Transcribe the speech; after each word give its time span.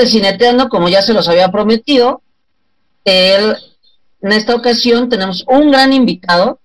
Amigos 0.00 0.12
de 0.14 0.18
Cineteando, 0.18 0.68
como 0.68 0.88
ya 0.88 1.02
se 1.02 1.12
los 1.12 1.28
había 1.28 1.52
prometido, 1.52 2.22
en 3.04 3.54
esta 4.22 4.54
ocasión 4.54 5.08
tenemos 5.08 5.44
un 5.46 5.70
gran 5.70 5.92
invitado, 5.92 6.58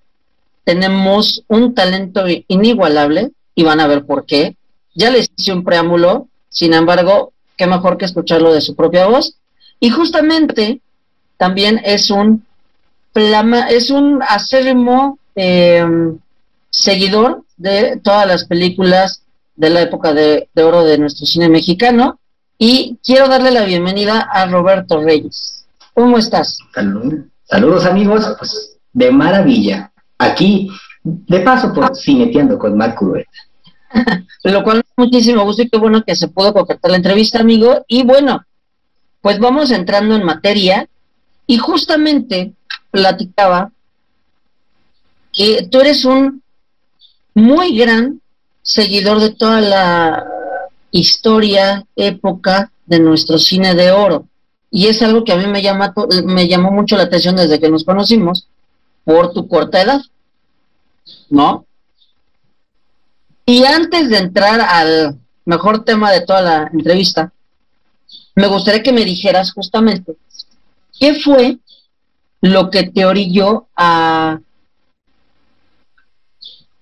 tenemos 0.63 1.43
un 1.47 1.73
talento 1.75 2.23
inigualable 2.47 3.31
y 3.53 3.63
van 3.63 3.81
a 3.81 3.87
ver 3.87 4.05
por 4.05 4.25
qué. 4.25 4.55
Ya 4.93 5.11
les 5.11 5.29
hice 5.35 5.51
un 5.51 5.63
preámbulo, 5.65 6.27
sin 6.49 6.73
embargo, 6.73 7.33
qué 7.57 7.67
mejor 7.67 7.97
que 7.97 8.05
escucharlo 8.05 8.53
de 8.53 8.61
su 8.61 8.75
propia 8.75 9.07
voz. 9.07 9.35
Y 9.79 9.89
justamente 9.89 10.79
también 11.37 11.81
es 11.83 12.09
un 12.09 12.45
es 13.69 13.89
un 13.91 14.21
acérrimo 14.23 15.19
em, 15.35 16.19
seguidor 16.69 17.43
de 17.57 17.99
todas 18.03 18.27
las 18.27 18.45
películas 18.45 19.21
de 19.55 19.69
la 19.69 19.81
época 19.81 20.13
de, 20.13 20.49
oro 20.55 20.83
de 20.83 20.97
nuestro 20.97 21.25
cine 21.25 21.47
mexicano 21.47 22.19
y 22.57 22.97
quiero 23.03 23.27
darle 23.27 23.51
la 23.51 23.65
bienvenida 23.65 24.21
a 24.31 24.45
Roberto 24.45 25.01
Reyes. 25.01 25.65
¿Cómo 25.93 26.17
estás? 26.17 26.57
Saludos 27.43 27.85
amigos, 27.85 28.25
pues 28.37 28.77
de 28.93 29.11
maravilla. 29.11 29.91
Aquí, 30.17 30.69
de 31.03 31.39
paso 31.41 31.73
por 31.73 31.95
cineteando 31.95 32.57
con 32.57 32.77
Marco 32.77 33.05
Urbeta. 33.05 33.29
Lo 34.43 34.63
cual 34.63 34.83
muchísimo 34.95 35.43
gusto 35.43 35.63
y 35.63 35.69
qué 35.69 35.77
bueno 35.77 36.03
que 36.03 36.15
se 36.15 36.27
pudo 36.27 36.53
concretar 36.53 36.91
la 36.91 36.97
entrevista, 36.97 37.39
amigo. 37.39 37.83
Y 37.87 38.03
bueno, 38.03 38.45
pues 39.21 39.39
vamos 39.39 39.71
entrando 39.71 40.15
en 40.15 40.23
materia 40.23 40.87
y 41.47 41.57
justamente 41.57 42.53
platicaba 42.91 43.71
que 45.33 45.67
tú 45.69 45.81
eres 45.81 46.05
un 46.05 46.41
muy 47.33 47.77
gran 47.77 48.21
seguidor 48.61 49.19
de 49.19 49.31
toda 49.31 49.59
la 49.61 50.25
historia, 50.99 51.85
época 51.95 52.71
de 52.85 52.99
nuestro 52.99 53.37
cine 53.37 53.75
de 53.75 53.91
oro. 53.91 54.27
Y 54.71 54.87
es 54.87 55.01
algo 55.01 55.23
que 55.23 55.33
a 55.33 55.37
mí 55.37 55.45
me, 55.47 55.61
llama, 55.61 55.93
me 56.23 56.47
llamó 56.47 56.71
mucho 56.71 56.95
la 56.95 57.03
atención 57.03 57.35
desde 57.35 57.59
que 57.59 57.69
nos 57.69 57.83
conocimos 57.83 58.47
por 59.03 59.33
tu 59.33 59.47
corta 59.47 59.81
edad, 59.81 60.01
¿no? 61.29 61.65
Y 63.45 63.63
antes 63.63 64.09
de 64.09 64.17
entrar 64.17 64.59
al 64.61 65.19
mejor 65.45 65.83
tema 65.83 66.11
de 66.11 66.21
toda 66.21 66.41
la 66.41 66.69
entrevista, 66.73 67.31
me 68.35 68.47
gustaría 68.47 68.81
que 68.81 68.93
me 68.93 69.05
dijeras 69.05 69.51
justamente 69.51 70.15
qué 70.99 71.15
fue 71.15 71.57
lo 72.41 72.69
que 72.69 72.83
te 72.83 73.05
orilló 73.05 73.67
a, 73.75 74.39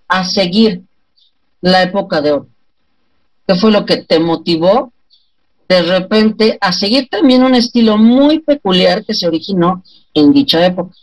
a 0.07 0.25
seguir 0.25 0.83
la 1.61 1.81
época 1.83 2.21
de 2.21 2.31
oro. 2.31 2.52
¿Qué 3.47 3.55
fue 3.55 3.71
lo 3.71 3.85
que 3.85 3.97
te 3.97 4.19
motivó 4.19 4.91
de 5.67 5.81
repente 5.81 6.57
a 6.61 6.71
seguir 6.71 7.09
también 7.09 7.43
un 7.43 7.55
estilo 7.55 7.97
muy 7.97 8.39
peculiar 8.39 9.03
que 9.05 9.13
se 9.13 9.27
originó 9.27 9.83
en 10.13 10.31
dicha 10.33 10.65
época? 10.65 10.95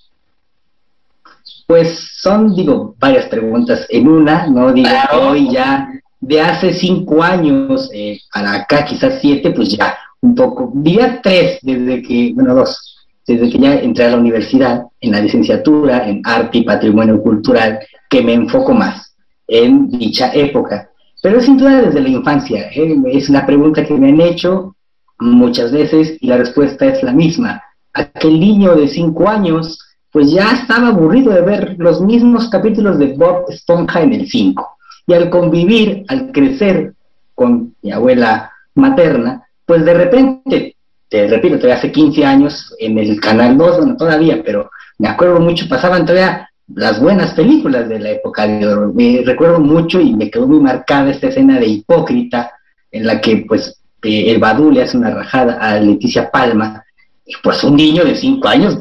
Pues 1.67 2.09
son, 2.21 2.55
digo, 2.55 2.95
varias 2.99 3.27
preguntas 3.27 3.87
en 3.89 4.09
una, 4.09 4.47
no 4.47 4.73
digo 4.73 4.89
hoy 5.23 5.51
ya 5.53 5.89
de 6.21 6.41
hace 6.41 6.75
cinco 6.75 7.23
años 7.23 7.89
eh, 7.95 8.19
para 8.33 8.55
acá, 8.55 8.85
quizás 8.85 9.19
siete, 9.21 9.51
pues 9.53 9.71
ya 9.71 9.97
un 10.21 10.35
poco, 10.35 10.71
diría 10.75 11.21
tres, 11.23 11.59
desde 11.63 12.03
que, 12.03 12.33
bueno, 12.35 12.55
dos, 12.55 12.99
desde 13.27 13.51
que 13.51 13.59
ya 13.59 13.75
entré 13.75 14.05
a 14.05 14.11
la 14.11 14.19
universidad, 14.19 14.83
en 15.01 15.13
la 15.13 15.21
licenciatura 15.21 16.09
en 16.09 16.21
arte 16.25 16.59
y 16.59 16.63
patrimonio 16.63 17.23
cultural, 17.23 17.81
que 18.09 18.23
me 18.23 18.35
enfoco 18.35 18.75
más 18.75 19.15
en 19.47 19.89
dicha 19.89 20.31
época. 20.35 20.90
Pero 21.23 21.41
sin 21.41 21.59
duda 21.59 21.83
desde 21.83 22.01
la 22.01 22.09
infancia. 22.09 22.71
¿eh? 22.75 22.97
Es 23.13 23.29
una 23.29 23.45
pregunta 23.47 23.85
que 23.85 23.95
me 23.95 24.09
han 24.09 24.21
hecho 24.21 24.77
muchas 25.19 25.71
veces 25.73 26.17
y 26.21 26.27
la 26.27 26.39
respuesta 26.39 26.87
es 26.87 27.03
la 27.03 27.13
misma. 27.13 27.63
Aquel 27.93 28.41
niño 28.41 28.75
de 28.75 28.89
cinco 28.89 29.29
años, 29.29 29.79
pues 30.11 30.31
ya 30.31 30.53
estaba 30.53 30.89
aburrido 30.89 31.33
de 31.33 31.43
ver 31.43 31.77
los 31.79 32.01
mismos 32.01 32.49
capítulos 32.49 32.99
de 32.99 33.15
Bob 33.15 33.45
Esponja 33.49 34.01
en 34.01 34.15
el 34.15 34.29
5. 34.29 34.77
Y 35.07 35.15
al 35.15 35.29
convivir, 35.29 36.05
al 36.09 36.33
crecer 36.33 36.95
con 37.35 37.75
mi 37.83 37.93
abuela 37.93 38.51
materna, 38.75 39.45
pues 39.67 39.85
de 39.85 39.95
repente, 39.95 40.77
te 41.09 41.27
repito, 41.29 41.57
todavía 41.57 41.77
hace 41.77 41.93
15 41.93 42.25
años 42.25 42.75
en 42.79 42.99
el 42.99 43.21
Canal 43.21 43.57
2, 43.57 43.77
bueno, 43.79 43.97
todavía, 43.97 44.43
pero 44.45 44.71
me 44.99 45.09
acuerdo 45.09 45.41
mucho, 45.41 45.69
pasaban 45.69 46.05
todavía 46.05 46.50
las 46.75 47.01
buenas 47.01 47.35
películas 47.35 47.89
de 47.89 47.99
la 47.99 48.11
época 48.11 48.47
de 48.47 48.67
oro. 48.67 48.93
Me 48.95 49.23
recuerdo 49.25 49.61
mucho 49.61 50.01
y 50.01 50.15
me 50.15 50.31
quedó 50.31 50.47
muy 50.47 50.61
marcada 50.61 51.11
esta 51.11 51.29
escena 51.29 51.59
de 51.59 51.67
Hipócrita, 51.67 52.53
en 52.91 53.07
la 53.07 53.21
que 53.21 53.45
pues 53.49 53.81
eh, 54.03 54.31
el 54.31 54.39
Badú 54.39 54.71
le 54.71 54.83
hace 54.83 54.97
una 54.97 55.11
rajada 55.11 55.55
a 55.55 55.79
Leticia 55.79 56.31
Palma, 56.31 56.85
y 57.27 57.35
pues 57.43 57.63
un 57.63 57.77
niño 57.77 58.05
de 58.05 58.17
cinco 58.17 58.49
años 58.49 58.77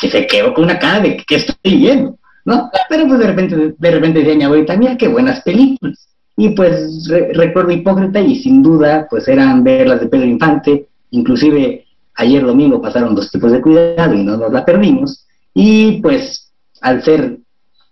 que 0.00 0.10
se 0.10 0.26
quedó 0.26 0.52
con 0.54 0.64
una 0.64 0.78
cara 0.78 1.00
de 1.00 1.16
que 1.16 1.36
estoy 1.36 1.76
viendo, 1.76 2.18
¿no? 2.44 2.70
Pero 2.88 3.06
pues 3.06 3.20
de 3.20 3.26
repente, 3.26 3.74
de 3.78 3.90
repente 3.90 4.24
decía 4.24 4.46
abuelita, 4.46 4.76
mira 4.76 4.96
qué 4.96 5.08
buenas 5.08 5.40
películas. 5.42 6.08
Y 6.36 6.50
pues 6.50 7.06
recuerdo 7.34 7.70
Hipócrita 7.70 8.20
y 8.20 8.36
sin 8.36 8.62
duda 8.62 9.06
pues 9.08 9.28
eran 9.28 9.62
ver 9.62 9.86
las 9.86 10.00
de 10.00 10.06
Pedro 10.06 10.26
Infante, 10.26 10.86
inclusive 11.10 11.84
ayer 12.14 12.44
domingo 12.44 12.80
pasaron 12.80 13.14
dos 13.14 13.30
tipos 13.30 13.52
de 13.52 13.60
cuidado 13.60 14.14
y 14.14 14.24
no 14.24 14.36
nos 14.36 14.52
la 14.52 14.64
perdimos. 14.64 15.26
Y 15.54 16.00
pues 16.00 16.41
al 16.82 17.02
ser 17.02 17.38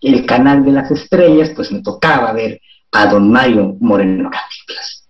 el 0.00 0.26
canal 0.26 0.64
de 0.64 0.72
las 0.72 0.90
estrellas, 0.90 1.50
pues 1.54 1.70
me 1.72 1.82
tocaba 1.82 2.32
ver 2.32 2.60
a 2.92 3.06
don 3.06 3.30
Mario 3.30 3.76
Moreno 3.80 4.30
Cantinflas. 4.30 5.04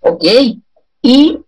Ok, 0.00 0.24
y 1.00 1.38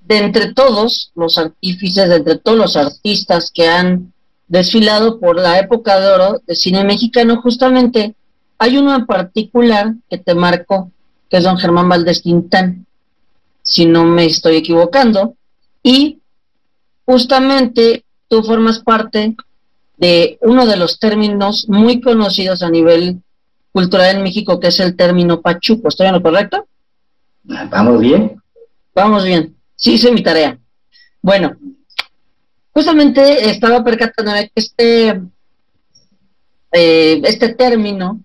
de 0.00 0.18
entre 0.18 0.52
todos 0.52 1.12
los 1.14 1.38
artífices, 1.38 2.08
de 2.08 2.16
entre 2.16 2.38
todos 2.38 2.58
los 2.58 2.76
artistas 2.76 3.50
que 3.54 3.68
han 3.68 4.12
desfilado 4.48 5.20
por 5.20 5.36
la 5.36 5.58
época 5.58 5.98
de 6.00 6.08
oro 6.08 6.42
de 6.46 6.54
cine 6.56 6.84
mexicano, 6.84 7.40
justamente 7.40 8.14
hay 8.58 8.76
uno 8.76 8.94
en 8.94 9.06
particular 9.06 9.94
que 10.10 10.18
te 10.18 10.34
marcó, 10.34 10.90
que 11.30 11.38
es 11.38 11.44
don 11.44 11.58
Germán 11.58 11.88
Valdés 11.88 12.22
Quintán, 12.22 12.86
si 13.62 13.86
no 13.86 14.04
me 14.04 14.26
estoy 14.26 14.56
equivocando, 14.56 15.36
y 15.82 16.20
justamente 17.06 18.04
tú 18.34 18.42
formas 18.42 18.80
parte 18.80 19.36
de 19.96 20.38
uno 20.40 20.66
de 20.66 20.76
los 20.76 20.98
términos 20.98 21.66
muy 21.68 22.00
conocidos 22.00 22.64
a 22.64 22.68
nivel 22.68 23.22
cultural 23.70 24.16
en 24.16 24.22
México, 24.24 24.58
que 24.58 24.68
es 24.68 24.80
el 24.80 24.96
término 24.96 25.40
pachuco. 25.40 25.86
¿Estoy 25.86 26.08
en 26.08 26.14
lo 26.14 26.22
correcto? 26.22 26.66
¿Vamos 27.44 28.00
bien? 28.00 28.42
Vamos 28.92 29.24
bien. 29.24 29.54
Sí, 29.76 29.92
hice 29.92 30.10
mi 30.10 30.20
tarea. 30.20 30.58
Bueno, 31.22 31.56
justamente 32.72 33.48
estaba 33.50 33.84
percatándome 33.84 34.48
que 34.48 34.52
este, 34.56 35.08
eh, 36.72 37.22
este 37.22 37.54
término 37.54 38.20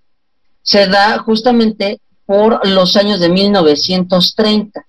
se 0.63 0.87
da 0.87 1.19
justamente 1.19 2.01
por 2.25 2.67
los 2.67 2.95
años 2.95 3.19
de 3.19 3.29
1930. 3.29 4.85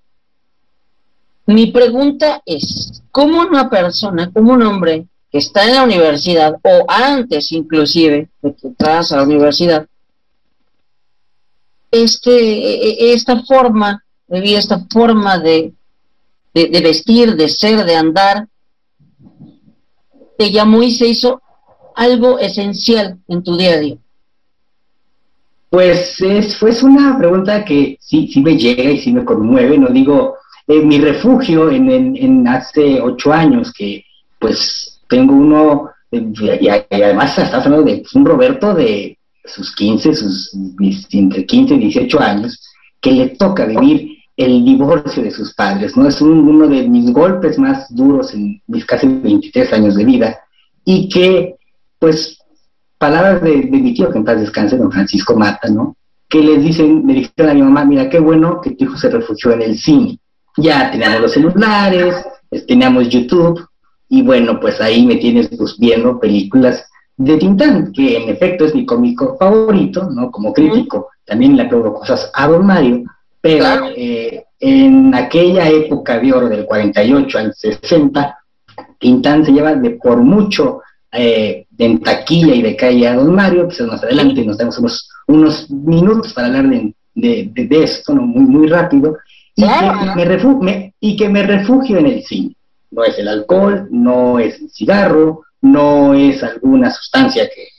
Mi 1.45 1.67
pregunta 1.67 2.41
es, 2.43 3.03
¿cómo 3.11 3.41
una 3.41 3.69
persona, 3.69 4.31
como 4.31 4.53
un 4.53 4.63
hombre 4.63 5.05
que 5.31 5.37
está 5.37 5.65
en 5.67 5.75
la 5.75 5.83
universidad 5.83 6.55
o 6.61 6.85
antes 6.87 7.51
inclusive 7.51 8.29
de 8.41 8.53
que 8.53 8.67
entras 8.67 9.11
a 9.11 9.17
la 9.17 9.23
universidad, 9.23 9.87
este, 11.89 12.31
e, 12.31 12.89
e, 12.89 13.13
esta 13.13 13.43
forma 13.43 14.03
de 14.27 14.41
vida, 14.41 14.59
esta 14.59 14.85
forma 14.91 15.39
de, 15.39 15.73
de, 16.53 16.81
vestir, 16.81 17.35
de 17.35 17.49
ser, 17.49 17.85
de 17.85 17.95
andar, 17.95 18.47
te 20.37 20.51
llamó 20.51 20.81
y 20.83 20.91
se 20.91 21.07
hizo 21.07 21.41
algo 21.95 22.39
esencial 22.39 23.19
en 23.27 23.43
tu 23.43 23.57
día 23.57 23.73
a 23.73 23.79
día? 23.79 23.97
Pues 25.69 26.19
es, 26.19 26.57
fue 26.57 26.71
una 26.83 27.17
pregunta 27.17 27.63
que 27.63 27.97
sí, 28.01 28.29
sí 28.31 28.41
me 28.41 28.57
llega 28.57 28.89
y 28.89 28.99
sí 28.99 29.13
me 29.13 29.23
conmueve, 29.23 29.77
no 29.77 29.87
digo, 29.87 30.35
eh, 30.67 30.81
mi 30.81 30.99
refugio 30.99 31.69
en, 31.69 32.15
en, 32.17 32.47
hace 32.47 32.99
ocho 33.01 33.31
años, 33.31 33.71
que 33.71 34.03
pues 34.39 34.90
tengo 35.11 35.35
uno, 35.35 35.91
eh, 36.09 36.31
y, 36.59 36.69
además 36.69 37.37
estás 37.37 37.65
hablando 37.65 37.85
de 37.85 38.03
un 38.15 38.25
Roberto 38.25 38.73
de 38.73 39.17
sus 39.43 39.75
15, 39.75 40.15
sus 40.15 40.57
entre 41.11 41.45
15 41.45 41.75
y 41.75 41.79
18 41.79 42.19
años, 42.19 42.59
que 42.99 43.11
le 43.11 43.29
toca 43.29 43.65
vivir 43.65 44.17
el 44.37 44.63
divorcio 44.63 45.21
de 45.21 45.31
sus 45.31 45.53
padres, 45.53 45.95
¿no? 45.97 46.07
Es 46.07 46.21
uno 46.21 46.67
de 46.67 46.87
mis 46.87 47.11
golpes 47.11 47.59
más 47.59 47.93
duros 47.93 48.33
en 48.33 48.61
mis 48.67 48.85
casi 48.85 49.05
23 49.07 49.73
años 49.73 49.95
de 49.95 50.05
vida, 50.05 50.39
y 50.85 51.09
que, 51.09 51.55
pues, 51.99 52.39
palabras 52.97 53.41
de, 53.41 53.51
de 53.63 53.77
mi 53.77 53.93
tío, 53.93 54.09
que 54.09 54.17
en 54.17 54.23
paz 54.23 54.39
descanse, 54.39 54.77
don 54.77 54.91
Francisco 54.91 55.35
Mata, 55.35 55.67
¿no? 55.67 55.97
Que 56.29 56.41
les 56.41 56.63
dicen, 56.63 57.05
me 57.05 57.13
dijeron 57.13 57.51
a 57.51 57.53
mi 57.53 57.61
mamá, 57.61 57.83
mira, 57.83 58.09
qué 58.09 58.19
bueno 58.19 58.61
que 58.61 58.71
tu 58.71 58.85
hijo 58.85 58.97
se 58.97 59.09
refugió 59.09 59.51
en 59.51 59.61
el 59.63 59.77
cine 59.77 60.17
ya 60.57 60.91
teníamos 60.91 61.21
los 61.21 61.31
celulares, 61.31 62.15
teníamos 62.67 63.09
YouTube, 63.09 63.65
y 64.11 64.21
bueno, 64.23 64.59
pues 64.59 64.81
ahí 64.81 65.05
me 65.05 65.15
tienes 65.15 65.47
pues, 65.57 65.77
viendo 65.79 66.19
películas 66.19 66.85
de 67.15 67.37
Tintán, 67.37 67.93
que 67.93 68.17
en 68.17 68.27
efecto 68.27 68.65
es 68.65 68.75
mi 68.75 68.85
cómico 68.85 69.37
favorito, 69.39 70.09
¿no? 70.11 70.29
Como 70.29 70.51
crítico, 70.51 71.11
también 71.25 71.55
le 71.55 71.63
aplaudo 71.63 71.93
cosas 71.93 72.29
a 72.33 72.45
Don 72.45 72.65
Mario, 72.65 73.05
pero 73.39 73.65
eh, 73.95 74.43
en 74.59 75.15
aquella 75.15 75.69
época 75.69 76.19
de 76.19 76.33
oro 76.33 76.49
del 76.49 76.65
48 76.65 77.37
al 77.37 77.53
60, 77.53 78.37
Tintán 78.99 79.45
se 79.45 79.53
lleva 79.53 79.75
de 79.75 79.91
por 79.91 80.17
mucho 80.17 80.81
eh, 81.09 81.67
en 81.77 82.01
taquilla 82.01 82.53
y 82.53 82.61
de 82.63 82.75
calle 82.75 83.07
a 83.07 83.15
Don 83.15 83.33
Mario, 83.33 83.67
pues 83.67 83.79
más 83.79 84.03
adelante 84.03 84.43
nos 84.43 84.57
damos 84.57 84.77
unos, 84.77 85.09
unos 85.27 85.71
minutos 85.71 86.33
para 86.33 86.47
hablar 86.47 86.65
de, 86.67 86.93
de, 87.15 87.83
esto, 87.83 88.13
¿no? 88.13 88.23
muy, 88.23 88.43
muy 88.43 88.67
rápido, 88.67 89.17
y, 89.55 89.63
que 89.63 90.25
me 90.61 90.93
y 90.99 91.15
que 91.15 91.29
me 91.29 91.43
refugio 91.43 91.97
en 91.97 92.07
el 92.07 92.23
cine. 92.23 92.57
No 92.91 93.03
es 93.03 93.17
el 93.17 93.27
alcohol, 93.27 93.87
no 93.89 94.39
es 94.39 94.59
el 94.59 94.69
cigarro, 94.69 95.43
no 95.61 96.13
es 96.13 96.43
alguna 96.43 96.91
sustancia 96.91 97.49
que 97.49 97.69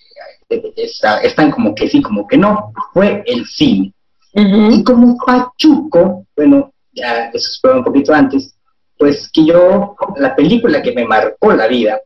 están 0.77 1.51
como 1.51 1.75
que 1.75 1.89
sí, 1.89 2.03
como 2.03 2.27
que 2.27 2.37
no, 2.37 2.73
fue 2.93 3.23
el 3.27 3.47
cine. 3.47 3.93
Y 4.35 4.83
como 4.83 5.17
Pachuco, 5.19 6.27
bueno, 6.35 6.73
ya 6.93 7.31
eso 7.33 7.51
fue 7.61 7.77
un 7.77 7.85
poquito 7.85 8.15
antes, 8.15 8.55
pues 8.99 9.31
que 9.33 9.45
yo, 9.45 9.97
la 10.17 10.35
película 10.35 10.83
que 10.83 10.93
me 10.93 11.05
marcó 11.05 11.53
la 11.53 11.67
vida, 11.67 12.01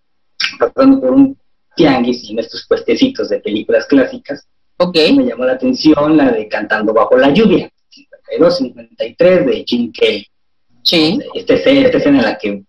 pasando 0.59 1.01
por 1.01 1.13
un 1.13 1.39
tianguis 1.77 2.29
en 2.31 2.39
estos 2.39 2.67
puestecitos 2.67 3.29
de 3.29 3.41
películas 3.41 3.87
clásicas, 3.87 4.47
me 4.95 5.25
llamó 5.25 5.45
la 5.45 5.53
atención 5.53 6.17
la 6.17 6.31
de 6.33 6.49
Cantando 6.49 6.93
Bajo 6.93 7.17
la 7.17 7.31
Lluvia, 7.31 7.71
52-53 8.39 9.45
de 9.45 9.65
Jim 9.67 9.93
Kelly. 9.93 10.27
Sí. 10.83 11.19
Esta 11.35 11.55
escena, 11.55 11.81
esta 11.87 11.99
escena 11.99 12.19
en 12.19 12.25
la 12.25 12.39
que 12.39 12.65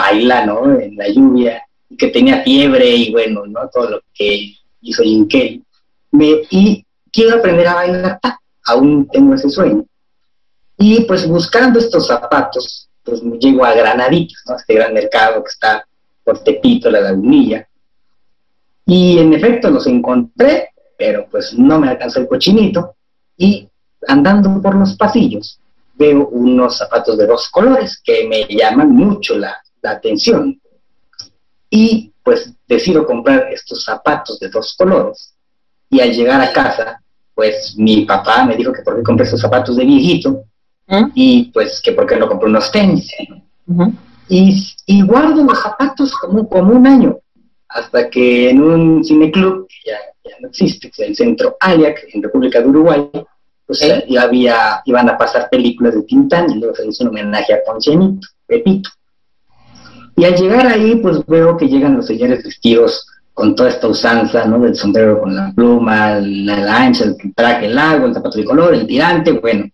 baila, 0.00 0.46
¿no? 0.46 0.78
En 0.78 0.96
la 0.96 1.08
lluvia, 1.08 1.62
y 1.88 1.96
que 1.96 2.08
tenía 2.08 2.42
fiebre 2.42 2.88
y 2.88 3.12
bueno, 3.12 3.46
¿no? 3.46 3.68
Todo 3.72 3.90
lo 3.90 4.00
que 4.14 4.54
hizo 4.80 5.02
Jim 5.02 5.26
Kelly. 5.28 5.62
Me, 6.10 6.42
y 6.50 6.84
quiero 7.12 7.36
aprender 7.36 7.66
a 7.66 7.74
bailar 7.74 8.20
aún 8.66 9.08
tengo 9.08 9.34
ese 9.34 9.48
sueño. 9.48 9.84
Y 10.76 11.00
pues 11.04 11.26
buscando 11.26 11.78
estos 11.78 12.06
zapatos, 12.06 12.88
pues 13.02 13.22
me 13.22 13.38
llego 13.38 13.64
a 13.64 13.74
Granaditos, 13.74 14.42
¿no? 14.46 14.56
Este 14.56 14.74
gran 14.74 14.94
mercado 14.94 15.42
que 15.42 15.50
está 15.50 15.84
por 16.22 16.44
Tepito, 16.44 16.90
la 16.90 17.00
Lagunilla. 17.00 17.66
Y 18.86 19.18
en 19.18 19.34
efecto 19.34 19.70
los 19.70 19.86
encontré, 19.86 20.70
pero 20.96 21.26
pues 21.30 21.54
no 21.54 21.78
me 21.80 21.88
alcanzó 21.88 22.20
el 22.20 22.28
cochinito. 22.28 22.94
Y 23.36 23.68
andando 24.06 24.60
por 24.62 24.74
los 24.74 24.94
pasillos, 24.96 25.58
veo 25.94 26.28
unos 26.28 26.78
zapatos 26.78 27.18
de 27.18 27.26
dos 27.26 27.48
colores 27.50 28.00
que 28.04 28.26
me 28.28 28.46
llaman 28.46 28.92
mucho 28.92 29.36
la, 29.36 29.56
la 29.88 29.96
atención. 29.96 30.60
Y 31.70 32.12
pues 32.22 32.52
decido 32.66 33.06
comprar 33.06 33.48
estos 33.52 33.84
zapatos 33.84 34.38
de 34.38 34.48
dos 34.48 34.74
colores. 34.76 35.34
Y 35.90 36.00
al 36.00 36.12
llegar 36.12 36.40
a 36.40 36.52
casa, 36.52 37.02
pues 37.34 37.74
mi 37.76 38.04
papá 38.04 38.44
me 38.44 38.56
dijo 38.56 38.72
que 38.72 38.82
por 38.82 38.96
qué 38.96 39.02
compré 39.02 39.24
estos 39.24 39.40
zapatos 39.40 39.76
de 39.76 39.84
viejito 39.84 40.44
¿Mm? 40.86 41.06
y 41.14 41.44
pues 41.52 41.80
que 41.80 41.92
por 41.92 42.06
qué 42.06 42.16
no 42.16 42.28
compré 42.28 42.48
unos 42.48 42.70
tenis. 42.70 43.10
y, 44.28 44.74
y, 44.86 45.02
guardo 45.02 45.42
los 45.44 45.58
zapatos 45.62 46.12
como, 46.12 46.48
como 46.48 46.72
un 46.72 46.86
año, 46.86 47.18
hasta 47.68 48.10
que 48.10 48.50
en 48.50 48.62
un 48.62 49.04
cineclub, 49.04 49.66
que 49.68 49.90
ya, 49.90 49.98
ya 50.24 50.36
no 50.40 50.48
existe, 50.48 50.90
que 50.90 51.02
es 51.04 51.08
el 51.08 51.16
Centro 51.16 51.56
Aliac, 51.60 52.04
en 52.12 52.22
República 52.22 52.60
de 52.60 52.68
Uruguay, 52.68 53.08
pues 53.66 53.80
ya 54.08 54.22
había, 54.22 54.82
iban 54.86 55.08
a 55.10 55.18
pasar 55.18 55.50
películas 55.50 55.94
de 55.94 56.02
Tintán 56.02 56.50
y 56.50 56.58
luego 56.58 56.74
se 56.74 56.86
hizo 56.86 57.04
un 57.04 57.10
homenaje 57.10 57.52
a 57.52 57.60
Poncianito, 57.66 58.26
Pepito. 58.46 58.90
Y 60.18 60.24
al 60.24 60.34
llegar 60.34 60.66
ahí, 60.66 60.96
pues 60.96 61.24
veo 61.26 61.56
que 61.56 61.68
llegan 61.68 61.94
los 61.94 62.08
señores 62.08 62.42
vestidos 62.42 63.06
con 63.32 63.54
toda 63.54 63.68
esta 63.68 63.86
usanza, 63.86 64.44
¿no? 64.46 64.58
Del 64.58 64.74
sombrero 64.74 65.20
con 65.20 65.32
la 65.32 65.52
pluma, 65.54 66.18
la, 66.18 66.76
ancha, 66.76 67.04
el 67.04 67.34
traje 67.36 67.68
largo, 67.68 68.06
el 68.06 68.14
zapato 68.14 68.36
de 68.36 68.44
color, 68.44 68.74
el 68.74 68.84
tirante, 68.88 69.30
bueno, 69.30 69.66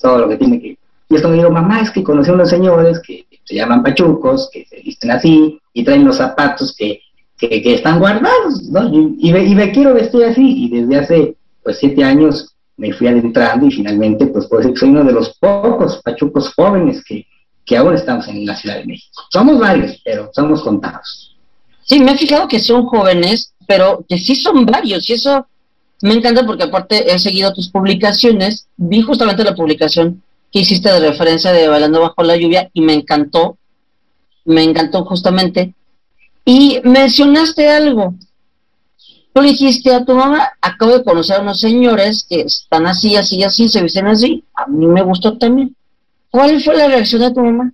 todo 0.00 0.18
lo 0.20 0.28
que 0.28 0.36
tiene 0.36 0.60
que... 0.60 0.78
Y 1.08 1.16
esto 1.16 1.28
me 1.28 1.38
digo, 1.38 1.50
mamá, 1.50 1.80
es 1.80 1.90
que 1.90 2.04
conocí 2.04 2.30
a 2.30 2.34
unos 2.34 2.50
señores 2.50 3.00
que 3.04 3.26
se 3.42 3.56
llaman 3.56 3.82
pachucos, 3.82 4.48
que 4.52 4.64
se 4.64 4.76
visten 4.76 5.10
así, 5.10 5.60
y 5.72 5.82
traen 5.82 6.04
los 6.04 6.18
zapatos 6.18 6.72
que, 6.78 7.00
que, 7.36 7.74
están 7.74 7.98
guardados, 7.98 8.62
¿no? 8.70 8.88
Y, 8.88 9.32
me, 9.32 9.72
quiero 9.72 9.92
vestir 9.92 10.22
así, 10.22 10.66
y 10.66 10.70
desde 10.70 10.96
hace, 10.96 11.34
pues, 11.64 11.78
siete 11.78 12.04
años 12.04 12.54
me 12.76 12.92
fui 12.92 13.08
adentrando 13.08 13.66
y 13.66 13.72
finalmente, 13.72 14.28
pues, 14.28 14.46
que 14.46 14.76
soy 14.76 14.90
uno 14.90 15.02
de 15.02 15.14
los 15.14 15.36
pocos 15.40 16.00
pachucos 16.04 16.54
jóvenes 16.54 17.02
que 17.04 17.26
que 17.70 17.76
ahora 17.76 17.96
estamos 17.96 18.26
en 18.26 18.44
la 18.44 18.56
Ciudad 18.56 18.78
de 18.78 18.84
México. 18.84 19.22
Somos 19.30 19.56
varios, 19.60 20.00
pero 20.04 20.28
somos 20.34 20.60
contados. 20.60 21.36
Sí, 21.84 22.00
me 22.00 22.10
he 22.10 22.18
fijado 22.18 22.48
que 22.48 22.58
son 22.58 22.84
jóvenes, 22.86 23.52
pero 23.64 24.04
que 24.08 24.18
sí 24.18 24.34
son 24.34 24.66
varios, 24.66 25.08
y 25.08 25.12
eso 25.12 25.46
me 26.02 26.14
encanta 26.14 26.44
porque 26.44 26.64
aparte 26.64 27.14
he 27.14 27.16
seguido 27.20 27.54
tus 27.54 27.68
publicaciones, 27.68 28.66
vi 28.76 29.02
justamente 29.02 29.44
la 29.44 29.54
publicación 29.54 30.20
que 30.50 30.58
hiciste 30.58 30.90
de 30.90 30.98
referencia 30.98 31.52
de 31.52 31.68
Bailando 31.68 32.00
bajo 32.00 32.24
la 32.24 32.36
lluvia 32.36 32.68
y 32.72 32.80
me 32.80 32.92
encantó, 32.92 33.56
me 34.44 34.64
encantó 34.64 35.04
justamente. 35.04 35.72
Y 36.44 36.80
mencionaste 36.82 37.68
algo. 37.68 38.14
Tú 39.32 39.42
dijiste 39.42 39.94
a 39.94 40.04
tu 40.04 40.16
mamá, 40.16 40.48
acabo 40.60 40.98
de 40.98 41.04
conocer 41.04 41.36
a 41.36 41.42
unos 41.42 41.60
señores 41.60 42.26
que 42.28 42.40
están 42.40 42.88
así, 42.88 43.14
así, 43.14 43.44
así, 43.44 43.68
se 43.68 43.80
visten 43.80 44.08
así. 44.08 44.42
A 44.54 44.66
mí 44.66 44.88
me 44.88 45.02
gustó 45.02 45.38
también. 45.38 45.76
¿Cuál 46.30 46.60
fue 46.60 46.76
la 46.76 46.88
reacción 46.88 47.22
de 47.22 47.32
tu 47.32 47.40
mamá? 47.40 47.72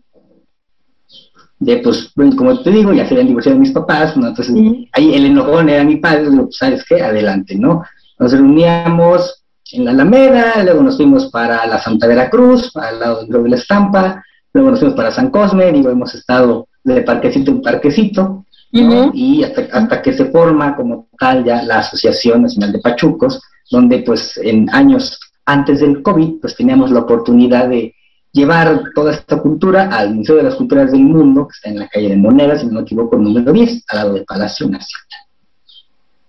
De, 1.59 1.79
pues, 1.79 2.13
como 2.37 2.61
te 2.61 2.71
digo, 2.71 2.93
ya 2.93 3.07
se 3.07 3.15
habían 3.15 3.29
divorciado 3.29 3.59
mis 3.59 3.73
papás, 3.73 4.17
¿no? 4.17 4.29
Entonces, 4.29 4.55
ahí 4.93 5.15
el 5.15 5.27
enojón 5.27 5.69
era 5.69 5.85
mi 5.85 5.97
padre, 5.97 6.31
digo, 6.31 6.45
pues, 6.45 6.57
¿sabes 6.57 6.85
qué? 6.87 7.03
Adelante, 7.03 7.55
¿no? 7.57 7.83
Nos 8.19 8.33
reuníamos 8.33 9.45
en 9.73 9.85
la 9.85 9.91
Alameda, 9.91 10.63
luego 10.63 10.83
nos 10.83 10.97
fuimos 10.97 11.27
para 11.31 11.67
la 11.67 11.79
Santa 11.79 12.07
Veracruz, 12.07 12.71
al 12.77 13.01
lado 13.01 13.27
de 13.27 13.49
la 13.49 13.57
Estampa, 13.57 14.23
luego 14.53 14.71
nos 14.71 14.81
fuimos 14.81 14.97
para 14.97 15.11
San 15.11 15.31
Cosme, 15.31 15.73
digo, 15.73 15.91
hemos 15.91 16.15
estado 16.15 16.69
de 16.85 17.03
parquecito 17.03 17.51
en 17.51 17.63
parquecito, 17.63 18.45
y 18.71 19.43
hasta, 19.43 19.63
hasta 19.73 20.03
que 20.03 20.13
se 20.13 20.27
forma 20.27 20.77
como 20.77 21.09
tal 21.19 21.45
ya 21.45 21.63
la 21.63 21.79
Asociación 21.79 22.43
Nacional 22.43 22.73
de 22.73 22.79
Pachucos, 22.79 23.41
donde 23.71 24.01
pues 24.01 24.37
en 24.39 24.69
años 24.71 25.19
antes 25.47 25.81
del 25.81 26.03
COVID, 26.03 26.41
pues 26.41 26.55
teníamos 26.57 26.91
la 26.91 27.01
oportunidad 27.01 27.69
de 27.69 27.95
llevar 28.37 28.93
toda 28.95 29.15
esta 29.15 29.41
cultura 29.41 29.89
al 29.89 30.15
Museo 30.15 30.37
de 30.37 30.43
las 30.43 30.57
Culturas 30.57 30.93
del 30.93 31.01
Mundo, 31.01 31.49
que 31.49 31.53
está 31.57 31.71
en 31.71 31.79
la 31.79 31.89
calle 31.89 32.11
de 32.11 32.17
Monedas, 32.17 32.61
si 32.61 32.67
no 32.67 32.75
me 32.75 32.81
equivoco, 32.83 33.17
número 33.17 33.51
10, 33.51 33.85
al 33.89 33.99
lado 33.99 34.13
del 34.13 34.25
Palacio 34.25 34.69
Nacional. 34.69 35.21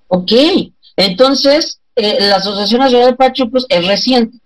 Ok, 0.07 0.31
entonces 0.95 1.81
eh, 1.95 2.17
la 2.21 2.37
Asociación 2.37 2.79
Nacional 2.79 3.11
de 3.11 3.17
Pachucos 3.17 3.65
es 3.67 3.85
reciente. 3.85 4.37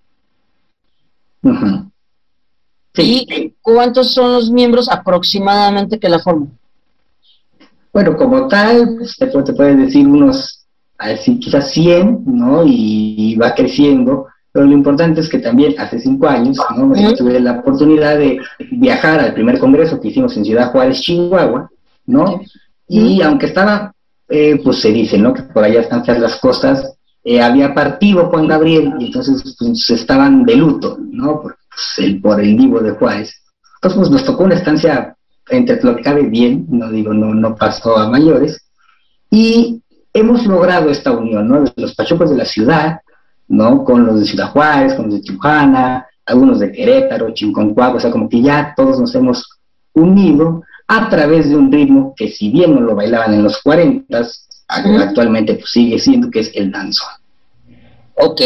sí. 2.95 3.27
¿Y 3.29 3.53
cuántos 3.61 4.13
son 4.13 4.33
los 4.33 4.49
miembros 4.49 4.89
aproximadamente 4.89 5.99
que 5.99 6.09
la 6.09 6.19
forman? 6.19 6.57
Bueno, 7.93 8.17
como 8.17 8.47
tal, 8.47 8.95
pues, 8.97 9.17
te, 9.17 9.27
te 9.27 9.53
puedes 9.53 9.77
decir 9.77 10.07
unos, 10.07 10.65
así, 10.97 11.39
quizás 11.39 11.69
100, 11.71 12.23
¿no? 12.25 12.63
y 12.65 13.35
va 13.35 13.53
creciendo 13.53 14.30
pero 14.51 14.65
lo 14.65 14.73
importante 14.73 15.21
es 15.21 15.29
que 15.29 15.39
también 15.39 15.75
hace 15.79 15.99
cinco 15.99 16.27
años 16.27 16.57
¿no? 16.75 16.91
tuve 17.13 17.39
la 17.39 17.59
oportunidad 17.59 18.17
de 18.17 18.39
viajar 18.71 19.19
al 19.19 19.33
primer 19.33 19.59
congreso 19.59 19.99
que 19.99 20.09
hicimos 20.09 20.35
en 20.35 20.45
Ciudad 20.45 20.71
Juárez, 20.71 20.99
Chihuahua, 21.01 21.69
¿no? 22.05 22.41
Y 22.87 23.21
aunque 23.21 23.45
estaba, 23.45 23.93
eh, 24.27 24.59
pues 24.61 24.81
se 24.81 24.91
dice, 24.91 25.17
¿no? 25.17 25.33
Que 25.33 25.43
por 25.43 25.63
allá 25.63 25.81
están 25.81 26.03
feas 26.03 26.19
las 26.19 26.35
cosas, 26.35 26.97
eh, 27.23 27.41
había 27.41 27.73
partido 27.73 28.29
Juan 28.29 28.47
Gabriel 28.47 28.93
y 28.99 29.05
entonces 29.05 29.55
pues, 29.57 29.89
estaban 29.89 30.43
de 30.43 30.55
luto, 30.55 30.97
¿no? 30.99 31.41
Por, 31.41 31.57
pues, 31.69 32.07
el, 32.07 32.19
por 32.19 32.41
el 32.41 32.55
vivo 32.55 32.81
de 32.81 32.91
Juárez. 32.91 33.33
Entonces 33.75 33.99
pues 33.99 34.09
nos 34.11 34.25
tocó 34.25 34.43
una 34.43 34.55
estancia 34.55 35.15
entre 35.49 35.81
lo 35.81 35.95
que 35.95 36.03
cabe 36.03 36.23
bien, 36.23 36.65
no 36.69 36.91
digo, 36.91 37.13
no, 37.13 37.33
no 37.33 37.55
pasó 37.55 37.97
a 37.97 38.09
mayores, 38.09 38.69
y 39.29 39.81
hemos 40.13 40.45
logrado 40.45 40.89
esta 40.89 41.11
unión, 41.11 41.47
¿no? 41.47 41.63
Los 41.77 41.95
pachucos 41.95 42.29
de 42.29 42.37
la 42.37 42.45
ciudad, 42.45 42.99
¿no? 43.51 43.83
Con 43.83 44.05
los 44.05 44.21
de 44.21 44.25
Ciudad 44.25 44.51
Juárez, 44.51 44.93
con 44.93 45.07
los 45.07 45.15
de 45.15 45.21
Tijuana, 45.21 46.07
algunos 46.25 46.59
de 46.59 46.71
Querétaro, 46.71 47.33
Chinconcuac, 47.33 47.95
o 47.95 47.99
sea, 47.99 48.09
como 48.09 48.29
que 48.29 48.41
ya 48.41 48.73
todos 48.75 48.97
nos 48.99 49.13
hemos 49.13 49.59
unido 49.93 50.63
a 50.87 51.09
través 51.09 51.49
de 51.49 51.57
un 51.57 51.69
ritmo 51.69 52.13
que 52.15 52.29
si 52.29 52.49
bien 52.49 52.73
no 52.73 52.81
lo 52.81 52.95
bailaban 52.95 53.33
en 53.33 53.43
los 53.43 53.61
40, 53.61 54.25
actualmente 54.67 55.55
pues 55.55 55.69
sigue 55.69 55.99
siendo 55.99 56.31
que 56.31 56.39
es 56.39 56.51
el 56.55 56.71
danzón. 56.71 57.09
Ok. 58.15 58.41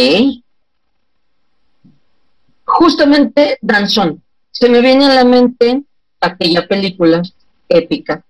Justamente 2.66 3.60
danzón. 3.62 4.24
Se 4.50 4.70
me 4.70 4.82
viene 4.82 5.06
a 5.06 5.14
la 5.14 5.24
mente 5.24 5.84
aquella 6.20 6.68
película 6.68 7.22
épica, 7.70 8.24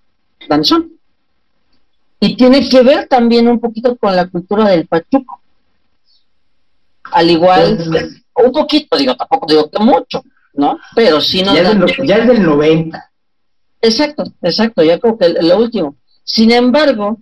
danzón. 0.50 0.92
Y 2.20 2.36
tiene 2.36 2.68
que 2.68 2.84
ver 2.84 3.08
también 3.08 3.48
un 3.48 3.62
poquito 3.62 3.96
con 3.96 4.14
la 4.14 4.28
cultura 4.28 4.68
del 4.68 4.88
pachuco. 4.88 5.40
Al 7.12 7.30
igual, 7.30 7.78
un 8.36 8.52
poquito, 8.52 8.98
digo, 8.98 9.16
tampoco 9.16 9.46
digo 9.48 9.70
que 9.70 9.80
mucho, 9.80 10.24
¿no? 10.54 10.80
Pero 10.96 11.22
sí 11.22 11.44
no. 11.44 11.54
Ya, 11.54 12.18
es 12.18 12.28
del 12.28 12.44
90. 12.44 13.12
Exacto, 13.82 14.24
exacto, 14.42 14.84
ya 14.84 15.00
creo 15.00 15.18
que 15.18 15.30
lo 15.30 15.58
último. 15.58 15.96
Sin 16.24 16.52
embargo, 16.52 17.20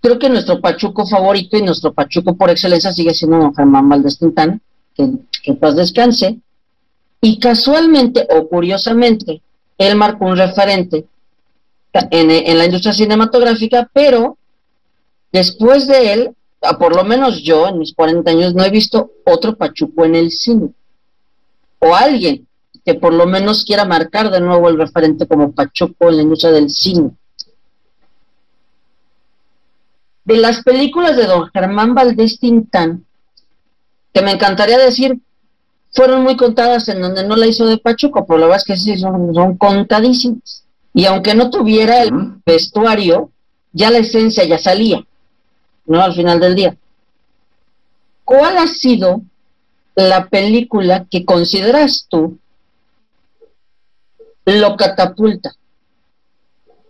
creo 0.00 0.18
que 0.18 0.28
nuestro 0.28 0.60
pachuco 0.60 1.06
favorito 1.06 1.56
y 1.56 1.62
nuestro 1.62 1.92
pachuco 1.92 2.36
por 2.36 2.50
excelencia 2.50 2.92
sigue 2.92 3.14
siendo 3.14 3.38
don 3.38 3.54
Germán 3.54 3.88
Valdés 3.88 4.18
Tintán, 4.18 4.60
que 4.94 5.10
que 5.44 5.54
paz 5.54 5.76
descanse, 5.76 6.38
y 7.20 7.38
casualmente 7.38 8.26
o 8.30 8.48
curiosamente, 8.48 9.42
él 9.76 9.94
marcó 9.96 10.24
un 10.24 10.38
referente 10.38 11.06
en, 12.10 12.58
la 12.58 12.64
industria 12.64 12.94
cinematográfica, 12.94 13.88
pero 13.92 14.38
después 15.30 15.86
de 15.86 16.12
él, 16.12 16.30
por 16.72 16.96
lo 16.96 17.04
menos 17.04 17.42
yo 17.42 17.68
en 17.68 17.78
mis 17.78 17.94
40 17.94 18.30
años 18.30 18.54
no 18.54 18.64
he 18.64 18.70
visto 18.70 19.12
otro 19.24 19.56
Pachuco 19.56 20.04
en 20.04 20.14
el 20.14 20.30
cine. 20.30 20.70
O 21.78 21.94
alguien 21.94 22.46
que 22.84 22.94
por 22.94 23.12
lo 23.12 23.26
menos 23.26 23.64
quiera 23.64 23.84
marcar 23.84 24.30
de 24.30 24.40
nuevo 24.40 24.68
el 24.68 24.78
referente 24.78 25.26
como 25.26 25.52
Pachuco 25.52 26.08
en 26.08 26.16
la 26.16 26.22
industria 26.22 26.52
del 26.52 26.70
cine. 26.70 27.10
De 30.24 30.36
las 30.36 30.62
películas 30.62 31.16
de 31.16 31.26
don 31.26 31.50
Germán 31.50 31.94
Valdés 31.94 32.38
Tintán, 32.38 33.04
que 34.12 34.22
me 34.22 34.32
encantaría 34.32 34.78
decir, 34.78 35.18
fueron 35.92 36.22
muy 36.22 36.36
contadas 36.36 36.88
en 36.88 37.00
donde 37.00 37.24
no 37.24 37.36
la 37.36 37.46
hizo 37.46 37.66
de 37.66 37.78
Pachuco, 37.78 38.26
pero 38.26 38.38
la 38.38 38.46
verdad 38.46 38.62
es 38.62 38.64
que 38.64 38.76
sí, 38.76 38.98
son, 38.98 39.34
son 39.34 39.56
contadísimas. 39.56 40.64
Y 40.92 41.06
aunque 41.06 41.34
no 41.34 41.50
tuviera 41.50 42.02
el 42.02 42.10
vestuario, 42.44 43.30
ya 43.72 43.90
la 43.90 43.98
esencia 43.98 44.44
ya 44.44 44.58
salía, 44.58 45.04
¿no? 45.86 46.00
Al 46.00 46.14
final 46.14 46.40
del 46.40 46.54
día. 46.54 46.76
¿Cuál 48.24 48.56
ha 48.58 48.66
sido 48.66 49.22
la 49.94 50.26
película 50.26 51.06
que 51.10 51.24
consideras 51.24 52.06
tú 52.08 52.38
lo 54.46 54.76
catapulta 54.76 55.52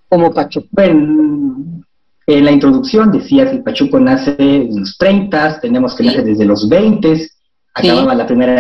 como 0.09 0.33
Pachuco? 0.33 0.69
Bueno, 0.71 1.85
en 2.27 2.45
la 2.45 2.51
introducción 2.51 3.11
decías 3.11 3.51
que 3.51 3.59
Pachuco 3.59 3.99
nace 3.99 4.35
en 4.39 4.81
los 4.81 4.97
30, 4.97 5.61
tenemos 5.61 5.95
que 5.95 6.05
nace 6.05 6.23
desde 6.23 6.45
los 6.45 6.69
20, 6.69 7.29
acababa 7.75 8.15
la 8.15 8.27
primera 8.27 8.55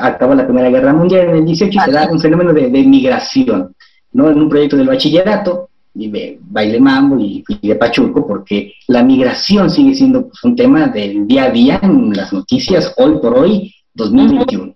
acabó 0.00 0.34
la 0.34 0.44
primera 0.44 0.68
guerra 0.68 0.92
mundial 0.92 1.30
en 1.30 1.36
el 1.36 1.46
18 1.46 1.76
y 1.76 1.80
se 1.80 1.90
da 1.90 2.08
un 2.08 2.20
fenómeno 2.20 2.52
de, 2.52 2.68
de 2.68 2.82
migración, 2.84 3.74
¿no? 4.12 4.30
En 4.30 4.38
un 4.38 4.48
proyecto 4.48 4.76
del 4.76 4.88
bachillerato, 4.88 5.70
y 5.98 6.08
de 6.10 6.38
baile 6.40 6.78
mambo 6.78 7.18
y, 7.18 7.44
de 7.60 7.74
pachuco, 7.74 8.26
porque 8.26 8.74
la 8.86 9.02
migración 9.02 9.68
sigue 9.68 9.94
siendo 9.94 10.28
pues, 10.28 10.42
un 10.44 10.54
tema 10.54 10.86
del 10.86 11.26
día 11.26 11.44
a 11.44 11.50
día 11.50 11.80
en 11.82 12.12
las 12.12 12.32
noticias 12.32 12.94
hoy 12.96 13.18
por 13.20 13.36
hoy, 13.36 13.74
2021. 13.94 14.74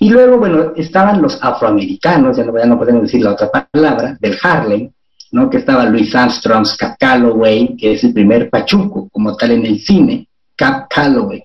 Y 0.00 0.10
luego, 0.10 0.38
bueno, 0.38 0.72
estaban 0.76 1.20
los 1.20 1.38
afroamericanos, 1.42 2.36
ya 2.36 2.44
no, 2.44 2.56
ya 2.58 2.66
no 2.66 2.78
podemos 2.78 3.02
decir 3.02 3.22
la 3.22 3.32
otra 3.32 3.50
palabra, 3.50 4.16
del 4.18 4.36
Harlem, 4.42 4.90
¿no? 5.32 5.50
Que 5.50 5.58
estaba 5.58 5.84
Louis 5.84 6.14
Armstrong, 6.14 6.66
Cap 6.78 6.96
Calloway, 6.98 7.76
que 7.76 7.92
es 7.92 8.04
el 8.04 8.14
primer 8.14 8.48
pachuco 8.48 9.08
como 9.10 9.36
tal 9.36 9.52
en 9.52 9.66
el 9.66 9.78
cine, 9.80 10.26
Cap 10.54 10.86
Calloway, 10.88 11.42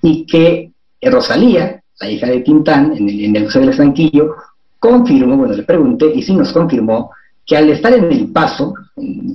y 0.00 0.24
que 0.24 0.70
Rosalía, 1.02 1.82
la 2.00 2.10
hija 2.10 2.26
de 2.26 2.40
Tintán, 2.40 2.94
en 2.96 3.08
el, 3.08 3.24
en 3.24 3.36
el 3.36 3.42
Museo 3.44 3.60
del 3.60 3.70
Estanquillo, 3.70 4.36
confirmó, 4.78 5.36
bueno, 5.36 5.54
le 5.54 5.62
pregunté, 5.62 6.12
y 6.14 6.22
sí 6.22 6.34
nos 6.34 6.52
confirmó, 6.52 7.10
que 7.46 7.56
al 7.56 7.68
estar 7.70 7.92
en 7.92 8.10
El 8.10 8.30
Paso, 8.32 8.74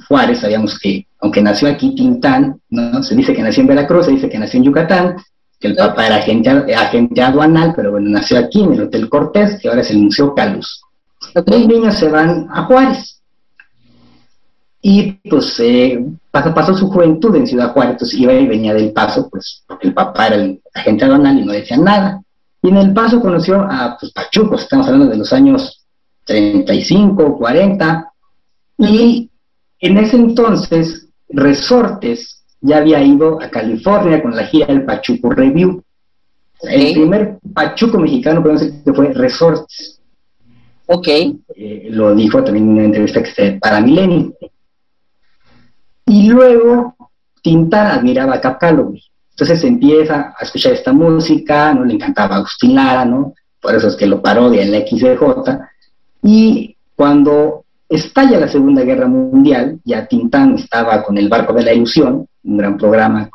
Juárez, 0.07 0.39
sabíamos 0.39 0.79
que, 0.79 1.05
aunque 1.19 1.41
nació 1.41 1.69
aquí 1.69 1.93
Tintán, 1.93 2.59
¿no? 2.69 3.03
se 3.03 3.15
dice 3.15 3.33
que 3.33 3.43
nació 3.43 3.61
en 3.61 3.67
Veracruz, 3.67 4.05
se 4.05 4.11
dice 4.11 4.29
que 4.29 4.39
nació 4.39 4.57
en 4.57 4.65
Yucatán, 4.65 5.15
que 5.59 5.67
el 5.67 5.75
papá 5.75 6.07
era 6.07 6.15
agente, 6.17 6.49
agente 6.49 7.21
aduanal, 7.21 7.73
pero 7.75 7.91
bueno, 7.91 8.09
nació 8.09 8.39
aquí 8.39 8.63
en 8.63 8.73
el 8.73 8.83
Hotel 8.83 9.09
Cortés, 9.09 9.59
que 9.61 9.67
ahora 9.67 9.81
es 9.81 9.91
el 9.91 9.99
Museo 9.99 10.33
Calus. 10.33 10.81
Los 11.33 11.67
niños 11.67 11.95
se 11.95 12.07
van 12.09 12.47
a 12.51 12.63
Juárez. 12.63 13.21
Y 14.81 15.11
pues 15.29 15.59
eh, 15.59 16.01
pasó, 16.31 16.73
su 16.73 16.87
juventud 16.89 17.35
en 17.35 17.45
Ciudad 17.45 17.73
Juárez, 17.73 17.93
entonces 17.93 18.17
iba 18.17 18.31
y 18.33 18.47
venía 18.47 18.73
del 18.73 18.93
Paso, 18.93 19.29
pues 19.29 19.63
porque 19.67 19.89
el 19.89 19.93
papá 19.93 20.27
era 20.27 20.35
el 20.37 20.61
agente 20.73 21.03
aduanal 21.03 21.37
y 21.37 21.45
no 21.45 21.51
decía 21.51 21.77
nada. 21.77 22.21
Y 22.61 22.69
en 22.69 22.77
el 22.77 22.93
Paso 22.93 23.19
conoció 23.19 23.61
a 23.61 23.97
pues, 23.99 24.13
Pachucos, 24.13 24.63
estamos 24.63 24.87
hablando 24.87 25.07
de 25.07 25.17
los 25.17 25.33
años 25.33 25.78
35, 26.29 27.37
40, 27.39 28.13
y 28.77 29.31
en 29.79 29.97
ese 29.97 30.15
entonces 30.15 31.07
Resortes 31.27 32.43
ya 32.61 32.77
había 32.77 33.01
ido 33.01 33.41
a 33.41 33.49
California 33.49 34.21
con 34.21 34.35
la 34.35 34.45
gira 34.45 34.67
del 34.67 34.85
Pachuco 34.85 35.31
Review. 35.31 35.83
El 36.61 36.93
primer 36.93 37.39
Pachuco 37.53 37.97
mexicano, 37.97 38.41
podemos 38.43 38.61
decir 38.61 38.83
que 38.83 38.93
fue 38.93 39.11
Resortes. 39.13 39.99
Ok. 40.85 41.07
Eh, 41.07 41.87
lo 41.89 42.13
dijo 42.13 42.43
también 42.43 42.65
en 42.65 42.73
una 42.73 42.83
entrevista 42.83 43.23
que 43.23 43.31
se 43.31 43.51
para 43.53 43.81
Milenio. 43.81 44.33
Y 46.05 46.29
luego 46.29 46.95
Tintán 47.41 47.87
admiraba 47.87 48.35
a 48.35 48.41
Cap 48.41 48.59
Calloway. 48.59 49.01
Entonces 49.31 49.63
empieza 49.63 50.35
a 50.37 50.43
escuchar 50.43 50.73
esta 50.73 50.93
música, 50.93 51.73
no 51.73 51.85
le 51.85 51.95
encantaba 51.95 52.35
Agustín 52.35 52.75
Lara, 52.75 53.05
¿no? 53.05 53.33
Por 53.59 53.73
eso 53.73 53.87
es 53.87 53.95
que 53.95 54.05
lo 54.05 54.21
parodia 54.21 54.61
en 54.61 54.71
la 54.71 54.79
XDJ. 54.79 55.78
Y 56.23 56.75
cuando 56.95 57.65
estalla 57.87 58.39
la 58.39 58.47
Segunda 58.47 58.83
Guerra 58.83 59.07
Mundial, 59.07 59.79
ya 59.83 60.05
Tintán 60.05 60.55
estaba 60.55 61.03
con 61.03 61.17
el 61.17 61.27
Barco 61.27 61.53
de 61.53 61.63
la 61.63 61.73
Ilusión, 61.73 62.27
un 62.43 62.57
gran 62.57 62.77
programa 62.77 63.29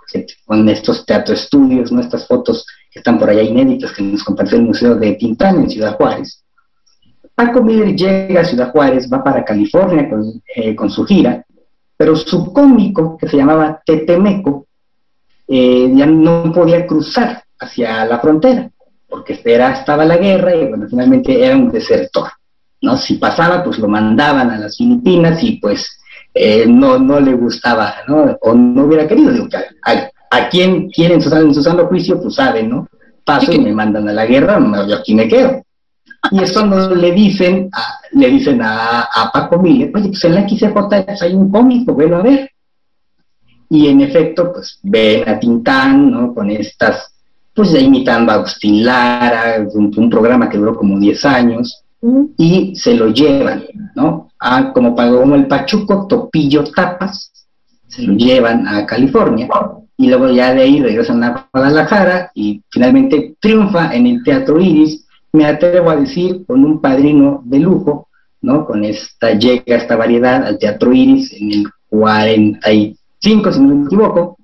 con 0.45 0.69
estos 0.69 1.05
teatro 1.05 1.35
estudios, 1.35 1.91
nuestras 1.91 2.27
fotos 2.27 2.65
que 2.91 3.01
están 3.01 3.19
por 3.19 3.29
allá 3.29 3.43
inéditas 3.43 3.93
que 3.93 4.03
nos 4.03 4.23
compartió 4.23 4.57
el 4.57 4.65
Museo 4.65 4.95
de 4.95 5.15
Tintán 5.15 5.57
en 5.57 5.71
Ciudad 5.71 5.97
Juárez. 5.97 6.45
Paco 7.35 7.63
Miller 7.63 7.97
llega 7.97 8.43
a 8.43 8.45
Ciudad 8.45 8.71
Juárez, 8.71 9.09
va 9.13 9.25
para 9.25 9.45
California 9.45 10.09
con, 10.09 10.43
eh, 10.55 10.77
su 10.89 11.05
gira, 11.05 11.45
pero 11.97 12.15
su 12.15 12.53
cómico, 12.53 13.19
que 13.19 13.29
se 13.29 13.37
llamaba 13.37 13.83
Tetemeco, 13.85 14.67
eh, 15.49 15.93
ya 15.95 16.07
no 16.07 16.53
podía 16.53 16.87
cruzar 16.87 17.43
hacia 17.59 18.05
la 18.05 18.21
frontera, 18.21 18.71
porque 19.09 19.41
era, 19.45 19.73
estaba 19.73 20.05
la 20.05 20.17
guerra 20.17 20.55
y 20.55 20.71
finalmente 20.89 21.45
era 21.45 21.57
un 21.57 21.71
desertor. 21.71 22.29
¿No? 22.85 22.97
Si 22.97 23.15
pasaba, 23.15 23.65
pues 23.65 23.79
lo 23.79 23.89
mandaban 23.89 24.51
a 24.51 24.59
las 24.59 24.77
Filipinas 24.77 25.43
y 25.43 25.59
pues 25.59 25.99
eh, 26.35 26.67
no, 26.67 26.99
no 26.99 27.21
le 27.21 27.33
gustaba, 27.35 27.95
¿no? 28.09 28.37
O 28.43 28.55
no 28.55 28.85
hubiera 28.85 29.07
querido. 29.07 29.49
a, 29.83 30.11
a, 30.31 30.49
quien 30.49 30.91
quieren 30.91 31.21
en 31.23 31.55
su 31.55 31.63
sano 31.63 31.87
juicio, 31.87 32.21
pues 32.21 32.35
saben, 32.35 32.71
¿no? 32.71 32.89
Paso 33.25 33.53
y 33.53 33.61
me 33.61 33.73
mandan 33.73 34.09
a 34.09 34.13
la 34.13 34.27
guerra, 34.27 34.59
yo 34.87 34.97
aquí 34.97 35.15
me 35.15 35.29
quedo. 35.29 35.63
Y 36.31 36.43
es 36.43 36.53
cuando 36.53 36.95
le 36.95 37.13
dicen, 37.13 37.71
a, 37.73 38.01
le 38.13 38.29
dicen 38.29 38.61
a, 38.63 39.03
a 39.03 39.31
Paco 39.33 39.59
Miller, 39.59 39.91
oye, 39.95 40.09
pues 40.09 40.25
en 40.25 40.35
la 40.35 40.49
XCJ 40.49 40.73
pues, 40.73 41.23
hay 41.23 41.35
un 41.35 41.51
cómico, 41.51 41.95
bueno, 41.95 42.17
a 42.17 42.23
ver. 42.23 42.51
Y 43.71 43.89
en 43.89 44.01
efecto, 44.01 44.53
pues 44.53 44.79
ven 44.83 45.29
a 45.29 45.39
Tintán, 45.39 46.11
¿no? 46.11 46.35
Con 46.35 46.51
estas, 46.51 47.15
pues 47.55 47.71
ya 47.71 47.79
imitando 47.79 48.33
a 48.33 48.37
Agustín 48.37 48.85
Lara, 48.85 49.65
un, 49.73 49.93
un 49.97 50.11
programa 50.11 50.49
que 50.49 50.59
duró 50.59 50.75
como 50.75 50.99
10 50.99 51.25
años, 51.25 51.84
y 52.37 52.75
se 52.77 52.95
lo 52.95 53.09
llevan, 53.09 53.65
¿no? 53.95 54.29
Como 54.75 54.95
pagó 54.95 55.21
como 55.21 55.35
el 55.37 55.47
Pachuco 55.47 56.07
Topillo 56.07 56.65
Tapas, 56.65 57.31
se 57.89 58.03
lo 58.03 58.15
llevan 58.15 58.67
a 58.69 58.85
California, 58.85 59.49
y 59.97 60.09
luego 60.09 60.29
ya 60.29 60.53
de 60.53 60.63
ahí 60.63 60.81
regresan 60.81 61.23
a 61.23 61.49
Guadalajara 61.53 62.31
y 62.35 62.63
finalmente 62.69 63.37
triunfa 63.41 63.95
en 63.95 64.07
el 64.07 64.23
Teatro 64.23 64.61
Iris, 64.61 65.07
me 65.33 65.47
atrevo 65.47 65.91
a 65.91 65.97
decir, 65.97 66.45
con 66.47 66.65
un 66.65 66.81
padrino 66.81 67.43
de 67.45 67.61
lujo, 67.61 68.09
¿no? 68.43 68.67
Con 68.67 68.85
esta, 68.85 69.33
llega 69.33 69.77
esta 69.77 69.97
variedad 69.97 70.45
al 70.45 70.59
Teatro 70.59 70.93
Iris 70.93 71.33
en 71.33 71.53
el 71.53 71.67
45 71.89 72.99
cinco, 73.25 73.51
si 73.51 73.61
no 73.61 73.75
me 73.75 73.87
equivoco. 73.87 74.37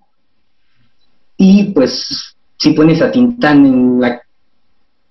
Y 1.37 1.64
pues, 1.73 2.35
si 2.57 2.73
pones 2.73 3.02
a 3.02 3.12
Tintán 3.12 3.67
en 3.67 4.00
la. 4.00 4.23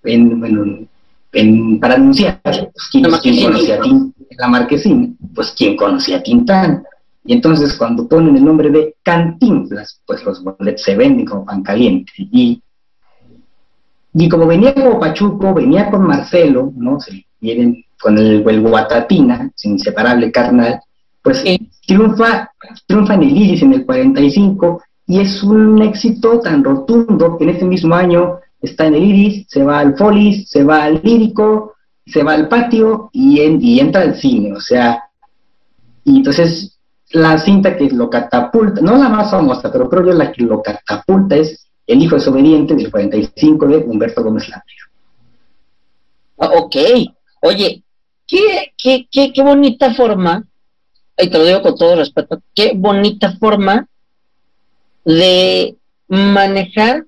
En, 0.04 0.40
bueno, 0.40 0.88
en, 1.32 1.80
para 1.80 1.96
anunciar, 1.96 2.40
pues, 2.44 2.72
¿quién, 2.92 3.04
conocía 3.04 3.76
a 3.76 3.82
Tintán? 3.82 4.14
La 4.38 4.48
marquesina, 4.48 5.10
pues, 5.34 5.54
¿quién 5.58 5.76
conocía 5.76 6.18
a 6.18 6.24
Tintán? 6.24 6.84
Y 7.26 7.34
entonces, 7.34 7.74
cuando 7.74 8.08
ponen 8.08 8.36
el 8.36 8.46
nombre 8.46 8.70
de 8.70 8.96
Cantinflas, 9.04 10.02
pues 10.06 10.24
los 10.24 10.44
boletos 10.44 10.82
se 10.82 10.96
venden 10.96 11.26
como 11.26 11.46
pan 11.46 11.62
caliente. 11.62 12.12
Y, 12.18 12.62
y 14.14 14.30
como 14.30 14.48
venía 14.48 14.74
como 14.74 15.00
Pachuco, 15.00 15.54
venía 15.54 15.92
con 15.92 16.08
Marcelo, 16.08 16.72
¿no? 16.76 17.00
Se 17.00 17.26
vienen 17.40 17.86
con 18.02 18.18
el, 18.18 18.48
el 18.48 18.62
Guatatina, 18.62 19.52
sin 19.56 19.74
inseparable 19.74 20.32
carnal, 20.32 20.80
pues 21.22 21.44
triunfa, 21.86 22.52
triunfa 22.88 23.14
en 23.16 23.24
el 23.24 23.38
Iris 23.38 23.62
en 23.62 23.74
el 23.74 23.86
45 23.86 24.82
y 25.08 25.20
es 25.20 25.44
un 25.44 25.82
éxito 25.82 26.40
tan 26.40 26.64
rotundo 26.64 27.38
que 27.38 27.44
en 27.44 27.50
este 27.50 27.66
mismo 27.66 27.96
año 27.96 28.40
está 28.62 28.88
en 28.88 28.96
el 28.96 29.04
Iris, 29.04 29.48
se 29.50 29.64
va 29.64 29.80
al 29.80 29.96
Folis, 29.96 30.50
se 30.50 30.64
va 30.64 30.84
al 30.84 31.02
Lírico, 31.04 31.76
se 32.06 32.24
va 32.24 32.34
al 32.34 32.48
patio 32.48 33.10
y, 33.14 33.40
y 33.42 33.80
entra 33.80 34.02
al 34.02 34.16
cine, 34.16 34.54
o 34.54 34.60
sea, 34.60 35.04
y 36.04 36.18
entonces 36.18 36.80
la 37.12 37.38
cinta 37.38 37.76
que 37.76 37.90
lo 37.90 38.10
catapulta, 38.10 38.82
no 38.82 38.98
la 38.98 39.10
más 39.10 39.32
famosa, 39.32 39.72
pero 39.72 39.90
creo 39.90 40.08
yo 40.08 40.14
la 40.14 40.32
que 40.32 40.44
lo 40.44 40.62
catapulta 40.62 41.36
es 41.36 41.66
El 41.88 42.04
hijo 42.04 42.16
desobediente 42.16 42.76
del 42.76 42.92
45 42.92 43.68
de 43.68 43.78
Humberto 43.78 44.24
Gómez 44.24 44.48
Lambrio. 44.48 44.86
Ah, 46.38 46.52
ok, 46.56 46.76
oye, 47.42 47.84
qué, 48.28 48.74
qué, 48.78 49.08
qué, 49.12 49.34
qué 49.34 49.42
bonita 49.42 49.94
forma 49.96 50.44
y 51.18 51.30
te 51.30 51.38
lo 51.38 51.46
digo 51.46 51.62
con 51.62 51.76
todo 51.76 51.96
respeto, 51.96 52.42
qué 52.56 52.74
bonita 52.76 53.36
forma 53.38 53.88
de 55.04 55.76
manejar 56.08 57.06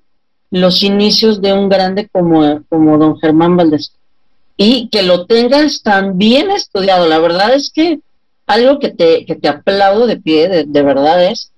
los 0.52 0.82
inicios 0.82 1.40
de 1.40 1.54
un 1.54 1.70
grande 1.70 2.08
como, 2.12 2.62
como 2.68 2.98
don 2.98 3.18
Germán 3.18 3.56
Valdés. 3.56 3.92
Y 4.58 4.88
que 4.90 5.02
lo 5.02 5.24
tengas 5.24 5.82
tan 5.82 6.18
bien 6.18 6.50
estudiado. 6.50 7.08
La 7.08 7.18
verdad 7.18 7.54
es 7.54 7.70
que 7.70 8.00
algo 8.46 8.78
que 8.78 8.90
te, 8.90 9.24
que 9.24 9.34
te 9.34 9.48
aplaudo 9.48 10.06
de 10.06 10.18
pie, 10.18 10.66
de, 10.66 10.82
verdad, 10.82 11.24
es 11.24 11.52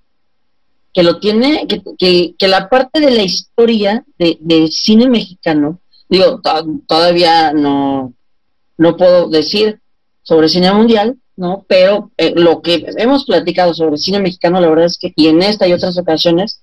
que 0.92 1.02
lo 1.02 1.18
tiene, 1.18 1.66
que, 1.66 2.34
que, 2.38 2.48
la 2.48 2.68
parte 2.68 3.00
de 3.00 3.10
la 3.10 3.24
historia 3.24 4.04
de, 4.16 4.38
del 4.40 4.70
cine 4.70 5.08
mexicano, 5.08 5.80
digo, 6.08 6.40
todavía 6.86 7.52
no, 7.52 8.12
no 8.78 8.96
puedo 8.96 9.28
decir 9.28 9.80
sobre 10.22 10.48
cine 10.48 10.72
mundial, 10.72 11.16
¿no? 11.36 11.64
Pero 11.66 12.12
eh, 12.16 12.32
lo 12.36 12.62
que 12.62 12.86
hemos 12.96 13.24
platicado 13.24 13.74
sobre 13.74 13.96
cine 13.96 14.20
mexicano, 14.20 14.60
la 14.60 14.68
verdad 14.68 14.86
es 14.86 14.98
que, 14.98 15.12
y 15.16 15.26
en 15.26 15.42
esta 15.42 15.66
y 15.66 15.72
otras 15.72 15.98
ocasiones, 15.98 16.60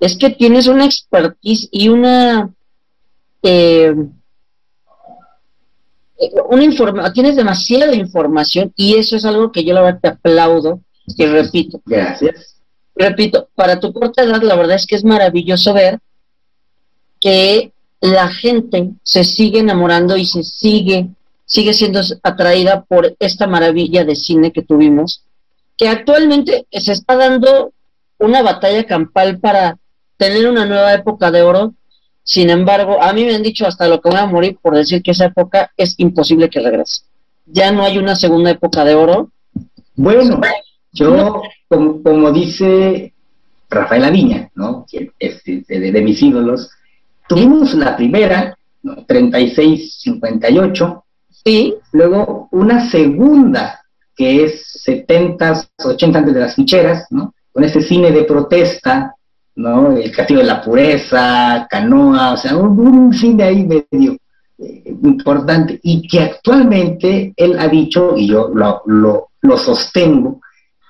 es 0.00 0.16
que 0.16 0.30
tienes 0.30 0.66
una 0.66 0.84
expertise 0.84 1.68
y 1.70 1.88
una 1.88 2.50
eh, 3.42 3.94
una 6.48 6.64
informa 6.64 7.12
tienes 7.12 7.36
demasiada 7.36 7.94
información 7.94 8.72
y 8.76 8.96
eso 8.96 9.16
es 9.16 9.24
algo 9.24 9.52
que 9.52 9.64
yo 9.64 9.74
la 9.74 9.82
verdad 9.82 10.00
te 10.00 10.08
aplaudo 10.08 10.80
y 11.06 11.24
repito. 11.26 11.80
Gracias. 11.84 12.56
Repito, 12.94 13.48
para 13.54 13.78
tu 13.78 13.92
corta 13.92 14.22
edad 14.22 14.42
la 14.42 14.56
verdad 14.56 14.76
es 14.76 14.86
que 14.86 14.96
es 14.96 15.04
maravilloso 15.04 15.74
ver 15.74 15.98
que 17.20 17.72
la 18.00 18.28
gente 18.28 18.90
se 19.02 19.24
sigue 19.24 19.60
enamorando 19.60 20.16
y 20.16 20.26
se 20.26 20.42
sigue 20.42 21.08
sigue 21.46 21.72
siendo 21.72 22.00
atraída 22.22 22.82
por 22.82 23.16
esta 23.20 23.46
maravilla 23.46 24.04
de 24.04 24.16
cine 24.16 24.52
que 24.52 24.62
tuvimos, 24.62 25.22
que 25.78 25.88
actualmente 25.88 26.66
se 26.72 26.92
está 26.92 27.16
dando 27.16 27.72
una 28.18 28.42
batalla 28.42 28.84
campal 28.84 29.38
para 29.38 29.78
tener 30.16 30.48
una 30.48 30.64
nueva 30.64 30.94
época 30.94 31.30
de 31.30 31.42
oro. 31.42 31.74
Sin 32.22 32.50
embargo, 32.50 33.02
a 33.02 33.12
mí 33.12 33.24
me 33.24 33.34
han 33.34 33.42
dicho 33.42 33.66
hasta 33.66 33.88
lo 33.88 34.00
que 34.00 34.08
voy 34.08 34.18
a 34.18 34.26
morir 34.26 34.58
por 34.60 34.74
decir 34.74 35.02
que 35.02 35.12
esa 35.12 35.26
época 35.26 35.70
es 35.76 35.94
imposible 35.98 36.50
que 36.50 36.60
regrese. 36.60 37.02
Ya 37.46 37.70
no 37.70 37.84
hay 37.84 37.98
una 37.98 38.16
segunda 38.16 38.50
época 38.50 38.84
de 38.84 38.94
oro. 38.94 39.30
Bueno, 39.94 40.40
yo, 40.92 41.42
como, 41.68 42.32
dice 42.32 43.12
Rafael 43.70 44.04
Aviña, 44.04 44.50
¿no? 44.54 44.86
de, 44.90 45.12
de, 45.68 46.02
mis 46.02 46.22
ídolos, 46.22 46.70
tuvimos 47.28 47.74
la 47.74 47.96
primera, 47.96 48.56
¿no? 48.82 48.96
36-58, 49.06 51.02
y 51.44 51.74
luego 51.92 52.48
una 52.50 52.88
segunda, 52.90 53.80
que 54.16 54.44
es 54.44 54.66
70, 54.82 55.68
80 55.84 56.18
antes 56.18 56.34
de 56.34 56.40
las 56.40 56.54
ficheras, 56.54 57.06
¿no? 57.10 57.34
Con 57.52 57.64
ese 57.64 57.80
cine 57.82 58.10
de 58.10 58.24
protesta, 58.24 59.15
¿no? 59.56 59.96
El 59.96 60.12
Castillo 60.12 60.40
de 60.40 60.46
la 60.46 60.62
Pureza, 60.62 61.66
Canoa, 61.68 62.32
o 62.32 62.36
sea, 62.36 62.56
un, 62.56 63.12
cine 63.12 63.42
ahí 63.42 63.64
medio 63.64 64.16
eh, 64.58 64.94
importante 65.02 65.80
y 65.82 66.06
que 66.06 66.20
actualmente 66.20 67.32
él 67.36 67.58
ha 67.58 67.66
dicho, 67.66 68.14
y 68.16 68.28
yo 68.28 68.48
lo, 68.54 68.82
lo, 68.86 69.58
sostengo, 69.58 70.40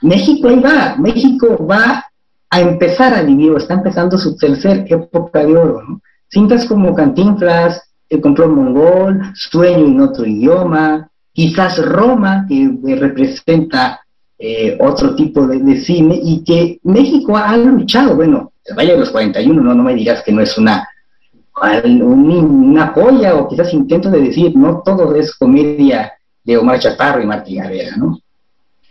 México 0.03 0.49
ahí 0.49 0.61
va, 0.61 0.97
México 0.99 1.67
va 1.67 2.05
a 2.51 2.61
empezar 2.61 3.15
a 3.15 3.23
vivir, 3.23 3.51
o 3.53 3.57
está 3.57 3.75
empezando 3.75 4.19
su 4.19 4.37
tercer 4.37 4.85
época 4.89 5.45
de 5.45 5.57
oro, 5.57 5.83
¿no? 5.83 6.01
Cintas 6.29 6.67
como 6.67 6.95
Cantinflas, 6.95 7.83
el 8.09 8.21
control 8.21 8.53
mongol, 8.53 9.33
Sueño 9.35 9.87
en 9.87 10.01
otro 10.01 10.27
idioma, 10.27 11.09
quizás 11.33 11.85
Roma, 11.85 12.47
que 12.49 12.97
representa 12.97 14.01
eh, 14.39 14.77
otro 14.81 15.15
tipo 15.15 15.47
de, 15.47 15.81
cine, 15.81 16.19
y 16.23 16.43
que 16.45 16.81
México 16.83 17.37
ha 17.37 17.57
luchado, 17.57 18.17
bueno, 18.17 18.53
el 18.69 18.75
Valle 18.77 18.93
de 18.93 18.99
los 18.99 19.11
41, 19.11 19.63
no, 19.63 19.75
no 19.75 19.83
me 19.83 19.95
digas 19.95 20.23
que 20.23 20.33
no 20.33 20.43
es 20.43 20.57
una, 20.59 20.89
una 21.83 22.89
joya, 22.89 23.35
o 23.35 23.49
quizás 23.49 23.73
intento 23.73 24.11
de 24.11 24.21
decir, 24.21 24.57
no 24.57 24.83
todo 24.85 25.15
es 25.15 25.35
comedia 25.35 26.13
de 26.45 26.57
Omar 26.57 26.79
Chaparro 26.79 27.23
y 27.23 27.27
Martín 27.27 27.63
Gareda, 27.63 27.97
¿no? 27.97 28.21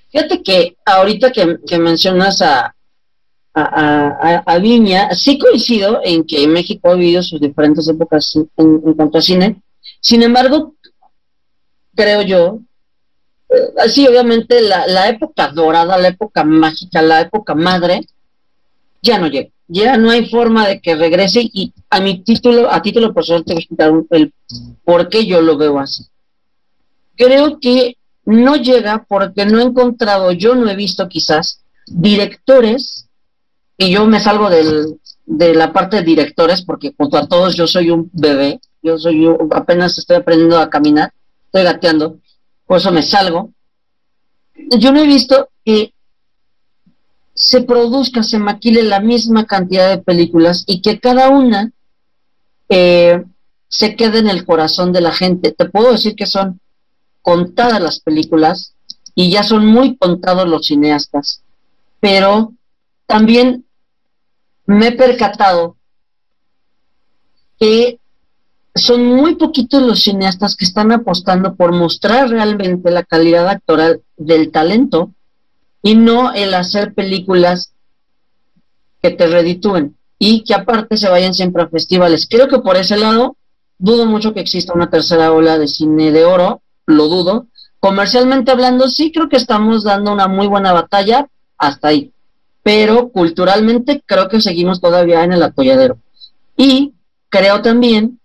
Fíjate 0.09 0.41
que 0.41 0.77
ahorita 0.85 1.31
que 1.31 1.77
mencionas 1.77 2.41
a, 2.41 2.75
a, 3.55 4.57
Viña, 4.59 5.13
sí 5.13 5.39
coincido 5.39 6.01
en 6.03 6.25
que 6.25 6.47
México 6.47 6.91
ha 6.91 6.95
vivido 6.95 7.23
sus 7.23 7.39
diferentes 7.39 7.87
épocas 7.87 8.37
en, 8.57 8.79
cuanto 8.93 9.17
a 9.17 9.21
cine, 9.21 9.61
sin 10.01 10.23
embargo, 10.23 10.75
creo 11.95 12.21
yo, 12.21 12.59
eh, 13.49 13.89
sí, 13.89 14.05
obviamente 14.07 14.61
la, 14.61 15.07
época 15.07 15.47
dorada, 15.47 15.97
la 15.97 16.09
época 16.09 16.43
mágica, 16.43 17.01
la 17.01 17.21
época 17.21 17.55
madre, 17.55 18.01
ya 19.01 19.19
no 19.19 19.27
llega, 19.27 19.49
ya 19.67 19.97
no 19.97 20.11
hay 20.11 20.29
forma 20.29 20.67
de 20.67 20.79
que 20.79 20.95
regrese 20.95 21.41
y 21.41 21.73
a 21.89 21.99
mi 21.99 22.23
título, 22.23 22.71
a 22.71 22.81
título 22.81 23.13
personal 23.13 23.43
te 23.43 23.53
voy 23.53 23.59
a 23.59 23.61
explicar 23.61 23.93
el 24.11 24.33
por 24.83 25.09
qué 25.09 25.25
yo 25.25 25.41
lo 25.41 25.57
veo 25.57 25.79
así. 25.79 26.05
Creo 27.15 27.59
que 27.59 27.97
no 28.25 28.55
llega 28.55 29.05
porque 29.07 29.45
no 29.45 29.59
he 29.59 29.63
encontrado, 29.63 30.31
yo 30.31 30.55
no 30.55 30.69
he 30.69 30.75
visto 30.75 31.07
quizás 31.07 31.63
directores 31.87 33.07
y 33.77 33.91
yo 33.91 34.05
me 34.05 34.19
salgo 34.19 34.49
del, 34.49 34.99
de 35.25 35.55
la 35.55 35.73
parte 35.73 35.97
de 35.97 36.03
directores 36.03 36.61
porque 36.61 36.93
junto 36.95 37.17
a 37.17 37.27
todos 37.27 37.55
yo 37.55 37.67
soy 37.67 37.89
un 37.89 38.09
bebé, 38.13 38.59
yo 38.81 38.97
soy 38.97 39.23
yo, 39.23 39.37
apenas 39.51 39.97
estoy 39.97 40.17
aprendiendo 40.17 40.59
a 40.59 40.69
caminar, 40.69 41.11
estoy 41.45 41.63
gateando, 41.63 42.19
por 42.65 42.77
eso 42.77 42.91
me 42.91 43.01
salgo. 43.01 43.51
Yo 44.55 44.91
no 44.91 45.01
he 45.01 45.07
visto 45.07 45.49
que 45.63 45.94
se 47.35 47.61
produzca, 47.61 48.23
se 48.23 48.39
maquile 48.39 48.81
la 48.83 49.01
misma 49.01 49.45
cantidad 49.45 49.89
de 49.89 50.01
películas 50.01 50.63
y 50.65 50.81
que 50.81 50.99
cada 50.99 51.29
una 51.29 51.71
eh, 52.69 53.23
se 53.67 53.95
quede 53.97 54.19
en 54.19 54.29
el 54.29 54.45
corazón 54.45 54.93
de 54.93 55.01
la 55.01 55.11
gente. 55.11 55.51
Te 55.51 55.65
puedo 55.65 55.91
decir 55.91 56.15
que 56.15 56.25
son 56.25 56.61
contadas 57.21 57.81
las 57.81 57.99
películas 57.99 58.73
y 59.13 59.29
ya 59.31 59.43
son 59.43 59.65
muy 59.65 59.97
contados 59.97 60.47
los 60.47 60.67
cineastas, 60.67 61.41
pero 61.99 62.53
también 63.05 63.65
me 64.65 64.87
he 64.87 64.91
percatado 64.93 65.75
que 67.59 67.99
son 68.73 69.05
muy 69.05 69.35
poquitos 69.35 69.81
los 69.81 70.03
cineastas 70.03 70.55
que 70.55 70.65
están 70.65 70.91
apostando 70.91 71.55
por 71.55 71.73
mostrar 71.73 72.29
realmente 72.29 72.91
la 72.91 73.03
calidad 73.03 73.47
actoral 73.49 74.01
del 74.17 74.51
talento 74.51 75.11
y 75.85 75.95
no 75.95 76.33
el 76.33 76.53
hacer 76.53 76.93
películas 76.93 77.71
que 79.01 79.11
te 79.11 79.27
reditúen 79.27 79.95
y 80.19 80.43
que 80.43 80.53
aparte 80.53 80.97
se 80.97 81.07
vayan 81.07 81.33
siempre 81.33 81.63
a 81.63 81.69
festivales. 81.69 82.27
Creo 82.29 82.49
que 82.49 82.59
por 82.59 82.75
ese 82.75 82.97
lado 82.97 83.37
dudo 83.77 84.05
mucho 84.05 84.33
que 84.33 84.41
exista 84.41 84.73
una 84.73 84.89
tercera 84.89 85.31
ola 85.31 85.57
de 85.57 85.69
cine 85.69 86.11
de 86.11 86.25
oro, 86.25 86.61
lo 86.85 87.07
dudo. 87.07 87.47
Comercialmente 87.79 88.51
hablando, 88.51 88.89
sí 88.89 89.13
creo 89.13 89.29
que 89.29 89.37
estamos 89.37 89.83
dando 89.83 90.11
una 90.11 90.27
muy 90.27 90.47
buena 90.47 90.73
batalla 90.73 91.29
hasta 91.57 91.89
ahí 91.89 92.11
pero 92.65 93.09
culturalmente 93.09 94.01
creo 94.07 94.27
que 94.27 94.41
seguimos 94.41 94.81
todavía 94.81 95.23
en 95.23 95.33
el 95.33 95.43
atolladero. 95.43 95.99
Y 96.57 96.95
creo 97.29 97.61
también 97.61 98.19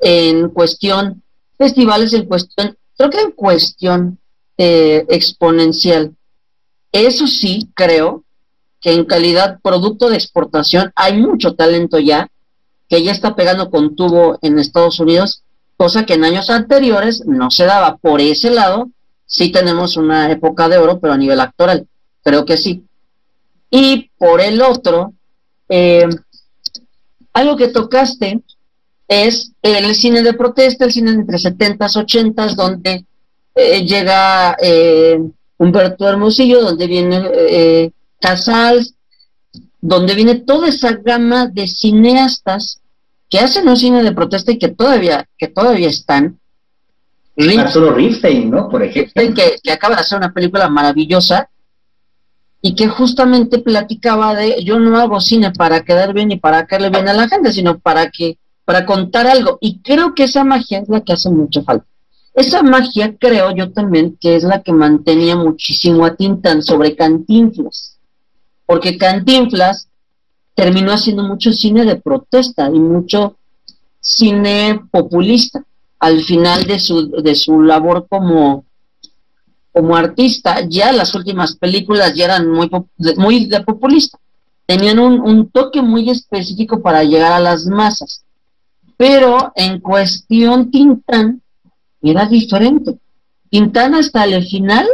en 0.00 0.48
cuestión, 0.48 1.22
festivales 1.58 2.14
en 2.14 2.24
cuestión, 2.24 2.78
creo 2.96 3.10
que 3.10 3.20
en 3.20 3.32
cuestión 3.32 4.18
eh, 4.56 5.04
exponencial. 5.10 6.15
Eso 6.96 7.26
sí, 7.26 7.68
creo 7.74 8.24
que 8.80 8.94
en 8.94 9.04
calidad 9.04 9.60
producto 9.62 10.08
de 10.08 10.16
exportación 10.16 10.92
hay 10.96 11.20
mucho 11.20 11.54
talento 11.54 11.98
ya, 11.98 12.30
que 12.88 13.02
ya 13.02 13.12
está 13.12 13.36
pegando 13.36 13.68
con 13.68 13.94
tubo 13.94 14.38
en 14.40 14.58
Estados 14.58 14.98
Unidos, 14.98 15.42
cosa 15.76 16.06
que 16.06 16.14
en 16.14 16.24
años 16.24 16.48
anteriores 16.48 17.22
no 17.26 17.50
se 17.50 17.66
daba. 17.66 17.98
Por 17.98 18.22
ese 18.22 18.48
lado, 18.48 18.88
sí 19.26 19.52
tenemos 19.52 19.98
una 19.98 20.30
época 20.32 20.70
de 20.70 20.78
oro, 20.78 20.98
pero 20.98 21.12
a 21.12 21.18
nivel 21.18 21.38
actoral, 21.38 21.86
creo 22.24 22.46
que 22.46 22.56
sí. 22.56 22.86
Y 23.70 24.10
por 24.16 24.40
el 24.40 24.62
otro, 24.62 25.12
eh, 25.68 26.08
algo 27.34 27.58
que 27.58 27.68
tocaste 27.68 28.40
es 29.06 29.52
el 29.60 29.94
cine 29.94 30.22
de 30.22 30.32
protesta, 30.32 30.86
el 30.86 30.92
cine 30.92 31.10
entre 31.10 31.36
70s, 31.36 32.06
80s, 32.06 32.54
donde 32.54 33.04
eh, 33.54 33.84
llega 33.84 34.56
eh, 34.62 35.20
Humberto 35.58 36.08
Hermosillo, 36.08 36.62
donde 36.62 36.86
viene 36.86 37.92
Casals, 38.20 38.94
donde 39.80 40.14
viene 40.14 40.36
toda 40.36 40.68
esa 40.68 40.92
gama 40.92 41.46
de 41.46 41.66
cineastas 41.68 42.80
que 43.30 43.38
hacen 43.38 43.68
un 43.68 43.76
cine 43.76 44.02
de 44.02 44.12
protesta 44.12 44.52
y 44.52 44.58
que 44.58 44.68
todavía, 44.68 45.28
que 45.38 45.48
todavía 45.48 45.88
están. 45.88 46.38
Arturo 47.36 47.92
Ripstein, 47.92 48.50
¿no? 48.50 48.68
Por 48.68 48.82
ejemplo. 48.82 49.12
Que, 49.14 49.56
que 49.62 49.72
acaba 49.72 49.96
de 49.96 50.00
hacer 50.00 50.18
una 50.18 50.32
película 50.32 50.68
maravillosa 50.68 51.48
y 52.62 52.74
que 52.74 52.88
justamente 52.88 53.58
platicaba 53.58 54.34
de 54.34 54.64
yo 54.64 54.80
no 54.80 54.98
hago 54.98 55.20
cine 55.20 55.52
para 55.52 55.84
quedar 55.84 56.14
bien 56.14 56.32
y 56.32 56.38
para 56.38 56.66
caerle 56.66 56.90
bien 56.90 57.08
a 57.08 57.12
la 57.12 57.28
gente, 57.28 57.52
sino 57.52 57.78
para 57.78 58.10
que 58.10 58.38
para 58.64 58.84
contar 58.84 59.26
algo 59.26 59.58
y 59.60 59.80
creo 59.80 60.14
que 60.14 60.24
esa 60.24 60.42
magia 60.42 60.80
es 60.80 60.88
la 60.88 61.02
que 61.02 61.12
hace 61.12 61.30
mucha 61.30 61.62
falta. 61.62 61.86
Esa 62.36 62.62
magia 62.62 63.16
creo 63.18 63.50
yo 63.52 63.72
también 63.72 64.18
que 64.20 64.36
es 64.36 64.44
la 64.44 64.62
que 64.62 64.70
mantenía 64.70 65.36
muchísimo 65.36 66.04
a 66.04 66.16
Tintan 66.16 66.62
sobre 66.62 66.94
Cantinflas. 66.94 67.96
Porque 68.66 68.98
Cantinflas 68.98 69.88
terminó 70.54 70.92
haciendo 70.92 71.22
mucho 71.22 71.50
cine 71.54 71.86
de 71.86 71.96
protesta 71.96 72.68
y 72.68 72.78
mucho 72.78 73.38
cine 74.00 74.82
populista 74.90 75.64
al 75.98 76.22
final 76.24 76.64
de 76.64 76.78
su, 76.78 77.10
de 77.10 77.34
su 77.34 77.62
labor 77.62 78.06
como, 78.06 78.66
como 79.72 79.96
artista. 79.96 80.60
Ya 80.68 80.92
las 80.92 81.14
últimas 81.14 81.56
películas 81.56 82.12
ya 82.14 82.26
eran 82.26 82.50
muy, 82.50 82.70
muy 83.16 83.46
de 83.46 83.62
populista. 83.62 84.18
Tenían 84.66 84.98
un, 84.98 85.20
un 85.22 85.48
toque 85.48 85.80
muy 85.80 86.10
específico 86.10 86.82
para 86.82 87.02
llegar 87.02 87.32
a 87.32 87.40
las 87.40 87.64
masas. 87.64 88.24
Pero 88.98 89.52
en 89.54 89.80
cuestión 89.80 90.70
Tintán 90.70 91.40
era 92.02 92.26
diferente. 92.26 92.98
Tintán 93.50 93.94
hasta 93.94 94.24
el 94.24 94.44
final 94.46 94.86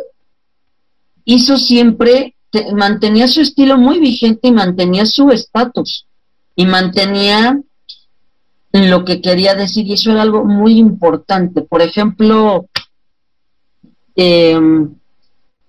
hizo 1.25 1.57
siempre, 1.59 2.35
mantenía 2.75 3.29
su 3.29 3.41
estilo 3.41 3.79
muy 3.79 3.99
vigente 3.99 4.49
y 4.49 4.53
mantenía 4.53 5.07
su 5.07 5.31
estatus 5.31 6.07
y 6.55 6.67
mantenía 6.67 7.61
lo 8.73 9.05
que 9.05 9.21
quería 9.21 9.55
decir 9.55 9.87
y 9.87 9.95
eso 9.95 10.11
era 10.11 10.23
algo 10.23 10.45
muy 10.45 10.79
importante. 10.79 11.63
Por 11.63 11.83
ejemplo, 11.83 12.67
em, 14.17 14.95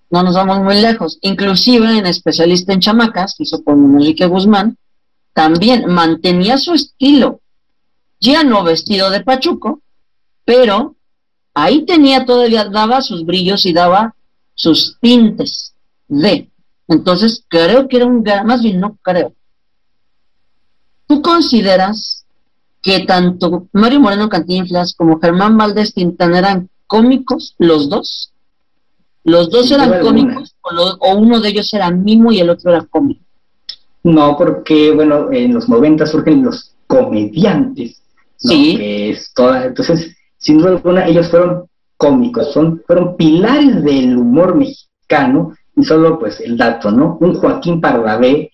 no 0.09 0.23
nos 0.23 0.35
vamos 0.35 0.59
muy 0.59 0.79
lejos, 0.81 1.17
inclusive 1.21 1.97
en 1.97 2.05
especialista 2.05 2.73
en 2.73 2.79
chamacas, 2.79 3.35
que 3.35 3.43
hizo 3.43 3.63
con 3.63 3.95
Enrique 3.95 4.25
Guzmán, 4.25 4.77
también 5.33 5.87
mantenía 5.87 6.57
su 6.57 6.73
estilo, 6.73 7.41
ya 8.19 8.43
no 8.43 8.63
vestido 8.63 9.09
de 9.09 9.21
pachuco, 9.21 9.81
pero 10.45 10.95
ahí 11.53 11.85
tenía 11.85 12.25
todavía, 12.25 12.65
daba 12.65 13.01
sus 13.01 13.25
brillos 13.25 13.65
y 13.65 13.73
daba 13.73 14.15
sus 14.55 14.97
tintes 14.99 15.73
de. 16.07 16.49
Entonces, 16.87 17.45
creo 17.47 17.87
que 17.87 17.97
era 17.97 18.05
un, 18.05 18.23
más 18.45 18.61
bien 18.61 18.79
no 18.79 18.97
creo. 19.01 19.33
¿Tú 21.07 21.21
consideras 21.21 22.25
que 22.81 23.01
tanto 23.05 23.67
Mario 23.71 23.99
Moreno 23.99 24.29
Cantinflas 24.29 24.93
como 24.93 25.19
Germán 25.19 25.57
Valdés 25.57 25.93
Tintán 25.93 26.35
eran 26.35 26.69
cómicos, 26.87 27.55
los 27.57 27.89
dos? 27.89 28.31
¿Los 29.23 29.49
dos 29.49 29.71
eran 29.71 30.01
cómicos 30.01 30.55
o, 30.99 31.15
uno 31.15 31.39
de 31.39 31.49
ellos 31.49 31.73
era 31.73 31.89
mimo 31.89 32.31
y 32.31 32.39
el 32.39 32.49
otro 32.49 32.71
era 32.71 32.85
cómico? 32.85 33.21
No, 34.03 34.35
porque, 34.37 34.91
bueno, 34.91 35.31
en 35.31 35.53
los 35.53 35.69
90 35.69 36.05
surgen 36.05 36.43
los 36.43 36.73
comediantes. 36.87 38.01
Sí. 38.35 38.77
es 38.81 39.31
toda, 39.33 39.65
entonces, 39.65 40.13
sin 40.43 40.58
duda 40.58 40.71
alguna, 40.71 41.08
ellos 41.08 41.29
fueron 41.29 41.65
cómicos, 41.97 42.51
son, 42.53 42.84
fueron 42.86 43.15
pilares 43.15 43.82
del 43.84 44.17
humor 44.17 44.56
mexicano, 44.56 45.53
y 45.75 45.84
solo 45.84 46.19
pues 46.19 46.39
el 46.41 46.58
dato, 46.58 46.91
¿no? 46.91 47.17
Un 47.19 47.34
Joaquín 47.36 47.82
Pardavé, 47.82 48.51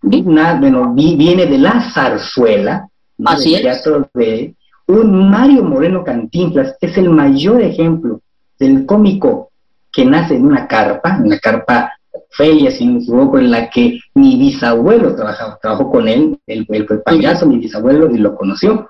bueno, 0.00 0.94
viene 0.94 1.46
de 1.46 1.58
la 1.58 1.92
zarzuela, 1.92 2.88
Así 3.24 3.54
teatro 3.60 4.08
de 4.14 4.54
un 4.86 5.30
Mario 5.30 5.62
Moreno 5.64 6.02
Cantinflas, 6.02 6.76
es 6.80 6.96
el 6.96 7.10
mayor 7.10 7.60
ejemplo 7.60 8.20
del 8.58 8.86
cómico 8.86 9.50
que 9.92 10.04
nace 10.04 10.36
en 10.36 10.46
una 10.46 10.66
carpa, 10.66 11.20
una 11.22 11.38
carpa 11.38 11.92
fea, 12.30 12.70
si 12.70 12.86
no 12.86 12.94
me 12.94 13.00
equivoco, 13.00 13.38
en 13.38 13.50
la 13.50 13.68
que 13.68 14.00
mi 14.14 14.36
bisabuelo 14.36 15.14
trabajaba, 15.14 15.58
trabajó 15.60 15.90
con 15.90 16.08
él, 16.08 16.38
el, 16.46 16.66
el, 16.68 16.86
payaso, 17.02 17.46
mi 17.46 17.58
bisabuelo, 17.58 18.12
y 18.14 18.18
lo 18.18 18.34
conoció. 18.34 18.88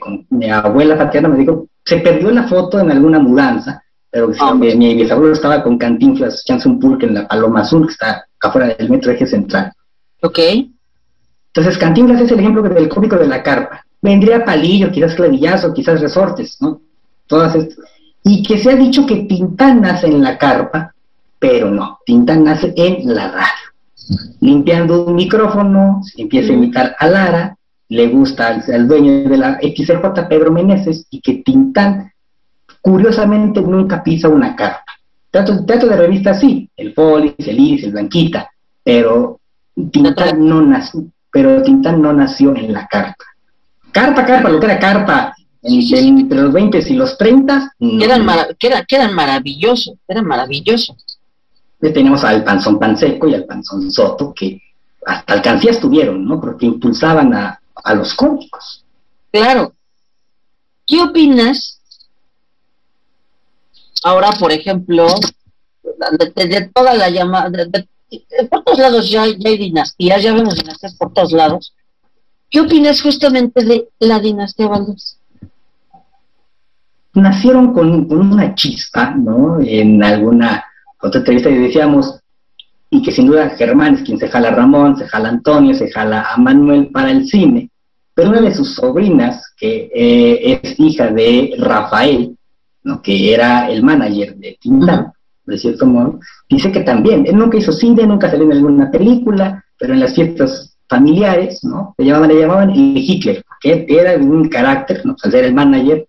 Con, 0.00 0.26
mi 0.30 0.50
abuela 0.50 0.98
Tatiana 0.98 1.28
me 1.28 1.38
dijo, 1.38 1.68
se 1.84 1.98
perdió 1.98 2.30
la 2.30 2.48
foto 2.48 2.80
en 2.80 2.90
alguna 2.90 3.20
mudanza, 3.20 3.82
pero 4.10 4.30
ah, 4.40 4.54
mi, 4.54 4.74
mi, 4.74 4.94
bisabuelo 4.94 5.32
estaba 5.32 5.62
con 5.62 5.78
Cantinflas 5.78 6.42
echándose 6.42 6.68
un 6.68 6.80
pulque 6.80 7.06
en 7.06 7.14
la 7.14 7.28
Paloma 7.28 7.60
Azul, 7.60 7.86
que 7.86 7.92
está 7.92 8.26
afuera 8.40 8.74
del 8.74 8.90
metro 8.90 9.12
eje 9.12 9.26
central. 9.26 9.72
Ok. 10.22 10.38
Entonces, 11.54 11.78
Cantinflas 11.78 12.20
es 12.20 12.32
el 12.32 12.40
ejemplo 12.40 12.62
del 12.62 12.88
cómico 12.88 13.16
de 13.16 13.26
la 13.26 13.42
carpa. 13.42 13.84
Vendría 14.00 14.44
Palillo, 14.44 14.90
quizás 14.90 15.14
Clavillazo, 15.14 15.72
quizás 15.72 16.00
Resortes, 16.00 16.56
¿no? 16.60 16.80
Todas 17.26 17.54
estas. 17.54 17.84
Y 18.24 18.42
que 18.42 18.58
se 18.58 18.70
ha 18.70 18.76
dicho 18.76 19.06
que 19.06 19.24
Tintán 19.24 19.80
nace 19.80 20.06
en 20.06 20.22
la 20.22 20.38
carpa, 20.38 20.94
pero 21.38 21.70
no, 21.70 21.98
Tintán 22.04 22.44
nace 22.44 22.72
en 22.76 23.14
la 23.14 23.28
radio. 23.28 24.18
Limpiando 24.40 25.04
un 25.04 25.14
micrófono, 25.14 26.02
empieza 26.16 26.52
a 26.52 26.54
imitar 26.54 26.96
a 26.98 27.06
Lara, 27.06 27.56
le 27.92 28.08
gusta 28.08 28.46
al, 28.48 28.88
dueño 28.88 29.28
de 29.28 29.36
la 29.36 29.58
XJ, 29.60 30.26
Pedro 30.26 30.50
Meneses, 30.50 31.06
y 31.10 31.20
que 31.20 31.42
Tintán, 31.44 32.10
curiosamente, 32.80 33.60
nunca 33.60 34.02
pisa 34.02 34.30
una 34.30 34.56
carpa. 34.56 34.92
Teatro, 35.30 35.62
teatro 35.66 35.90
de 35.90 35.96
revista 35.96 36.32
sí, 36.32 36.70
el 36.74 36.94
Polis, 36.94 37.34
el 37.36 37.60
Iris, 37.60 37.84
el 37.84 37.92
Blanquita, 37.92 38.50
pero 38.82 39.40
Tintán 39.90 40.48
no 40.48 40.62
nació, 40.62 41.04
pero 41.30 41.62
Tintán 41.62 42.00
no 42.00 42.14
nació 42.14 42.56
en 42.56 42.72
la 42.72 42.86
carpa. 42.86 43.24
Carpa, 43.90 44.24
carpa, 44.24 44.48
lo 44.48 44.58
que 44.58 44.66
era 44.66 44.78
carpa, 44.78 45.34
entre 45.62 46.40
los 46.40 46.52
20 46.52 46.84
y 46.88 46.94
los 46.94 47.18
30. 47.18 47.74
Quedan, 47.78 48.26
quedan, 48.88 49.14
maravillosos, 49.14 49.96
eran 50.08 50.24
maravillosos. 50.24 50.96
Tenemos 51.78 52.24
al 52.24 52.42
Panzón 52.42 52.78
Panseco 52.78 53.28
y 53.28 53.34
al 53.34 53.44
Panzón 53.44 53.92
Soto, 53.92 54.32
que 54.34 54.62
hasta 55.04 55.34
alcancías 55.34 55.78
tuvieron, 55.78 56.24
¿no? 56.24 56.40
Porque 56.40 56.64
impulsaban 56.64 57.34
a, 57.34 57.61
a 57.84 57.94
los 57.94 58.14
cómicos. 58.14 58.84
Claro. 59.30 59.74
¿Qué 60.86 61.00
opinas? 61.00 61.80
Ahora, 64.04 64.30
por 64.32 64.52
ejemplo, 64.52 65.06
de, 66.34 66.70
toda 66.74 66.94
la 66.94 67.08
llamada, 67.08 67.50
por 68.50 68.64
todos 68.64 68.78
lados 68.78 69.10
ya, 69.10 69.22
hay 69.22 69.36
dinastías, 69.36 70.22
ya 70.22 70.34
vemos 70.34 70.56
dinastías 70.56 70.94
por 70.96 71.12
todos 71.12 71.32
lados. 71.32 71.74
¿Qué 72.50 72.60
opinas 72.60 73.00
justamente 73.00 73.64
de 73.64 73.88
la 74.00 74.20
dinastía 74.20 74.68
Valdés? 74.68 75.18
Nacieron 77.14 77.72
con, 77.72 78.12
una 78.12 78.54
chispa, 78.54 79.14
¿no? 79.14 79.60
En 79.60 80.02
alguna 80.02 80.64
otra 81.00 81.20
entrevista 81.20 81.50
y 81.50 81.58
decíamos, 81.58 82.20
y 82.90 83.02
que 83.02 83.12
sin 83.12 83.26
duda 83.26 83.50
Germán 83.50 83.94
es 83.94 84.02
quien 84.02 84.18
se 84.18 84.28
jala 84.28 84.48
a 84.48 84.54
Ramón, 84.54 84.96
se 84.96 85.08
jala 85.08 85.28
a 85.28 85.32
Antonio, 85.32 85.74
se 85.74 85.90
jala 85.90 86.26
a 86.30 86.36
Manuel 86.36 86.88
para 86.88 87.10
el 87.10 87.26
cine, 87.26 87.70
pero 88.14 88.30
una 88.30 88.40
de 88.40 88.54
sus 88.54 88.74
sobrinas, 88.74 89.52
que 89.56 89.90
eh, 89.94 90.60
es 90.62 90.78
hija 90.78 91.08
de 91.08 91.54
Rafael, 91.58 92.36
¿no? 92.84 93.00
que 93.00 93.32
era 93.32 93.70
el 93.70 93.82
manager 93.82 94.36
de 94.36 94.58
Tintán, 94.60 95.12
de 95.44 95.58
cierto 95.58 95.86
modo, 95.86 96.20
dice 96.48 96.70
que 96.70 96.80
también, 96.80 97.26
él 97.26 97.36
nunca 97.36 97.58
hizo 97.58 97.72
cine, 97.72 98.06
nunca 98.06 98.30
salió 98.30 98.44
en 98.44 98.52
alguna 98.52 98.90
película, 98.90 99.64
pero 99.78 99.94
en 99.94 100.00
las 100.00 100.14
fiestas 100.14 100.76
familiares, 100.88 101.64
¿no? 101.64 101.94
Le 101.98 102.04
llamaban, 102.04 102.28
le 102.28 102.40
llamaban 102.40 102.70
el 102.70 102.96
Hitler, 102.96 103.42
porque 103.46 103.86
era 103.88 104.16
de 104.16 104.24
un 104.24 104.48
carácter, 104.48 105.04
¿no? 105.04 105.16
Al 105.22 105.30
ser 105.30 105.44
el 105.46 105.54
manager, 105.54 106.06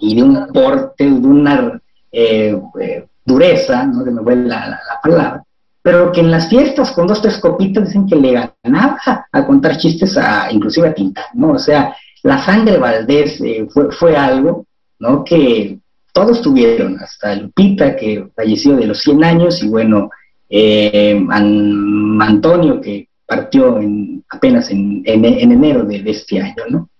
y 0.00 0.14
de 0.14 0.22
un 0.22 0.46
porte, 0.52 1.04
de 1.04 1.26
una 1.26 1.80
eh, 2.12 2.60
eh, 2.80 3.06
dureza, 3.24 3.86
¿no? 3.86 4.04
De 4.04 4.10
me 4.10 4.36
la, 4.36 4.68
la, 4.68 5.00
palabra, 5.02 5.42
pero 5.82 6.12
que 6.12 6.20
en 6.20 6.30
las 6.30 6.48
fiestas 6.48 6.92
con 6.92 7.06
dos, 7.06 7.22
tres 7.22 7.38
copitas 7.38 7.86
dicen 7.86 8.06
que 8.06 8.16
le 8.16 8.32
ganaba 8.64 8.98
a 9.32 9.46
contar 9.46 9.78
chistes 9.78 10.16
a, 10.16 10.50
inclusive 10.52 10.88
a 10.88 10.94
Tintán, 10.94 11.24
¿no? 11.34 11.52
O 11.52 11.58
sea, 11.58 11.96
la 12.22 12.38
sangre 12.44 12.78
Valdés 12.78 13.40
eh, 13.40 13.66
fue, 13.72 13.90
fue 13.92 14.16
algo, 14.16 14.66
¿no? 14.98 15.24
Que 15.24 15.78
todos 16.12 16.42
tuvieron, 16.42 16.98
hasta 17.00 17.34
Lupita, 17.36 17.94
que 17.94 18.28
falleció 18.34 18.76
de 18.76 18.86
los 18.86 19.00
100 19.00 19.24
años, 19.24 19.62
y 19.62 19.68
bueno, 19.68 20.10
eh, 20.50 21.24
Antonio, 21.30 22.80
que 22.80 23.08
partió 23.24 23.78
en, 23.78 24.24
apenas 24.28 24.70
en, 24.70 25.02
en, 25.04 25.24
enero 25.24 25.84
de, 25.84 26.02
de 26.02 26.10
este 26.10 26.40
año, 26.40 26.64
¿no? 26.68 26.90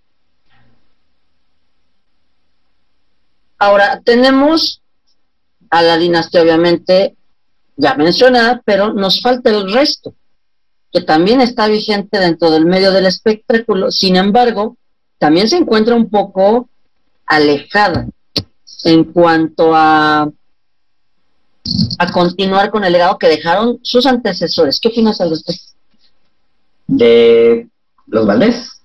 Ahora, 3.59 4.01
tenemos 4.05 4.83
a 5.71 5.83
la 5.83 5.99
dinastía, 5.99 6.43
obviamente, 6.43 7.17
ya 7.79 7.95
mencionada, 7.95 8.61
pero 8.65 8.93
nos 8.93 9.23
falta 9.23 9.49
el 9.51 9.73
resto, 9.73 10.13
que 10.93 11.01
también 11.01 11.41
está 11.41 11.69
vigente 11.69 12.19
dentro 12.19 12.51
del 12.51 12.67
medio 12.67 12.93
del 12.93 13.07
espectáculo, 13.07 13.91
sin 13.91 14.17
embargo, 14.17 14.77
también 15.19 15.49
se 15.49 15.57
encuentra 15.57 15.95
un 15.95 16.11
poco 16.11 16.69
alejada 17.25 18.07
en 18.85 19.05
cuanto 19.05 19.75
a 19.75 20.29
a 21.99 22.11
continuar 22.11 22.71
con 22.71 22.85
el 22.85 22.93
legado 22.93 23.19
que 23.19 23.29
dejaron 23.29 23.79
sus 23.83 24.07
antecesores. 24.07 24.81
¿Qué 24.81 24.89
opinas 24.89 25.21
al 25.21 25.31
respecto? 25.31 25.63
De 26.87 27.69
los 28.07 28.27
Valdés. 28.27 28.83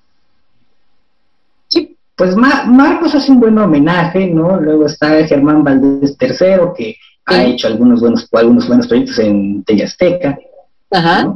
Sí, 1.68 1.98
pues 2.16 2.36
Marcos 2.36 3.16
hace 3.16 3.32
un 3.32 3.40
buen 3.40 3.58
homenaje, 3.58 4.28
¿no? 4.28 4.60
Luego 4.60 4.86
está 4.86 5.26
Germán 5.26 5.64
Valdés 5.64 6.16
III, 6.20 6.74
que 6.76 6.98
ha 7.26 7.44
hecho 7.44 7.68
algunos 7.68 8.02
buenos, 8.02 8.28
algunos 8.32 8.68
buenos 8.68 8.88
proyectos 8.88 9.20
en 9.20 9.64
Tellasteca. 9.64 10.38
Ajá. 10.92 11.36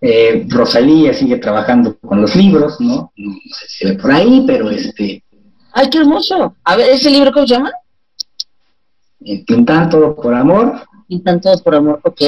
Eh, 0.00 0.46
Rosalía 0.48 1.12
sigue 1.12 1.36
trabajando 1.36 1.98
con 1.98 2.22
los 2.22 2.34
libros, 2.34 2.80
¿no? 2.80 3.12
No 3.16 3.32
sé 3.52 3.68
si 3.68 3.78
se 3.78 3.92
ve 3.92 3.98
por 3.98 4.10
ahí, 4.10 4.44
pero 4.46 4.70
este. 4.70 5.22
¡Ay, 5.72 5.90
qué 5.90 5.98
hermoso! 5.98 6.56
A 6.64 6.76
ver, 6.76 6.90
¿ese 6.90 7.10
libro 7.10 7.32
cómo 7.32 7.46
se 7.46 7.54
llama? 7.54 7.70
Pintan 9.46 9.90
todo 9.90 10.16
por 10.16 10.34
amor. 10.34 10.80
Pintan 11.06 11.40
todo 11.40 11.62
por 11.62 11.74
amor, 11.74 12.00
ok. 12.02 12.20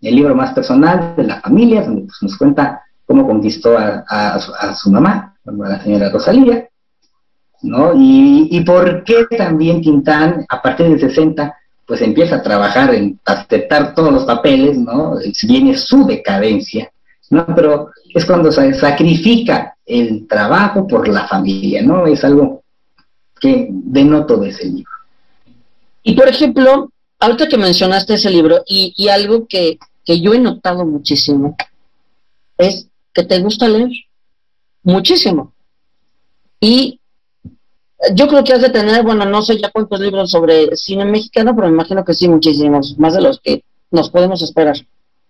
El 0.00 0.16
libro 0.16 0.34
más 0.34 0.52
personal 0.52 1.14
de 1.16 1.22
la 1.22 1.40
familia, 1.40 1.82
donde 1.82 2.02
pues, 2.02 2.18
nos 2.22 2.36
cuenta 2.36 2.82
cómo 3.06 3.26
conquistó 3.26 3.76
a, 3.78 4.40
su, 4.74 4.90
mamá, 4.90 5.36
a 5.46 5.50
la 5.52 5.82
señora 5.82 6.10
Rosalía, 6.10 6.68
¿no? 7.62 7.92
Y, 7.94 8.48
y 8.50 8.64
por 8.64 9.04
qué 9.04 9.26
también 9.36 9.80
Tintán, 9.80 10.44
a 10.48 10.60
partir 10.60 10.88
del 10.88 10.98
60, 10.98 11.56
pues 11.86 12.00
empieza 12.00 12.36
a 12.36 12.42
trabajar 12.42 12.94
en 12.94 13.18
aceptar 13.24 13.94
todos 13.94 14.12
los 14.12 14.24
papeles, 14.24 14.78
¿no? 14.78 15.16
Viene 15.42 15.76
su 15.76 16.06
decadencia, 16.06 16.90
¿no? 17.30 17.46
Pero 17.54 17.90
es 18.14 18.24
cuando 18.24 18.52
se 18.52 18.74
sacrifica 18.74 19.76
el 19.84 20.26
trabajo 20.26 20.86
por 20.86 21.08
la 21.08 21.26
familia, 21.26 21.82
¿no? 21.82 22.06
Es 22.06 22.24
algo 22.24 22.62
que 23.40 23.68
denoto 23.70 24.36
de 24.36 24.50
ese 24.50 24.64
libro. 24.66 24.90
Y 26.02 26.14
por 26.14 26.28
ejemplo, 26.28 26.92
ahorita 27.18 27.48
que 27.48 27.58
mencionaste 27.58 28.14
ese 28.14 28.30
libro, 28.30 28.62
y, 28.66 29.08
algo 29.08 29.46
que, 29.46 29.78
que 30.04 30.20
yo 30.20 30.34
he 30.34 30.38
notado 30.38 30.84
muchísimo, 30.86 31.56
es 32.58 32.88
que 33.12 33.24
te 33.24 33.40
gusta 33.40 33.68
leer, 33.68 33.90
muchísimo. 34.82 35.52
Y 36.60 37.00
yo 38.14 38.28
creo 38.28 38.42
que 38.42 38.52
has 38.52 38.62
de 38.62 38.70
tener, 38.70 39.02
bueno, 39.04 39.24
no 39.24 39.42
sé 39.42 39.58
ya 39.58 39.70
cuántos 39.70 40.00
libros 40.00 40.30
sobre 40.30 40.74
cine 40.76 41.04
mexicano, 41.04 41.54
pero 41.54 41.68
me 41.68 41.74
imagino 41.74 42.04
que 42.04 42.14
sí, 42.14 42.28
muchísimos, 42.28 42.98
más 42.98 43.14
de 43.14 43.20
los 43.20 43.40
que 43.40 43.64
nos 43.90 44.10
podemos 44.10 44.42
esperar. 44.42 44.76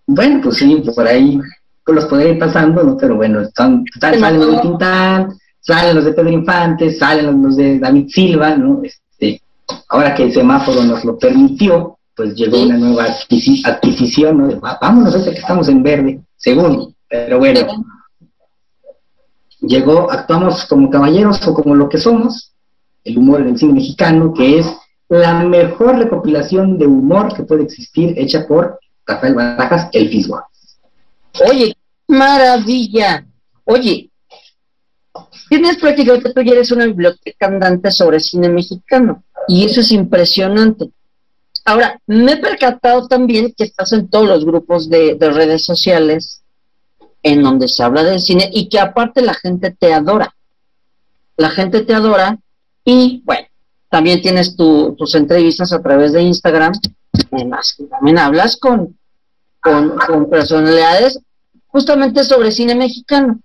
Bueno, 0.06 0.40
pues 0.42 0.56
sí, 0.56 0.82
por 0.94 1.06
ahí 1.06 1.38
los 1.86 2.04
podría 2.06 2.32
ir 2.32 2.38
pasando, 2.38 2.82
¿no? 2.82 2.96
Pero 2.96 3.16
bueno, 3.16 3.40
están, 3.40 3.84
salen 4.00 4.38
los 4.38 4.52
de 4.52 4.60
Tintán, 4.60 5.38
salen 5.60 5.96
los 5.96 6.04
de 6.04 6.12
Pedro 6.12 6.30
Infante, 6.30 6.92
salen 6.92 7.42
los 7.42 7.56
de 7.56 7.78
David 7.78 8.08
Silva, 8.08 8.56
¿no? 8.56 8.80
Este, 8.82 9.42
ahora 9.88 10.14
que 10.14 10.24
el 10.24 10.32
semáforo 10.32 10.82
nos 10.84 11.04
lo 11.04 11.18
permitió, 11.18 11.98
pues 12.16 12.34
llegó 12.34 12.62
una 12.62 12.76
nueva 12.76 13.04
adquisición, 13.04 14.38
¿no? 14.38 14.60
vámonos, 14.60 15.14
este 15.14 15.32
que 15.32 15.40
estamos 15.40 15.68
en 15.68 15.82
verde, 15.82 16.20
según, 16.36 16.94
pero 17.08 17.38
bueno. 17.38 17.60
Llegó, 19.60 20.10
actuamos 20.10 20.66
como 20.66 20.90
caballeros 20.90 21.46
o 21.46 21.54
como 21.54 21.76
lo 21.76 21.88
que 21.88 21.98
somos, 21.98 22.51
el 23.04 23.18
humor 23.18 23.40
en 23.40 23.48
el 23.48 23.58
cine 23.58 23.74
mexicano, 23.74 24.32
que 24.32 24.58
es 24.58 24.66
la 25.08 25.42
mejor 25.44 25.98
recopilación 25.98 26.78
de 26.78 26.86
humor 26.86 27.34
que 27.34 27.42
puede 27.42 27.64
existir 27.64 28.14
hecha 28.16 28.46
por 28.46 28.78
Rafael 29.06 29.34
Barajas, 29.34 29.88
el 29.92 30.08
Fisgo. 30.08 30.42
Oye, 31.48 31.76
maravilla. 32.08 33.26
Oye, 33.64 34.10
tienes 35.48 35.76
prácticamente, 35.76 36.32
tú 36.32 36.40
ya 36.42 36.52
eres 36.52 36.72
una 36.72 36.86
biblioteca 36.86 37.46
andante 37.46 37.90
sobre 37.90 38.20
cine 38.20 38.48
mexicano, 38.48 39.22
y 39.48 39.64
eso 39.64 39.80
es 39.80 39.92
impresionante. 39.92 40.90
Ahora, 41.64 42.00
me 42.06 42.32
he 42.32 42.36
percatado 42.38 43.06
también 43.06 43.52
que 43.56 43.64
estás 43.64 43.92
en 43.92 44.08
todos 44.08 44.26
los 44.26 44.44
grupos 44.44 44.88
de, 44.88 45.14
de 45.14 45.30
redes 45.30 45.64
sociales 45.64 46.42
en 47.22 47.42
donde 47.42 47.68
se 47.68 47.82
habla 47.82 48.02
de 48.02 48.18
cine 48.18 48.50
y 48.52 48.68
que 48.68 48.80
aparte 48.80 49.22
la 49.22 49.34
gente 49.34 49.70
te 49.70 49.92
adora. 49.92 50.34
La 51.36 51.50
gente 51.50 51.82
te 51.82 51.94
adora 51.94 52.38
y 52.84 53.22
bueno, 53.24 53.46
también 53.88 54.22
tienes 54.22 54.56
tus 54.56 55.14
entrevistas 55.14 55.72
a 55.72 55.82
través 55.82 56.12
de 56.12 56.22
Instagram, 56.22 56.72
en 57.30 57.50
también 57.90 58.18
hablas 58.18 58.56
con, 58.56 58.96
con, 59.60 60.30
personalidades 60.30 61.20
justamente 61.66 62.24
sobre 62.24 62.52
cine 62.52 62.74
mexicano. 62.74 63.38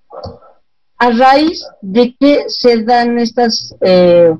A 0.97 1.11
raíz 1.11 1.63
de 1.81 2.15
que 2.17 2.45
se 2.47 2.83
dan 2.83 3.19
estas, 3.19 3.75
eh, 3.81 4.35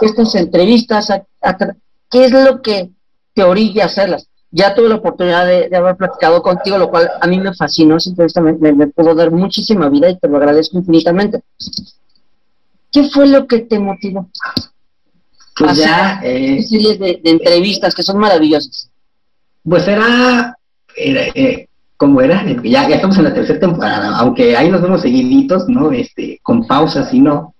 estas 0.00 0.34
entrevistas, 0.34 1.08
¿qué 2.10 2.24
es 2.24 2.32
lo 2.32 2.60
que 2.60 2.90
te 3.34 3.42
orilla 3.42 3.84
a 3.84 3.86
hacerlas? 3.86 4.28
Ya 4.50 4.74
tuve 4.74 4.90
la 4.90 4.96
oportunidad 4.96 5.46
de, 5.46 5.74
haber 5.74 5.96
platicado 5.96 6.42
contigo, 6.42 6.76
lo 6.76 6.90
cual 6.90 7.10
a 7.20 7.26
mí 7.26 7.38
me 7.38 7.54
fascinó, 7.54 7.96
esa 7.96 8.10
entrevista 8.10 8.40
me, 8.42 8.52
me, 8.52 8.86
pudo 8.88 9.14
dar 9.14 9.30
muchísima 9.30 9.88
vida 9.88 10.10
y 10.10 10.18
te 10.18 10.28
lo 10.28 10.36
agradezco 10.36 10.76
infinitamente. 10.76 11.42
¿Qué 12.92 13.08
fue 13.08 13.26
lo 13.26 13.46
que 13.46 13.60
te 13.60 13.78
motivó? 13.78 14.28
Pues 15.56 15.78
ya. 15.78 16.20
Eh, 16.22 16.62
series 16.62 16.98
de, 16.98 17.20
entrevistas 17.24 17.94
que 17.94 18.02
son 18.02 18.18
maravillosas. 18.18 18.90
Pues 19.64 19.88
era. 19.88 20.56
era 20.94 21.22
eh, 21.34 21.68
¿Cómo 21.96 22.20
era? 22.20 22.44
Ya, 22.62 22.88
ya 22.88 22.96
estamos 22.96 23.16
en 23.16 23.24
la 23.24 23.34
tercera 23.34 23.60
temporada, 23.60 24.16
aunque 24.18 24.56
ahí 24.56 24.68
nos 24.68 24.82
vemos 24.82 25.02
seguiditos, 25.02 25.68
¿no? 25.68 25.92
Este, 25.92 26.40
con 26.42 26.66
pausas 26.66 27.14
y 27.14 27.20
no. 27.20 27.54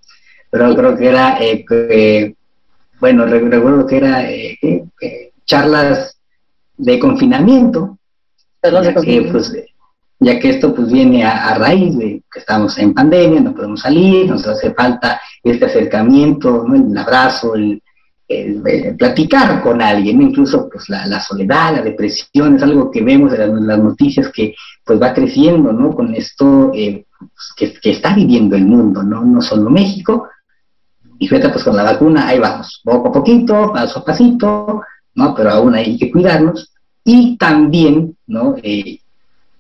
Pero 0.51 0.75
creo 0.75 0.97
que 0.97 1.09
era. 1.09 1.39
Eh, 1.41 2.35
bueno, 3.01 3.25
recuerdo 3.25 3.87
que 3.87 3.97
era 3.97 4.27
charlas 5.47 6.19
de 6.77 6.99
confinamiento. 6.99 7.99
Charlas 8.63 8.87
de 8.87 8.95
confinamiento. 8.95 9.33
pues, 9.33 9.72
ya 10.23 10.39
que 10.39 10.51
esto 10.51 10.75
pues 10.75 10.91
viene 10.91 11.25
a, 11.25 11.55
raíz 11.55 11.97
de 11.99 12.23
que 12.31 12.39
estamos 12.39 12.79
en 12.79 12.95
pandemia, 12.95 13.41
no 13.41 13.55
podemos 13.55 13.81
salir, 13.81 14.29
nos 14.29 14.47
hace 14.47 14.73
falta 14.73 15.21
este 15.43 15.67
acercamiento, 15.67 16.65
¿no? 16.67 16.75
el 16.75 16.97
abrazo, 16.97 17.55
el, 17.55 17.83
platicar 18.97 19.61
con 19.61 19.83
alguien, 19.83 20.23
incluso 20.23 20.67
pues 20.71 20.89
la, 20.89 21.21
soledad, 21.21 21.77
la 21.77 21.83
depresión, 21.83 22.57
es 22.57 22.63
algo 22.63 22.91
que 22.91 23.03
vemos 23.03 23.35
en 23.35 23.67
las, 23.67 23.79
noticias 23.79 24.31
que 24.33 24.55
pues 24.85 25.01
va 25.03 25.13
creciendo, 25.13 25.71
¿no? 25.71 25.95
Con 25.95 26.15
esto 26.15 26.71
eh, 26.75 27.05
pues, 27.19 27.75
que, 27.83 27.91
está 27.91 28.15
viviendo 28.15 28.57
el 28.57 28.65
mundo, 28.65 29.03
¿no? 29.03 29.23
No 29.23 29.43
solo 29.43 29.69
México, 29.69 30.29
y 31.19 31.29
fíjate 31.29 31.51
pues 31.51 31.63
con 31.63 31.77
la 31.77 31.83
vacuna, 31.83 32.29
ahí 32.29 32.39
vamos, 32.39 32.81
poco 32.83 33.09
a 33.09 33.13
poquito, 33.13 33.71
paso 33.71 33.99
a 33.99 34.05
pasito, 34.05 34.83
¿no? 35.15 35.35
Pero 35.35 35.51
aún 35.51 35.75
hay 35.75 35.99
que 35.99 36.11
cuidarnos, 36.11 36.73
y 37.05 37.37
también, 37.37 38.17
¿no? 38.27 38.55
Eh, 38.63 39.02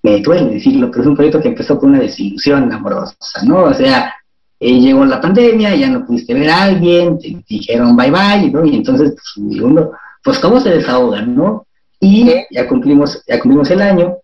me 0.02 0.20
duele 0.20 0.54
decirlo, 0.54 0.90
pero 0.90 1.02
es 1.02 1.08
un 1.08 1.16
proyecto 1.16 1.40
que 1.40 1.48
empezó 1.48 1.78
con 1.78 1.90
una 1.90 2.00
desilusión 2.00 2.72
amorosa, 2.72 3.16
¿no? 3.44 3.64
O 3.64 3.74
sea, 3.74 4.14
eh, 4.58 4.80
llegó 4.80 5.04
la 5.04 5.20
pandemia, 5.20 5.74
ya 5.74 5.88
no 5.88 6.04
pudiste 6.04 6.34
ver 6.34 6.50
a 6.50 6.64
alguien, 6.64 7.18
te 7.18 7.36
dijeron 7.48 7.96
bye 7.96 8.10
bye, 8.10 8.50
¿no? 8.50 8.64
Y 8.64 8.76
entonces, 8.76 9.12
pues, 9.12 9.60
uno, 9.60 9.90
pues 10.22 10.38
cómo 10.38 10.60
se 10.60 10.70
desahogan, 10.70 11.34
¿no? 11.34 11.66
Y 12.00 12.32
ya 12.50 12.68
cumplimos, 12.68 13.22
ya 13.26 13.40
cumplimos 13.40 13.70
el 13.70 13.82
año. 13.82 14.16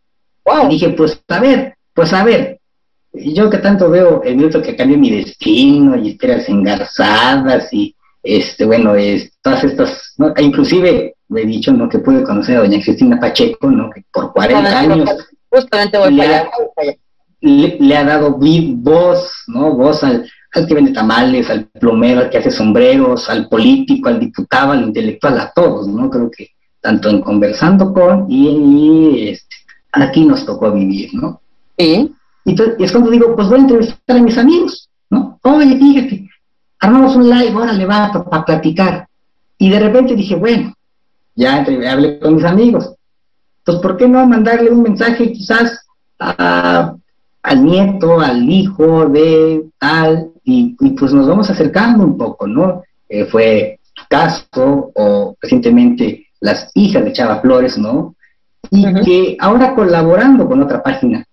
Wow. 0.45 0.67
Y 0.67 0.75
dije, 0.75 0.91
pues 0.91 1.21
a 1.29 1.41
ver, 1.41 1.75
pues 1.95 2.13
a 2.13 2.25
ver, 2.25 2.59
yo 3.13 3.51
que 3.51 3.59
tanto 3.59 3.89
veo 3.89 4.23
el 4.23 4.37
minuto 4.37 4.63
que 4.63 4.77
cambió 4.77 4.99
mi 4.99 5.11
destino 5.11 5.97
y 5.97 6.11
esperas 6.11 6.49
engarzadas 6.49 7.73
y 7.73 7.95
este, 8.23 8.65
bueno, 8.65 8.95
es, 8.95 9.33
todas 9.43 9.65
estas, 9.65 10.15
¿no? 10.19 10.35
E 10.37 10.43
inclusive 10.43 11.15
me 11.29 11.43
he 11.43 11.47
dicho, 11.47 11.73
¿no? 11.73 11.89
Que 11.89 11.99
pude 11.99 12.23
conocer 12.23 12.57
a 12.57 12.61
doña 12.61 12.81
Cristina 12.83 13.21
Pacheco, 13.21 13.71
¿no? 13.71 13.91
Que 13.91 14.05
por 14.13 14.33
40 14.33 14.79
años 14.79 15.28
Justamente 15.51 15.99
voy 15.99 16.15
le, 16.15 16.37
ha, 16.37 16.51
le, 17.41 17.97
ha 17.97 18.05
dado 18.05 18.37
voz, 18.39 19.45
¿no? 19.47 19.75
Voz 19.75 20.05
al, 20.05 20.29
al 20.53 20.67
que 20.67 20.75
vende 20.75 20.93
tamales, 20.93 21.49
al 21.51 21.67
plomero, 21.67 22.21
al 22.21 22.31
que 22.31 22.39
hace 22.39 22.51
sombreros, 22.51 23.29
al 23.31 23.49
político, 23.49 24.09
al 24.09 24.21
diputado, 24.21 24.73
al 24.73 24.83
intelectual, 24.83 25.39
a 25.39 25.53
todos, 25.53 25.87
¿no? 25.87 26.11
Creo 26.11 26.31
que 26.31 26.51
tanto 26.81 27.09
en 27.11 27.21
conversando 27.21 27.93
con 27.93 28.31
y, 28.31 29.29
este, 29.29 29.57
aquí 29.93 30.25
nos 30.25 30.45
tocó 30.45 30.73
vivir, 30.73 31.11
¿no? 31.15 31.41
Y, 31.77 32.11
es 32.79 32.93
cuando 32.93 33.11
digo, 33.11 33.35
pues 33.37 33.49
voy 33.49 33.59
a 33.59 33.63
entrevistar 33.63 34.17
a 34.17 34.23
mis 34.23 34.39
amigos, 34.39 34.89
¿no? 35.11 35.39
Oye, 35.43 35.77
fíjate, 35.77 36.29
armamos 36.81 37.17
un 37.17 37.29
live, 37.29 37.53
ahora 37.53 37.73
le 37.73 37.87
va 37.87 38.11
para 38.13 38.45
platicar. 38.45 39.09
Y 39.59 39.71
de 39.71 39.81
repente 39.81 40.15
dije, 40.15 40.35
bueno, 40.35 40.73
ya 41.35 41.65
hablé 41.91 42.19
con 42.19 42.37
mis 42.37 42.45
amigos, 42.45 42.95
pues 43.69 43.83
¿por 43.83 43.99
qué 43.99 44.09
no 44.09 44.27
mandarle 44.27 44.71
un 44.71 44.81
mensaje 44.81 45.31
quizás 45.31 45.87
al 46.19 47.65
nieto, 47.65 48.19
al 48.19 48.49
hijo 48.49 49.07
de 49.11 49.63
tal, 49.79 50.31
y, 50.43 50.75
pues 50.99 51.13
nos 51.13 51.29
vamos 51.29 51.51
acercando 51.51 52.03
un 52.03 52.17
poco, 52.17 52.47
¿no? 52.47 52.83
Eh, 53.11 53.27
fue 53.27 53.79
tu 53.93 54.05
caso, 54.09 54.91
o 54.95 55.37
recientemente 55.39 56.29
las 56.41 56.71
hijas 56.77 57.05
de 57.05 57.13
Chava 57.13 57.43
Flores, 57.43 57.77
¿no? 57.77 58.15
Y 58.71 58.85
que 59.05 59.37
ahora 59.39 59.75
colaborando 59.75 60.49
con 60.49 60.63
otra 60.63 60.83
página, 60.83 61.27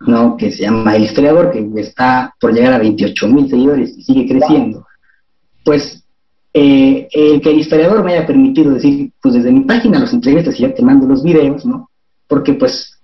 ¿no? 0.00 0.36
Que 0.36 0.50
se 0.50 0.62
llama 0.62 0.96
El 0.96 1.04
Historiador, 1.04 1.52
que 1.52 1.70
está 1.76 2.34
por 2.40 2.52
llegar 2.52 2.72
a 2.72 2.78
28 2.78 3.28
mil 3.28 3.48
seguidores 3.48 3.96
y 3.96 4.02
sigue 4.02 4.26
creciendo, 4.26 4.84
pues 5.64 6.02
eh, 6.58 7.06
el 7.12 7.42
que 7.42 7.50
el 7.50 7.58
historiador 7.58 8.02
me 8.02 8.14
haya 8.14 8.26
permitido 8.26 8.72
decir, 8.72 9.12
pues 9.20 9.34
desde 9.34 9.52
mi 9.52 9.60
página 9.60 9.98
los 9.98 10.14
entrevistas 10.14 10.58
y 10.58 10.62
ya 10.62 10.72
te 10.72 10.82
mando 10.82 11.06
los 11.06 11.22
videos, 11.22 11.66
¿no? 11.66 11.90
Porque 12.26 12.54
pues, 12.54 12.98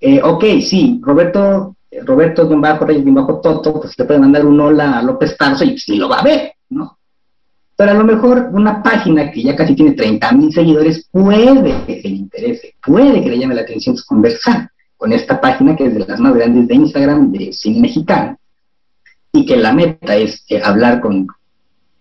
eh, 0.00 0.22
ok, 0.22 0.44
sí, 0.62 0.98
Roberto, 1.02 1.76
Roberto 2.06 2.46
de 2.46 2.54
un 2.54 2.62
bajo 2.62 2.86
Reyes 2.86 3.04
de 3.04 3.10
bajo 3.10 3.38
Toto, 3.42 3.82
pues 3.82 3.98
le 3.98 4.06
puede 4.06 4.20
mandar 4.20 4.46
un 4.46 4.58
hola 4.58 4.98
a 4.98 5.02
López 5.02 5.36
Tarso 5.36 5.62
y 5.64 5.72
pues 5.72 5.86
lo 5.88 6.08
va 6.08 6.20
a 6.20 6.24
ver, 6.24 6.54
¿no? 6.70 6.96
Pero 7.76 7.90
a 7.90 7.94
lo 7.94 8.04
mejor 8.04 8.48
una 8.54 8.82
página 8.82 9.30
que 9.30 9.42
ya 9.42 9.54
casi 9.54 9.74
tiene 9.74 9.92
30 9.92 10.32
mil 10.32 10.50
seguidores 10.50 11.06
puede 11.12 11.84
que 11.84 12.00
se 12.00 12.08
le 12.08 12.16
interese, 12.16 12.76
puede 12.82 13.22
que 13.22 13.28
le 13.28 13.38
llame 13.38 13.56
la 13.56 13.60
atención 13.60 13.94
conversar 14.06 14.70
con 14.96 15.12
esta 15.12 15.38
página 15.38 15.76
que 15.76 15.84
es 15.84 15.92
de 15.92 16.06
las 16.06 16.18
más 16.18 16.32
grandes 16.32 16.66
de 16.66 16.74
Instagram 16.74 17.30
de 17.30 17.52
cine 17.52 17.80
mexicano 17.80 18.38
y 19.32 19.44
que 19.44 19.58
la 19.58 19.74
meta 19.74 20.16
es 20.16 20.46
eh, 20.48 20.62
hablar 20.64 21.02
con 21.02 21.26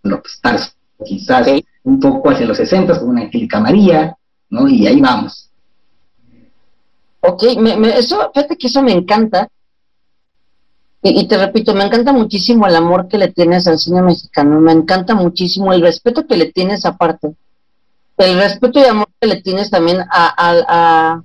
López 0.04 0.40
Tarso 0.42 0.75
quizás 1.04 1.48
un 1.84 2.00
poco 2.00 2.30
hacia 2.30 2.46
los 2.46 2.58
60 2.58 3.00
con 3.00 3.10
una 3.10 3.22
Angélica 3.24 3.60
María, 3.60 4.16
¿no? 4.50 4.68
Y 4.68 4.88
ahí 4.88 5.00
vamos. 5.02 5.50
Ok, 7.22 7.44
me, 7.58 7.98
eso, 7.98 8.32
fíjate 8.34 8.56
que 8.56 8.68
eso 8.68 8.84
me 8.84 8.92
encanta, 8.92 9.50
y, 11.02 11.28
te 11.28 11.38
repito, 11.38 11.76
me 11.76 11.84
encanta 11.84 12.12
muchísimo 12.12 12.66
el 12.66 12.76
amor 12.76 13.08
que 13.08 13.20
le 13.20 13.28
tienes 13.28 13.68
al 13.68 13.78
cine 13.78 14.02
mexicano, 14.02 14.60
me 14.60 14.72
encanta 14.72 15.14
muchísimo 15.14 15.72
el 15.72 15.82
respeto 15.82 16.26
que 16.26 16.36
le 16.36 16.52
tienes 16.52 16.84
aparte, 16.84 17.36
el 18.18 18.38
respeto 18.40 18.80
y 18.80 18.86
amor 18.86 19.08
que 19.20 19.28
le 19.28 19.42
tienes 19.42 19.70
también 19.70 20.00
a, 20.10 21.22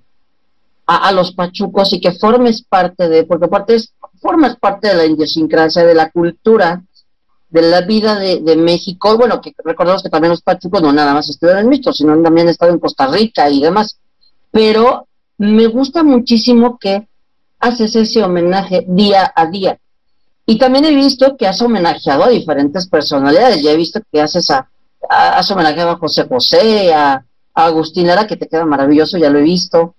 a, 0.86 1.12
los 1.12 1.32
pachucos 1.32 1.94
y 1.94 2.00
que 2.00 2.12
formes 2.12 2.62
parte 2.62 3.08
de, 3.08 3.24
porque 3.24 3.46
aparte 3.46 3.76
es, 3.76 3.94
formas 4.20 4.56
parte 4.56 4.88
de 4.88 4.94
la 4.94 5.06
idiosincrasia, 5.06 5.84
de 5.84 5.94
la 5.94 6.10
cultura, 6.10 6.82
de 7.50 7.62
la 7.62 7.82
vida 7.82 8.18
de, 8.18 8.56
México. 8.56 9.16
Bueno, 9.16 9.40
que 9.40 9.52
recordemos 9.64 10.02
que 10.02 10.08
también 10.08 10.30
los 10.30 10.42
pachucos 10.42 10.82
no 10.82 10.92
nada 10.92 11.12
más 11.14 11.28
estuvieron 11.28 11.64
en 11.64 11.68
México, 11.68 11.92
sino 11.92 12.20
también 12.22 12.46
han 12.46 12.52
estado 12.52 12.72
en 12.72 12.78
Costa 12.78 13.08
Rica 13.08 13.50
y 13.50 13.60
demás. 13.60 13.98
Pero 14.50 15.08
me 15.38 15.66
gusta 15.66 16.02
muchísimo 16.02 16.78
que 16.78 17.08
haces 17.58 17.96
ese 17.96 18.22
homenaje 18.22 18.84
día 18.88 19.32
a 19.34 19.46
día. 19.46 19.78
Y 20.46 20.58
también 20.58 20.84
he 20.84 20.94
visto 20.94 21.36
que 21.36 21.46
has 21.46 21.60
homenajeado 21.60 22.24
a 22.24 22.28
diferentes 22.28 22.88
personalidades. 22.88 23.62
Ya 23.62 23.72
he 23.72 23.76
visto 23.76 24.00
que 24.10 24.20
haces 24.20 24.50
a, 24.50 24.68
has 25.08 25.50
homenajeado 25.50 25.90
a 25.90 25.98
José 25.98 26.26
José, 26.28 26.94
a, 26.94 27.24
a 27.54 27.64
Agustín 27.64 28.06
Lara, 28.06 28.26
que 28.26 28.36
te 28.36 28.48
queda 28.48 28.64
maravilloso, 28.64 29.18
ya 29.18 29.30
lo 29.30 29.38
he 29.38 29.42
visto 29.42 29.94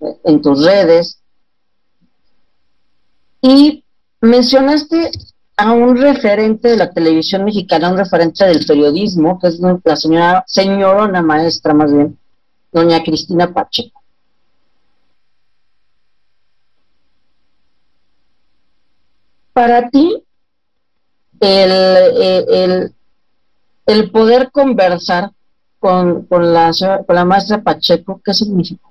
eh, 0.00 0.16
en 0.24 0.42
tus 0.42 0.64
redes. 0.64 1.20
Y 3.42 3.84
mencionaste 4.20 5.10
a 5.56 5.72
un 5.72 5.96
referente 5.96 6.68
de 6.68 6.76
la 6.76 6.90
televisión 6.90 7.44
mexicana, 7.44 7.90
un 7.90 7.98
referente 7.98 8.44
del 8.44 8.64
periodismo, 8.66 9.38
que 9.38 9.48
es 9.48 9.60
la 9.60 9.96
señora, 9.96 10.44
señorona 10.46 11.22
maestra 11.22 11.72
más 11.72 11.92
bien, 11.92 12.18
doña 12.72 13.02
Cristina 13.02 13.52
Pacheco. 13.52 13.96
para 19.56 19.88
ti 19.88 20.22
el, 21.40 22.92
el, 23.86 24.10
poder 24.10 24.50
conversar 24.50 25.30
con, 25.78 26.26
con, 26.26 26.52
la, 26.52 26.72
con 27.06 27.16
la 27.16 27.24
maestra 27.24 27.62
Pacheco, 27.62 28.20
¿qué 28.22 28.34
significa? 28.34 28.86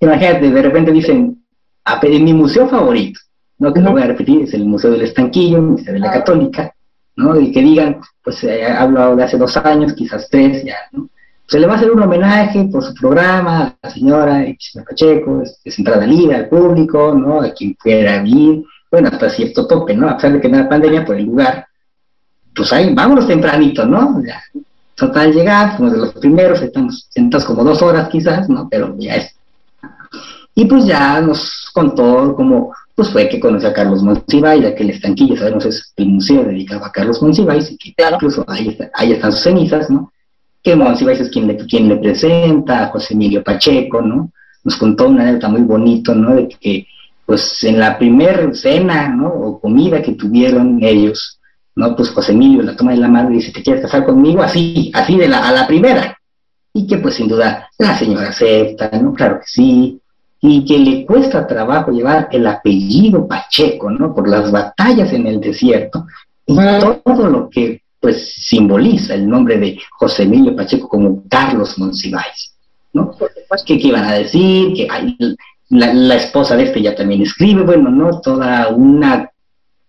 Imagínate, 0.00 0.50
de 0.50 0.62
repente 0.62 0.90
dicen, 0.90 1.44
a 1.84 2.00
pedir 2.00 2.24
mi 2.24 2.34
museo 2.34 2.68
favorito, 2.68 3.20
no 3.62 3.72
que 3.72 3.80
no 3.80 3.92
voy 3.92 4.02
a 4.02 4.06
repetir, 4.06 4.42
es 4.42 4.54
el 4.54 4.64
Museo 4.64 4.90
del 4.90 5.02
Estanquillo, 5.02 5.58
el 5.58 5.62
Museo 5.62 5.94
de 5.94 6.00
la 6.00 6.08
ah. 6.08 6.14
Católica, 6.14 6.74
¿no? 7.14 7.38
Y 7.38 7.52
que 7.52 7.62
digan, 7.62 8.00
pues 8.24 8.42
eh, 8.42 8.66
hablo 8.66 9.14
de 9.14 9.22
hace 9.22 9.38
dos 9.38 9.56
años, 9.56 9.92
quizás 9.92 10.28
tres, 10.28 10.64
ya, 10.64 10.74
¿no? 10.90 11.08
Se 11.46 11.60
le 11.60 11.68
va 11.68 11.74
a 11.74 11.76
hacer 11.76 11.92
un 11.92 12.02
homenaje 12.02 12.64
por 12.64 12.82
su 12.82 12.92
programa 12.94 13.62
a 13.62 13.76
la 13.80 13.90
señora 13.90 14.44
Pacheco, 14.88 15.42
es, 15.64 15.78
entrada 15.78 16.04
libre 16.04 16.34
al 16.34 16.48
público, 16.48 17.14
¿no? 17.14 17.40
A 17.40 17.50
quien 17.50 17.74
quiera 17.74 18.20
ir, 18.26 18.64
bueno, 18.90 19.10
hasta 19.12 19.30
cierto 19.30 19.68
tope, 19.68 19.94
¿no? 19.94 20.08
A 20.08 20.16
pesar 20.16 20.32
de 20.32 20.40
que 20.40 20.48
no 20.48 20.58
hay 20.58 20.64
pandemia 20.64 21.04
por 21.04 21.14
el 21.14 21.26
lugar, 21.26 21.64
pues 22.56 22.72
ahí, 22.72 22.92
vámonos 22.92 23.28
tempranito, 23.28 23.86
¿no? 23.86 24.20
Ya, 24.24 24.42
total 24.96 25.32
llegar, 25.32 25.76
como 25.76 25.88
de 25.88 25.98
los 25.98 26.14
primeros, 26.14 26.60
estamos 26.60 27.06
sentados 27.10 27.44
como 27.44 27.62
dos 27.62 27.80
horas 27.80 28.08
quizás, 28.08 28.48
¿no? 28.48 28.68
Pero 28.68 28.96
ya 28.98 29.14
es. 29.14 29.36
Y 30.56 30.64
pues 30.64 30.84
ya 30.84 31.20
nos 31.20 31.70
contó 31.72 32.34
cómo 32.34 32.72
pues 33.02 33.12
fue 33.12 33.28
que 33.28 33.40
conoció 33.40 33.68
a 33.68 33.72
Carlos 33.72 34.00
Monsiváis, 34.00 34.62
ya 34.62 34.76
que 34.76 34.84
el 34.84 34.90
estanquillo, 34.90 35.36
sabemos, 35.36 35.66
es 35.66 35.92
el 35.96 36.06
museo 36.06 36.44
dedicado 36.44 36.84
a 36.84 36.92
Carlos 36.92 37.20
Monsiváis, 37.20 37.68
y 37.72 37.76
que 37.76 37.94
incluso 38.12 38.44
ahí, 38.46 38.78
ahí 38.94 39.10
están 39.10 39.32
sus 39.32 39.40
cenizas, 39.40 39.90
¿no? 39.90 40.12
Que 40.62 40.76
Monsiváis 40.76 41.18
es 41.18 41.28
quien 41.30 41.48
le, 41.48 41.56
quien 41.56 41.88
le 41.88 41.96
presenta, 41.96 42.84
a 42.84 42.86
José 42.90 43.14
Emilio 43.14 43.42
Pacheco, 43.42 44.00
¿no? 44.02 44.30
Nos 44.62 44.76
contó 44.76 45.08
una 45.08 45.22
anécdota 45.22 45.48
muy 45.48 45.62
bonito, 45.62 46.14
¿no? 46.14 46.36
De 46.36 46.48
que 46.48 46.86
pues 47.26 47.64
en 47.64 47.80
la 47.80 47.98
primera 47.98 48.54
cena, 48.54 49.08
¿no? 49.08 49.26
O 49.26 49.60
comida 49.60 50.00
que 50.00 50.12
tuvieron 50.12 50.78
ellos, 50.80 51.40
¿no? 51.74 51.96
Pues 51.96 52.10
José 52.10 52.30
Emilio 52.30 52.62
la 52.62 52.76
toma 52.76 52.92
de 52.92 52.98
la 52.98 53.08
mano 53.08 53.32
y 53.32 53.38
dice, 53.38 53.50
¿te 53.50 53.64
quieres 53.64 53.82
casar 53.82 54.04
conmigo? 54.04 54.44
Así, 54.44 54.92
así 54.94 55.16
de 55.16 55.26
la, 55.26 55.48
a 55.48 55.50
la 55.50 55.66
primera. 55.66 56.16
Y 56.72 56.86
que 56.86 56.98
pues 56.98 57.16
sin 57.16 57.26
duda 57.26 57.68
la 57.78 57.98
señora 57.98 58.28
acepta, 58.28 58.90
¿no? 59.02 59.12
Claro 59.12 59.40
que 59.40 59.46
sí. 59.46 60.01
Y 60.42 60.64
que 60.64 60.78
le 60.78 61.06
cuesta 61.06 61.46
trabajo 61.46 61.92
llevar 61.92 62.28
el 62.32 62.46
apellido 62.46 63.26
Pacheco, 63.28 63.90
¿no? 63.90 64.14
Por 64.14 64.28
las 64.28 64.50
batallas 64.50 65.12
en 65.12 65.26
el 65.26 65.40
desierto 65.40 66.04
y 66.46 66.56
todo 67.04 67.28
lo 67.28 67.48
que 67.48 67.82
pues 68.00 68.34
simboliza 68.34 69.14
el 69.14 69.28
nombre 69.28 69.56
de 69.58 69.78
José 69.92 70.24
Emilio 70.24 70.56
Pacheco 70.56 70.88
como 70.88 71.22
Carlos 71.28 71.78
Monsiváis, 71.78 72.52
¿no? 72.92 73.16
¿Qué, 73.64 73.78
¿Qué, 73.78 73.86
iban 73.86 74.04
a 74.04 74.14
decir? 74.14 74.74
Que 74.74 74.88
hay, 74.90 75.16
la, 75.68 76.16
esposa 76.16 76.56
de 76.56 76.64
este 76.64 76.82
ya 76.82 76.96
también 76.96 77.22
escribe, 77.22 77.62
bueno, 77.62 77.90
¿no? 77.90 78.20
Toda 78.20 78.70
una, 78.70 79.30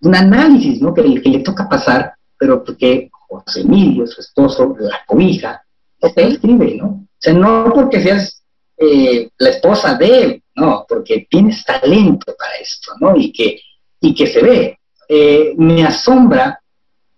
un 0.02 0.16
análisis, 0.16 0.80
¿no? 0.80 0.94
Que, 0.94 1.22
que 1.22 1.30
le 1.30 1.40
toca 1.40 1.68
pasar, 1.68 2.14
pero 2.38 2.64
porque 2.64 3.10
José 3.28 3.62
Emilio, 3.62 4.06
su 4.06 4.22
esposo, 4.22 4.76
la 4.80 5.00
cobija, 5.08 5.64
este 6.00 6.28
escribe, 6.28 6.76
¿no? 6.76 6.86
O 6.88 7.08
sea, 7.18 7.34
no 7.34 7.72
porque 7.74 8.00
seas 8.02 8.44
eh, 8.78 9.30
la 9.40 9.50
esposa 9.50 9.96
de 9.96 10.24
él, 10.24 10.43
no, 10.56 10.86
porque 10.88 11.28
tienes 11.30 11.64
talento 11.66 12.36
para 12.38 12.56
esto, 12.56 12.94
¿no? 13.00 13.16
Y 13.16 13.32
que, 13.32 13.60
y 14.00 14.14
que 14.14 14.28
se 14.28 14.42
ve. 14.42 14.80
Eh, 15.10 15.54
me 15.58 15.84
asombra, 15.84 16.60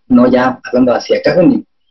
no 0.08 0.30
ya 0.30 0.60
hablando 0.63 0.93
hacia 0.93 1.17
acá, 1.17 1.36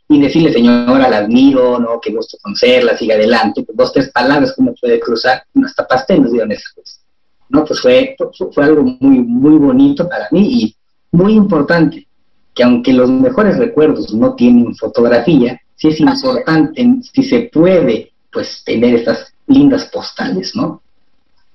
y 0.08 0.20
decirle, 0.20 0.52
señora, 0.52 1.08
la 1.08 1.18
admiro, 1.18 1.78
¿no? 1.78 2.00
Qué 2.00 2.12
gusto 2.12 2.36
conocerla, 2.42 2.96
siga 2.96 3.14
adelante, 3.14 3.62
pues 3.62 3.76
dos, 3.76 3.92
tres 3.92 4.10
palabras, 4.10 4.52
¿cómo 4.54 4.74
puede 4.74 5.00
cruzar? 5.00 5.44
No, 5.54 5.66
hasta 5.66 5.86
pastel 5.86 6.22
nos 6.22 6.32
dieron 6.32 6.52
esa 6.52 6.68
cosa. 6.74 7.00
¿No? 7.48 7.64
Pues 7.64 7.80
fue, 7.80 8.16
fue 8.52 8.64
algo 8.64 8.82
muy, 8.82 9.18
muy 9.20 9.58
bonito 9.58 10.08
para 10.08 10.28
mí 10.30 10.62
y 10.62 10.76
muy 11.12 11.34
importante, 11.34 12.06
que 12.54 12.62
aunque 12.62 12.92
los 12.92 13.08
mejores 13.08 13.56
recuerdos 13.56 14.12
no 14.14 14.34
tienen 14.34 14.74
fotografía, 14.74 15.60
sí 15.76 15.88
es 15.88 16.00
importante, 16.00 16.86
si 17.12 17.22
se 17.22 17.50
puede, 17.52 18.12
pues 18.32 18.62
tener 18.64 18.94
estas 18.94 19.32
lindas 19.46 19.86
postales, 19.86 20.54
¿no? 20.54 20.82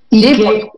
Y 0.10 0.22
que, 0.22 0.70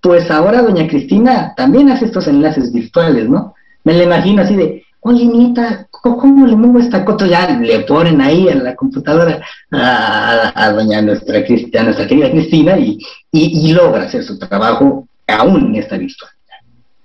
pues 0.00 0.30
ahora 0.30 0.62
doña 0.62 0.86
Cristina 0.86 1.54
también 1.56 1.90
hace 1.90 2.04
estos 2.04 2.26
enlaces 2.26 2.72
virtuales, 2.72 3.28
¿no? 3.28 3.54
Me 3.84 3.94
la 3.94 4.04
imagino 4.04 4.42
así 4.42 4.54
de, 4.54 4.84
oye, 5.00 5.26
nieta, 5.26 5.86
¿cómo 5.90 6.46
le 6.46 6.56
muevo 6.56 6.78
esta 6.78 7.04
cosa? 7.04 7.26
Ya 7.26 7.48
le 7.48 7.80
ponen 7.80 8.20
ahí 8.20 8.48
en 8.48 8.64
la 8.64 8.74
computadora 8.74 9.42
a, 9.70 10.72
doña 10.72 11.02
nuestra, 11.02 11.38
a 11.38 11.82
nuestra 11.82 12.06
querida 12.06 12.30
Cristina 12.30 12.78
y, 12.78 12.98
y, 13.30 13.72
logra 13.72 14.04
hacer 14.04 14.24
su 14.24 14.38
trabajo 14.38 15.06
aún 15.26 15.66
en 15.66 15.76
esta 15.76 15.98
virtualidad. 15.98 16.34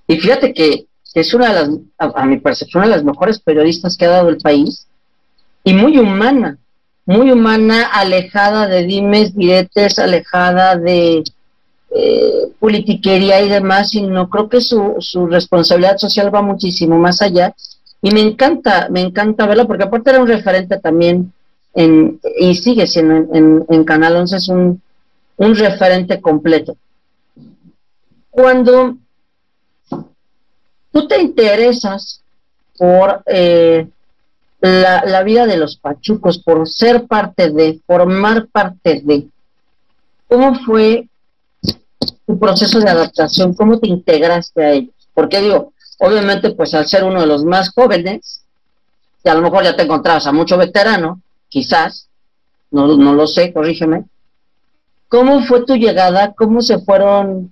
Y 0.07 0.17
fíjate 0.17 0.53
que 0.53 0.85
es 1.13 1.33
una 1.33 1.47
de 1.47 1.53
las, 1.53 1.69
a, 1.97 2.25
mi 2.25 2.37
percepción, 2.37 2.83
una 2.83 2.91
de 2.91 2.95
las 2.97 3.05
mejores 3.05 3.39
periodistas 3.39 3.97
que 3.97 4.05
ha 4.05 4.09
dado 4.09 4.29
el 4.29 4.37
país 4.37 4.87
y 5.63 5.73
muy 5.73 5.97
humana, 5.97 6.57
muy 7.05 7.31
humana, 7.31 7.87
alejada 7.93 8.67
de 8.67 8.83
dimes, 8.83 9.35
diretes, 9.35 9.99
alejada 9.99 10.77
de 10.77 11.23
eh, 11.91 12.51
politiquería 12.59 13.41
y 13.41 13.49
demás, 13.49 13.89
sino 13.89 14.29
creo 14.29 14.47
que 14.47 14.61
su, 14.61 14.95
su 14.99 15.25
responsabilidad 15.25 15.97
social 15.97 16.33
va 16.33 16.41
muchísimo 16.43 16.99
más 16.99 17.21
allá 17.21 17.55
y 18.01 18.11
me 18.11 18.21
encanta, 18.21 18.87
me 18.89 19.01
encanta 19.01 19.47
verlo 19.47 19.65
porque 19.67 19.83
aparte 19.83 20.11
era 20.11 20.21
un 20.21 20.27
referente 20.27 20.77
también 20.79 21.33
en, 21.73 22.19
y 22.37 22.55
sigue 22.55 22.87
siendo 22.87 23.33
en, 23.33 23.83
Canal 23.85 24.15
11, 24.17 24.37
es 24.37 24.47
un, 24.49 24.81
un 25.37 25.55
referente 25.55 26.21
completo. 26.21 26.77
Cuando 28.29 28.97
tú 30.91 31.07
te 31.07 31.21
interesas 31.21 32.21
por 32.77 33.23
eh, 33.25 33.87
la, 34.61 35.03
la, 35.05 35.23
vida 35.23 35.45
de 35.45 35.57
los 35.57 35.75
pachucos, 35.77 36.37
por 36.37 36.67
ser 36.69 37.07
parte 37.07 37.49
de, 37.51 37.81
formar 37.85 38.47
parte 38.47 39.01
de, 39.03 39.27
¿cómo 40.27 40.55
fue 40.63 41.08
tu 42.29 42.37
proceso 42.37 42.79
de 42.79 42.87
adaptación? 42.87 43.55
¿Cómo 43.55 43.79
te 43.79 43.87
integraste 43.87 44.63
a 44.63 44.71
ellos? 44.73 44.93
Porque 45.15 45.41
digo, 45.41 45.73
obviamente 45.97 46.51
pues 46.51 46.75
al 46.75 46.87
ser 46.87 47.03
uno 47.03 47.21
de 47.21 47.25
los 47.25 47.43
más 47.43 47.71
jóvenes, 47.73 48.43
y 49.23 49.29
a 49.29 49.33
lo 49.33 49.41
mejor 49.41 49.63
ya 49.63 49.75
te 49.75 49.81
encontrabas 49.81 50.27
a 50.27 50.31
mucho 50.31 50.55
veterano, 50.55 51.23
quizás, 51.47 52.07
no, 52.69 52.95
no 52.95 53.15
lo 53.15 53.25
sé, 53.25 53.51
corrígeme, 53.51 54.05
¿cómo 55.07 55.41
fue 55.41 55.65
tu 55.65 55.75
llegada? 55.75 56.33
¿Cómo 56.33 56.61
se 56.61 56.77
fueron 56.77 57.51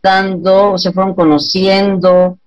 dando, 0.00 0.78
se 0.78 0.92
fueron 0.92 1.16
conociendo? 1.16 2.38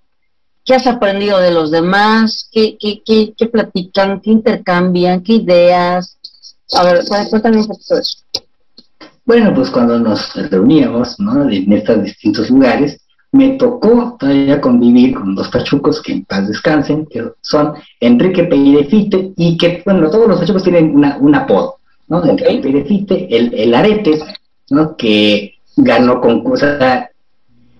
¿Qué 0.63 0.75
has 0.75 0.87
aprendido 0.87 1.39
de 1.39 1.51
los 1.51 1.71
demás? 1.71 2.47
¿Qué, 2.53 2.77
qué, 2.79 3.01
qué, 3.05 3.33
qué 3.37 3.47
platican? 3.47 4.21
¿Qué 4.21 4.31
intercambian? 4.31 5.21
¿Qué 5.21 5.33
ideas? 5.33 6.17
A 6.71 6.85
ver, 6.85 7.03
cuéntame 7.29 7.57
un 7.57 7.67
poquito 7.67 7.95
de 7.95 8.01
eso. 8.01 8.17
Bueno, 9.25 9.53
pues 9.53 9.69
cuando 9.69 9.99
nos 9.99 10.33
reuníamos, 10.49 11.19
¿no? 11.19 11.49
En 11.49 11.71
estos 11.71 12.03
distintos 12.03 12.49
lugares, 12.49 12.99
me 13.31 13.51
tocó 13.51 14.15
todavía 14.19 14.61
convivir 14.61 15.15
con 15.15 15.33
dos 15.33 15.47
pachucos 15.49 16.01
que 16.01 16.11
en 16.13 16.25
paz 16.25 16.47
descansen, 16.47 17.07
que 17.07 17.23
son 17.41 17.73
Enrique 17.99 18.43
Peirefite 18.43 19.31
y 19.37 19.57
que, 19.57 19.81
bueno, 19.85 20.09
todos 20.09 20.27
los 20.27 20.39
pachucos 20.39 20.63
tienen 20.63 20.95
una, 20.95 21.17
un 21.17 21.33
apodo, 21.35 21.77
¿no? 22.09 22.23
Enrique 22.23 22.59
Peirefite, 22.61 23.35
el, 23.35 23.53
el 23.53 23.73
Aretes, 23.73 24.23
¿no? 24.69 24.95
Que 24.95 25.55
ganó 25.77 26.21
concurso, 26.21 26.67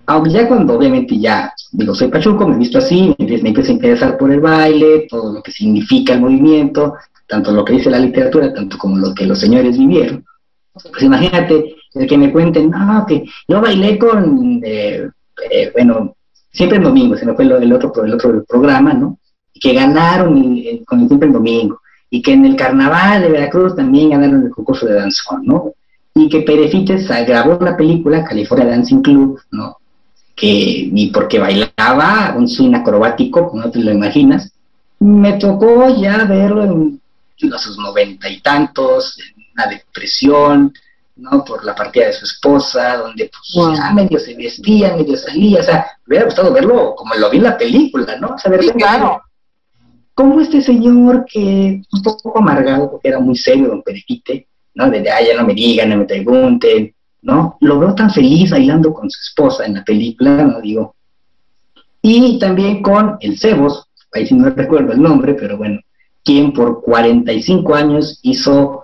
aunque 0.06 0.30
ya 0.30 0.48
cuando 0.48 0.74
obviamente 0.74 1.18
ya, 1.18 1.52
digo, 1.72 1.94
soy 1.94 2.08
pachuco, 2.08 2.46
me 2.48 2.56
he 2.56 2.58
visto 2.58 2.78
así, 2.78 3.14
me, 3.18 3.26
me 3.26 3.48
empiezo 3.50 3.70
a 3.70 3.74
interesar 3.74 4.18
por 4.18 4.30
el 4.32 4.40
baile, 4.40 5.06
todo 5.08 5.32
lo 5.32 5.42
que 5.42 5.52
significa 5.52 6.14
el 6.14 6.20
movimiento, 6.20 6.94
tanto 7.26 7.52
lo 7.52 7.64
que 7.64 7.74
dice 7.74 7.90
la 7.90 7.98
literatura, 7.98 8.52
tanto 8.52 8.76
como 8.76 8.98
lo 8.98 9.14
que 9.14 9.26
los 9.26 9.38
señores 9.38 9.78
vivieron. 9.78 10.24
Pues 10.74 11.02
imagínate, 11.02 11.76
el 11.94 12.06
que 12.08 12.18
me 12.18 12.32
cuenten, 12.32 12.70
no, 12.70 13.06
que 13.06 13.24
yo 13.46 13.60
bailé 13.60 13.96
con, 13.96 14.60
eh, 14.64 15.08
eh, 15.50 15.70
bueno, 15.72 16.16
siempre 16.50 16.78
en 16.78 16.84
domingo, 16.84 17.16
se 17.16 17.24
me 17.24 17.34
fue 17.34 17.44
el, 17.44 17.72
otro, 17.72 18.04
el 18.04 18.14
otro 18.14 18.44
programa, 18.44 18.92
¿no? 18.92 19.18
Y 19.52 19.60
que 19.60 19.72
ganaron 19.72 20.34
con 20.84 21.00
el 21.00 21.06
siempre 21.06 21.28
en 21.28 21.32
domingo, 21.32 21.80
y 22.10 22.20
que 22.22 22.32
en 22.32 22.44
el 22.44 22.56
carnaval 22.56 23.22
de 23.22 23.30
Veracruz 23.30 23.76
también 23.76 24.10
ganaron 24.10 24.42
el 24.42 24.50
concurso 24.50 24.86
de 24.86 24.94
danzón, 24.94 25.44
¿no? 25.44 25.72
Y 26.14 26.28
que 26.28 26.40
Perefites 26.40 27.08
grabó 27.26 27.56
una 27.56 27.76
película, 27.76 28.24
California 28.24 28.66
Dancing 28.66 29.02
Club, 29.02 29.40
¿no? 29.52 29.76
Que 30.34 30.88
ni 30.90 31.06
porque 31.08 31.38
bailaba 31.38 32.34
un 32.36 32.48
swing 32.48 32.74
acrobático, 32.74 33.48
como 33.48 33.62
no 33.62 33.70
te 33.70 33.78
lo 33.78 33.92
imaginas, 33.92 34.52
me 34.98 35.34
tocó 35.34 35.94
ya 36.00 36.24
verlo 36.24 36.64
en 36.64 37.00
a 37.52 37.58
sus 37.58 37.76
noventa 37.78 38.28
y 38.28 38.40
tantos, 38.40 39.18
en 39.18 39.33
una 39.54 39.66
depresión, 39.66 40.72
¿no? 41.16 41.44
Por 41.44 41.64
la 41.64 41.74
partida 41.74 42.06
de 42.06 42.12
su 42.12 42.24
esposa, 42.24 42.96
donde 42.96 43.30
pues 43.54 43.78
ya 43.78 43.92
medio 43.92 44.18
se 44.18 44.34
vestía, 44.34 44.96
medio 44.96 45.16
salía, 45.16 45.60
o 45.60 45.62
sea, 45.62 45.86
me 46.06 46.14
hubiera 46.14 46.26
gustado 46.26 46.52
verlo 46.52 46.94
como 46.96 47.14
lo 47.14 47.30
vi 47.30 47.38
en 47.38 47.44
la 47.44 47.58
película, 47.58 48.16
¿no? 48.18 48.34
O 48.34 48.38
sea, 48.38 48.52
claro. 48.76 49.22
Como 50.14 50.40
este 50.40 50.62
señor 50.62 51.24
que 51.30 51.82
un 51.92 52.02
poco 52.02 52.38
amargado, 52.38 52.90
porque 52.92 53.08
era 53.08 53.18
muy 53.18 53.36
serio, 53.36 53.68
don 53.68 53.82
Periquite, 53.82 54.46
¿no? 54.74 54.88
De, 54.90 55.10
ah, 55.10 55.20
ya 55.20 55.36
no 55.36 55.44
me 55.44 55.54
digan, 55.54 55.90
no 55.90 55.96
me 55.96 56.04
pregunten, 56.04 56.94
¿no? 57.22 57.56
Lo 57.60 57.78
veo 57.78 57.94
tan 57.94 58.10
feliz 58.10 58.50
bailando 58.50 58.92
con 58.92 59.10
su 59.10 59.20
esposa 59.20 59.64
en 59.64 59.74
la 59.74 59.84
película, 59.84 60.44
¿no? 60.44 60.60
Digo. 60.60 60.94
Y 62.02 62.38
también 62.38 62.82
con 62.82 63.16
el 63.20 63.38
Cebos, 63.38 63.88
ahí 64.12 64.26
sí 64.26 64.34
no 64.34 64.50
recuerdo 64.50 64.92
el 64.92 65.02
nombre, 65.02 65.34
pero 65.34 65.56
bueno, 65.56 65.80
quien 66.22 66.52
por 66.52 66.82
45 66.82 67.74
años 67.74 68.18
hizo, 68.22 68.83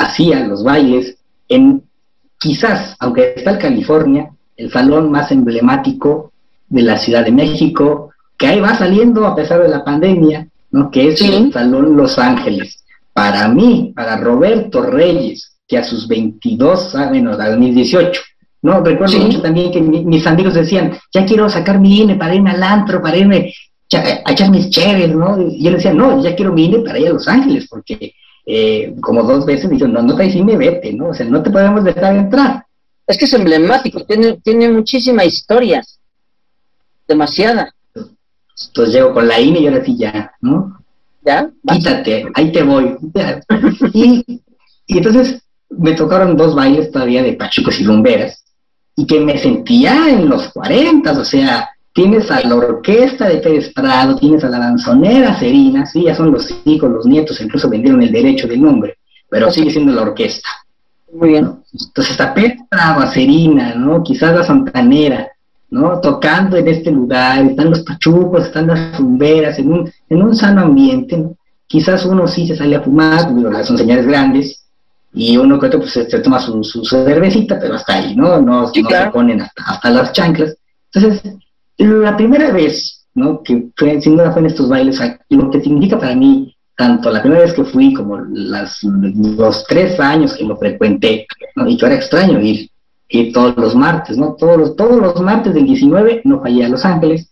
hacía 0.00 0.46
los 0.46 0.64
bailes 0.64 1.16
en 1.48 1.82
quizás, 2.38 2.96
aunque 2.98 3.34
está 3.36 3.52
en 3.52 3.58
California, 3.58 4.30
el 4.56 4.70
salón 4.70 5.10
más 5.10 5.30
emblemático 5.30 6.32
de 6.68 6.82
la 6.82 6.96
Ciudad 6.96 7.24
de 7.24 7.32
México, 7.32 8.10
que 8.36 8.46
ahí 8.46 8.60
va 8.60 8.74
saliendo 8.74 9.26
a 9.26 9.36
pesar 9.36 9.62
de 9.62 9.68
la 9.68 9.84
pandemia, 9.84 10.48
¿no? 10.70 10.90
que 10.90 11.08
es 11.08 11.20
el 11.20 11.52
Salón 11.52 11.96
Los 11.96 12.18
Ángeles. 12.18 12.84
Para 13.12 13.48
mí, 13.48 13.92
para 13.94 14.16
Roberto 14.16 14.82
Reyes, 14.82 15.56
que 15.68 15.76
a 15.76 15.84
sus 15.84 16.08
22, 16.08 16.94
ah, 16.94 17.08
bueno, 17.08 17.32
a 17.32 17.50
2018, 17.50 18.20
¿no? 18.62 18.80
Recuerdo 18.80 19.18
mucho 19.18 19.42
también 19.42 19.70
que 19.70 19.80
mis 19.80 20.26
amigos 20.26 20.54
decían, 20.54 20.96
ya 21.12 21.24
quiero 21.26 21.48
sacar 21.50 21.78
mi 21.78 22.00
INE 22.00 22.14
para 22.14 22.34
irme 22.34 22.50
al 22.50 22.62
antro, 22.62 23.02
para 23.02 23.16
irme 23.16 23.52
a 23.92 24.30
echar 24.30 24.50
mis 24.50 24.70
chéveres, 24.70 25.14
¿no? 25.14 25.40
Y 25.40 25.62
yo 25.62 25.72
decía, 25.72 25.92
no, 25.92 26.22
ya 26.22 26.34
quiero 26.34 26.52
mi 26.52 26.66
INE 26.66 26.78
para 26.80 26.98
ir 26.98 27.08
a 27.08 27.12
Los 27.12 27.28
Ángeles, 27.28 27.66
porque 27.68 28.14
eh, 28.52 28.96
como 29.00 29.22
dos 29.22 29.46
veces 29.46 29.70
dijo, 29.70 29.86
no, 29.86 30.02
no 30.02 30.16
te 30.16 30.42
me 30.42 30.56
vete, 30.56 30.92
¿no? 30.92 31.10
O 31.10 31.14
sea, 31.14 31.24
no 31.26 31.40
te 31.40 31.50
podemos 31.50 31.84
dejar 31.84 32.16
entrar. 32.16 32.66
Es 33.06 33.16
que 33.16 33.24
es 33.24 33.32
emblemático, 33.32 34.04
tiene, 34.04 34.38
tiene 34.42 34.68
muchísima 34.68 35.24
historia, 35.24 35.82
demasiada. 37.06 37.72
Entonces 37.94 38.94
llego 38.94 39.14
con 39.14 39.28
la 39.28 39.40
INE 39.40 39.60
y 39.60 39.66
ahora 39.68 39.84
sí 39.84 39.96
ya, 39.96 40.32
¿no? 40.40 40.82
¿Ya? 41.24 41.48
Quítate, 41.66 42.26
ahí 42.34 42.50
te 42.50 42.62
voy. 42.62 42.96
y, 43.94 44.42
y 44.86 44.98
entonces 44.98 45.42
me 45.68 45.92
tocaron 45.92 46.36
dos 46.36 46.54
bailes 46.54 46.90
todavía 46.90 47.22
de 47.22 47.34
pachucos 47.34 47.78
y 47.78 47.84
lumberas, 47.84 48.44
y 48.96 49.06
que 49.06 49.20
me 49.20 49.38
sentía 49.38 50.10
en 50.10 50.28
los 50.28 50.48
40, 50.52 51.12
o 51.12 51.24
sea, 51.24 51.70
tienes 52.00 52.30
a 52.30 52.40
la 52.40 52.54
orquesta 52.54 53.28
de 53.28 53.36
Pérez 53.36 53.74
Prado, 53.74 54.16
tienes 54.16 54.42
a 54.42 54.48
la 54.48 54.58
danzonera 54.58 55.38
Serina, 55.38 55.84
sí, 55.84 56.04
ya 56.04 56.14
son 56.14 56.32
los 56.32 56.50
hijos, 56.64 56.90
los 56.90 57.04
nietos, 57.04 57.38
incluso 57.42 57.68
vendieron 57.68 58.02
el 58.02 58.10
derecho 58.10 58.48
del 58.48 58.62
nombre, 58.62 58.96
pero 59.28 59.50
sigue 59.50 59.70
siendo 59.70 59.92
la 59.92 60.00
orquesta. 60.00 60.48
Muy 61.12 61.28
bien. 61.28 61.58
Entonces 61.74 62.12
está 62.12 62.32
Pérez 62.32 62.56
Prado, 62.70 63.06
Serina, 63.12 63.74
¿no? 63.74 64.02
Quizás 64.02 64.34
la 64.34 64.44
Santanera, 64.44 65.28
¿no? 65.68 66.00
Tocando 66.00 66.56
en 66.56 66.68
este 66.68 66.90
lugar, 66.90 67.44
están 67.44 67.68
los 67.68 67.80
pachucos, 67.80 68.46
están 68.46 68.68
las 68.68 68.96
rumberas, 68.96 69.58
en 69.58 69.70
un, 69.70 69.92
en 70.08 70.22
un 70.22 70.34
sano 70.34 70.62
ambiente, 70.62 71.22
Quizás 71.66 72.06
uno 72.06 72.26
sí 72.26 72.48
se 72.48 72.56
sale 72.56 72.76
a 72.76 72.80
fumar, 72.80 73.28
pero 73.32 73.62
son 73.62 73.78
señales 73.78 74.06
grandes, 74.06 74.64
y 75.12 75.36
uno 75.36 75.60
que 75.60 75.66
otro 75.66 75.80
pues 75.80 75.92
se, 75.92 76.04
toma 76.20 76.40
su, 76.40 76.64
su, 76.64 76.82
cervecita, 76.84 77.60
pero 77.60 77.74
hasta 77.74 77.92
ahí, 77.92 78.16
¿no? 78.16 78.40
No, 78.40 78.62
no 78.62 78.66
se 78.68 78.82
ponen 79.12 79.42
hasta, 79.42 79.62
hasta 79.64 79.90
las 79.90 80.12
chanclas. 80.12 80.56
Entonces, 80.92 81.36
la 81.86 82.16
primera 82.16 82.50
vez, 82.50 83.06
¿no? 83.14 83.42
Que 83.42 83.68
fue, 83.76 84.00
sin 84.00 84.16
duda 84.16 84.32
fue 84.32 84.40
en 84.40 84.46
estos 84.46 84.68
bailes, 84.68 85.00
lo 85.30 85.50
que 85.50 85.60
significa 85.60 85.98
para 85.98 86.14
mí, 86.14 86.54
tanto 86.76 87.10
la 87.10 87.20
primera 87.20 87.42
vez 87.42 87.52
que 87.52 87.64
fui 87.64 87.92
como 87.92 88.18
las, 88.32 88.82
los 88.82 89.64
tres 89.66 89.98
años 90.00 90.34
que 90.34 90.44
lo 90.44 90.56
frecuenté, 90.56 91.26
¿no? 91.56 91.68
Y 91.68 91.76
que 91.76 91.86
era 91.86 91.94
extraño 91.94 92.40
ir, 92.40 92.70
ir 93.08 93.32
todos 93.32 93.56
los 93.56 93.74
martes, 93.74 94.16
¿no? 94.16 94.34
Todos 94.34 94.58
los, 94.58 94.76
todos 94.76 94.96
los 95.00 95.20
martes 95.20 95.54
del 95.54 95.66
19 95.66 96.22
no 96.24 96.40
fallé 96.40 96.64
a 96.64 96.68
Los 96.68 96.84
Ángeles, 96.84 97.30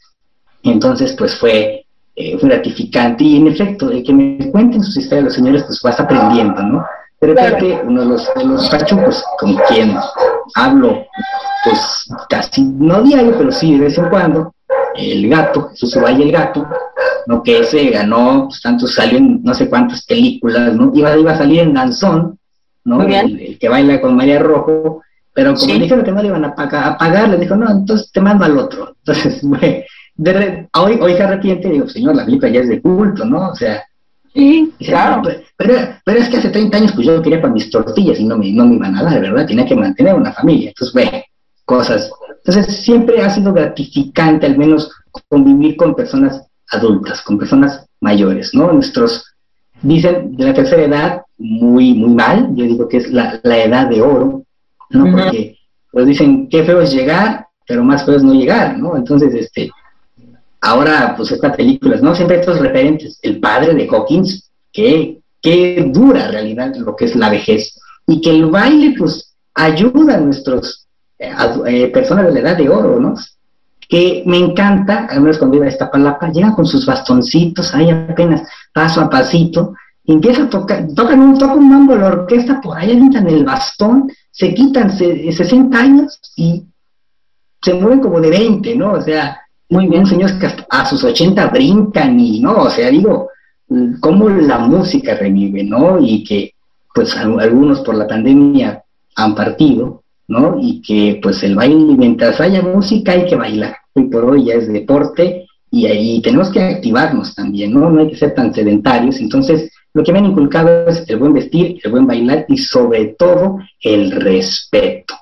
entonces 0.62 1.14
pues 1.16 1.34
fue, 1.36 1.86
eh, 2.16 2.38
fue 2.38 2.48
gratificante 2.48 3.24
y 3.24 3.36
en 3.36 3.48
efecto, 3.48 3.88
de 3.88 4.02
que 4.02 4.12
me 4.12 4.50
cuenten 4.50 4.82
sus 4.82 4.96
historias 4.96 5.24
los 5.24 5.34
señores, 5.34 5.64
pues 5.64 5.80
vas 5.82 6.00
aprendiendo, 6.00 6.62
¿no? 6.62 6.84
De 7.20 7.26
repente, 7.26 7.80
uno 7.84 8.02
de 8.02 8.06
los, 8.06 8.34
de 8.34 8.44
los 8.44 8.68
pachucos 8.68 9.24
con 9.38 9.56
quien 9.68 9.96
hablo, 10.54 11.04
pues 11.64 12.08
casi 12.28 12.62
no 12.62 13.02
diario, 13.02 13.34
pero 13.36 13.50
sí 13.50 13.74
de 13.74 13.86
vez 13.86 13.98
en 13.98 14.08
cuando, 14.08 14.54
el 14.94 15.28
gato, 15.28 15.68
Jesús 15.70 15.96
Valle 16.02 16.24
el 16.24 16.32
gato, 16.32 16.66
¿no? 17.26 17.42
que 17.42 17.60
ese 17.60 17.90
ganó, 17.90 18.46
pues 18.48 18.60
tanto 18.62 18.86
salió 18.86 19.18
en 19.18 19.42
no 19.42 19.54
sé 19.54 19.68
cuántas 19.68 20.04
películas, 20.04 20.74
¿no? 20.74 20.92
Iba, 20.94 21.16
iba 21.16 21.32
a 21.32 21.38
salir 21.38 21.60
en 21.60 21.74
Danzón, 21.74 22.38
¿no? 22.84 23.02
El, 23.02 23.58
que 23.58 23.68
baila 23.68 24.00
con 24.00 24.16
María 24.16 24.38
Rojo, 24.38 25.02
pero 25.32 25.54
como 25.54 25.74
le 25.74 25.80
dijeron 25.80 26.04
que 26.04 26.12
no 26.12 26.22
le 26.22 26.28
iban 26.28 26.44
a 26.44 26.54
pagar, 26.54 27.28
le 27.28 27.36
dijo, 27.36 27.54
no, 27.54 27.70
entonces 27.70 28.10
te 28.12 28.20
mando 28.20 28.44
al 28.44 28.58
otro. 28.58 28.94
Entonces, 30.18 30.66
hoy, 30.74 30.98
hoy 31.00 31.14
se 31.14 31.22
arrepiente 31.22 31.68
digo, 31.68 31.88
señor, 31.88 32.16
la 32.16 32.24
película 32.24 32.50
ya 32.50 32.60
es 32.60 32.68
de 32.68 32.82
culto, 32.82 33.24
¿no? 33.24 33.50
O 33.50 33.54
sea, 33.54 33.84
Sí, 34.38 34.72
claro. 34.78 35.22
pero, 35.56 35.74
pero, 36.04 36.18
es 36.20 36.28
que 36.28 36.36
hace 36.36 36.50
30 36.50 36.76
años 36.76 36.92
pues 36.92 37.08
yo 37.08 37.20
quería 37.20 37.40
para 37.40 37.52
mis 37.52 37.68
tortillas 37.70 38.20
y 38.20 38.24
no 38.24 38.38
me, 38.38 38.52
no 38.52 38.66
me 38.66 38.76
iban 38.76 38.94
a 38.94 39.02
dar, 39.02 39.14
de 39.14 39.30
verdad, 39.30 39.46
tenía 39.46 39.66
que 39.66 39.74
mantener 39.74 40.14
una 40.14 40.32
familia. 40.32 40.68
Entonces, 40.68 40.94
ve, 40.94 41.24
cosas. 41.64 42.08
Entonces, 42.44 42.76
siempre 42.84 43.20
ha 43.20 43.30
sido 43.30 43.52
gratificante 43.52 44.46
al 44.46 44.56
menos 44.56 44.92
convivir 45.28 45.76
con 45.76 45.96
personas 45.96 46.46
adultas, 46.70 47.20
con 47.22 47.36
personas 47.36 47.84
mayores, 48.00 48.54
¿no? 48.54 48.70
Nuestros, 48.70 49.24
dicen, 49.82 50.36
de 50.36 50.44
la 50.44 50.54
tercera 50.54 50.84
edad, 50.84 51.22
muy, 51.36 51.94
muy 51.94 52.14
mal, 52.14 52.54
yo 52.54 52.64
digo 52.64 52.88
que 52.88 52.98
es 52.98 53.10
la, 53.10 53.40
la 53.42 53.58
edad 53.58 53.88
de 53.88 54.00
oro, 54.00 54.44
¿no? 54.90 55.10
Porque, 55.10 55.56
pues 55.90 56.06
dicen, 56.06 56.48
qué 56.48 56.62
feo 56.62 56.80
es 56.80 56.92
llegar, 56.92 57.48
pero 57.66 57.82
más 57.82 58.04
feo 58.04 58.14
es 58.14 58.22
no 58.22 58.34
llegar, 58.34 58.78
¿no? 58.78 58.96
Entonces, 58.96 59.34
este, 59.34 59.68
ahora 60.60 61.14
pues 61.16 61.32
estas 61.32 61.56
películas, 61.56 62.02
¿no? 62.02 62.14
Siempre 62.14 62.40
estos 62.40 62.58
referentes, 62.58 63.18
el 63.22 63.40
padre 63.40 63.74
de 63.74 63.88
Hawkins, 63.88 64.50
que, 64.72 65.20
que 65.40 65.90
dura 65.92 66.28
realidad 66.28 66.74
lo 66.76 66.96
que 66.96 67.06
es 67.06 67.16
la 67.16 67.30
vejez, 67.30 67.78
y 68.06 68.20
que 68.20 68.30
el 68.30 68.46
baile 68.46 68.94
pues 68.98 69.34
ayuda 69.54 70.14
a 70.14 70.20
nuestros 70.20 70.86
eh, 71.18 71.32
eh, 71.66 71.88
personas 71.88 72.26
de 72.26 72.32
la 72.32 72.40
edad 72.40 72.56
de 72.56 72.68
oro, 72.68 73.00
¿no? 73.00 73.14
Que 73.88 74.22
me 74.26 74.38
encanta, 74.38 75.06
al 75.06 75.20
menos 75.20 75.38
cuando 75.38 75.56
iba 75.56 75.66
esta 75.66 75.90
palapa, 75.90 76.30
llegan 76.30 76.54
con 76.54 76.66
sus 76.66 76.84
bastoncitos 76.86 77.74
ahí 77.74 77.90
apenas 77.90 78.42
paso 78.72 79.00
a 79.00 79.10
pasito, 79.10 79.74
empieza 80.04 80.44
a 80.44 80.50
tocar, 80.50 80.86
tocan 80.94 81.20
un, 81.20 81.38
tocan 81.38 81.58
un 81.58 81.68
mambo 81.68 81.96
la 81.96 82.08
orquesta, 82.08 82.60
por 82.60 82.76
ahí 82.76 82.92
en 82.92 83.28
el 83.28 83.44
bastón, 83.44 84.10
se 84.30 84.54
quitan 84.54 84.90
60 84.90 85.78
años 85.78 86.20
y 86.36 86.64
se 87.60 87.74
mueven 87.74 88.00
como 88.00 88.20
de 88.20 88.30
20, 88.30 88.76
¿no? 88.76 88.92
O 88.92 89.02
sea, 89.02 89.38
muy 89.70 89.86
bien, 89.86 90.06
señores 90.06 90.36
que 90.36 90.48
a 90.70 90.86
sus 90.86 91.04
80 91.04 91.46
brincan 91.48 92.18
y, 92.18 92.40
¿no? 92.40 92.62
O 92.62 92.70
sea, 92.70 92.88
digo, 92.90 93.28
cómo 94.00 94.28
la 94.28 94.58
música 94.58 95.14
revive, 95.14 95.62
¿no? 95.64 95.98
Y 96.00 96.24
que, 96.24 96.54
pues, 96.94 97.16
algunos 97.16 97.80
por 97.80 97.94
la 97.94 98.06
pandemia 98.06 98.82
han 99.16 99.34
partido, 99.34 100.02
¿no? 100.28 100.56
Y 100.60 100.80
que, 100.80 101.20
pues, 101.22 101.42
el 101.42 101.54
baile, 101.54 101.94
mientras 101.96 102.40
haya 102.40 102.62
música, 102.62 103.12
hay 103.12 103.26
que 103.26 103.36
bailar. 103.36 103.76
Hoy 103.94 104.04
por 104.04 104.24
hoy 104.24 104.44
ya 104.46 104.54
es 104.54 104.72
deporte 104.72 105.46
y 105.70 105.86
ahí 105.86 106.22
tenemos 106.22 106.50
que 106.50 106.62
activarnos 106.62 107.34
también, 107.34 107.74
¿no? 107.74 107.90
No 107.90 108.00
hay 108.00 108.08
que 108.08 108.16
ser 108.16 108.34
tan 108.34 108.54
sedentarios. 108.54 109.20
Entonces, 109.20 109.70
lo 109.92 110.02
que 110.02 110.12
me 110.12 110.18
han 110.18 110.26
inculcado 110.26 110.88
es 110.88 111.04
el 111.08 111.18
buen 111.18 111.34
vestir, 111.34 111.78
el 111.82 111.90
buen 111.90 112.06
bailar 112.06 112.46
y, 112.48 112.56
sobre 112.56 113.16
todo, 113.18 113.58
el 113.82 114.12
respeto. 114.12 115.14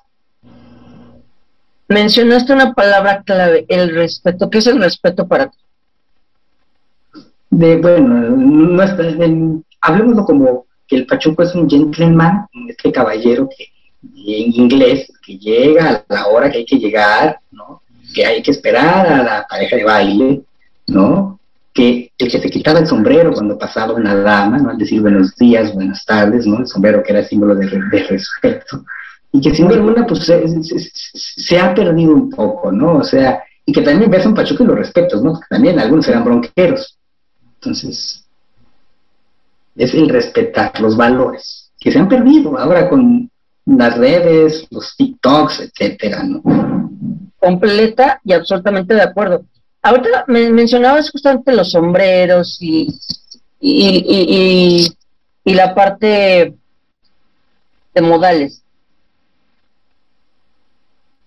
Mencionaste 1.89 2.53
una 2.53 2.75
palabra 2.75 3.23
clave, 3.23 3.65
el 3.69 3.95
respeto. 3.95 4.51
¿Qué 4.51 4.59
es 4.59 4.67
el 4.67 4.81
respeto 4.81 5.27
para 5.27 5.49
ti? 5.49 5.59
Bueno, 7.51 8.37
no 8.37 8.83
hablemoslo 9.81 10.25
como 10.25 10.67
que 10.87 10.97
el 10.97 11.07
Pachuco 11.07 11.43
es 11.43 11.55
un 11.55 11.71
gentleman, 11.71 12.47
este 12.69 12.93
caballero 12.93 13.49
que 13.49 13.69
en 14.03 14.53
inglés, 14.53 15.11
que 15.25 15.39
llega 15.39 15.91
a 15.91 16.15
la 16.15 16.27
hora 16.27 16.51
que 16.51 16.59
hay 16.59 16.67
que 16.67 16.79
llegar, 16.79 17.41
¿no? 17.51 17.81
que 18.17 18.25
hay 18.25 18.43
que 18.43 18.51
esperar 18.51 19.07
a 19.07 19.23
la 19.23 19.47
pareja 19.49 19.77
de 19.77 19.85
baile, 19.85 20.43
¿no? 20.87 21.39
Que 21.75 22.11
el 22.17 22.31
que 22.31 22.41
se 22.41 22.51
quitaba 22.51 22.79
el 22.79 22.87
sombrero 22.87 23.33
cuando 23.33 23.59
pasaba 23.59 23.93
una 23.93 24.15
dama, 24.15 24.59
¿no? 24.59 24.71
Al 24.71 24.79
decir 24.79 25.03
buenos 25.03 25.37
días, 25.37 25.75
buenas 25.75 26.05
tardes, 26.07 26.47
¿no? 26.47 26.61
El 26.61 26.67
sombrero 26.67 27.03
que 27.03 27.13
era 27.13 27.25
símbolo 27.25 27.55
de, 27.55 27.67
de 27.67 28.03
respeto. 28.05 28.85
Y 29.33 29.41
que 29.41 29.55
sin 29.55 29.69
duda 29.69 29.77
alguna, 29.77 30.07
pues 30.07 30.25
se, 30.25 31.59
ha 31.59 31.75
perdido 31.75 32.13
un 32.13 32.31
poco, 32.31 32.73
¿no? 32.73 32.99
O 32.99 33.05
sea, 33.05 33.43
y 33.65 33.73
que 33.73 33.83
también 33.83 34.11
ves 34.11 34.25
un 34.25 34.35
Pachuca 34.35 34.65
y 34.65 34.67
los 34.67 34.79
respetos, 34.79 35.23
¿no? 35.23 35.33
Porque 35.33 35.47
también 35.51 35.79
algunos 35.79 36.09
eran 36.09 36.25
bronqueros. 36.25 36.97
Entonces, 37.55 38.25
es 39.77 39.95
el 39.95 40.09
respetar 40.09 40.81
los 40.81 40.97
valores 40.97 41.71
que 41.79 41.93
se 41.93 41.99
han 41.99 42.09
perdido 42.09 42.59
ahora 42.59 42.89
con 42.89 43.31
las 43.67 43.99
redes, 43.99 44.67
los 44.71 44.97
TikToks, 44.97 45.61
etcétera, 45.61 46.23
¿no? 46.23 46.43
Completa 47.39 48.21
y 48.25 48.33
absolutamente 48.33 48.95
de 48.95 49.03
acuerdo. 49.03 49.45
Ahorita 49.83 50.25
me 50.29 50.51
mencionabas 50.51 51.11
justamente 51.11 51.53
los 51.53 51.71
sombreros 51.71 52.59
y, 52.61 52.89
y, 53.61 54.93
y, 55.45 55.55
la 55.55 55.75
parte 55.75 56.55
de 57.95 58.01
modales. 58.01 58.63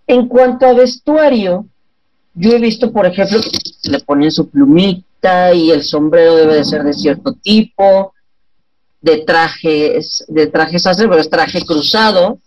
En 0.10 0.28
cuanto 0.28 0.66
a 0.66 0.74
vestuario, 0.74 1.68
yo 2.34 2.52
he 2.54 2.58
visto, 2.58 2.92
por 2.92 3.06
ejemplo, 3.06 3.42
que 3.42 3.92
le 3.92 4.00
ponen 4.00 4.32
su 4.32 4.50
plumita 4.50 5.54
y 5.54 5.70
el 5.70 5.84
sombrero 5.84 6.36
debe 6.36 6.56
de 6.56 6.66
ser 6.66 6.84
de 6.84 6.94
cierto 6.94 7.34
tipo, 7.34 8.12
de 9.02 9.18
trajes, 9.20 10.26
de 10.28 10.48
trajes 10.48 10.84
pero 10.98 11.16
es 11.20 11.30
traje 11.30 11.64
cruzado, 11.64 12.40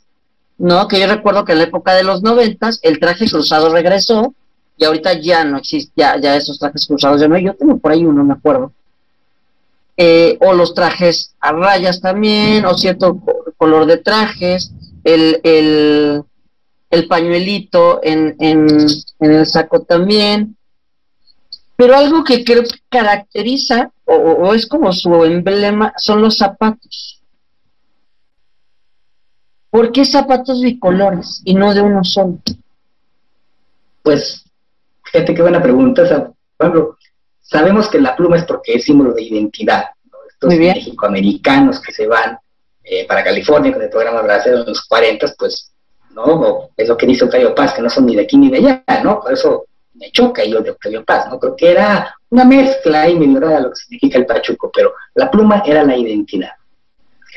¿no? 0.59 0.89
Que 0.89 0.99
yo 0.99 1.07
recuerdo 1.07 1.45
que 1.45 1.53
en 1.53 1.59
la 1.59 1.65
época 1.65 1.95
de 1.95 2.03
los 2.03 2.25
noventas 2.25 2.81
el 2.83 2.99
traje 2.99 3.31
cruzado 3.31 3.69
regresó 3.69 4.35
y 4.77 4.85
ahorita 4.85 5.13
ya 5.21 5.45
no 5.45 5.59
existe, 5.59 5.93
ya, 5.95 6.19
ya 6.19 6.35
esos 6.35 6.59
trajes 6.59 6.85
cruzados 6.85 7.21
ya 7.21 7.29
no 7.29 7.39
yo 7.39 7.55
tengo 7.55 7.79
por 7.79 7.93
ahí 7.93 8.05
uno, 8.05 8.25
me 8.25 8.35
acuerdo. 8.35 8.73
Eh, 9.97 10.37
o 10.41 10.53
los 10.53 10.75
trajes 10.75 11.37
a 11.39 11.53
rayas 11.53 12.01
también, 12.01 12.67
o 12.67 12.77
cierto 12.77 13.21
color 13.57 13.87
de 13.87 13.99
trajes, 13.99 14.73
el, 15.05 15.39
el, 15.45 16.25
el 16.93 17.09
pañuelito 17.09 18.01
en, 18.03 18.37
en, 18.39 18.69
en 19.21 19.33
el 19.33 19.47
saco 19.47 19.83
también, 19.83 20.57
pero 21.75 21.97
algo 21.97 22.23
que 22.23 22.45
creo 22.45 22.63
que 22.65 22.79
caracteriza 22.89 23.91
o, 24.05 24.55
es 24.55 24.67
como 24.67 24.93
su 24.93 25.25
emblema 25.25 25.95
son 25.97 26.21
los 26.21 26.37
zapatos. 26.37 27.23
¿Por 29.71 29.91
qué 29.91 30.05
zapatos 30.05 30.61
bicolores 30.61 31.41
y 31.47 31.55
no 31.55 31.73
de 31.73 31.81
uno 31.81 32.05
solo? 32.05 32.39
Pues, 34.03 34.45
fíjate 35.03 35.35
qué 35.35 35.41
buena 35.41 35.63
pregunta. 35.63 36.31
Pablo. 36.59 36.99
sabemos 37.41 37.89
que 37.89 38.01
la 38.01 38.15
pluma 38.15 38.37
es 38.37 38.45
porque 38.45 38.75
es 38.75 38.85
símbolo 38.85 39.15
de 39.15 39.23
identidad. 39.23 39.87
Estos 40.29 40.55
mexicoamericanos 40.55 41.81
que 41.81 41.93
se 41.93 42.07
van 42.07 42.39
eh, 42.85 43.07
para 43.07 43.25
California 43.25 43.73
con 43.73 43.81
el 43.81 43.89
programa 43.89 44.21
Brasil 44.21 44.53
en 44.53 44.67
los 44.67 44.83
40, 44.83 45.35
pues, 45.39 45.72
¿no? 46.15 46.71
es 46.77 46.89
lo 46.89 46.97
que 46.97 47.07
dice 47.07 47.25
Octavio 47.25 47.55
Paz, 47.55 47.75
que 47.75 47.83
no 47.83 47.91
son 47.91 48.07
ni 48.07 48.17
de 48.17 48.23
aquí 48.23 48.37
ni 48.37 48.51
de 48.51 48.59
allá, 48.59 49.03
¿no? 49.03 49.21
Por 49.21 49.33
eso 49.33 49.65
me 49.95 50.11
choca 50.11 50.45
yo 50.45 50.61
de 50.61 50.71
Octavio 50.71 51.05
Paz, 51.05 51.29
¿no? 51.31 51.39
Creo 51.39 51.57
que 51.57 51.71
era 51.71 52.15
una 52.31 52.45
mezcla 52.45 53.09
y 53.09 53.15
me 53.15 53.27
lo 53.39 53.71
que 53.71 53.77
significa 53.77 54.19
el 54.19 54.27
pachuco, 54.27 54.71
pero 54.75 54.93
la 55.15 55.31
pluma 55.31 55.63
era 55.65 55.85
la 55.85 55.97
identidad. 55.97 56.53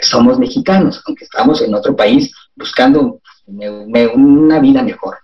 somos 0.01 0.39
mexicanos, 0.39 1.01
aunque 1.05 1.25
estamos 1.25 1.61
en 1.61 1.73
otro 1.73 1.95
país 1.95 2.33
buscando 2.55 3.19
una 3.47 4.59
vida 4.59 4.81
mejor. 4.83 5.17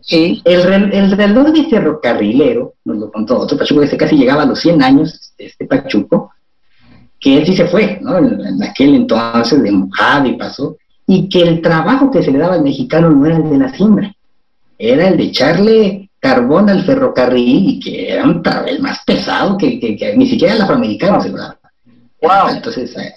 Sí. 0.00 0.40
El, 0.44 0.92
el, 0.92 1.10
reloj 1.10 1.48
de 1.48 1.64
ferrocarrilero, 1.64 2.74
nos 2.84 2.96
lo 2.96 3.12
contó 3.12 3.38
otro 3.38 3.58
pachuco, 3.58 3.82
que 3.82 3.96
casi 3.96 4.16
llegaba 4.16 4.42
a 4.42 4.46
los 4.46 4.60
100 4.60 4.82
años, 4.82 5.34
este 5.36 5.66
pachuco, 5.66 6.32
que 7.20 7.38
él 7.38 7.46
sí 7.46 7.56
se 7.56 7.66
fue, 7.66 7.98
¿no? 8.00 8.16
En, 8.18 8.62
aquel 8.62 8.94
entonces 8.94 9.62
de 9.62 9.70
mojado 9.70 10.26
y 10.26 10.36
pasó, 10.36 10.76
y 11.10 11.28
que 11.30 11.40
el 11.40 11.62
trabajo 11.62 12.10
que 12.10 12.22
se 12.22 12.30
le 12.30 12.38
daba 12.38 12.54
al 12.54 12.62
mexicano 12.62 13.08
no 13.10 13.24
era 13.26 13.38
el 13.38 13.48
de 13.48 13.58
la 13.58 13.74
siembra, 13.74 14.14
era 14.78 15.08
el 15.08 15.16
de 15.16 15.24
echarle 15.24 16.10
carbón 16.20 16.68
al 16.68 16.84
ferrocarril 16.84 17.68
y 17.70 17.80
que 17.80 18.12
era 18.12 18.24
un 18.24 18.42
el 18.66 18.80
más 18.80 19.00
pesado 19.06 19.56
que, 19.56 20.14
ni 20.16 20.28
siquiera 20.28 20.54
el 20.54 20.62
afroamericano 20.62 21.20
se 21.20 21.30
Wow. 21.30 22.48
Entonces, 22.52 22.94
eh, 22.96 23.14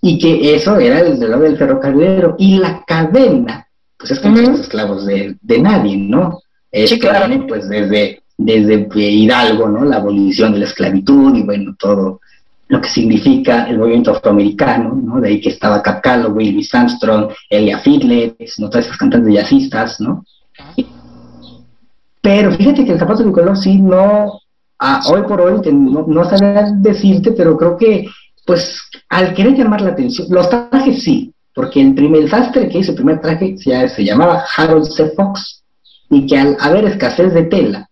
y 0.00 0.18
que 0.18 0.54
eso 0.54 0.78
era 0.78 1.02
desde 1.02 1.28
lado 1.28 1.42
del 1.42 1.58
ferrocarrilero. 1.58 2.34
Y 2.38 2.58
la 2.58 2.82
cadena, 2.84 3.68
pues 3.96 4.12
es 4.12 4.20
como 4.20 4.38
los 4.38 4.60
esclavos 4.60 5.06
de, 5.06 5.36
nadie, 5.60 5.96
¿no? 5.96 6.40
Es 6.72 6.90
sí, 6.90 6.98
claro. 6.98 7.46
pues 7.46 7.68
desde, 7.68 8.22
desde 8.36 8.88
Hidalgo, 8.96 9.68
¿no? 9.68 9.84
La 9.84 9.96
abolición 9.96 10.52
de 10.52 10.60
la 10.60 10.64
esclavitud 10.64 11.36
y 11.36 11.42
bueno, 11.42 11.76
todo 11.78 12.20
lo 12.68 12.80
que 12.80 12.88
significa 12.88 13.64
el 13.64 13.78
movimiento 13.78 14.10
afroamericano, 14.10 14.94
¿no? 14.94 15.20
De 15.20 15.28
ahí 15.28 15.40
que 15.40 15.48
estaba 15.48 15.82
Cap 15.82 16.02
Calloway, 16.02 16.52
Louis 16.52 16.74
Armstrong, 16.74 17.30
Elia 17.48 17.78
Fiedler. 17.78 18.36
Todas 18.56 18.86
esas 18.86 18.98
cantantes 18.98 19.34
jazzistas, 19.34 20.00
¿no? 20.00 20.24
Pero 22.20 22.52
fíjate 22.52 22.84
que 22.84 22.92
el 22.92 22.98
zapato 22.98 23.22
de 23.22 23.32
color 23.32 23.56
sí 23.56 23.80
no, 23.80 24.40
hoy 25.06 25.22
por 25.22 25.40
hoy 25.40 25.60
no, 25.72 26.04
no 26.06 26.24
sabía 26.24 26.70
decirte, 26.74 27.32
pero 27.32 27.56
creo 27.56 27.76
que, 27.76 28.06
pues, 28.44 28.78
al 29.08 29.32
querer 29.32 29.56
llamar 29.56 29.80
la 29.80 29.90
atención, 29.90 30.26
los 30.30 30.50
trajes 30.50 31.02
sí, 31.02 31.32
porque 31.54 31.80
el 31.80 31.94
primer 31.94 32.28
sastre 32.28 32.68
que 32.68 32.78
hizo 32.78 32.90
el 32.90 32.96
primer 32.96 33.20
traje 33.20 33.56
se 33.56 34.04
llamaba 34.04 34.44
Harold 34.56 34.84
C. 34.90 35.10
Fox, 35.16 35.62
y 36.10 36.26
que 36.26 36.38
al 36.38 36.56
haber 36.60 36.84
escasez 36.84 37.32
de 37.32 37.44
tela, 37.44 37.88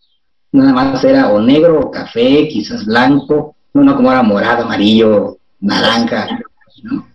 nada 0.52 0.72
más 0.72 1.02
era 1.02 1.30
o 1.30 1.40
negro 1.40 1.80
o 1.80 1.90
café, 1.90 2.48
quizás 2.48 2.84
blanco, 2.84 3.55
no, 3.76 3.84
no 3.84 3.96
como 3.96 4.10
era 4.10 4.22
morado, 4.22 4.64
amarillo, 4.64 5.38
naranja, 5.60 6.28
¿no? 6.82 7.06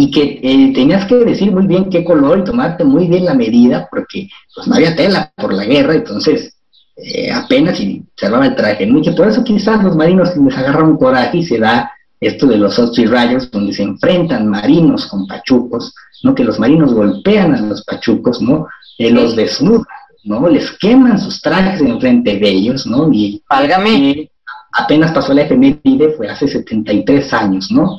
y 0.00 0.12
que 0.12 0.38
eh, 0.42 0.72
tenías 0.72 1.06
que 1.06 1.16
decir 1.16 1.50
muy 1.50 1.66
bien 1.66 1.90
qué 1.90 2.04
color 2.04 2.38
y 2.38 2.44
tomarte 2.44 2.84
muy 2.84 3.08
bien 3.08 3.24
la 3.24 3.34
medida 3.34 3.88
porque 3.90 4.28
pues 4.54 4.68
no 4.68 4.76
había 4.76 4.94
tela 4.94 5.32
por 5.36 5.52
la 5.52 5.64
guerra, 5.64 5.96
entonces 5.96 6.56
eh, 6.96 7.32
apenas 7.32 7.80
y 7.80 8.04
cerraba 8.16 8.46
el 8.46 8.54
traje, 8.54 8.88
que 9.02 9.12
por 9.12 9.26
eso 9.26 9.42
quizás 9.42 9.82
los 9.82 9.96
marinos 9.96 10.36
les 10.36 10.56
agarran 10.56 10.90
un 10.90 10.96
coraje 10.98 11.38
y 11.38 11.44
se 11.44 11.58
da 11.58 11.90
esto 12.20 12.46
de 12.46 12.58
los 12.58 12.78
ocho 12.78 13.02
y 13.02 13.06
rayos 13.06 13.50
donde 13.50 13.72
se 13.72 13.82
enfrentan 13.82 14.46
marinos 14.46 15.06
con 15.06 15.26
pachucos, 15.26 15.92
¿no? 16.22 16.32
Que 16.32 16.44
los 16.44 16.60
marinos 16.60 16.94
golpean 16.94 17.54
a 17.56 17.60
los 17.60 17.84
pachucos, 17.84 18.40
¿no? 18.40 18.68
Eh, 18.98 19.10
los 19.10 19.34
desnudan, 19.34 19.86
¿no? 20.24 20.48
Les 20.48 20.70
queman 20.78 21.18
sus 21.18 21.40
trajes 21.40 21.80
en 21.80 22.00
frente 22.00 22.38
de 22.38 22.48
ellos, 22.48 22.86
¿no? 22.86 23.12
Y, 23.12 23.42
Válgame. 23.48 24.30
Apenas 24.72 25.12
pasó 25.12 25.34
la 25.34 25.42
efeméride, 25.42 26.14
fue 26.16 26.28
hace 26.28 26.48
73 26.48 27.32
años, 27.32 27.70
¿no? 27.70 27.98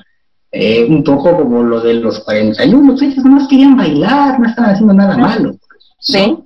Eh, 0.52 0.86
un 0.90 1.04
poco 1.04 1.38
como 1.38 1.62
lo 1.62 1.80
de 1.80 1.94
los 1.96 2.20
41, 2.22 2.96
ellos 3.02 3.24
nomás 3.24 3.48
querían 3.48 3.78
bailar, 3.78 4.40
no 4.40 4.48
estaban 4.48 4.72
haciendo 4.72 4.94
nada 4.94 5.16
malo. 5.16 5.56
Sí. 6.00 6.38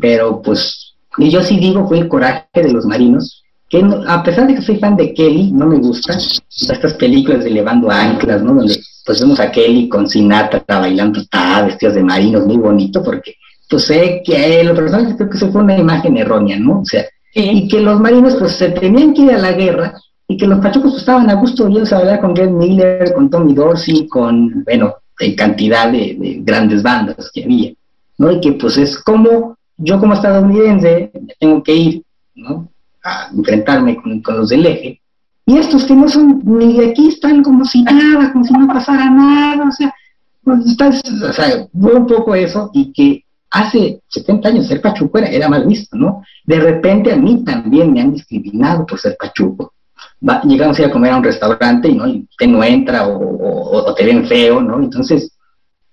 pero 0.00 0.42
pues, 0.42 0.94
y 1.18 1.30
yo 1.30 1.42
sí 1.42 1.58
digo, 1.58 1.88
fue 1.88 1.98
el 1.98 2.08
coraje 2.08 2.46
de 2.54 2.72
los 2.72 2.84
marinos, 2.84 3.42
que 3.68 3.84
a 4.06 4.22
pesar 4.22 4.46
de 4.46 4.54
que 4.54 4.62
soy 4.62 4.76
fan 4.76 4.96
de 4.96 5.12
Kelly, 5.12 5.50
no 5.50 5.66
me 5.66 5.78
gustan 5.78 6.18
estas 6.18 6.94
películas 6.94 7.42
de 7.42 7.50
Levando 7.50 7.90
Anclas, 7.90 8.42
¿no? 8.42 8.54
Donde 8.54 8.78
pues 9.04 9.20
vemos 9.20 9.40
a 9.40 9.50
Kelly 9.50 9.88
con 9.88 10.08
Sinatra 10.08 10.62
bailando, 10.68 11.20
está 11.20 11.62
vestidos 11.64 11.94
de 11.94 12.04
marinos, 12.04 12.46
muy 12.46 12.56
bonito, 12.56 13.02
porque 13.02 13.34
pues 13.68 13.84
sé 13.84 14.22
que 14.24 14.62
los 14.62 14.76
personajes 14.76 15.16
creo 15.16 15.30
que 15.30 15.38
se 15.38 15.50
fue 15.50 15.62
una 15.62 15.76
imagen 15.76 16.16
errónea, 16.16 16.58
¿no? 16.58 16.80
O 16.80 16.84
sea, 16.84 17.04
y 17.38 17.68
que 17.68 17.80
los 17.80 18.00
marinos 18.00 18.36
pues 18.36 18.52
se 18.52 18.70
tenían 18.70 19.12
que 19.12 19.22
ir 19.22 19.32
a 19.32 19.38
la 19.38 19.52
guerra 19.52 19.94
y 20.26 20.38
que 20.38 20.46
los 20.46 20.58
pachucos 20.60 20.92
pues, 20.92 21.02
estaban 21.02 21.28
a 21.28 21.34
gusto 21.34 21.68
yo 21.68 21.82
a 21.84 22.20
con 22.20 22.32
Glenn 22.32 22.56
Miller, 22.56 23.12
con 23.14 23.28
Tommy 23.28 23.52
Dorsey, 23.52 24.08
con, 24.08 24.64
bueno, 24.64 24.94
en 25.20 25.36
cantidad 25.36 25.92
de, 25.92 26.40
grandes 26.42 26.82
bandas 26.82 27.30
que 27.32 27.44
había, 27.44 27.72
¿no? 28.16 28.32
Y 28.32 28.40
que 28.40 28.52
pues 28.52 28.78
es 28.78 28.98
como 28.98 29.56
yo 29.76 30.00
como 30.00 30.14
estadounidense 30.14 31.12
tengo 31.38 31.62
que 31.62 31.74
ir, 31.74 32.02
¿no? 32.34 32.68
A 33.04 33.28
enfrentarme 33.36 33.96
con, 33.96 34.22
los 34.34 34.48
del 34.48 34.64
eje, 34.64 35.00
y 35.44 35.58
estos 35.58 35.84
que 35.84 35.94
no 35.94 36.08
son 36.08 36.40
ni 36.42 36.76
de 36.76 36.86
aquí 36.86 37.08
están 37.08 37.44
como 37.44 37.64
si 37.66 37.82
nada, 37.82 38.32
como 38.32 38.44
si 38.44 38.52
no 38.54 38.66
pasara 38.66 39.10
nada, 39.10 39.68
o 39.68 39.72
sea, 39.72 39.94
pues 40.42 40.66
estás, 40.66 41.02
o 41.22 41.32
sea, 41.32 41.68
un 41.72 42.06
poco 42.06 42.34
eso, 42.34 42.70
y 42.72 42.92
que 42.92 43.25
hace 43.50 44.00
70 44.08 44.48
años 44.48 44.66
ser 44.66 44.80
pachuco 44.80 45.18
era, 45.18 45.28
era 45.28 45.48
mal 45.48 45.66
visto, 45.66 45.96
¿no? 45.96 46.22
De 46.44 46.60
repente 46.60 47.12
a 47.12 47.16
mí 47.16 47.44
también 47.44 47.92
me 47.92 48.00
han 48.00 48.12
discriminado 48.12 48.84
por 48.86 48.98
ser 48.98 49.16
pachuco 49.18 49.72
llegamos 50.44 50.78
a 50.78 50.82
ir 50.82 50.88
a 50.88 50.92
comer 50.92 51.12
a 51.12 51.16
un 51.16 51.24
restaurante 51.24 51.88
y, 51.88 51.94
¿no? 51.94 52.08
y 52.08 52.26
usted 52.28 52.46
no 52.46 52.62
entra 52.64 53.06
o, 53.08 53.94
te 53.94 54.04
ven 54.04 54.26
feo, 54.26 54.60
¿no? 54.60 54.82
Entonces, 54.82 55.32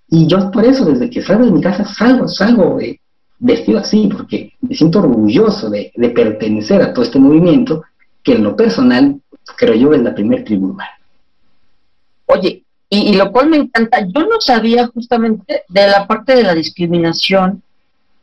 y 0.10 0.28
yo 0.28 0.51
por 0.51 0.66
eso, 0.66 0.86
desde 0.86 1.10
que 1.10 1.22
salgo 1.22 1.45
de 1.45 1.51
mi 1.51 1.62
casa, 1.62 1.86
salgo, 1.86 2.28
salgo 2.28 2.80
eh, 2.80 2.99
vestido 3.39 3.80
así, 3.80 4.10
porque 4.12 4.54
me 4.62 4.76
siento 4.76 4.99
orgulloso 4.99 5.70
de, 5.70 5.91
pertenecer 6.16 6.82
a 6.82 6.93
todo 6.93 7.04
este 7.04 7.20
movimiento, 7.20 7.84
que 8.22 8.34
en 8.34 8.43
lo 8.43 8.56
personal, 8.56 9.20
creo 9.58 9.76
yo, 9.76 9.93
es 9.93 10.01
la 10.01 10.16
primer 10.16 10.43
tribu 10.43 10.78
Oye, 12.26 12.62
y, 12.94 13.10
y, 13.10 13.14
lo 13.14 13.32
cual 13.32 13.50
me 13.50 13.58
encanta, 13.58 14.02
yo 14.02 14.22
no 14.28 14.39
sabía 14.39 14.88
justamente 14.88 15.64
de 15.68 15.88
la 15.88 16.06
parte 16.06 16.36
de 16.36 16.44
la 16.44 16.54
discriminación 16.54 17.64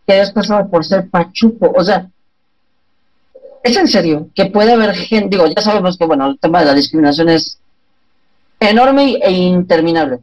que 0.07 0.13
hayas 0.13 0.33
pasado 0.33 0.69
por 0.69 0.85
ser 0.85 1.09
pachuco. 1.09 1.73
O 1.77 1.83
sea, 1.83 2.09
es 3.63 3.77
en 3.77 3.89
serio 3.89 4.29
que 4.35 4.47
puede 4.47 4.73
haber 4.73 4.95
gente, 4.95 5.37
digo, 5.37 5.47
ya 5.47 5.61
sabemos 5.61 5.99
que, 5.99 6.07
bueno, 6.07 6.29
el 6.29 6.39
tema 6.39 6.61
de 6.61 6.67
la 6.67 6.75
discriminación 6.75 7.29
es 7.31 7.59
enorme 8.59 9.19
e 9.23 9.31
interminable. 9.33 10.21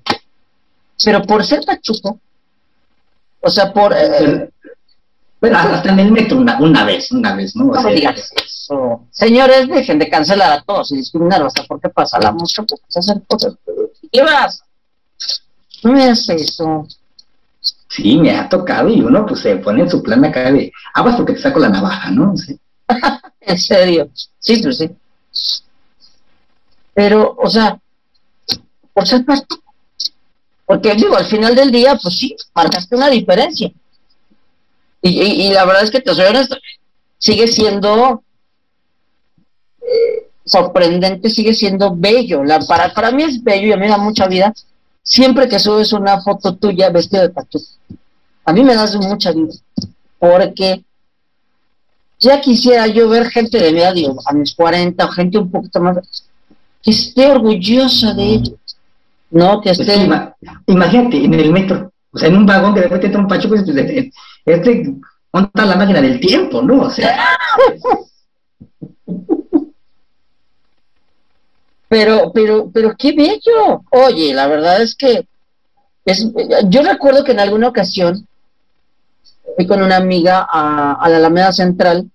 Pero 1.04 1.22
por 1.24 1.46
ser 1.46 1.66
pachuco, 1.66 2.20
o 3.42 3.50
sea, 3.50 3.74
por... 3.74 3.94
Eh, 3.94 4.50
bueno, 5.40 5.58
hasta 5.58 5.90
en 5.90 6.00
el 6.00 6.12
metro 6.12 6.38
una, 6.38 6.84
vez, 6.84 7.12
una 7.12 7.36
vez, 7.36 7.56
¿no? 7.56 7.66
no 7.66 7.90
digas 7.90 8.32
eso. 8.44 9.06
Señores, 9.12 9.68
dejen 9.68 10.00
de 10.00 10.10
cancelar 10.10 10.52
a 10.52 10.64
todos 10.64 10.92
y 10.92 10.98
discriminar 10.98 11.44
hasta 11.44 11.64
porque 11.66 11.90
pasa 11.90 12.20
la 12.20 12.32
música, 12.32 12.64
pues 12.64 12.82
hacer 12.98 13.22
cosas. 13.28 13.54
¿Qué 13.64 13.72
vas? 14.22 14.62
No 15.84 15.92
me 15.92 16.06
haces 16.06 16.42
eso. 16.42 16.88
Sí, 17.90 18.18
me 18.18 18.32
ha 18.32 18.50
tocado 18.50 18.90
y 18.90 19.02
uno 19.02 19.26
pues 19.26 19.42
se 19.42 19.56
pone 19.58 19.84
en 19.84 19.90
su 19.90 20.04
plan 20.04 20.24
acá 20.26 20.52
de 20.52 20.72
aguas 20.94 21.16
porque 21.16 21.34
te 21.34 21.42
saco 21.42 21.60
la 21.60 21.70
navaja, 21.70 22.12
¿no? 22.12 22.34
en 23.42 23.58
serio, 23.58 24.10
sí, 24.40 24.62
pues 24.62 24.78
sí. 24.78 24.90
Pero, 26.94 27.36
o 27.38 27.50
sea, 27.50 27.80
por 28.94 29.08
ser 29.08 29.24
pastor, 29.24 29.60
porque 30.66 30.96
digo, 30.96 31.16
al 31.16 31.26
final 31.26 31.56
del 31.56 31.72
día, 31.72 31.98
pues 32.02 32.18
sí, 32.18 32.36
marcaste 32.54 32.96
una 32.96 33.10
diferencia. 33.10 33.72
Y, 35.02 35.54
la 35.54 35.64
verdad 35.64 35.84
es 35.84 35.92
que 35.92 36.02
te 36.02 36.14
soy 36.14 36.26
honesto, 36.26 36.58
sigue 37.18 37.48
siendo 37.48 38.22
eh, 39.82 40.27
sorprendente, 40.48 41.30
sigue 41.30 41.54
siendo 41.54 41.96
bello. 41.96 42.44
La, 42.44 42.60
para, 42.60 42.94
para 42.94 43.12
mí 43.12 43.24
es 43.24 43.44
bello 43.44 43.68
y 43.68 43.72
a 43.74 43.78
mí 43.78 43.84
me 43.84 43.90
da 43.90 43.98
mucha 43.98 44.28
vida 44.28 44.54
siempre 45.08 45.48
que 45.48 45.60
subes 45.60 45.94
una 45.94 46.20
foto 46.22 46.56
tuya 46.56 46.90
vestido 46.90 47.24
de 47.24 47.30
tatu. 47.30 47.62
A 48.46 48.54
mí 48.54 48.64
me 48.64 48.76
das 48.76 48.96
mucha 48.96 49.32
vida, 49.32 49.54
porque 50.20 50.84
ya 52.20 52.42
quisiera 52.42 52.88
yo 52.88 53.08
ver 53.10 53.30
gente 53.30 53.58
de 53.58 53.72
mi 53.72 53.80
edad, 53.80 53.94
a 54.26 54.34
mis 54.34 54.54
40 54.54 55.06
o 55.06 55.10
gente 55.10 55.38
un 55.38 55.52
poquito 55.52 55.80
más, 55.82 55.98
que 56.82 56.92
esté 56.92 57.28
orgullosa 57.28 58.14
de 58.14 58.24
ellos, 58.24 58.78
¿no? 59.32 59.62
Que 59.62 59.72
esté... 59.72 60.10
imagínate, 60.68 61.24
en 61.24 61.34
el 61.34 61.52
metro, 61.52 61.92
o 62.12 62.18
sea, 62.18 62.30
en 62.30 62.38
un 62.38 62.46
vagón 62.46 62.74
que 62.74 62.82
de 62.82 62.86
repente 62.86 63.08
entra 63.08 63.22
un 63.22 63.28
pacho, 63.28 63.50
pues, 63.50 63.62
este, 63.62 64.12
este 64.46 64.94
monta 65.32 65.66
la 65.66 65.76
máquina 65.76 66.02
del 66.02 66.20
tiempo, 66.20 66.62
¿no? 66.62 66.84
O 66.84 66.90
sea... 66.90 67.18
pero, 71.88 72.32
pero, 72.34 72.70
pero 72.74 72.96
qué 72.98 73.14
bello. 73.14 73.84
Oye, 73.92 74.34
la 74.34 74.48
verdad 74.48 74.82
es 74.82 74.96
que 74.96 75.28
es, 76.06 76.26
yo 76.66 76.82
recuerdo 76.84 77.24
que 77.24 77.32
en 77.32 77.40
alguna 77.40 77.68
ocasión 77.68 78.28
fui 79.56 79.68
con 79.68 79.82
una 79.82 79.98
amiga 79.98 80.48
a, 80.50 81.08
la 81.10 81.18
Alameda 81.18 81.52
Central 81.52 82.10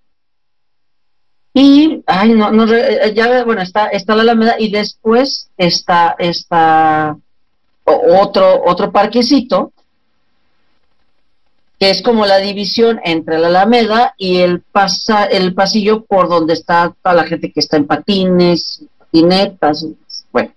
y, 1.54 2.02
ay, 2.06 2.32
no, 2.32 2.50
no, 2.50 2.72
eh, 2.72 3.12
ya, 3.14 3.44
bueno, 3.44 3.60
está, 3.60 3.88
está 3.88 4.14
la 4.14 4.22
Alameda 4.22 4.56
y 4.58 4.70
después 4.70 5.50
está, 5.58 6.16
está 6.18 7.16
otro, 7.84 8.62
otro 8.64 8.90
parquecito 8.90 9.72
que 11.82 11.90
es 11.90 12.00
como 12.00 12.26
la 12.26 12.38
división 12.38 13.00
entre 13.02 13.40
la 13.40 13.48
Alameda 13.48 14.14
y 14.16 14.38
el, 14.38 14.60
pasa, 14.60 15.24
el 15.24 15.52
pasillo 15.52 16.04
por 16.04 16.28
donde 16.28 16.54
está 16.54 16.94
toda 17.02 17.16
la 17.16 17.24
gente 17.24 17.50
que 17.50 17.58
está 17.58 17.76
en 17.76 17.88
patines, 17.88 18.84
patinetas, 19.12 19.86
bueno. 20.32 20.52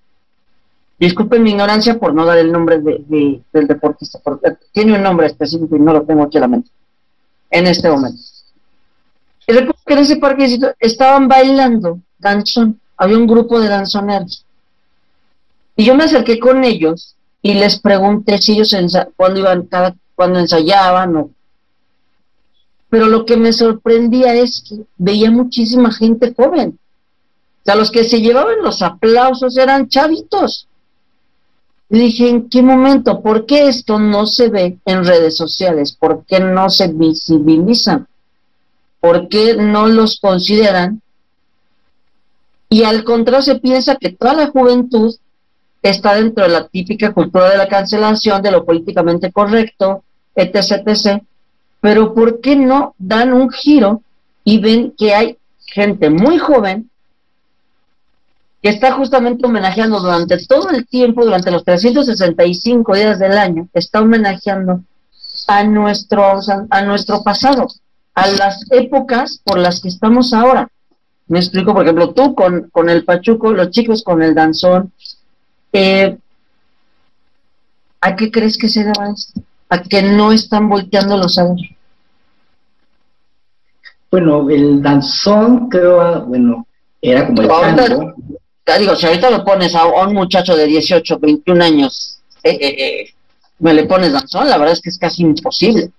Disculpen 0.98 1.44
mi 1.44 1.52
ignorancia 1.52 2.00
por 2.00 2.14
no 2.14 2.26
dar 2.26 2.38
el 2.38 2.52
nombre 2.52 2.80
de, 2.80 3.42
del 3.52 3.68
deportista, 3.68 4.20
porque 4.24 4.56
tiene 4.72 4.96
un 4.96 5.04
nombre 5.04 5.28
específico 5.28 5.76
y 5.76 5.80
no 5.80 5.92
lo 5.92 6.04
tengo 6.04 6.24
aquí 6.24 6.38
a 6.38 6.42
la 6.42 6.48
mente 6.48 6.70
en 7.52 7.68
este 7.68 7.90
momento. 7.90 8.22
Y 9.46 9.52
recuerdo 9.52 9.82
que 9.86 9.94
en 9.94 10.00
ese 10.00 10.18
parquecito 10.18 10.74
estaban 10.80 11.28
bailando 11.28 12.00
danzón, 12.18 12.80
había 12.96 13.18
un 13.18 13.28
grupo 13.28 13.60
de 13.60 13.68
danzoneros. 13.68 14.46
Y 15.76 15.84
yo 15.84 15.96
me 15.96 16.06
acerqué 16.06 16.40
con 16.40 16.64
ellos 16.64 17.16
y 17.42 17.56
les 17.56 17.78
pregunté 17.80 18.38
si 18.38 18.54
ellos 18.54 18.74
cuando 19.18 19.40
iban 19.40 19.64
cada 19.64 19.96
cuando 20.16 20.40
ensayaban 20.40 21.18
o 21.18 21.30
pero 22.90 23.08
lo 23.08 23.26
que 23.26 23.36
me 23.36 23.52
sorprendía 23.52 24.34
es 24.36 24.64
que 24.68 24.86
veía 24.98 25.30
muchísima 25.30 25.92
gente 25.92 26.34
joven. 26.34 26.80
Sea, 27.66 27.76
los 27.76 27.90
que 27.90 28.04
se 28.04 28.22
llevaban 28.22 28.62
los 28.62 28.84
aplausos 28.84 29.58
eran 29.58 29.90
chavitos. 29.90 30.68
Y 31.90 32.00
dije, 32.00 32.30
¿en 32.30 32.48
qué 32.48 32.62
momento? 32.62 33.22
¿Por 33.22 33.48
qué 33.48 33.68
esto 33.68 33.98
no 34.00 34.28
se 34.28 34.50
ve 34.50 34.78
en 34.86 35.04
redes 35.04 35.36
sociales? 35.36 35.92
¿Por 36.00 36.26
qué 36.26 36.40
no 36.40 36.70
se 36.70 36.88
visibilizan? 36.88 38.08
¿Por 39.00 39.28
qué 39.30 39.56
no 39.56 39.88
los 39.88 40.20
consideran? 40.20 41.02
Y 42.70 42.84
al 42.84 43.04
contrario 43.04 43.42
se 43.42 43.56
piensa 43.56 43.96
que 43.96 44.12
toda 44.12 44.34
la 44.34 44.48
juventud 44.48 45.16
está 45.82 46.16
dentro 46.16 46.44
de 46.44 46.52
la 46.52 46.68
típica 46.68 47.14
cultura 47.14 47.50
de 47.50 47.58
la 47.58 47.68
cancelación, 47.68 48.42
de 48.44 48.52
lo 48.52 48.64
políticamente 48.64 49.32
correcto, 49.32 50.04
etc., 50.36 50.84
etc. 50.86 51.24
Pero 51.82 52.14
¿por 52.14 52.42
qué 52.42 52.56
no 52.56 52.94
dan 53.00 53.34
un 53.34 53.50
giro 53.50 54.02
y 54.44 54.60
ven 54.60 54.94
que 54.96 55.16
hay 55.16 55.38
gente 55.66 56.12
muy 56.12 56.38
joven 56.38 56.90
que 58.66 58.72
está 58.72 58.94
justamente 58.94 59.46
homenajeando 59.46 60.00
durante 60.00 60.44
todo 60.44 60.72
el 60.72 60.88
tiempo, 60.88 61.24
durante 61.24 61.52
los 61.52 61.64
365 61.64 62.96
días 62.96 63.20
del 63.20 63.38
año, 63.38 63.68
está 63.74 64.02
homenajeando 64.02 64.82
a 65.46 65.64
nuestro, 65.66 66.40
a 66.72 66.82
nuestro 66.82 67.22
pasado, 67.22 67.68
a 68.16 68.26
las 68.26 68.66
épocas 68.72 69.40
por 69.44 69.60
las 69.60 69.82
que 69.82 69.90
estamos 69.90 70.34
ahora. 70.34 70.68
Me 71.28 71.38
explico, 71.38 71.76
por 71.76 71.84
ejemplo, 71.84 72.12
tú 72.16 72.34
con, 72.34 72.72
con 72.72 72.90
el 72.90 73.06
pachuco, 73.06 73.52
los 73.52 73.70
chicos 73.70 74.04
con 74.04 74.24
el 74.24 74.34
danzón. 74.34 74.92
Eh, 75.72 76.18
¿A 78.02 78.16
qué 78.16 78.32
crees 78.32 78.58
que 78.58 78.68
se 78.68 78.84
deba 78.84 79.12
esto? 79.12 79.42
A 79.70 79.84
que 79.84 80.02
no 80.02 80.32
están 80.32 80.70
volteando 80.70 81.18
los 81.18 81.38
años. 81.38 81.62
Bueno, 84.10 84.50
el 84.50 84.82
danzón 84.82 85.70
creo, 85.70 86.26
bueno, 86.26 86.66
era 87.00 87.28
como 87.28 87.44
el 87.44 87.48
tango 87.48 88.16
digo, 88.80 88.96
si 88.96 89.06
ahorita 89.06 89.30
lo 89.30 89.46
pones 89.46 89.76
a, 89.76 89.86
un 89.86 90.14
muchacho 90.14 90.56
de 90.56 90.66
18, 90.66 91.20
21 91.20 91.64
años, 91.64 92.20
eh, 92.44 92.58
eh, 92.60 92.76
eh, 92.78 93.14
me 93.60 93.74
le 93.74 93.86
pones 93.86 94.12
danzón, 94.12 94.50
la 94.50 94.58
verdad 94.58 94.74
es 94.74 94.82
que 94.82 94.90
es 94.90 94.98
casi 94.98 95.22
imposible. 95.22 95.92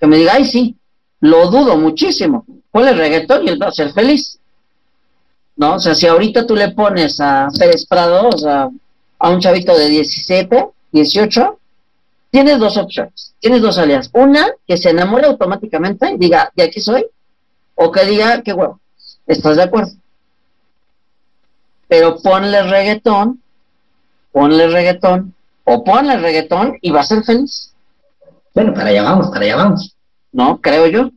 Que 0.00 0.06
me 0.06 0.16
diga, 0.16 0.34
ay, 0.34 0.44
sí, 0.44 0.76
lo 1.20 1.50
dudo 1.50 1.76
muchísimo. 1.76 2.44
Ponle 2.70 2.92
reggaetón 2.92 3.44
y 3.44 3.50
él 3.50 3.60
va 3.60 3.68
a 3.68 3.72
ser 3.72 3.92
feliz. 3.92 4.38
¿No? 5.56 5.74
O 5.74 5.80
sea, 5.80 5.94
si 5.94 6.06
ahorita 6.06 6.46
tú 6.46 6.56
le 6.56 6.70
pones 6.70 7.20
a 7.20 7.48
Pérez 7.58 7.86
Prado, 7.86 8.28
o 8.28 8.38
sea, 8.38 8.70
a 9.18 9.30
un 9.30 9.40
chavito 9.40 9.76
de 9.76 9.88
17, 9.88 10.66
18, 10.92 11.58
tienes 12.30 12.58
dos 12.58 12.76
opciones, 12.76 13.34
tienes 13.38 13.60
dos 13.60 13.78
alianzas. 13.78 14.10
Una, 14.14 14.48
que 14.66 14.76
se 14.76 14.90
enamore 14.90 15.26
automáticamente 15.26 16.10
y 16.12 16.16
diga, 16.16 16.50
de 16.56 16.62
aquí 16.62 16.80
soy, 16.80 17.06
o 17.74 17.92
que 17.92 18.04
diga, 18.06 18.42
qué 18.42 18.52
huevo, 18.52 18.80
¿estás 19.26 19.56
de 19.56 19.62
acuerdo? 19.62 19.92
Pero 21.92 22.16
ponle 22.22 22.62
reggaetón, 22.62 23.42
ponle 24.32 24.66
reggaetón, 24.66 25.34
o 25.64 25.84
ponle 25.84 26.16
reggaetón 26.16 26.78
y 26.80 26.90
va 26.90 27.00
a 27.00 27.04
ser 27.04 27.22
feliz. 27.22 27.74
Bueno, 28.54 28.72
para 28.72 28.88
allá 28.88 29.02
vamos, 29.02 29.28
para 29.28 29.44
allá 29.44 29.56
vamos. 29.56 29.94
¿No? 30.32 30.58
Creo 30.58 30.86
yo. 30.86 31.10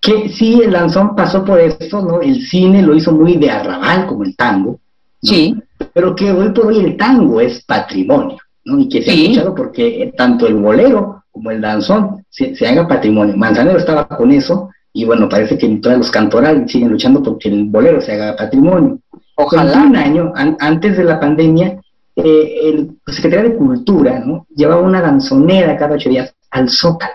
Que 0.00 0.30
sí, 0.30 0.62
el 0.64 0.72
lanzón 0.72 1.14
pasó 1.14 1.44
por 1.44 1.60
esto, 1.60 2.00
¿no? 2.00 2.22
El 2.22 2.40
cine 2.46 2.80
lo 2.80 2.94
hizo 2.94 3.12
muy 3.12 3.36
de 3.36 3.50
arrabal, 3.50 4.06
como 4.06 4.24
el 4.24 4.34
tango. 4.34 4.80
Sí. 5.22 5.54
Pero 5.92 6.16
que 6.16 6.32
hoy 6.32 6.48
por 6.52 6.68
hoy 6.68 6.78
el 6.78 6.96
tango 6.96 7.38
es 7.38 7.62
patrimonio, 7.66 8.38
¿no? 8.64 8.80
Y 8.80 8.88
que 8.88 9.02
se 9.02 9.10
ha 9.10 9.14
escuchado 9.14 9.54
porque 9.54 10.14
tanto 10.16 10.46
el 10.46 10.54
bolero 10.54 11.22
como 11.30 11.50
el 11.50 11.60
danzón 11.60 12.24
se, 12.30 12.56
se 12.56 12.66
haga 12.66 12.88
patrimonio. 12.88 13.36
Manzanero 13.36 13.76
estaba 13.76 14.08
con 14.08 14.32
eso, 14.32 14.70
y 14.96 15.04
bueno, 15.04 15.28
parece 15.28 15.58
que 15.58 15.68
todos 15.78 15.98
los 15.98 16.10
cantorales 16.10 16.70
siguen 16.70 16.88
luchando 16.88 17.20
porque 17.20 17.48
el 17.48 17.64
bolero 17.64 18.00
se 18.00 18.12
haga 18.12 18.36
patrimonio. 18.36 19.00
Ojalá. 19.36 19.82
un 19.82 19.96
año 19.96 20.32
antes 20.34 20.96
de 20.96 21.04
la 21.04 21.18
pandemia, 21.18 21.80
eh, 22.16 22.60
el 22.62 22.90
secretario 23.12 23.50
de 23.50 23.56
Cultura 23.56 24.20
¿no? 24.20 24.46
llevaba 24.54 24.82
una 24.82 25.00
danzonera 25.00 25.76
cada 25.76 25.96
ocho 25.96 26.08
días 26.08 26.34
al 26.50 26.70
Zócalo. 26.70 27.12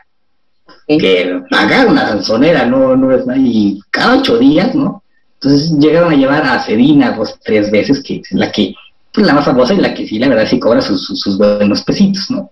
Que 0.88 1.42
pagar 1.52 1.88
una 1.88 2.04
danzonera 2.04 2.66
no, 2.66 2.96
no 2.96 3.12
es 3.12 3.24
y 3.38 3.80
cada 3.92 4.18
ocho 4.18 4.40
días, 4.40 4.74
¿no? 4.74 5.04
Entonces 5.36 5.72
llegaron 5.78 6.12
a 6.12 6.16
llevar 6.16 6.44
a 6.44 6.60
Sedina 6.64 7.12
dos, 7.12 7.40
tres 7.44 7.70
veces, 7.70 8.02
que 8.04 8.18
es 8.18 8.32
la 8.32 8.52
que, 8.52 8.74
pues 9.14 9.26
la 9.26 9.34
más 9.34 9.46
famosa 9.46 9.76
y 9.76 9.78
la 9.78 9.94
que 9.94 10.08
sí, 10.08 10.18
la 10.18 10.28
verdad, 10.28 10.48
sí 10.48 10.60
cobra 10.60 10.82
sus, 10.82 11.06
sus, 11.06 11.20
sus 11.22 11.38
buenos 11.38 11.84
pesitos, 11.84 12.30
¿no? 12.32 12.50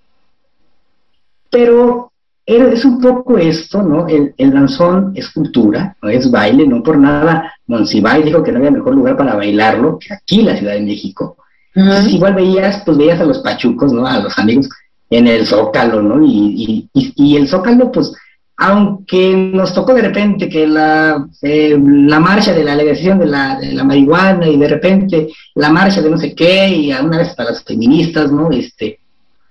Pero 1.50 2.12
es 2.48 2.86
un 2.86 3.02
poco 3.02 3.38
esto, 3.38 3.84
¿no? 3.84 4.08
El, 4.08 4.34
el, 4.38 4.52
danzón 4.52 5.12
es 5.16 5.30
cultura, 5.32 5.98
no 6.02 6.08
es 6.08 6.32
baile, 6.32 6.66
no 6.66 6.82
por 6.82 6.98
nada. 6.98 7.54
Monsiváis 7.68 8.24
dijo 8.24 8.42
que 8.42 8.54
no 8.54 8.60
había 8.60 8.72
mejor 8.72 8.96
lugar 8.96 9.18
para 9.18 9.36
bailarlo 9.36 10.00
que 10.00 10.14
aquí, 10.14 10.44
la 10.44 10.56
Ciudad 10.56 10.74
de 10.74 10.82
México. 10.82 11.36
igual 12.10 12.36
veías, 12.36 12.82
pues 12.86 12.98
veías 12.98 13.20
a 13.20 13.26
los 13.26 13.40
pachucos, 13.40 13.92
¿no? 13.92 14.08
A 14.08 14.20
los 14.20 14.38
amigos 14.40 14.70
en 15.10 15.28
el 15.28 15.46
Zócalo, 15.46 16.02
¿no? 16.02 16.26
Y, 16.26 16.90
y, 16.94 17.14
y, 17.16 17.36
el 17.36 17.50
Zócalo, 17.50 17.92
pues, 17.92 18.14
aunque 18.56 19.36
nos 19.54 19.74
tocó 19.74 19.94
de 19.94 20.04
repente 20.04 20.48
que 20.48 20.66
la, 20.68 21.28
eh, 21.42 21.78
la 21.78 22.20
marcha 22.22 22.54
de 22.54 22.64
la 22.64 22.76
legalización 22.76 23.20
de 23.20 23.28
la, 23.28 23.60
de 23.60 23.74
la, 23.74 23.84
marihuana 23.84 24.48
y 24.48 24.58
de 24.58 24.68
repente 24.70 25.28
la 25.56 25.70
marcha 25.70 26.02
de 26.02 26.10
no 26.10 26.18
sé 26.18 26.34
qué 26.34 26.70
y 26.70 26.94
una 26.94 27.20
vez 27.20 27.36
para 27.36 27.52
las 27.52 27.64
feministas, 27.64 28.32
¿no? 28.32 28.50
Este, 28.52 29.00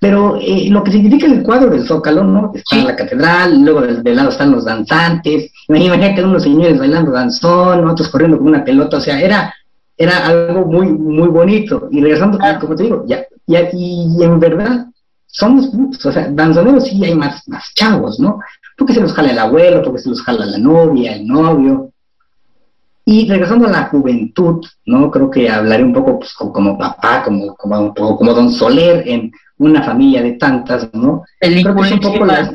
pero 0.01 0.37
eh, 0.41 0.69
lo 0.71 0.85
que 0.85 0.93
significa 0.93 1.27
el 1.27 1.43
cuadro 1.43 1.71
del 1.71 1.87
Zócalo, 1.87 2.25
¿no? 2.25 2.53
Está 2.55 2.77
la 2.85 2.97
catedral, 2.97 3.61
luego 3.61 3.83
del, 3.83 4.17
lado 4.17 4.29
están 4.29 4.53
los 4.53 4.65
danzantes, 4.65 5.51
imagínate 5.69 6.23
unos 6.23 6.43
señores 6.43 6.79
bailando 6.79 7.13
danzón, 7.13 7.89
otros 7.89 8.09
corriendo 8.09 8.39
con 8.39 8.49
una 8.49 8.65
pelota, 8.65 8.99
o 8.99 9.01
sea, 9.01 9.21
era, 9.21 9.55
era 9.97 10.27
algo 10.27 10.67
muy, 10.67 10.93
muy 10.93 11.29
bonito. 11.29 11.89
Y 11.91 12.01
regresando, 12.03 12.39
como 12.61 12.75
te 12.75 12.83
digo, 12.85 13.05
ya, 13.07 13.25
ya, 13.47 13.69
y 13.73 14.23
en 14.23 14.39
verdad 14.39 14.87
somos 15.27 15.71
o 16.05 16.13
sea, 16.13 16.29
danzoneros 16.31 16.85
sí 16.85 17.05
hay 17.05 17.15
más, 17.15 17.47
más 17.49 17.65
chavos, 17.75 18.19
¿no? 18.19 18.39
porque 18.77 18.93
se 18.93 19.01
los 19.01 19.13
jala 19.13 19.31
el 19.31 19.39
abuelo, 19.39 19.83
porque 19.83 20.01
se 20.01 20.11
los 20.11 20.23
jala 20.23 20.45
la 20.47 20.59
novia, 20.59 21.17
el 21.17 21.27
novio. 21.27 21.91
Y 23.05 23.29
regresando 23.29 23.67
a 23.67 23.71
la 23.71 23.85
juventud, 23.85 24.65
¿no? 24.85 25.11
Creo 25.11 25.31
que 25.31 25.49
hablaré 25.49 25.85
un 25.85 25.93
poco 25.93 26.19
pues, 26.19 26.35
como, 26.35 26.77
papá, 26.77 27.23
como, 27.25 27.55
como, 27.55 27.95
como, 27.95 28.35
Don 28.35 28.51
Soler 28.51 29.09
en 29.09 29.31
una 29.59 29.83
familia 29.83 30.23
de 30.23 30.33
tantas, 30.33 30.93
¿no? 30.93 31.25
Creo 31.41 31.75
que 31.75 31.95
un 31.95 32.01
poco 32.01 32.25
las, 32.25 32.53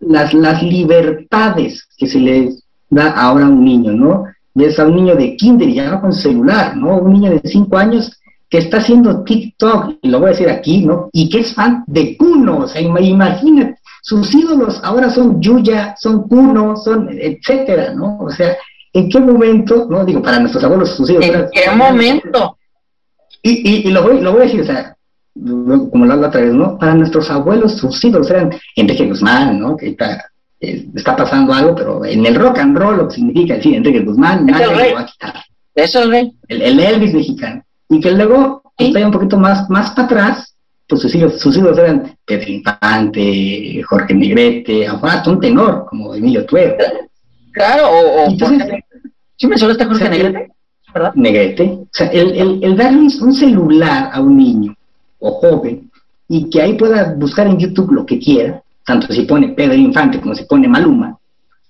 las, 0.00 0.34
las, 0.34 0.62
libertades 0.62 1.86
que 1.96 2.06
se 2.06 2.18
le 2.18 2.50
da 2.90 3.10
ahora 3.10 3.46
a 3.46 3.48
un 3.48 3.64
niño, 3.64 3.92
¿no? 3.92 4.24
Ves 4.54 4.78
a 4.78 4.86
un 4.86 4.96
niño 4.96 5.16
de 5.16 5.36
kinder 5.36 5.68
y 5.68 5.74
ya 5.74 5.90
no 5.90 6.00
con 6.00 6.12
celular, 6.12 6.76
¿no? 6.76 6.98
Un 6.98 7.12
niño 7.12 7.30
de 7.30 7.40
cinco 7.44 7.76
años 7.76 8.12
que 8.48 8.58
está 8.58 8.76
haciendo 8.78 9.24
TikTok, 9.24 9.96
y 10.02 10.08
lo 10.08 10.20
voy 10.20 10.28
a 10.28 10.30
decir 10.30 10.48
aquí, 10.48 10.84
¿no? 10.84 11.08
Y 11.12 11.28
que 11.28 11.40
es 11.40 11.54
fan 11.54 11.82
de 11.86 12.16
Kuno, 12.16 12.58
o 12.58 12.68
sea, 12.68 12.80
imagínate, 12.80 13.78
sus 14.02 14.34
ídolos 14.34 14.80
ahora 14.84 15.10
son 15.10 15.40
Yuya, 15.40 15.94
son 15.98 16.28
Kuno, 16.28 16.76
son 16.76 17.08
etcétera, 17.10 17.94
¿no? 17.94 18.18
O 18.18 18.30
sea, 18.30 18.56
¿en 18.92 19.08
qué 19.08 19.18
momento, 19.18 19.86
no? 19.90 20.04
Digo, 20.04 20.22
para 20.22 20.38
nuestros 20.38 20.62
abuelos, 20.62 20.90
sus 20.90 21.10
ídolos. 21.10 21.30
¿En 21.30 21.48
qué 21.52 21.70
momento? 21.74 22.58
Y, 23.42 23.88
y, 23.88 23.90
lo, 23.90 24.02
voy, 24.02 24.20
lo 24.20 24.32
voy 24.32 24.42
a 24.42 24.44
decir, 24.44 24.60
o 24.60 24.64
sea, 24.64 24.96
como 25.34 26.06
lo 26.06 26.12
hago 26.12 26.26
otra 26.26 26.40
vez, 26.40 26.52
¿no? 26.52 26.78
Para 26.78 26.94
nuestros 26.94 27.30
abuelos, 27.30 27.76
sus 27.76 28.02
ídolos 28.04 28.30
eran 28.30 28.50
Enrique 28.76 29.06
Guzmán, 29.06 29.58
¿no? 29.58 29.76
Que 29.76 29.88
está, 29.88 30.24
eh, 30.60 30.86
está 30.94 31.16
pasando 31.16 31.52
algo, 31.52 31.74
pero 31.74 32.04
en 32.04 32.24
el 32.24 32.34
rock 32.36 32.58
and 32.58 32.76
roll 32.76 32.98
lo 32.98 33.08
que 33.08 33.16
significa 33.16 33.54
decir 33.54 33.74
Enrique 33.74 34.00
Guzmán, 34.00 34.46
nadie 34.46 34.66
lo 34.66 34.94
va 34.94 35.00
a 35.00 35.06
quitar. 35.06 35.34
Eso 35.74 36.00
es 36.00 36.08
rey. 36.08 36.32
El, 36.48 36.62
el, 36.62 36.80
Elvis 36.80 37.14
mexicano. 37.14 37.64
Y 37.88 38.00
que 38.00 38.12
luego 38.12 38.62
está 38.78 39.04
un 39.04 39.12
poquito 39.12 39.36
más, 39.36 39.68
más 39.68 39.90
para 39.90 40.06
atrás, 40.06 40.54
pues 40.88 41.02
sus 41.02 41.14
hijos, 41.14 41.40
sus 41.40 41.56
hijos 41.56 41.76
eran 41.78 42.16
Pedro 42.24 42.50
Infante, 42.50 43.82
Jorge 43.82 44.14
Negrete, 44.14 44.86
hasta 44.86 45.30
un 45.30 45.40
tenor 45.40 45.86
como 45.86 46.14
Emilio 46.14 46.46
Tuero. 46.46 46.76
Claro, 47.52 47.88
o, 47.90 48.30
¿sí 49.36 49.46
me 49.46 49.56
este 49.56 49.84
Jorge 49.84 50.08
Negrete? 50.08 50.52
¿verdad? 50.94 51.12
Negrete. 51.16 51.64
O 51.64 51.88
sea, 51.90 52.06
el, 52.08 52.32
el, 52.36 52.64
el 52.64 52.76
darle 52.76 53.00
un 53.00 53.34
celular 53.34 54.10
a 54.12 54.20
un 54.20 54.36
niño 54.36 54.76
o 55.24 55.32
joven 55.32 55.90
y 56.28 56.50
que 56.50 56.60
ahí 56.60 56.74
pueda 56.74 57.14
buscar 57.14 57.46
en 57.46 57.58
YouTube 57.58 57.92
lo 57.92 58.04
que 58.04 58.18
quiera, 58.18 58.62
tanto 58.86 59.12
si 59.12 59.22
pone 59.22 59.48
Pedro 59.48 59.74
Infante 59.74 60.20
como 60.20 60.34
si 60.34 60.44
pone 60.44 60.68
Maluma, 60.68 61.16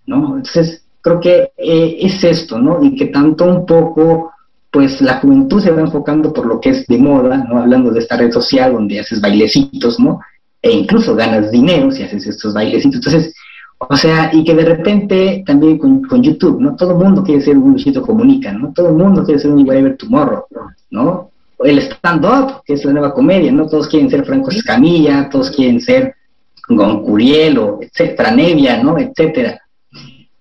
¿no? 0.07 0.36
Entonces, 0.36 0.84
creo 1.00 1.20
que 1.20 1.52
eh, 1.57 1.98
es 2.00 2.22
esto, 2.24 2.59
¿no? 2.59 2.82
Y 2.82 2.96
que 2.96 3.07
tanto 3.07 3.44
un 3.44 3.64
poco 3.64 4.32
pues 4.70 5.00
la 5.00 5.20
juventud 5.20 5.62
se 5.62 5.70
va 5.70 5.82
enfocando 5.82 6.32
por 6.32 6.46
lo 6.46 6.61
que 6.61 6.70
es 6.70 6.86
de 6.88 6.98
moda, 6.98 7.36
¿no? 7.48 7.61
Hablando 7.61 7.92
de 7.92 8.00
esta 8.00 8.16
red 8.16 8.32
social 8.32 8.72
donde 8.72 8.98
haces 8.98 9.20
bailecitos, 9.20 10.00
¿no? 10.00 10.20
E 10.61 10.72
incluso 10.72 11.14
ganas 11.14 11.52
dinero 11.52 11.92
si 11.92 12.02
haces 12.02 12.26
estos 12.26 12.55
bailecitos. 12.55 12.96
Entonces, 12.96 13.34
o 13.78 13.96
sea, 13.96 14.30
y 14.32 14.42
que 14.42 14.55
de 14.55 14.64
repente 14.64 15.44
también 15.46 15.78
con, 15.78 16.22
YouTube, 16.22 16.61
¿no? 16.61 16.74
Todo 16.74 16.90
el 16.90 16.96
mundo 16.96 17.22
quiere 17.22 17.40
ser 17.40 17.57
un 17.57 17.70
Luisito 17.72 18.02
Comunica, 18.02 18.52
¿no? 18.52 18.72
Todo 18.72 18.88
el 18.88 18.94
mundo 18.94 19.24
quiere 19.24 19.40
ser 19.40 19.52
un 19.52 19.64
Whatever 19.64 19.96
Tomorrow, 19.96 20.44
¿no? 20.90 21.30
El 21.59 21.78
stand-up, 21.78 22.62
que 22.64 22.74
es 22.74 22.84
la 22.84 22.92
nueva 22.92 23.14
comedia, 23.14 23.52
¿no? 23.52 23.68
Todos 23.68 23.88
quieren 23.88 24.11
ser 24.11 24.24
Franco 24.24 24.50
Escamilla, 24.50 25.28
todos 25.30 25.50
quieren 25.50 25.80
ser 25.80 26.14
Goncuriel 26.68 27.61
etcétera, 27.80 28.30
Nevia, 28.30 28.82
¿no? 28.82 28.98
Etcétera 28.98 29.61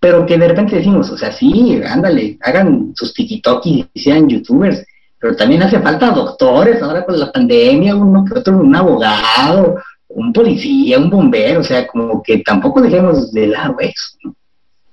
pero 0.03 0.25
que 0.25 0.37
de 0.37 0.49
repente 0.49 0.75
decimos, 0.75 1.09
o 1.11 1.17
sea, 1.17 1.31
sí, 1.31 1.81
ándale, 1.87 2.37
hagan 2.41 2.91
sus 2.93 3.13
tikitokis 3.13 3.85
y 3.93 3.99
sean 4.01 4.27
youtubers, 4.27 4.85
pero 5.17 5.33
también 5.33 5.63
hace 5.63 5.79
falta 5.79 6.11
doctores 6.11 6.81
ahora 6.81 7.05
con 7.05 7.17
la 7.17 7.31
pandemia, 7.31 7.95
uno 7.95 8.25
que 8.25 8.37
otro, 8.37 8.57
un 8.57 8.75
abogado, 8.75 9.77
un 10.09 10.33
policía, 10.33 10.99
un 10.99 11.09
bombero, 11.09 11.61
o 11.61 11.63
sea, 11.63 11.87
como 11.87 12.21
que 12.21 12.39
tampoco 12.39 12.81
dejemos 12.81 13.31
de 13.31 13.47
lado 13.47 13.77
eso. 13.79 14.17
¿no? 14.25 14.35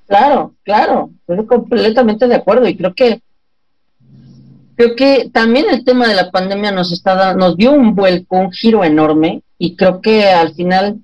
Claro, 0.06 0.54
claro, 0.62 1.10
estoy 1.26 1.44
completamente 1.44 2.28
de 2.28 2.36
acuerdo 2.36 2.68
y 2.68 2.76
creo 2.76 2.94
que 2.94 3.20
creo 4.80 4.96
que 4.96 5.30
también 5.30 5.66
el 5.68 5.84
tema 5.84 6.08
de 6.08 6.14
la 6.14 6.30
pandemia 6.30 6.72
nos 6.72 6.90
está 6.90 7.34
nos 7.34 7.54
dio 7.58 7.70
un 7.70 7.94
vuelco, 7.94 8.38
un 8.38 8.50
giro 8.50 8.82
enorme 8.82 9.42
y 9.58 9.76
creo 9.76 10.00
que 10.00 10.24
al 10.30 10.54
final 10.54 11.00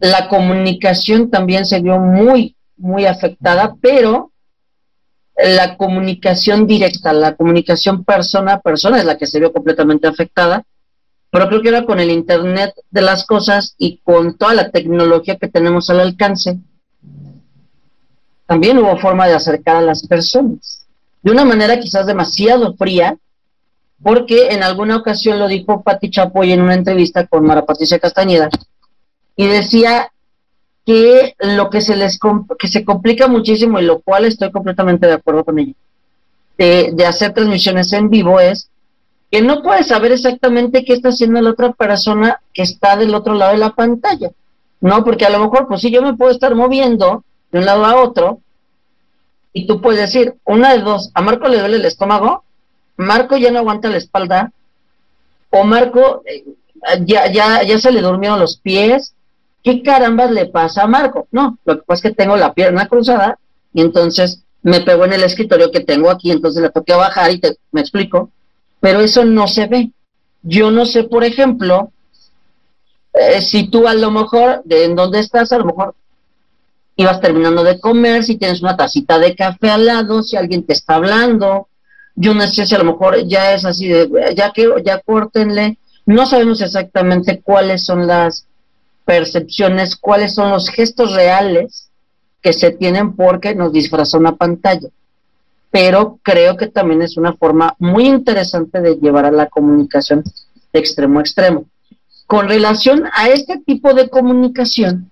la 0.00 0.28
comunicación 0.30 1.30
también 1.30 1.66
se 1.66 1.82
vio 1.82 1.98
muy, 1.98 2.56
muy 2.78 3.04
afectada, 3.04 3.76
pero 3.78 4.32
la 5.36 5.76
comunicación 5.76 6.66
directa, 6.66 7.12
la 7.12 7.36
comunicación 7.36 8.04
persona 8.04 8.54
a 8.54 8.60
persona 8.62 8.96
es 8.98 9.04
la 9.04 9.18
que 9.18 9.26
se 9.26 9.38
vio 9.38 9.52
completamente 9.52 10.06
afectada, 10.08 10.64
pero 11.30 11.46
creo 11.48 11.60
que 11.60 11.68
ahora 11.68 11.84
con 11.84 12.00
el 12.00 12.10
Internet 12.10 12.72
de 12.90 13.02
las 13.02 13.26
cosas 13.26 13.74
y 13.76 13.98
con 13.98 14.38
toda 14.38 14.54
la 14.54 14.70
tecnología 14.70 15.36
que 15.36 15.48
tenemos 15.48 15.90
al 15.90 16.00
alcance, 16.00 16.58
también 18.46 18.78
hubo 18.78 18.96
forma 18.96 19.26
de 19.26 19.34
acercar 19.34 19.76
a 19.76 19.82
las 19.82 20.06
personas, 20.06 20.85
de 21.26 21.32
una 21.32 21.44
manera 21.44 21.80
quizás 21.80 22.06
demasiado 22.06 22.76
fría, 22.76 23.18
porque 24.00 24.50
en 24.50 24.62
alguna 24.62 24.94
ocasión 24.94 25.40
lo 25.40 25.48
dijo 25.48 25.82
Pati 25.82 26.08
Chapoy 26.08 26.52
en 26.52 26.62
una 26.62 26.74
entrevista 26.74 27.26
con 27.26 27.44
Mara 27.44 27.66
Patricia 27.66 27.98
Castañeda, 27.98 28.48
y 29.34 29.48
decía 29.48 30.12
que 30.84 31.34
lo 31.40 31.68
que 31.68 31.80
se 31.80 31.96
les 31.96 32.20
que 32.60 32.68
se 32.68 32.84
complica 32.84 33.26
muchísimo 33.26 33.80
y 33.80 33.84
lo 33.84 34.02
cual 34.02 34.24
estoy 34.24 34.52
completamente 34.52 35.08
de 35.08 35.14
acuerdo 35.14 35.44
con 35.44 35.58
ella 35.58 35.72
de, 36.58 37.04
hacer 37.04 37.34
transmisiones 37.34 37.92
en 37.92 38.08
vivo 38.08 38.38
es 38.38 38.70
que 39.28 39.42
no 39.42 39.64
puedes 39.64 39.88
saber 39.88 40.12
exactamente 40.12 40.84
qué 40.84 40.92
está 40.92 41.08
haciendo 41.08 41.40
la 41.40 41.50
otra 41.50 41.72
persona 41.72 42.40
que 42.54 42.62
está 42.62 42.96
del 42.96 43.12
otro 43.12 43.34
lado 43.34 43.50
de 43.50 43.58
la 43.58 43.74
pantalla 43.74 44.30
no 44.80 45.02
porque 45.02 45.26
a 45.26 45.30
lo 45.30 45.40
mejor 45.40 45.66
pues 45.66 45.80
sí 45.80 45.90
yo 45.90 46.02
me 46.02 46.14
puedo 46.14 46.30
estar 46.30 46.54
moviendo 46.54 47.24
de 47.50 47.58
un 47.58 47.66
lado 47.66 47.84
a 47.84 48.00
otro 48.00 48.42
y 49.56 49.66
tú 49.66 49.80
puedes 49.80 50.00
decir 50.00 50.34
una 50.44 50.72
de 50.72 50.80
dos 50.80 51.10
a 51.14 51.22
Marco 51.22 51.48
le 51.48 51.60
duele 51.60 51.76
el 51.76 51.84
estómago 51.86 52.44
Marco 52.96 53.36
ya 53.36 53.50
no 53.50 53.60
aguanta 53.60 53.88
la 53.88 53.96
espalda 53.96 54.52
o 55.50 55.64
Marco 55.64 56.22
eh, 56.26 56.44
ya, 57.04 57.30
ya, 57.32 57.62
ya 57.62 57.78
se 57.78 57.90
le 57.90 58.02
durmieron 58.02 58.38
los 58.38 58.58
pies 58.58 59.14
¿qué 59.66 59.82
carambas 59.82 60.30
le 60.30 60.46
pasa 60.46 60.84
a 60.84 60.86
Marco? 60.86 61.26
No, 61.32 61.58
lo 61.64 61.78
que 61.78 61.82
pasa 61.82 61.98
es 61.98 62.02
que 62.02 62.16
tengo 62.22 62.36
la 62.36 62.54
pierna 62.54 62.86
cruzada 62.86 63.36
y 63.74 63.80
entonces 63.80 64.44
me 64.62 64.80
pegó 64.82 65.06
en 65.06 65.14
el 65.14 65.24
escritorio 65.24 65.72
que 65.72 65.80
tengo 65.80 66.08
aquí, 66.08 66.30
entonces 66.30 66.62
le 66.62 66.70
toqué 66.70 66.92
bajar 66.92 67.32
y 67.32 67.40
te, 67.40 67.56
me 67.72 67.80
explico, 67.80 68.30
pero 68.78 69.00
eso 69.00 69.24
no 69.24 69.48
se 69.48 69.66
ve. 69.66 69.90
Yo 70.42 70.70
no 70.70 70.86
sé, 70.86 71.02
por 71.02 71.24
ejemplo, 71.24 71.90
eh, 73.12 73.40
si 73.42 73.68
tú 73.68 73.88
a 73.88 73.94
lo 73.94 74.12
mejor, 74.12 74.62
de 74.64 74.84
en 74.84 74.94
dónde 74.94 75.18
estás, 75.18 75.50
a 75.50 75.58
lo 75.58 75.64
mejor 75.64 75.96
ibas 76.96 77.20
terminando 77.20 77.62
de 77.62 77.78
comer, 77.78 78.24
si 78.24 78.36
tienes 78.36 78.62
una 78.62 78.76
tacita 78.76 79.18
de 79.18 79.36
café 79.36 79.70
al 79.70 79.86
lado, 79.86 80.22
si 80.22 80.36
alguien 80.36 80.64
te 80.64 80.72
está 80.72 80.94
hablando, 80.94 81.68
yo 82.14 82.32
no 82.34 82.46
sé 82.46 82.66
si 82.66 82.74
a 82.74 82.78
lo 82.78 82.84
mejor 82.84 83.26
ya 83.26 83.52
es 83.52 83.64
así 83.64 83.86
de, 83.86 84.08
ya 84.34 84.52
que, 84.52 84.66
ya 84.84 85.00
córtenle, 85.00 85.78
no 86.06 86.24
sabemos 86.24 86.62
exactamente 86.62 87.40
cuáles 87.42 87.84
son 87.84 88.06
las 88.06 88.46
percepciones, 89.04 89.96
cuáles 89.96 90.34
son 90.34 90.50
los 90.50 90.70
gestos 90.70 91.12
reales 91.12 91.90
que 92.40 92.52
se 92.52 92.70
tienen 92.70 93.14
porque 93.14 93.54
nos 93.54 93.72
disfraza 93.72 94.18
una 94.18 94.36
pantalla. 94.36 94.88
Pero 95.70 96.18
creo 96.22 96.56
que 96.56 96.68
también 96.68 97.02
es 97.02 97.16
una 97.16 97.34
forma 97.34 97.74
muy 97.78 98.06
interesante 98.06 98.80
de 98.80 98.96
llevar 98.96 99.26
a 99.26 99.30
la 99.30 99.46
comunicación 99.46 100.24
de 100.72 100.78
extremo 100.78 101.18
a 101.18 101.22
extremo. 101.22 101.66
Con 102.26 102.48
relación 102.48 103.04
a 103.12 103.28
este 103.28 103.58
tipo 103.58 103.92
de 103.92 104.08
comunicación 104.08 105.10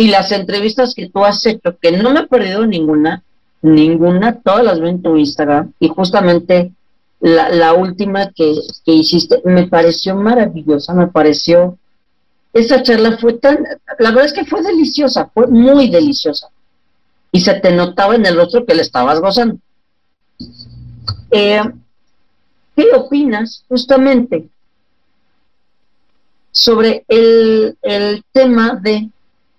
y 0.00 0.08
las 0.08 0.32
entrevistas 0.32 0.94
que 0.94 1.10
tú 1.10 1.26
has 1.26 1.44
hecho, 1.44 1.76
que 1.78 1.92
no 1.92 2.08
me 2.08 2.20
he 2.20 2.26
perdido 2.26 2.66
ninguna, 2.66 3.22
ninguna, 3.60 4.40
todas 4.40 4.64
las 4.64 4.80
veo 4.80 4.88
en 4.88 5.02
tu 5.02 5.14
Instagram 5.18 5.74
y 5.78 5.88
justamente 5.88 6.72
la, 7.20 7.74
última 7.74 8.30
que, 8.30 8.54
hiciste 8.86 9.42
me 9.44 9.66
pareció 9.66 10.16
maravillosa, 10.16 10.94
me 10.94 11.08
pareció, 11.08 11.76
esa 12.54 12.82
charla 12.82 13.18
fue 13.18 13.34
tan, 13.34 13.58
la 13.98 14.08
verdad 14.08 14.24
es 14.24 14.32
que 14.32 14.46
fue 14.46 14.62
deliciosa, 14.62 15.30
fue 15.34 15.48
muy 15.48 15.90
deliciosa. 15.90 16.48
Y 17.30 17.40
se 17.40 17.60
te 17.60 17.70
notaba 17.70 18.14
en 18.14 18.24
el 18.24 18.36
rostro 18.36 18.64
que 18.64 18.74
le 18.74 18.80
estabas 18.80 19.20
gozando. 19.20 19.58
Eh, 21.30 21.62
¿Qué 22.74 22.86
opinas 22.94 23.64
justamente 23.68 24.48
sobre 26.52 27.04
el, 27.06 27.76
el 27.82 28.24
tema 28.32 28.80
de 28.82 29.10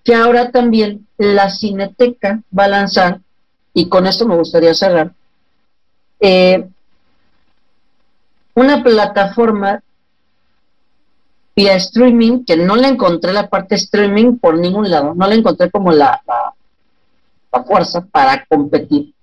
que 0.03 0.15
ahora 0.15 0.51
también 0.51 1.07
la 1.17 1.49
Cineteca 1.49 2.41
va 2.57 2.65
a 2.65 2.69
lanzar, 2.69 3.19
y 3.73 3.87
con 3.87 4.07
esto 4.07 4.27
me 4.27 4.35
gustaría 4.35 4.73
cerrar, 4.73 5.13
eh, 6.19 6.67
una 8.53 8.83
plataforma 8.83 9.81
vía 11.55 11.75
streaming, 11.75 12.45
que 12.45 12.57
no 12.57 12.75
le 12.75 12.87
encontré 12.87 13.33
la 13.33 13.49
parte 13.49 13.75
streaming 13.75 14.37
por 14.37 14.57
ningún 14.57 14.89
lado, 14.89 15.13
no 15.15 15.27
le 15.27 15.35
encontré 15.35 15.69
como 15.69 15.91
la, 15.91 16.21
la, 16.27 17.63
fuerza 17.63 18.01
para 18.01 18.45
competir, 18.45 19.13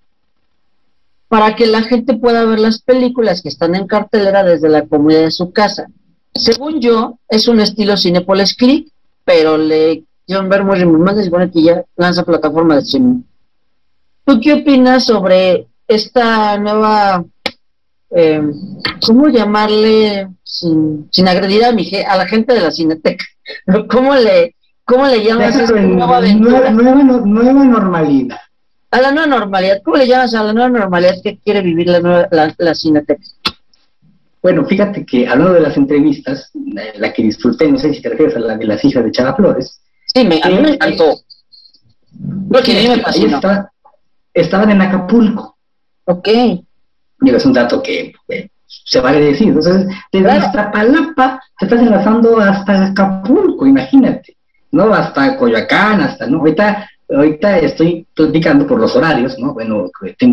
para 1.29 1.57
que 1.57 1.67
la 1.67 1.83
gente 1.83 2.15
pueda 2.15 2.45
ver 2.45 2.61
las 2.61 2.81
películas 2.83 3.43
que 3.43 3.49
están 3.49 3.75
en 3.75 3.87
cartelera 3.87 4.45
desde 4.45 4.69
la 4.69 4.87
comunidad 4.87 5.23
de 5.23 5.31
su 5.31 5.53
casa. 5.53 5.87
Según 6.35 6.81
yo, 6.81 7.19
es 7.29 7.49
un 7.49 7.61
estilo 7.61 7.97
Cinepolis 7.97 8.55
Click, 8.55 8.93
pero 9.25 9.57
le 9.57 10.05
John 10.29 10.49
muy 10.49 11.01
más 11.01 11.17
se 11.17 11.25
supone 11.25 11.51
que 11.51 11.63
ya 11.63 11.85
lanza 11.97 12.25
plataforma 12.25 12.75
de 12.75 12.83
streaming. 12.83 13.23
¿Tú 14.25 14.41
qué 14.43 14.55
opinas 14.55 15.05
sobre 15.07 15.69
esta 15.87 16.59
nueva 16.59 17.25
eh, 18.11 18.41
¿cómo 19.07 19.29
llamarle 19.29 20.29
sin, 20.43 21.09
sin 21.11 21.29
agredir 21.29 21.65
a, 21.65 21.73
mi, 21.73 21.91
a 22.07 22.17
la 22.17 22.27
gente 22.27 22.55
de 22.55 22.61
la 22.61 22.71
Cineteca? 22.71 23.25
¿Cómo 23.89 24.15
le, 24.15 24.55
cómo 24.85 25.07
le 25.07 25.23
llamas 25.23 25.57
a 25.57 25.63
esta 25.65 25.81
nueva 25.81 26.21
Nueva, 26.21 26.71
nueva, 26.71 27.65
normalidad. 27.65 28.39
A 28.91 29.01
la 29.03 29.13
nueva 29.13 29.27
normalidad. 29.27 29.83
¿Cómo 29.85 29.99
le 29.99 30.07
llamas 30.07 30.35
a 30.35 30.45
la 30.45 30.53
nueva 30.53 30.71
normalidad 30.71 31.17
que 31.23 31.39
quiere 31.39 31.61
vivir 31.61 31.89
la, 31.89 32.01
nueva, 32.01 32.29
la, 32.31 32.75
Cineteca? 32.75 33.23
Bueno, 34.43 34.65
fíjate 34.65 35.05
que 35.05 35.29
hablando 35.29 35.53
de 35.53 35.61
las 35.61 35.77
entrevistas, 35.77 36.51
la, 36.95 37.13
que 37.13 37.23
disfruté, 37.23 37.71
no 37.71 37.79
sé 37.79 37.93
si 37.93 38.01
te 38.01 38.09
refieres 38.09 38.37
a 38.37 38.41
la 38.41 38.57
de 38.57 38.65
las 38.65 38.83
hijas 38.85 39.05
de 39.05 39.11
Chava 39.11 39.35
Flores. 39.35 39.83
Sí, 40.19 40.27
me, 40.27 40.41
a 40.43 40.49
mí 40.49 40.59
me 40.61 40.71
encantó. 40.71 41.21
que 42.65 42.73
me 44.35 44.43
estaban 44.43 44.71
en 44.71 44.83
Acapulco. 44.83 45.57
Ok 46.05 46.29
es 47.27 47.45
un 47.45 47.53
dato 47.53 47.83
que 47.83 48.13
se 48.67 49.01
vale 49.01 49.21
decir. 49.21 49.49
Entonces, 49.49 49.87
desde 50.13 50.31
hasta 50.31 50.71
Palapa 50.71 51.41
te 51.59 51.67
estás 51.67 51.81
enlazando 51.81 52.39
hasta 52.39 52.87
Acapulco, 52.87 53.67
imagínate, 53.67 54.37
¿no? 54.71 54.93
Hasta 54.95 55.37
Coyoacán, 55.37 56.01
hasta, 56.01 56.27
¿no? 56.27 56.39
Ahorita, 56.39 56.89
ahorita 57.11 57.59
estoy 57.59 58.07
platicando 58.15 58.67
por 58.67 58.81
los 58.81 58.95
horarios, 58.95 59.39
¿no? 59.39 59.55
Bueno, 59.55 59.91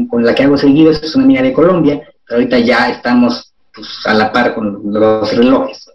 con 0.09 0.25
la 0.25 0.35
que 0.35 0.43
hago 0.43 0.57
seguido 0.57 0.91
es 0.91 1.15
una 1.15 1.25
amiga 1.25 1.41
de 1.41 1.53
Colombia, 1.53 2.01
pero 2.25 2.39
ahorita 2.39 2.59
ya 2.59 2.89
estamos 2.89 3.53
pues, 3.73 3.87
a 4.05 4.13
la 4.13 4.31
par 4.31 4.53
con 4.53 4.81
los 4.83 5.35
relojes. 5.35 5.89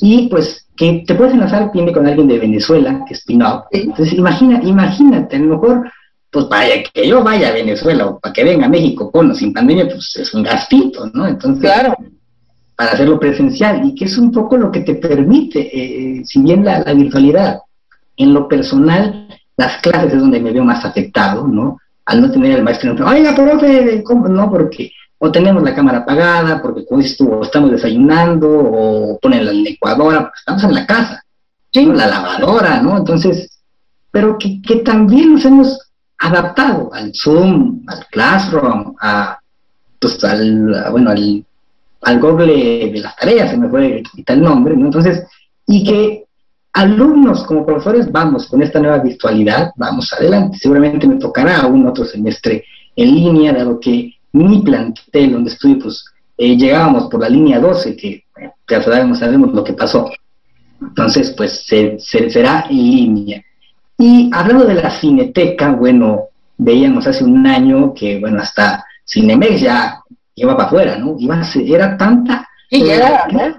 Y 0.00 0.28
pues 0.28 0.66
que 0.76 1.04
te 1.06 1.14
puedes 1.14 1.32
enlazar 1.32 1.70
bien 1.72 1.92
con 1.92 2.06
alguien 2.06 2.28
de 2.28 2.38
Venezuela, 2.38 3.02
que 3.06 3.14
es 3.14 3.24
Pinot. 3.24 3.64
Entonces, 3.70 4.12
imagina, 4.12 4.60
imagínate, 4.62 5.36
a 5.36 5.38
lo 5.38 5.58
mejor 5.58 5.90
pues 6.30 6.48
vaya, 6.50 6.82
que 6.92 7.08
yo 7.08 7.22
vaya 7.24 7.48
a 7.48 7.52
Venezuela 7.52 8.06
o 8.06 8.18
para 8.18 8.32
que 8.32 8.44
venga 8.44 8.66
a 8.66 8.68
México 8.68 9.10
con 9.10 9.30
o 9.30 9.34
sin 9.34 9.54
pandemia, 9.54 9.88
pues 9.88 10.16
es 10.16 10.34
un 10.34 10.42
gastito, 10.42 11.08
¿no? 11.14 11.26
Entonces, 11.26 11.62
claro. 11.62 11.96
para 12.76 12.92
hacerlo 12.92 13.18
presencial, 13.18 13.86
y 13.86 13.94
que 13.94 14.04
es 14.04 14.18
un 14.18 14.30
poco 14.30 14.58
lo 14.58 14.70
que 14.70 14.80
te 14.80 14.96
permite, 14.96 15.60
eh, 15.60 16.22
si 16.26 16.40
bien 16.40 16.62
la, 16.62 16.82
virtualidad, 16.92 17.60
en 18.18 18.34
lo 18.34 18.48
personal, 18.48 19.28
las 19.56 19.80
clases 19.80 20.12
es 20.12 20.20
donde 20.20 20.40
me 20.40 20.52
veo 20.52 20.62
más 20.62 20.84
afectado, 20.84 21.48
¿no? 21.48 21.78
Al 22.04 22.20
no 22.20 22.30
tener 22.30 22.52
el 22.52 22.62
maestro, 22.62 22.94
oiga, 23.06 23.34
profe, 23.34 24.02
¿cómo? 24.04 24.28
No, 24.28 24.50
porque 24.50 24.92
o 25.18 25.32
tenemos 25.32 25.62
la 25.62 25.74
cámara 25.74 25.98
apagada, 25.98 26.60
porque 26.60 26.84
como 26.84 27.00
dices 27.00 27.16
tú, 27.16 27.42
estamos 27.42 27.70
desayunando, 27.70 28.48
o 28.48 29.18
ponen 29.20 29.46
la 29.46 29.52
licuadora, 29.52 30.30
estamos 30.36 30.64
en 30.64 30.74
la 30.74 30.86
casa, 30.86 31.24
sí. 31.72 31.86
la 31.86 32.06
lavadora, 32.06 32.82
¿no? 32.82 32.98
Entonces, 32.98 33.60
pero 34.10 34.36
que, 34.38 34.60
que 34.60 34.76
también 34.76 35.34
nos 35.34 35.44
hemos 35.44 35.90
adaptado 36.18 36.92
al 36.92 37.12
Zoom, 37.14 37.82
al 37.86 38.06
Classroom, 38.06 38.94
a, 39.00 39.38
pues, 39.98 40.22
al, 40.24 40.90
bueno, 40.90 41.10
al, 41.10 41.44
al 42.02 42.20
Google 42.20 42.90
de 42.92 43.00
las 43.00 43.16
tareas, 43.16 43.50
se 43.50 43.56
me 43.56 43.68
fue 43.68 44.02
quitar 44.14 44.36
el 44.36 44.42
nombre, 44.42 44.76
¿no? 44.76 44.86
Entonces, 44.86 45.26
y 45.66 45.84
que 45.84 46.26
alumnos 46.72 47.44
como 47.44 47.64
profesores 47.64 48.12
vamos 48.12 48.46
con 48.48 48.62
esta 48.62 48.78
nueva 48.78 48.98
virtualidad, 48.98 49.72
vamos 49.76 50.12
adelante. 50.12 50.58
Seguramente 50.58 51.06
me 51.06 51.16
tocará 51.16 51.66
un 51.66 51.86
otro 51.86 52.04
semestre 52.04 52.64
en 52.94 53.14
línea, 53.14 53.52
dado 53.52 53.80
que 53.80 54.15
mi 54.36 54.60
plantel 54.62 55.32
donde 55.32 55.50
estudio, 55.50 55.78
pues 55.80 56.04
eh, 56.36 56.56
llegábamos 56.56 57.08
por 57.08 57.20
la 57.20 57.28
línea 57.28 57.58
12, 57.58 57.96
que 57.96 58.24
ya 58.68 58.82
sabemos, 58.82 59.18
sabemos 59.18 59.52
lo 59.52 59.64
que 59.64 59.72
pasó. 59.72 60.10
Entonces, 60.80 61.32
pues 61.36 61.64
se, 61.66 61.98
será 61.98 62.66
en 62.68 62.76
línea. 62.76 63.42
Y 63.98 64.30
hablando 64.32 64.64
de 64.64 64.74
la 64.74 64.90
cineteca, 64.90 65.72
bueno, 65.72 66.24
veíamos 66.58 67.06
hace 67.06 67.24
un 67.24 67.46
año 67.46 67.94
que, 67.94 68.20
bueno, 68.20 68.40
hasta 68.40 68.84
Cinemex 69.06 69.60
ya 69.60 70.00
iba 70.34 70.54
para 70.54 70.68
afuera, 70.68 70.98
¿no? 70.98 71.16
Iba 71.18 71.42
era 71.54 71.96
tanta... 71.96 72.46
Sí, 72.68 72.84
ya 72.84 73.58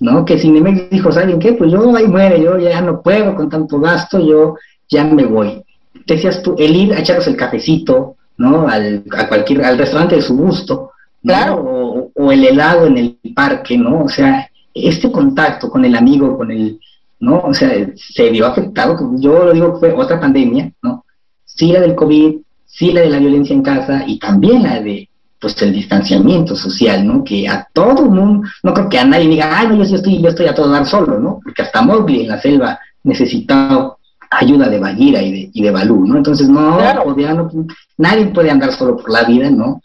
¿no? 0.00 0.24
Que 0.24 0.38
Cinemex 0.38 0.90
dijo, 0.90 1.12
¿saben 1.12 1.38
qué? 1.38 1.52
Pues 1.52 1.70
yo 1.70 1.94
ahí 1.94 2.08
muere, 2.08 2.42
yo 2.42 2.58
ya 2.58 2.80
no 2.80 3.02
puedo 3.02 3.34
con 3.36 3.50
tanto 3.50 3.78
gasto, 3.78 4.18
yo 4.18 4.56
ya 4.88 5.04
me 5.04 5.26
voy. 5.26 5.62
Decías 6.06 6.42
tú, 6.42 6.56
el 6.58 6.74
ir 6.74 6.94
a 6.94 7.00
echarnos 7.00 7.26
el 7.26 7.36
cafecito, 7.36 8.16
¿no? 8.40 8.66
Al, 8.66 9.04
a 9.12 9.28
cualquier, 9.28 9.62
al 9.62 9.76
restaurante 9.76 10.16
de 10.16 10.22
su 10.22 10.34
gusto, 10.34 10.92
claro. 11.22 11.56
O, 11.56 12.10
o, 12.14 12.32
el 12.32 12.42
helado 12.42 12.86
en 12.86 12.96
el 12.96 13.18
parque, 13.34 13.76
¿no? 13.76 14.04
O 14.04 14.08
sea, 14.08 14.48
este 14.72 15.12
contacto 15.12 15.68
con 15.68 15.84
el 15.84 15.94
amigo, 15.94 16.38
con 16.38 16.50
el, 16.50 16.80
¿no? 17.20 17.40
O 17.40 17.52
sea, 17.52 17.70
se 17.94 18.30
vio 18.30 18.46
afectado, 18.46 18.96
yo 19.18 19.44
lo 19.44 19.52
digo 19.52 19.74
que 19.74 19.80
fue 19.80 19.92
otra 19.92 20.18
pandemia, 20.18 20.72
¿no? 20.82 21.04
Sí 21.44 21.70
la 21.70 21.80
del 21.80 21.94
COVID, 21.94 22.36
sí 22.64 22.92
la 22.92 23.02
de 23.02 23.10
la 23.10 23.18
violencia 23.18 23.54
en 23.54 23.62
casa 23.62 24.04
y 24.06 24.18
también 24.18 24.62
la 24.62 24.80
de, 24.80 25.06
pues, 25.38 25.60
el 25.60 25.74
distanciamiento 25.74 26.56
social, 26.56 27.06
¿no? 27.06 27.22
Que 27.22 27.46
a 27.46 27.68
todo 27.74 28.06
mundo, 28.06 28.48
no 28.62 28.72
creo 28.72 28.88
que 28.88 28.98
a 28.98 29.04
nadie 29.04 29.28
diga, 29.28 29.50
ay, 29.52 29.68
no, 29.68 29.84
yo, 29.84 29.96
estoy, 29.96 30.22
yo 30.22 30.30
estoy 30.30 30.46
a 30.46 30.54
todo 30.54 30.70
dar 30.70 30.86
solo, 30.86 31.20
¿no? 31.20 31.40
Porque 31.44 31.60
hasta 31.60 31.82
Mowgli 31.82 32.22
en 32.22 32.28
la 32.28 32.40
selva 32.40 32.78
necesitaba 33.02 33.96
ayuda 34.30 34.68
de 34.68 34.78
Bagheera 34.78 35.22
y 35.22 35.32
de, 35.32 35.50
y 35.52 35.62
de 35.62 35.70
Balú, 35.70 36.06
¿no? 36.06 36.16
Entonces, 36.16 36.48
no, 36.48 36.78
podía, 37.04 37.34
no, 37.34 37.50
nadie 37.98 38.26
puede 38.26 38.50
andar 38.50 38.72
solo 38.72 38.96
por 38.96 39.10
la 39.10 39.24
vida, 39.24 39.50
¿no? 39.50 39.82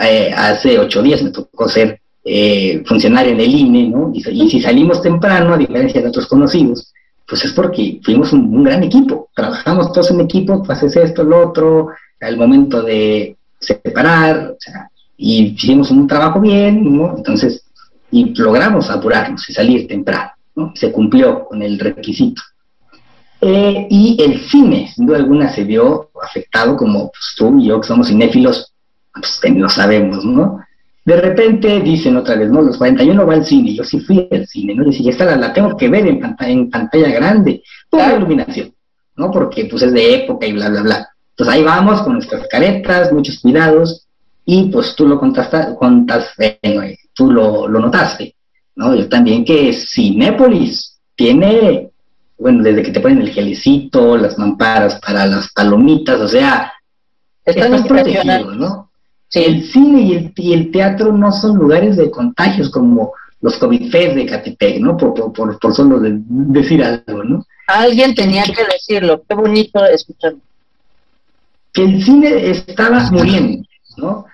Eh, 0.00 0.32
hace 0.34 0.78
ocho 0.78 1.02
días 1.02 1.22
me 1.22 1.30
tocó 1.30 1.68
ser 1.68 2.00
eh, 2.24 2.84
funcionario 2.86 3.32
en 3.32 3.40
el 3.40 3.54
INE, 3.54 3.88
¿no? 3.88 4.12
Y, 4.14 4.22
si 4.22 4.60
salimos 4.60 5.02
temprano, 5.02 5.54
a 5.54 5.58
diferencia 5.58 6.00
de 6.00 6.08
otros 6.08 6.26
conocidos, 6.26 6.92
pues 7.26 7.44
es 7.44 7.52
porque 7.52 8.00
fuimos 8.04 8.32
un, 8.32 8.62
gran 8.62 8.82
equipo, 8.84 9.28
trabajamos 9.34 9.92
todos 9.92 10.10
en 10.12 10.20
equipo, 10.20 10.62
haces 10.68 10.96
esto, 10.96 11.24
lo 11.24 11.48
otro, 11.48 11.88
al 12.20 12.36
momento 12.36 12.82
de 12.82 13.36
separar, 13.58 14.52
o 14.52 14.56
sea, 14.58 14.88
y 15.16 15.54
hicimos 15.54 15.90
un 15.90 16.06
trabajo 16.06 16.40
bien, 16.40 16.96
¿no? 16.96 17.16
Entonces, 17.16 17.64
y 18.10 18.32
logramos 18.34 18.88
apurarnos 18.90 19.48
y 19.48 19.52
salir 19.52 19.88
temprano, 19.88 20.30
¿no? 20.54 20.72
Se 20.76 20.92
cumplió 20.92 21.44
con 21.44 21.62
el 21.62 21.78
requisito. 21.78 22.40
Eh, 23.40 23.86
y 23.88 24.20
el 24.20 24.40
cine, 24.48 24.90
sin 24.94 25.06
duda 25.06 25.18
alguna, 25.18 25.52
se 25.52 25.64
vio 25.64 26.10
afectado, 26.22 26.76
como 26.76 27.10
pues, 27.10 27.34
tú 27.36 27.58
y 27.58 27.66
yo, 27.66 27.80
que 27.80 27.86
somos 27.86 28.08
cinéfilos, 28.08 28.72
pues 29.12 29.40
lo 29.54 29.68
sabemos, 29.68 30.24
¿no? 30.24 30.60
De 31.04 31.16
repente 31.20 31.80
dicen 31.80 32.16
otra 32.16 32.34
vez, 32.34 32.50
no, 32.50 32.62
los 32.62 32.76
41 32.76 33.26
va 33.26 33.34
al 33.34 33.44
cine, 33.44 33.74
yo 33.74 33.84
sí 33.84 34.00
fui 34.00 34.28
al 34.30 34.46
cine, 34.46 34.74
¿no? 34.74 34.82
Y 34.84 34.90
dije, 34.90 35.10
esta 35.10 35.36
la, 35.36 35.52
tengo 35.52 35.76
que 35.76 35.88
ver 35.88 36.06
en 36.06 36.20
pantalla, 36.20 36.52
en 36.52 36.70
pantalla 36.70 37.08
grande, 37.08 37.62
por 37.88 38.00
la 38.00 38.16
iluminación, 38.16 38.74
¿no? 39.16 39.30
Porque 39.30 39.66
pues 39.66 39.82
es 39.82 39.92
de 39.92 40.16
época 40.16 40.46
y 40.46 40.52
bla, 40.52 40.68
bla, 40.68 40.82
bla. 40.82 41.08
Entonces 41.30 41.54
ahí 41.54 41.62
vamos 41.62 42.02
con 42.02 42.14
nuestras 42.14 42.46
caretas, 42.48 43.12
muchos 43.12 43.38
cuidados, 43.38 44.06
y 44.44 44.70
pues 44.70 44.94
tú 44.96 45.06
lo 45.06 45.18
contaste, 45.18 45.76
contas, 45.78 46.32
tú 47.14 47.30
lo, 47.30 47.68
lo 47.68 47.80
notaste, 47.80 48.34
¿no? 48.76 48.94
Yo 48.94 49.08
también 49.08 49.44
que 49.44 49.72
Cinépolis 49.72 50.98
tiene, 51.14 51.90
bueno, 52.38 52.62
desde 52.62 52.82
que 52.82 52.92
te 52.92 53.00
ponen 53.00 53.22
el 53.22 53.30
gelecito, 53.30 54.16
las 54.16 54.38
mamparas 54.38 55.00
para 55.00 55.26
las 55.26 55.50
palomitas, 55.52 56.20
o 56.20 56.28
sea, 56.28 56.72
estás 57.44 57.86
protegido, 57.86 58.54
¿no? 58.54 58.90
El 59.34 59.64
cine 59.64 60.02
y 60.02 60.14
el, 60.14 60.32
y 60.36 60.52
el, 60.54 60.70
teatro 60.70 61.12
no 61.12 61.32
son 61.32 61.56
lugares 61.56 61.96
de 61.96 62.10
contagios 62.10 62.70
como 62.70 63.12
los 63.40 63.56
COVID 63.58 63.92
de 63.92 64.26
Catepec, 64.26 64.80
¿no? 64.80 64.96
Por, 64.96 65.32
por, 65.32 65.58
por, 65.58 65.74
solo 65.74 66.00
decir 66.00 66.82
algo, 66.82 67.24
¿no? 67.24 67.44
Alguien 67.66 68.14
tenía 68.14 68.44
que 68.44 68.64
decirlo, 68.64 69.22
qué 69.28 69.34
bonito 69.34 69.84
escucharlo. 69.84 70.38
Que 71.72 71.82
el 71.84 72.02
cine 72.02 72.50
estaba 72.50 73.10
muriendo, 73.10 73.68
¿no? 73.98 74.24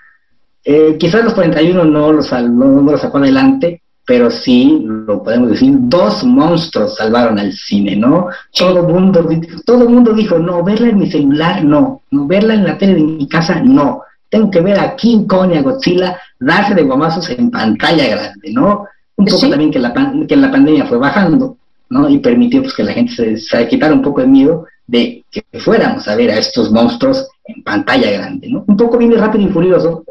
Eh, 0.64 0.96
quizás 0.98 1.24
los 1.24 1.34
41 1.34 1.84
no 1.84 2.12
los, 2.12 2.32
no, 2.32 2.82
no 2.82 2.96
sacó 2.96 3.18
adelante, 3.18 3.82
pero 4.06 4.30
sí, 4.30 4.84
lo 4.84 5.22
podemos 5.22 5.50
decir, 5.50 5.72
dos 5.74 6.24
monstruos 6.24 6.96
salvaron 6.96 7.38
al 7.38 7.52
cine, 7.52 7.96
¿no? 7.96 8.28
Todo 8.52 8.80
el 8.80 8.92
mundo, 8.92 9.28
todo 9.64 9.88
mundo 9.88 10.12
dijo, 10.12 10.38
no, 10.38 10.62
verla 10.62 10.88
en 10.88 10.98
mi 10.98 11.10
celular, 11.10 11.64
no, 11.64 12.02
no, 12.10 12.26
verla 12.26 12.54
en 12.54 12.64
la 12.64 12.76
tele 12.76 12.94
de 12.94 13.02
mi 13.02 13.28
casa, 13.28 13.60
no 13.60 14.02
tengo 14.34 14.50
que 14.50 14.60
ver 14.60 14.80
a 14.80 14.96
King 14.96 15.26
Kong 15.28 15.52
y 15.52 15.58
a 15.58 15.62
Godzilla 15.62 16.18
darse 16.40 16.74
de 16.74 16.82
guamazos 16.82 17.30
en 17.30 17.52
pantalla 17.52 18.08
grande, 18.08 18.52
¿no? 18.52 18.84
Un 19.14 19.26
poco 19.26 19.48
también 19.48 19.70
que 19.70 19.78
la, 19.78 19.92
que 20.26 20.34
la 20.34 20.50
pandemia 20.50 20.86
fue 20.86 20.98
bajando, 20.98 21.56
¿no? 21.88 22.08
Y 22.08 22.18
permitió 22.18 22.60
pues, 22.60 22.74
que 22.74 22.82
la 22.82 22.92
gente 22.92 23.12
se, 23.14 23.36
se 23.36 23.68
quitara 23.68 23.94
un 23.94 24.02
poco 24.02 24.22
el 24.22 24.28
miedo 24.28 24.66
de 24.88 25.24
que 25.30 25.44
fuéramos 25.60 26.08
a 26.08 26.16
ver 26.16 26.32
a 26.32 26.38
estos 26.38 26.72
monstruos 26.72 27.28
en 27.44 27.62
pantalla 27.62 28.10
grande, 28.10 28.48
¿no? 28.48 28.64
Un 28.66 28.76
poco 28.76 28.98
viene 28.98 29.16
rápido 29.16 29.48
y 29.48 29.52
furioso, 29.52 30.04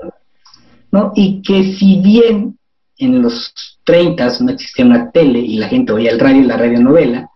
¿no? 0.94 1.12
Y 1.16 1.42
que 1.42 1.74
si 1.74 2.00
bien 2.00 2.58
en 3.06 3.22
los 3.22 3.54
30 3.84 4.28
no 4.42 4.52
existía 4.52 4.86
una 4.86 5.12
tele 5.12 5.40
y 5.40 5.58
la 5.58 5.68
gente 5.68 5.94
oía 5.94 6.12
el 6.12 6.20
radio 6.20 6.42
y 6.42 6.46
la 6.46 6.58
radionovela, 6.58 7.30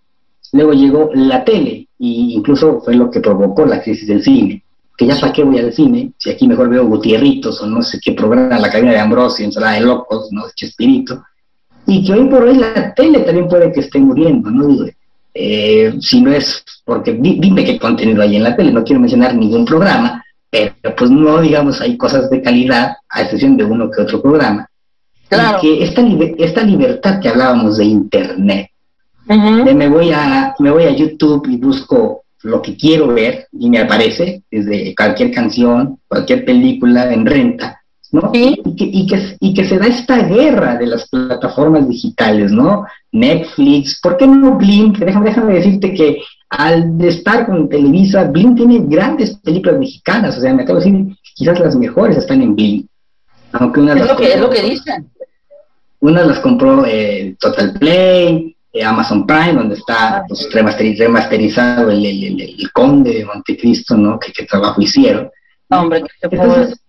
luego 0.53 0.74
llegó 0.74 1.09
la 1.13 1.43
tele 1.43 1.72
e 1.72 1.86
incluso 1.99 2.82
fue 2.82 2.95
lo 2.95 3.11
que 3.11 3.20
provocó 3.20 3.65
la 3.65 3.82
crisis 3.82 4.07
del 4.07 4.24
cine, 4.24 4.63
que 4.97 5.05
ya 5.05 5.20
para 5.20 5.34
qué 5.34 5.43
voy 5.43 5.59
al 5.59 5.74
cine, 5.74 6.11
si 6.18 6.30
aquí 6.30 6.47
mejor 6.47 6.70
veo 6.70 6.86
Gutierritos 6.86 7.61
o 7.61 7.68
no 7.68 7.82
sé 7.82 7.99
qué 8.01 8.13
programa, 8.13 8.59
la 8.59 8.70
cabina 8.70 8.91
de 8.91 8.99
Ambrosio, 8.99 9.45
ensalada 9.45 9.74
de 9.74 9.82
locos, 9.82 10.30
¿no? 10.32 10.43
Chespirito, 10.55 11.24
y 11.86 12.05
que 12.05 12.13
hoy 12.13 12.28
por 12.28 12.43
hoy 12.43 12.57
la 12.57 12.93
tele 12.93 13.20
también 13.20 13.47
puede 13.47 13.72
que 13.72 13.80
esté 13.80 13.99
muriendo, 13.99 14.51
¿no? 14.51 14.86
Eh, 15.34 15.93
si 16.01 16.22
no 16.22 16.32
es 16.34 16.63
porque 16.84 17.13
dime 17.13 17.63
qué 17.63 17.78
contenido 17.78 18.22
hay 18.22 18.36
en 18.36 18.43
la 18.43 18.55
tele, 18.55 18.72
no 18.72 18.84
quiero 18.84 18.99
mencionar 18.99 19.36
ningún 19.36 19.65
programa, 19.65 20.24
pero 20.49 20.74
pues 20.97 21.11
no 21.11 21.41
digamos 21.41 21.80
hay 21.80 21.95
cosas 21.95 22.30
de 22.30 22.41
calidad, 22.41 22.97
a 23.09 23.22
excepción 23.22 23.55
de 23.55 23.63
uno 23.63 23.89
que 23.89 24.01
otro 24.01 24.22
programa. 24.22 24.68
Claro. 25.30 25.59
que 25.61 25.84
esta, 25.84 26.01
esta 26.38 26.63
libertad 26.63 27.19
que 27.19 27.30
hablábamos 27.30 27.78
de 27.78 27.86
internet, 27.86 28.69
de 29.28 29.73
me 29.75 29.89
voy 29.89 30.11
a 30.11 30.55
me 30.59 30.71
voy 30.71 30.84
a 30.84 30.91
YouTube 30.91 31.47
y 31.49 31.57
busco 31.57 32.23
lo 32.43 32.61
que 32.61 32.78
quiero 32.78 33.07
ver 33.07 33.47
y 33.51 33.69
me 33.69 33.80
aparece 33.80 34.43
desde 34.49 34.95
cualquier 34.95 35.32
canción, 35.32 35.99
cualquier 36.07 36.45
película 36.45 37.11
en 37.11 37.25
renta, 37.25 37.82
¿no? 38.11 38.32
Y, 38.34 38.55
que, 38.75 38.86
y, 38.86 39.07
que, 39.07 39.38
y, 39.39 39.53
que, 39.53 39.65
se 39.65 39.78
da 39.78 39.88
esta 39.88 40.19
guerra 40.19 40.75
de 40.75 40.88
las 40.88 41.09
plataformas 41.09 41.89
digitales, 41.89 42.51
¿no? 42.51 42.86
Netflix, 43.11 43.99
¿por 44.01 44.17
qué 44.17 44.28
no 44.28 44.57
Blink? 44.57 44.97
Déjame, 44.99 45.30
déjame 45.30 45.55
decirte 45.55 45.93
que 45.93 46.21
al 46.49 47.01
estar 47.03 47.45
con 47.45 47.67
Televisa, 47.67 48.23
Blink 48.25 48.55
tiene 48.55 48.80
grandes 48.86 49.38
películas 49.38 49.80
mexicanas, 49.80 50.38
o 50.38 50.41
sea, 50.41 50.53
me 50.53 50.63
acabo 50.63 50.80
de 50.80 50.86
decir, 50.86 51.17
quizás 51.36 51.59
las 51.59 51.75
mejores 51.75 52.17
están 52.17 52.41
en 52.41 52.55
Blink. 52.55 52.88
Aunque 53.53 53.80
una 53.80 53.93
es, 53.93 54.07
lo 54.07 54.15
que, 54.15 54.34
es 54.34 54.39
lo 54.39 54.49
que 54.49 54.61
dicen. 54.61 55.09
Unas 55.99 56.27
las 56.27 56.39
compró 56.39 56.85
eh, 56.85 57.35
Total 57.39 57.73
Play, 57.73 58.55
eh, 58.73 58.83
Amazon 58.83 59.25
Prime, 59.25 59.53
donde 59.53 59.75
está 59.75 60.23
pues, 60.27 60.47
remasterizado 60.51 61.89
el, 61.89 62.05
el, 62.05 62.41
el, 62.41 62.71
Conde 62.71 63.13
de 63.13 63.25
Montecristo, 63.25 63.97
¿no? 63.97 64.19
¿Qué, 64.19 64.45
trabajo 64.45 64.81
hicieron? 64.81 65.29
Hombre, 65.69 66.03
¿qué 66.03 66.27
Entonces, 66.29 66.79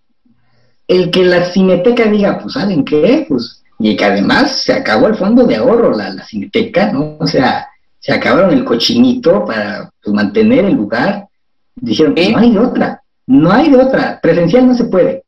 el 0.87 1.09
que 1.09 1.25
la 1.25 1.45
cineteca 1.45 2.05
diga, 2.05 2.39
pues, 2.39 2.53
¿saben 2.53 2.85
qué? 2.85 3.25
Pues, 3.27 3.63
y 3.79 3.95
que 3.95 4.05
además 4.05 4.63
se 4.63 4.73
acabó 4.73 5.07
el 5.07 5.15
fondo 5.15 5.45
de 5.45 5.55
ahorro, 5.55 5.95
la, 5.95 6.09
la 6.09 6.25
cineteca, 6.25 6.91
¿no? 6.91 7.17
O 7.19 7.27
sea, 7.27 7.67
se 7.99 8.13
acabaron 8.13 8.51
el 8.51 8.65
cochinito 8.65 9.45
para 9.45 9.89
pues, 10.03 10.13
mantener 10.13 10.65
el 10.65 10.73
lugar. 10.73 11.27
Dijeron, 11.75 12.13
que 12.13 12.31
no 12.31 12.39
hay 12.39 12.51
de 12.51 12.59
otra, 12.59 13.01
no 13.27 13.51
hay 13.51 13.69
de 13.69 13.77
otra, 13.77 14.19
presencial 14.21 14.67
no 14.67 14.73
se 14.73 14.85
puede. 14.85 15.23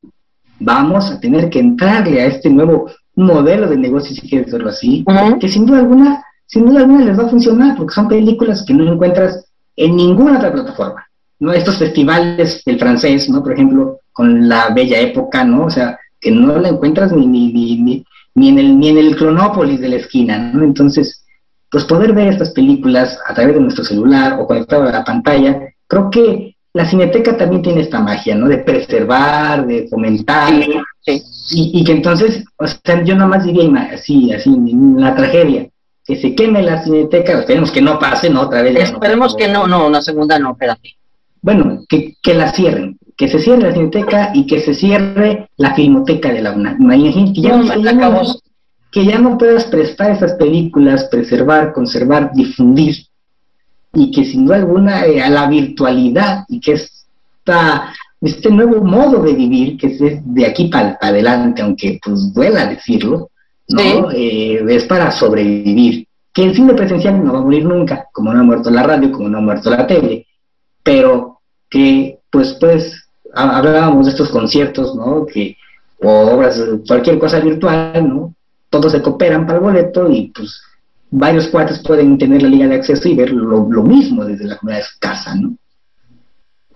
Vamos 0.59 1.09
a 1.09 1.19
tener 1.19 1.49
que 1.49 1.59
entrarle 1.59 2.21
a 2.21 2.25
este 2.25 2.49
nuevo 2.49 2.91
modelo 3.21 3.67
de 3.67 3.77
negocio, 3.77 4.15
si 4.15 4.27
quieres 4.27 4.51
verlo 4.51 4.69
así, 4.69 5.05
que 5.39 5.47
sin 5.47 5.65
duda 5.65 5.79
alguna, 5.79 6.23
sin 6.45 6.65
duda 6.65 6.81
alguna 6.81 7.05
les 7.05 7.17
va 7.17 7.23
a 7.23 7.29
funcionar, 7.29 7.75
porque 7.75 7.93
son 7.93 8.07
películas 8.07 8.63
que 8.65 8.73
no 8.73 8.91
encuentras 8.91 9.45
en 9.75 9.95
ninguna 9.95 10.37
otra 10.37 10.51
plataforma. 10.51 11.05
¿no? 11.39 11.51
Estos 11.51 11.77
festivales 11.77 12.63
del 12.65 12.79
francés, 12.79 13.27
¿no? 13.29 13.41
Por 13.41 13.53
ejemplo, 13.53 13.99
con 14.13 14.47
la 14.47 14.69
bella 14.69 14.99
época, 14.99 15.43
¿no? 15.43 15.65
O 15.65 15.69
sea, 15.69 15.97
que 16.19 16.31
no 16.31 16.57
la 16.59 16.69
encuentras 16.69 17.11
ni, 17.11 17.25
ni, 17.25 17.51
ni, 17.51 18.05
ni, 18.35 18.49
en 18.49 18.59
el, 18.59 18.79
ni 18.79 18.89
en 18.89 18.97
el 18.99 19.15
Cronópolis 19.15 19.81
de 19.81 19.89
la 19.89 19.95
esquina, 19.95 20.51
¿no? 20.53 20.63
Entonces, 20.63 21.25
pues 21.69 21.83
poder 21.85 22.13
ver 22.13 22.27
estas 22.27 22.51
películas 22.51 23.17
a 23.27 23.33
través 23.33 23.55
de 23.55 23.61
nuestro 23.61 23.83
celular 23.83 24.37
o 24.39 24.45
conectado 24.45 24.83
a 24.83 24.91
la 24.91 25.03
pantalla, 25.03 25.73
creo 25.87 26.11
que 26.11 26.55
la 26.73 26.85
cineteca 26.85 27.35
también 27.35 27.63
tiene 27.63 27.81
esta 27.81 27.99
magia, 27.99 28.35
¿no? 28.35 28.47
De 28.47 28.59
preservar, 28.59 29.65
de 29.65 29.87
fomentar, 29.89 30.53
Y, 31.05 31.83
que 31.83 31.91
entonces, 31.91 32.43
o 32.57 32.67
sea, 32.67 33.03
yo 33.03 33.15
nomás 33.15 33.43
diría 33.43 33.89
así, 33.93 34.31
así, 34.31 34.51
la 34.95 35.15
tragedia, 35.15 35.67
que 36.05 36.15
se 36.15 36.35
queme 36.35 36.61
la 36.61 36.83
cineteca, 36.83 37.39
esperemos 37.39 37.71
que 37.71 37.81
no 37.81 37.99
pase, 37.99 38.29
¿no? 38.29 38.41
Otra 38.41 38.61
vez. 38.61 38.75
Esperemos 38.75 39.35
que 39.35 39.47
no, 39.47 39.67
no, 39.67 39.87
una 39.87 40.01
segunda 40.01 40.37
no, 40.37 40.51
espérate. 40.51 40.95
Bueno, 41.41 41.83
que, 41.89 42.15
que 42.21 42.35
la 42.35 42.51
cierren, 42.51 42.99
que 43.17 43.27
se 43.27 43.39
cierre 43.39 43.63
la 43.63 43.73
cineteca 43.73 44.31
y 44.33 44.45
que 44.45 44.59
se 44.59 44.75
cierre 44.75 45.49
la 45.57 45.73
filmoteca 45.73 46.31
de 46.31 46.41
la 46.41 46.53
UNAM. 46.53 46.81
Imagínate 46.81 47.33
que 47.33 47.41
ya, 47.41 47.57
no, 47.57 48.21
que 48.91 49.05
ya 49.05 49.17
no 49.17 49.37
puedas 49.37 49.65
prestar 49.65 50.11
esas 50.11 50.33
películas, 50.33 51.05
preservar, 51.05 51.73
conservar, 51.73 52.31
difundir, 52.33 52.95
y 53.93 54.11
que 54.11 54.25
sin 54.25 54.45
duda 54.45 54.57
alguna 54.57 55.05
eh, 55.05 55.21
a 55.21 55.29
la 55.29 55.47
virtualidad 55.47 56.45
y 56.47 56.59
que 56.59 56.73
esta, 56.73 57.93
este 58.21 58.49
nuevo 58.49 58.83
modo 58.83 59.23
de 59.23 59.33
vivir, 59.33 59.77
que 59.77 59.87
es 59.87 59.99
de 59.99 60.45
aquí 60.45 60.65
para 60.67 60.97
adelante, 61.01 61.61
aunque 61.61 61.99
pues 62.03 62.33
duela 62.33 62.67
decirlo, 62.67 63.29
¿no? 63.69 64.11
Eh, 64.11 64.63
es 64.69 64.85
para 64.85 65.11
sobrevivir. 65.11 66.07
Que 66.33 66.43
el 66.43 66.55
cine 66.55 66.73
presencial 66.73 67.23
no 67.23 67.33
va 67.33 67.39
a 67.39 67.43
morir 67.43 67.65
nunca, 67.65 68.07
como 68.13 68.33
no 68.33 68.39
ha 68.39 68.43
muerto 68.43 68.69
la 68.69 68.83
radio, 68.83 69.11
como 69.11 69.27
no 69.27 69.39
ha 69.39 69.41
muerto 69.41 69.69
la 69.69 69.85
tele, 69.85 70.27
pero 70.81 71.39
que 71.69 72.19
pues 72.29 72.55
pues 72.59 73.07
hablábamos 73.33 74.05
de 74.05 74.11
estos 74.11 74.29
conciertos, 74.29 74.95
¿no? 74.95 75.25
Que, 75.25 75.57
o 76.01 76.09
obras, 76.31 76.61
cualquier 76.87 77.19
cosa 77.19 77.39
virtual, 77.39 78.07
¿no? 78.07 78.33
todos 78.71 78.93
se 78.93 79.01
cooperan 79.01 79.45
para 79.45 79.59
el 79.59 79.65
boleto 79.65 80.09
y 80.09 80.31
pues 80.33 80.59
varios 81.11 81.49
cuates 81.49 81.79
pueden 81.79 82.17
tener 82.17 82.41
la 82.41 82.49
liga 82.49 82.67
de 82.67 82.75
acceso 82.75 83.07
y 83.07 83.15
ver 83.15 83.31
lo, 83.31 83.83
mismo 83.83 84.25
desde 84.25 84.45
la 84.45 84.57
comunidad 84.57 84.79
de 84.79 84.87
su 84.87 84.99
casa, 84.99 85.35
¿no? 85.35 85.57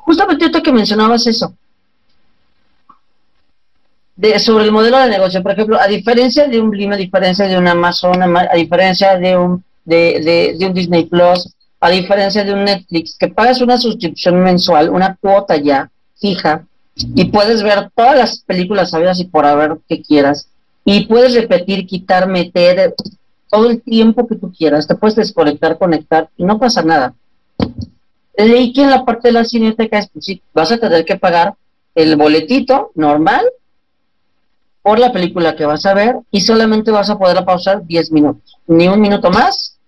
Justamente 0.05 0.45
ahorita 0.45 0.61
que 0.61 0.71
mencionabas 0.71 1.25
eso, 1.25 1.55
de, 4.15 4.37
sobre 4.39 4.65
el 4.65 4.71
modelo 4.71 4.99
de 4.99 5.09
negocio, 5.09 5.41
por 5.41 5.53
ejemplo, 5.53 5.79
a 5.81 5.87
diferencia 5.87 6.47
de 6.47 6.61
un 6.61 6.69
Blim, 6.69 6.93
a 6.93 6.95
diferencia 6.95 7.47
de 7.47 7.57
un 7.57 7.67
Amazon, 7.67 8.21
a 8.21 8.55
diferencia 8.55 9.17
de 9.17 9.35
un, 9.35 9.63
de, 9.83 10.55
de 10.57 10.65
un 10.65 10.73
Disney 10.73 11.05
Plus, 11.05 11.53
a 11.79 11.89
diferencia 11.89 12.43
de 12.43 12.53
un 12.53 12.63
Netflix, 12.63 13.17
que 13.17 13.29
pagas 13.29 13.61
una 13.61 13.79
suscripción 13.79 14.41
mensual, 14.41 14.91
una 14.91 15.17
cuota 15.19 15.57
ya 15.57 15.89
fija, 16.19 16.65
y 16.95 17.25
puedes 17.25 17.63
ver 17.63 17.89
todas 17.95 18.15
las 18.15 18.39
películas 18.43 18.91
sabidas 18.91 19.19
y 19.19 19.25
por 19.25 19.45
haber 19.45 19.77
que 19.89 20.03
quieras, 20.03 20.47
y 20.85 21.05
puedes 21.07 21.33
repetir, 21.33 21.87
quitar, 21.87 22.27
meter 22.27 22.93
todo 23.49 23.71
el 23.71 23.81
tiempo 23.81 24.27
que 24.27 24.35
tú 24.35 24.53
quieras. 24.55 24.87
Te 24.87 24.95
puedes 24.95 25.15
desconectar, 25.15 25.79
conectar 25.79 26.29
y 26.37 26.43
no 26.43 26.59
pasa 26.59 26.83
nada. 26.83 27.15
Leí 28.37 28.73
que 28.73 28.81
en 28.81 28.89
la 28.89 29.05
parte 29.05 29.29
de 29.29 29.33
la 29.33 29.45
cineteca 29.45 29.99
es, 29.99 30.09
pues 30.09 30.25
sí, 30.25 30.41
vas 30.53 30.71
a 30.71 30.77
tener 30.77 31.05
que 31.05 31.17
pagar 31.17 31.55
el 31.93 32.15
boletito 32.15 32.91
normal 32.95 33.45
por 34.81 34.99
la 34.99 35.11
película 35.11 35.55
que 35.55 35.65
vas 35.65 35.85
a 35.85 35.93
ver 35.93 36.17
y 36.29 36.41
solamente 36.41 36.91
vas 36.91 37.09
a 37.09 37.17
poder 37.17 37.43
pausar 37.45 37.85
10 37.85 38.11
minutos. 38.11 38.57
Ni 38.67 38.87
un 38.87 39.01
minuto 39.01 39.31
más, 39.31 39.79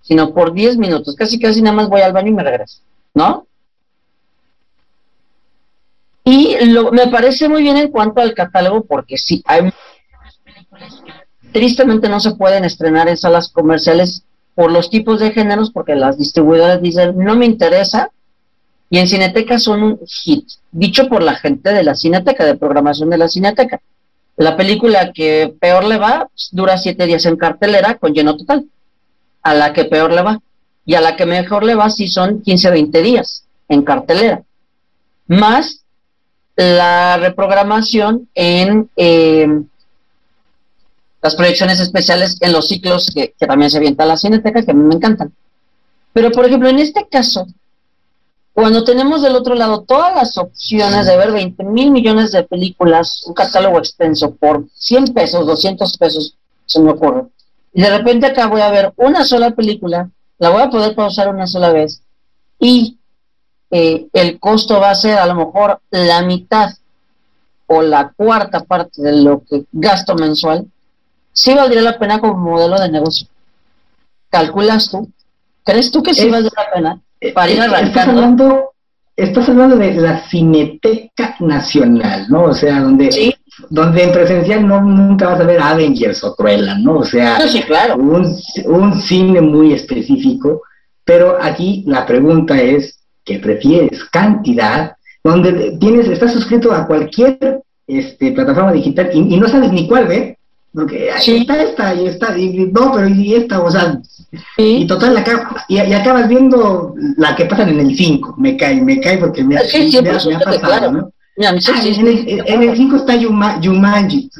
sino 0.00 0.34
por 0.34 0.52
10 0.52 0.76
minutos. 0.78 1.14
Casi, 1.14 1.38
casi 1.38 1.62
nada 1.62 1.76
más 1.76 1.88
voy 1.88 2.00
al 2.00 2.12
baño 2.12 2.28
y 2.28 2.34
me 2.34 2.42
regreso. 2.42 2.80
¿No? 3.14 3.46
Y 6.24 6.64
lo, 6.66 6.90
me 6.92 7.06
parece 7.08 7.48
muy 7.48 7.62
bien 7.62 7.76
en 7.76 7.90
cuanto 7.90 8.20
al 8.20 8.34
catálogo, 8.34 8.84
porque 8.84 9.18
sí, 9.18 9.42
hay 9.46 9.72
películas 10.44 11.02
que 11.04 11.12
tristemente 11.52 12.08
no 12.08 12.20
se 12.20 12.34
pueden 12.34 12.64
estrenar 12.64 13.08
en 13.08 13.16
salas 13.16 13.50
comerciales 13.50 14.24
por 14.54 14.70
los 14.70 14.90
tipos 14.90 15.20
de 15.20 15.32
géneros, 15.32 15.70
porque 15.70 15.94
las 15.94 16.18
distribuidoras 16.18 16.82
dicen, 16.82 17.16
no 17.16 17.36
me 17.36 17.46
interesa, 17.46 18.10
y 18.88 18.98
en 18.98 19.06
Cineteca 19.06 19.58
son 19.58 19.82
un 19.82 20.00
hit, 20.06 20.46
dicho 20.72 21.08
por 21.08 21.22
la 21.22 21.36
gente 21.36 21.72
de 21.72 21.84
la 21.84 21.94
Cineteca, 21.94 22.44
de 22.44 22.56
programación 22.56 23.08
de 23.10 23.18
la 23.18 23.28
Cineteca. 23.28 23.80
La 24.36 24.56
película 24.56 25.12
que 25.12 25.54
peor 25.60 25.84
le 25.84 25.96
va 25.96 26.28
pues, 26.28 26.48
dura 26.50 26.76
siete 26.76 27.06
días 27.06 27.24
en 27.26 27.36
cartelera 27.36 27.98
con 27.98 28.12
lleno 28.12 28.36
total, 28.36 28.66
a 29.42 29.54
la 29.54 29.72
que 29.72 29.84
peor 29.84 30.12
le 30.12 30.22
va, 30.22 30.40
y 30.84 30.94
a 30.94 31.00
la 31.00 31.14
que 31.14 31.26
mejor 31.26 31.62
le 31.62 31.76
va 31.76 31.88
sí 31.88 32.08
son 32.08 32.42
15, 32.42 32.70
20 32.70 33.02
días 33.02 33.44
en 33.68 33.82
cartelera, 33.82 34.42
más 35.28 35.84
la 36.56 37.16
reprogramación 37.16 38.28
en 38.34 38.90
eh, 38.96 39.46
las 41.22 41.34
proyecciones 41.34 41.80
especiales 41.80 42.36
en 42.40 42.52
los 42.52 42.68
ciclos 42.68 43.10
que, 43.14 43.34
también 43.38 43.70
se 43.70 43.76
avienta 43.76 44.06
la 44.06 44.16
Cineteca, 44.16 44.62
que 44.62 44.70
a 44.70 44.74
mí 44.74 44.82
me 44.82 44.94
encantan. 44.94 45.32
Pero, 46.12 46.30
por 46.30 46.46
ejemplo, 46.46 46.68
en 46.68 46.78
este 46.78 47.06
caso, 47.08 47.46
cuando 48.52 48.84
tenemos 48.84 49.22
del 49.22 49.36
otro 49.36 49.54
lado 49.54 49.82
todas 49.82 50.14
las 50.14 50.36
opciones 50.36 51.06
de 51.06 51.16
ver 51.16 51.32
20 51.32 51.62
mil 51.64 51.90
millones 51.90 52.32
de 52.32 52.42
películas, 52.42 53.22
un 53.26 53.34
catálogo 53.34 53.78
extenso 53.78 54.34
por 54.34 54.64
100 54.74 55.14
pesos, 55.14 55.46
200 55.46 55.96
pesos, 55.98 56.36
se 56.66 56.80
me 56.80 56.90
ocurre, 56.90 57.26
y 57.72 57.82
de 57.82 57.96
repente 57.96 58.26
acá 58.26 58.46
voy 58.48 58.60
a 58.60 58.70
ver 58.70 58.92
una 58.96 59.24
sola 59.24 59.52
película, 59.52 60.10
la 60.38 60.50
voy 60.50 60.62
a 60.62 60.70
poder 60.70 60.94
pausar 60.94 61.28
una 61.28 61.46
sola 61.46 61.70
vez, 61.70 62.02
y 62.58 62.98
eh, 63.70 64.08
el 64.12 64.40
costo 64.40 64.80
va 64.80 64.90
a 64.90 64.94
ser 64.96 65.18
a 65.18 65.26
lo 65.26 65.34
mejor 65.34 65.80
la 65.90 66.22
mitad 66.22 66.70
o 67.66 67.82
la 67.82 68.12
cuarta 68.16 68.64
parte 68.64 69.00
de 69.00 69.12
lo 69.12 69.44
que 69.44 69.64
gasto 69.70 70.16
mensual, 70.16 70.66
sí 71.32 71.54
valdría 71.54 71.82
la 71.82 71.98
pena 71.98 72.18
como 72.18 72.34
modelo 72.34 72.78
de 72.78 72.90
negocio. 72.90 73.26
¿Calculas 74.28 74.90
tú? 74.90 75.10
¿Crees 75.64 75.90
tú 75.90 76.02
que 76.02 76.14
sí 76.14 76.28
valdría 76.28 76.52
la 76.56 76.72
pena 76.72 77.00
para 77.34 77.50
ir 77.50 77.60
arrancando? 77.60 77.88
Estás 77.88 78.08
hablando, 78.08 78.70
estás 79.16 79.48
hablando 79.48 79.76
de 79.76 79.94
la 79.94 80.28
Cineteca 80.28 81.36
Nacional, 81.40 82.26
¿no? 82.28 82.44
O 82.44 82.54
sea, 82.54 82.80
donde, 82.80 83.34
donde 83.68 84.04
en 84.04 84.12
presencial 84.12 84.66
no 84.66 84.80
nunca 84.80 85.28
vas 85.28 85.40
a 85.40 85.44
ver 85.44 85.60
Avengers 85.60 86.22
o 86.24 86.34
Cruella, 86.34 86.76
¿no? 86.78 86.98
O 86.98 87.04
sea, 87.04 87.38
claro. 87.66 87.96
un, 87.96 88.36
un 88.66 89.00
cine 89.02 89.40
muy 89.40 89.72
específico. 89.72 90.62
Pero 91.04 91.38
aquí 91.42 91.82
la 91.88 92.06
pregunta 92.06 92.60
es, 92.60 93.00
¿qué 93.24 93.40
prefieres? 93.40 94.04
¿Cantidad? 94.04 94.94
Donde 95.24 95.76
tienes, 95.80 96.06
estás 96.08 96.32
suscrito 96.32 96.72
a 96.72 96.86
cualquier 96.86 97.62
este, 97.86 98.30
plataforma 98.32 98.72
digital 98.72 99.10
y, 99.12 99.36
no 99.36 99.48
sabes 99.48 99.72
ni 99.72 99.88
cuál 99.88 100.06
ver, 100.06 100.36
porque 100.72 101.10
ahí 101.10 101.36
está 101.38 101.62
esta 101.62 101.94
y 101.94 102.06
está, 102.06 102.38
y, 102.38 102.70
no, 102.72 102.92
pero 102.92 103.08
y 103.08 103.34
esta, 103.34 103.60
o 103.60 103.70
sea, 103.70 104.00
y 104.56 104.86
total, 104.86 105.16
acá, 105.16 105.64
y, 105.68 105.78
acabas 105.78 106.28
viendo 106.28 106.94
la 107.16 107.34
que 107.34 107.46
pasan 107.46 107.70
en 107.70 107.80
el 107.80 107.96
5, 107.96 108.36
me 108.38 108.56
cae, 108.56 108.80
me 108.80 109.00
cae 109.00 109.18
porque 109.18 109.42
me, 109.42 109.58
sí, 109.64 109.90
me, 110.02 110.10
ha 110.10 110.40
pasado, 110.40 110.92
¿no? 110.92 111.12
en, 111.36 112.62
el, 112.62 112.76
5 112.76 112.96
está 112.96 113.16
Yumanji, 113.16 114.30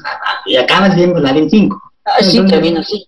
y 0.46 0.56
acabas 0.56 0.94
viendo 0.94 1.18
la 1.18 1.32
del 1.32 1.50
5. 1.50 1.82
Ah, 2.04 2.22
sí, 2.22 2.44
que 2.44 2.58
viene 2.60 2.80
así. 2.80 3.06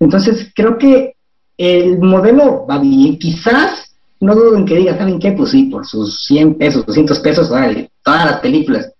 Entonces, 0.00 0.50
creo 0.54 0.76
que 0.76 1.14
el 1.56 1.98
modelo 1.98 2.66
va 2.66 2.78
bien, 2.78 3.18
quizás 3.18 3.94
no 4.20 4.34
dudo 4.34 4.56
en 4.56 4.64
que 4.64 4.76
diga, 4.76 4.96
¿saben 4.96 5.18
qué? 5.18 5.32
Pues 5.32 5.50
sí, 5.50 5.64
por 5.64 5.86
sus 5.86 6.24
100 6.26 6.54
pesos, 6.56 6.86
200 6.86 7.18
pesos, 7.20 7.50
vale, 7.50 7.90
todas 8.02 8.24
las 8.24 8.40
películas. 8.40 8.93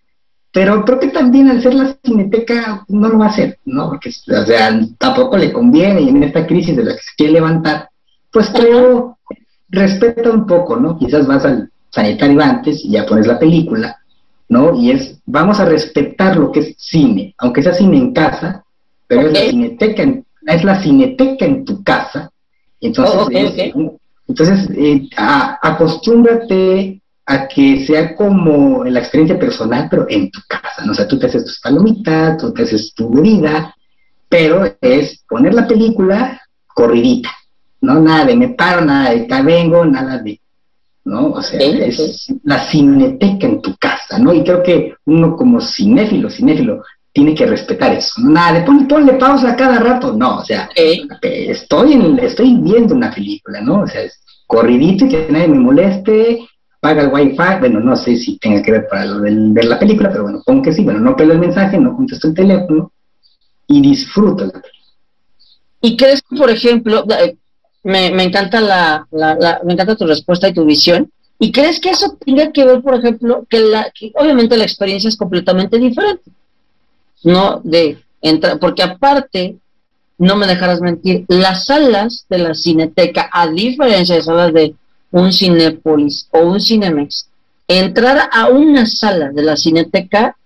Pero 0.55 0.85
creo 0.85 1.01
que 1.01 1.09
también 1.09 1.51
al 1.51 1.61
ser 1.61 1.75
la 1.75 1.97
cineteca 2.05 2.85
no 2.87 3.09
lo 3.09 3.19
va 3.19 3.27
a 3.27 3.31
hacer, 3.31 3.59
¿no? 3.65 3.89
Porque, 3.89 4.11
o 4.11 4.47
sea, 4.47 4.81
tampoco 4.99 5.37
le 5.37 5.53
conviene 5.53 6.03
y 6.03 6.11
en 6.11 6.23
esta 6.23 6.47
crisis 6.47 6.77
de 6.77 6.85
la 6.85 6.93
que 6.93 7.03
se 7.03 7.17
quiere 7.17 7.33
levantar, 7.33 7.89
pues 8.31 8.51
creo, 8.51 9.19
respeta 9.69 10.31
un 10.31 10.47
poco, 10.47 10.77
¿no? 10.77 10.97
Quizás 10.97 11.27
vas 11.27 11.45
al 11.45 11.69
sanitario 11.91 12.41
antes 12.41 12.85
y 12.85 12.91
ya 12.91 13.05
pones 13.05 13.27
la 13.27 13.37
película, 13.37 13.99
¿no? 14.49 14.81
Y 14.81 14.93
es, 14.93 15.19
vamos 15.27 15.59
a 15.59 15.65
respetar 15.65 16.37
lo 16.37 16.53
que 16.53 16.61
es 16.61 16.77
cine, 16.79 17.35
aunque 17.39 17.61
sea 17.61 17.75
cine 17.75 17.97
en 17.97 18.13
casa, 18.13 18.65
pero 19.09 19.23
es 19.23 19.33
la 19.33 19.41
cineteca 19.51 20.05
en, 20.05 20.25
es 20.47 20.63
la 20.63 20.81
cineteca 20.81 21.47
en 21.47 21.65
tu 21.65 21.83
casa. 21.83 22.31
Entonces, 22.81 23.73
oh, 23.75 23.99
entonces, 24.29 24.71
eh, 24.77 25.09
acostúmbrate 25.17 27.01
a 27.27 27.49
que 27.49 27.87
sea 27.87 28.15
como 28.15 28.85
la 28.85 29.01
experiencia 29.01 29.39
personal, 29.39 29.89
pero 29.91 30.07
en 30.09 30.31
tu 30.31 30.41
casa, 30.47 30.85
¿no? 30.85 30.93
O 30.93 30.95
sea, 30.95 31.09
tú 31.09 31.19
te 31.19 31.27
haces 31.27 31.45
tus 31.45 31.61
palomitas, 31.61 32.37
tú 32.39 32.53
te 32.53 32.63
haces 32.63 32.93
tu 32.95 33.11
bebida, 33.11 33.75
pero 34.29 34.77
es 34.81 35.25
poner 35.29 35.55
la 35.55 35.67
película 35.67 36.41
corridita, 36.67 37.31
¿no? 37.81 38.01
Nada 38.01 38.27
de 38.27 38.37
me 38.37 38.49
paro, 38.51 38.85
nada 38.85 39.11
de 39.11 39.23
acá 39.23 39.43
vengo, 39.43 39.87
nada 39.87 40.19
de, 40.19 40.41
¿no? 41.05 41.29
O 41.29 41.43
sea, 41.43 41.61
es 41.61 42.33
la 42.43 42.59
cineteca 42.59 43.47
en 43.47 43.63
tu 43.63 43.75
casa, 43.77 44.19
¿no? 44.19 44.35
Y 44.35 44.43
creo 44.43 44.63
que 44.63 44.95
uno 45.07 45.37
como 45.37 45.61
cinéfilo, 45.61 46.29
cinéfilo, 46.29 46.83
tiene 47.13 47.35
que 47.35 47.47
respetar 47.47 47.93
eso. 47.93 48.21
Nada, 48.23 48.61
de 48.61 48.87
ponle, 48.87 49.15
pausa 49.15 49.55
cada 49.57 49.79
rato, 49.79 50.13
no, 50.13 50.39
o 50.39 50.45
sea, 50.45 50.69
estoy, 51.23 51.93
en, 51.93 52.19
estoy 52.19 52.57
viendo 52.57 52.95
una 52.95 53.15
película, 53.15 53.61
¿no? 53.61 53.83
O 53.83 53.87
sea, 53.87 54.03
es 54.03 54.21
corridito 54.47 55.07
y 55.07 55.09
que 55.09 55.29
nadie 55.31 55.49
me 55.49 55.61
moleste, 55.61 56.41
paga 56.85 57.01
el 57.01 57.09
wifi, 57.09 57.61
bueno, 57.61 57.81
no 57.81 57.97
sé 57.97 58.15
si 58.15 58.37
tenga 58.37 58.61
que 58.61 58.73
ver 58.73 58.87
para 58.87 59.07
lo 59.07 59.21
de 59.21 59.35
ver 59.35 59.65
la 59.65 59.79
película, 59.79 60.11
pero 60.11 60.25
bueno, 60.25 60.43
pongo 60.45 60.61
que 60.61 60.73
sí, 60.75 60.85
bueno, 60.85 61.01
no 61.01 61.17
pelo 61.17 61.33
el 61.33 61.39
mensaje, 61.39 61.79
no 61.79 61.97
contesto 61.97 62.29
el 62.29 62.35
teléfono 62.35 62.93
y 63.67 63.81
disfruto 63.81 64.45
la. 64.45 64.63
¿Y 65.81 65.97
crees 65.97 66.21
que, 66.21 66.37
por 66.37 66.51
ejemplo, 66.51 67.07
eh, 67.19 67.39
me, 67.85 68.11
me 68.11 68.25
encanta 68.25 68.61
la, 68.61 69.07
la, 69.11 69.63
me 69.65 69.73
encanta 69.73 69.97
tu 69.97 70.07
respuesta 70.07 70.47
y 70.47 70.53
tu 70.53 70.67
visión, 70.67 71.11
¿y 71.39 71.53
crees 71.53 71.81
que 71.81 71.89
eso 71.89 72.19
tenga 72.23 72.53
que 72.53 72.67
ver, 72.67 72.83
por 72.83 72.97
ejemplo, 72.97 73.47
que, 73.49 73.61
la, 73.61 73.91
que 73.99 74.13
obviamente 74.17 74.59
la 74.59 74.65
experiencia 74.65 75.09
es 75.09 75.17
completamente 75.17 75.79
diferente? 75.79 76.31
no 77.23 77.63
de 77.65 77.97
entrar, 78.21 78.59
porque 78.59 78.83
aparte, 78.83 79.57
no 80.19 80.37
me 80.37 80.47
dejarás 80.47 80.83
mentir, 80.83 81.25
las 81.29 81.65
salas 81.65 82.27
de 82.29 82.39
la 82.41 82.55
cineteca, 82.55 83.31
a 83.33 83.49
diferencia 83.49 84.17
de 84.17 84.23
salas 84.23 84.53
de 84.53 84.75
un 85.15 85.33
Cinépolis 85.33 86.29
o 86.33 86.41
un 86.41 86.61
Cinemex, 86.61 87.29
entrar 87.69 88.29
a 88.33 88.49
una 88.49 88.85
sala 88.85 89.31
de 89.31 89.43
la 89.45 89.57
cineteca 89.57 90.37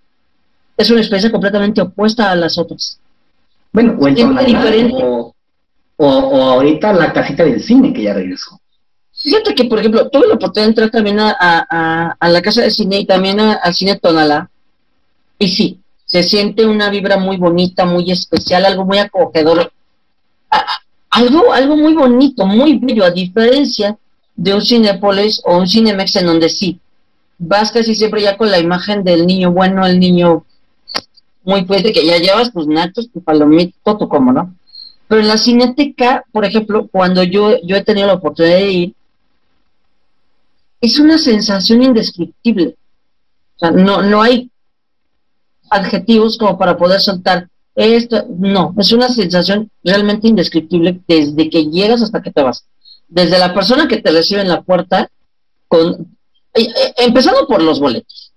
es 0.76 0.90
una 0.90 1.00
experiencia 1.00 1.32
completamente 1.32 1.80
opuesta 1.80 2.30
a 2.30 2.36
las 2.36 2.58
otras. 2.58 2.98
Bueno, 3.72 3.96
o, 3.98 4.06
diferente. 4.06 5.02
O, 5.02 5.34
o, 5.96 6.42
ahorita 6.42 6.92
la 6.92 7.14
casita 7.14 7.44
del 7.44 7.62
cine 7.62 7.94
que 7.94 8.02
ya 8.02 8.12
regresó. 8.12 8.60
Fíjate 9.14 9.54
que, 9.54 9.64
por 9.64 9.78
ejemplo, 9.78 10.10
tuve 10.10 10.28
la 10.28 10.34
oportunidad 10.34 10.66
de 10.66 10.70
entrar 10.70 10.90
también 10.90 11.18
a, 11.18 12.16
a, 12.20 12.28
la 12.28 12.42
casa 12.42 12.60
de 12.60 12.70
cine 12.70 13.00
y 13.00 13.06
también 13.06 13.40
al 13.40 13.74
cine 13.74 13.96
Tonalá. 13.96 14.50
Y 15.38 15.48
sí, 15.48 15.80
se 16.04 16.22
siente 16.22 16.66
una 16.66 16.90
vibra 16.90 17.16
muy 17.16 17.38
bonita, 17.38 17.86
muy 17.86 18.10
especial, 18.10 18.66
algo 18.66 18.84
muy 18.84 18.98
acogedor, 18.98 19.72
algo, 21.08 21.52
algo 21.54 21.76
muy 21.76 21.94
bonito, 21.94 22.44
muy 22.44 22.78
bello, 22.78 23.04
a 23.04 23.10
diferencia 23.10 23.96
de 24.38 24.54
un 24.54 24.62
Cinepolis 24.62 25.42
o 25.44 25.58
un 25.58 25.68
Cinemex 25.68 26.14
en 26.14 26.26
donde 26.26 26.48
sí, 26.48 26.78
vas 27.38 27.72
casi 27.72 27.96
siempre 27.96 28.22
ya 28.22 28.36
con 28.36 28.50
la 28.50 28.60
imagen 28.60 29.02
del 29.02 29.26
niño 29.26 29.50
bueno, 29.50 29.84
el 29.84 29.98
niño 29.98 30.44
muy 31.42 31.64
fuerte, 31.64 31.92
que 31.92 32.06
ya 32.06 32.18
llevas 32.18 32.52
tus 32.52 32.68
nachos, 32.68 33.10
tu 33.10 33.20
palomito, 33.20 33.98
tu 33.98 34.08
como, 34.08 34.32
¿no? 34.32 34.54
Pero 35.08 35.22
en 35.22 35.28
la 35.28 35.38
cineteca, 35.38 36.24
por 36.30 36.44
ejemplo, 36.44 36.86
cuando 36.86 37.24
yo, 37.24 37.60
yo 37.62 37.74
he 37.74 37.82
tenido 37.82 38.06
la 38.06 38.14
oportunidad 38.14 38.58
de 38.58 38.70
ir, 38.70 38.94
es 40.80 41.00
una 41.00 41.18
sensación 41.18 41.82
indescriptible. 41.82 42.76
O 43.56 43.58
sea, 43.58 43.70
no, 43.72 44.02
no 44.02 44.22
hay 44.22 44.50
adjetivos 45.68 46.38
como 46.38 46.56
para 46.56 46.76
poder 46.76 47.00
soltar 47.00 47.48
esto. 47.74 48.24
No, 48.28 48.72
es 48.78 48.92
una 48.92 49.08
sensación 49.08 49.68
realmente 49.82 50.28
indescriptible 50.28 51.00
desde 51.08 51.50
que 51.50 51.64
llegas 51.66 52.02
hasta 52.02 52.22
que 52.22 52.30
te 52.30 52.42
vas. 52.42 52.64
Desde 53.08 53.38
la 53.38 53.54
persona 53.54 53.88
que 53.88 53.98
te 53.98 54.10
recibe 54.10 54.42
en 54.42 54.48
la 54.48 54.62
puerta, 54.62 55.10
con 55.66 56.16
eh, 56.54 56.62
eh, 56.62 56.94
empezando 56.98 57.46
por 57.46 57.62
los 57.62 57.80
boletos, 57.80 58.32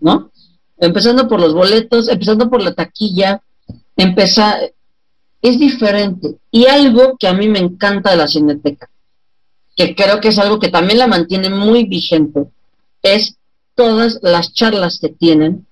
¿no? 0.00 0.30
Empezando 0.78 1.28
por 1.28 1.40
los 1.40 1.54
boletos, 1.54 2.08
empezando 2.08 2.50
por 2.50 2.62
la 2.62 2.74
taquilla, 2.74 3.42
empezar, 3.96 4.72
es 5.42 5.58
diferente. 5.58 6.36
Y 6.50 6.66
algo 6.66 7.16
que 7.18 7.28
a 7.28 7.34
mí 7.34 7.48
me 7.48 7.58
encanta 7.58 8.10
de 8.10 8.16
la 8.16 8.28
Cineteca, 8.28 8.90
que 9.74 9.94
creo 9.94 10.20
que 10.20 10.28
es 10.28 10.38
algo 10.38 10.58
que 10.58 10.68
también 10.68 10.98
la 10.98 11.06
mantiene 11.06 11.50
muy 11.50 11.84
vigente, 11.84 12.46
es 13.02 13.36
todas 13.74 14.18
las 14.22 14.52
charlas 14.52 14.98
que 14.98 15.08
tienen 15.08 15.66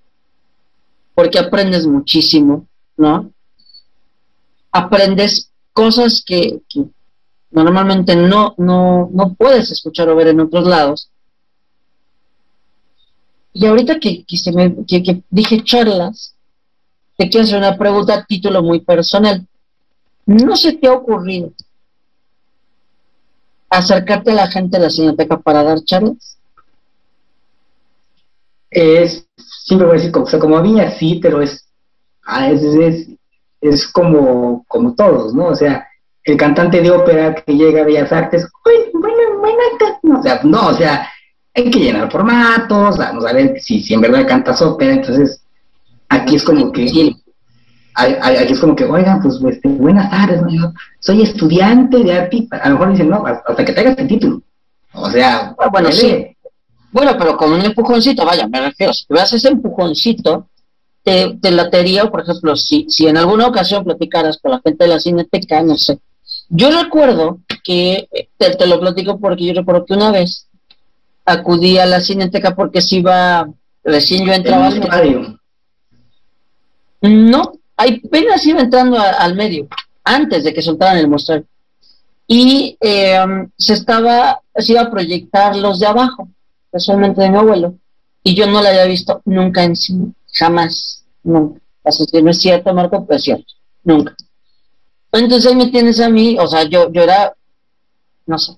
porque 1.15 1.39
aprendes 1.39 1.87
muchísimo, 1.87 2.67
¿no? 2.97 3.31
Aprendes 4.73 5.51
cosas 5.73 6.23
que, 6.25 6.61
normalmente 7.63 8.17
no, 8.17 8.55
no, 8.59 9.09
no 9.13 9.35
puedes 9.35 9.71
escuchar 9.71 10.09
o 10.09 10.17
ver 10.17 10.29
en 10.29 10.41
otros 10.41 10.67
lados. 10.67 11.11
Y 13.53 13.67
ahorita 13.67 14.01
que, 14.01 14.25
que, 14.25 14.53
me, 14.53 14.85
que, 14.87 15.23
dije 15.31 15.63
charlas, 15.63 16.35
te 17.17 17.29
quiero 17.29 17.45
hacer 17.45 17.59
una 17.59 17.79
pregunta 17.79 18.15
a 18.15 18.25
título 18.25 18.63
muy 18.63 18.81
personal. 18.81 19.47
¿No 20.27 20.57
se 20.57 20.73
te 20.73 20.89
ha 20.89 20.93
ocurrido 20.93 21.53
acercarte 23.69 24.33
a 24.33 24.35
la 24.35 24.47
gente 24.49 24.77
de 24.77 24.85
la 24.85 24.91
cineteca 24.91 25.39
para 25.39 25.63
dar 25.63 25.85
charlas? 25.85 26.39
Es 28.71 29.25
siempre 29.65 29.87
voy 29.87 29.97
a 29.97 29.99
decir, 29.99 30.13
como, 30.13 30.27
como 30.27 30.57
a 30.59 30.63
mí 30.63 30.81
así, 30.81 31.21
pero 31.23 31.41
es, 31.41 31.67
ah, 32.25 32.51
es, 32.51 32.63
es, 32.63 33.09
es, 33.61 33.89
como, 33.89 34.65
como 34.69 34.95
todos, 34.95 35.35
¿no? 35.35 35.47
O 35.47 35.55
sea, 35.55 35.87
el 36.25 36.37
cantante 36.37 36.81
de 36.81 36.91
ópera 36.91 37.35
que 37.35 37.53
llega 37.55 37.83
a 37.83 37.85
Bellas 37.85 38.13
Artes, 38.13 38.49
uy, 38.65 38.91
bueno, 38.95 39.39
bueno, 39.39 39.59
no, 40.03 40.19
o 40.19 40.23
sea, 40.23 40.41
no, 40.43 40.69
o 40.69 40.75
sea, 40.75 41.09
hay 41.55 41.71
que 41.71 41.79
llenar 41.79 42.11
formatos, 42.11 42.99
vamos 42.99 43.27
a 43.27 43.33
ver 43.33 43.61
si, 43.61 43.83
si 43.83 43.95
en 43.95 44.01
verdad 44.01 44.27
cantas 44.27 44.61
ópera, 44.63 44.95
entonces 44.95 45.43
aquí 46.09 46.37
es 46.37 46.43
como 46.43 46.73
que, 46.73 47.15
aquí 47.95 48.53
es 48.53 48.61
como 48.61 48.75
que, 48.75 48.85
oigan, 48.85 49.23
pues 49.23 49.39
este, 49.49 49.69
buenas 49.69 50.11
tardes, 50.11 50.43
¿no? 50.43 50.49
yo 50.51 50.73
soy 50.99 51.23
estudiante 51.23 51.99
de 51.99 52.13
arte, 52.13 52.49
a 52.51 52.69
lo 52.69 52.75
mejor 52.75 52.93
dicen, 52.93 53.11
no, 53.11 53.25
hasta 53.27 53.65
que 53.65 53.73
tengas 53.73 53.99
el 53.99 54.09
título, 54.09 54.43
o 54.95 55.11
sea, 55.11 55.55
ah, 55.59 55.69
bueno, 55.71 55.93
sí 55.93 56.35
bueno, 56.95 57.17
pero 57.19 57.37
con 57.37 57.53
un 57.53 57.61
empujoncito, 57.61 58.25
vaya, 58.25 58.47
me 58.47 58.61
refiero, 58.61 58.93
si 58.93 59.05
te 59.05 59.21
ese 59.21 59.49
empujoncito, 59.49 60.49
te, 61.03 61.37
te 61.43 61.51
latería, 61.51 62.09
por 62.09 62.21
ejemplo, 62.21 62.55
si, 62.55 62.87
si 62.89 63.09
en 63.09 63.17
alguna 63.17 63.49
ocasión 63.49 63.83
platicaras 63.83 64.39
con 64.39 64.53
la 64.53 64.61
gente 64.65 64.85
de 64.85 64.91
la 64.91 65.01
cineteca, 65.01 65.61
no 65.61 65.75
sé. 65.75 65.99
Yo 66.57 66.71
recuerdo 66.71 67.41
que, 67.65 68.09
te, 68.39 68.67
lo 68.69 68.79
platico 68.79 69.19
porque 69.19 69.45
yo 69.45 69.55
recuerdo 69.55 69.85
que 69.85 69.95
una 69.95 70.13
vez 70.13 70.47
acudí 71.25 71.79
a 71.79 71.87
la 71.87 71.99
cineteca 71.99 72.55
porque 72.55 72.81
si 72.81 72.99
iba, 72.99 73.49
recién 73.83 74.25
yo 74.25 74.33
entraba 74.33 74.69
al 74.69 74.81
radio. 74.81 75.41
No, 77.03 77.55
apenas 77.77 78.47
iba 78.47 78.61
entrando 78.61 78.97
al 79.01 79.35
medio, 79.35 79.67
antes 80.05 80.45
de 80.45 80.55
que 80.55 80.63
soltaran 80.63 80.99
el 80.99 81.09
mostrar. 81.09 81.43
Y 82.29 82.77
em, 82.79 83.51
se 83.59 83.73
estaba, 83.73 84.41
se 84.55 84.75
iba 84.75 84.83
a 84.83 84.91
proyectar 84.93 85.57
los 85.57 85.81
de 85.81 85.87
abajo, 85.87 86.29
casualmente 86.71 87.21
de 87.21 87.31
mi 87.31 87.37
abuelo, 87.37 87.75
y 88.23 88.37
yo 88.37 88.47
no 88.47 88.63
la 88.63 88.69
había 88.69 88.85
visto 88.85 89.23
nunca 89.25 89.65
en 89.65 89.75
cine, 89.75 90.13
jamás, 90.33 91.05
nunca. 91.25 91.61
Así 91.83 92.07
que 92.07 92.23
no 92.23 92.31
es 92.31 92.39
cierto, 92.39 92.73
Marco, 92.73 93.05
pero 93.05 93.17
es 93.17 93.25
cierto, 93.25 93.55
nunca. 93.83 94.15
Entonces 95.15 95.51
ahí 95.51 95.57
me 95.57 95.71
tienes 95.71 96.01
a 96.01 96.09
mí, 96.09 96.37
o 96.39 96.47
sea, 96.47 96.65
yo, 96.65 96.91
yo 96.93 97.03
era, 97.03 97.33
no 98.27 98.39
sé, 98.39 98.53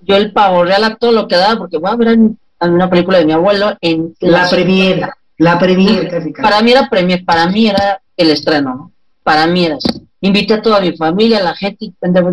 yo 0.00 0.16
el 0.16 0.32
pavo 0.32 0.64
real 0.64 0.84
a 0.84 0.96
todo 0.96 1.12
lo 1.12 1.28
que 1.28 1.36
daba, 1.36 1.56
porque 1.56 1.78
voy 1.78 1.90
a 1.90 1.96
ver 1.96 2.18
una 2.60 2.90
película 2.90 3.18
de 3.18 3.26
mi 3.26 3.32
abuelo 3.32 3.76
en 3.80 4.14
la 4.20 4.48
premier, 4.48 5.08
la 5.38 5.58
premier 5.58 6.08
casi, 6.08 6.32
Para 6.32 6.62
mí 6.62 6.72
era 6.72 6.88
premier, 6.88 7.24
para 7.24 7.46
mí 7.46 7.68
era 7.68 8.00
el 8.16 8.30
estreno, 8.30 8.74
¿no? 8.74 8.92
Para 9.22 9.46
mí 9.46 9.66
era 9.66 9.76
eso. 9.76 10.00
Invité 10.20 10.54
a 10.54 10.62
toda 10.62 10.80
mi 10.80 10.96
familia, 10.96 11.38
a 11.38 11.42
la 11.42 11.54
gente, 11.54 11.86
y 11.86 11.90
pendejo, 11.92 12.30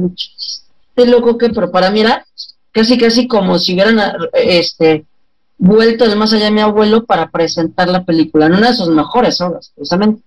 este 0.95 1.09
loco 1.09 1.37
que, 1.37 1.49
pero 1.49 1.71
para 1.71 1.91
mí 1.91 2.01
era 2.01 2.25
casi 2.71 2.97
casi 2.97 3.27
como 3.27 3.59
si 3.59 3.73
hubieran 3.73 3.99
este 4.33 5.05
vuelto 5.57 6.07
de 6.09 6.15
más 6.15 6.33
allá 6.33 6.45
de 6.45 6.51
mi 6.51 6.61
abuelo 6.61 7.05
para 7.05 7.29
presentar 7.29 7.87
la 7.89 8.03
película, 8.03 8.47
en 8.47 8.53
una 8.53 8.69
de 8.69 8.73
sus 8.77 8.89
mejores 8.89 9.39
obras, 9.41 9.71
precisamente. 9.75 10.23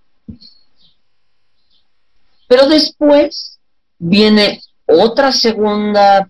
Pero 2.47 2.67
después 2.67 3.59
viene 3.97 4.61
otra 4.85 5.31
segunda 5.31 6.29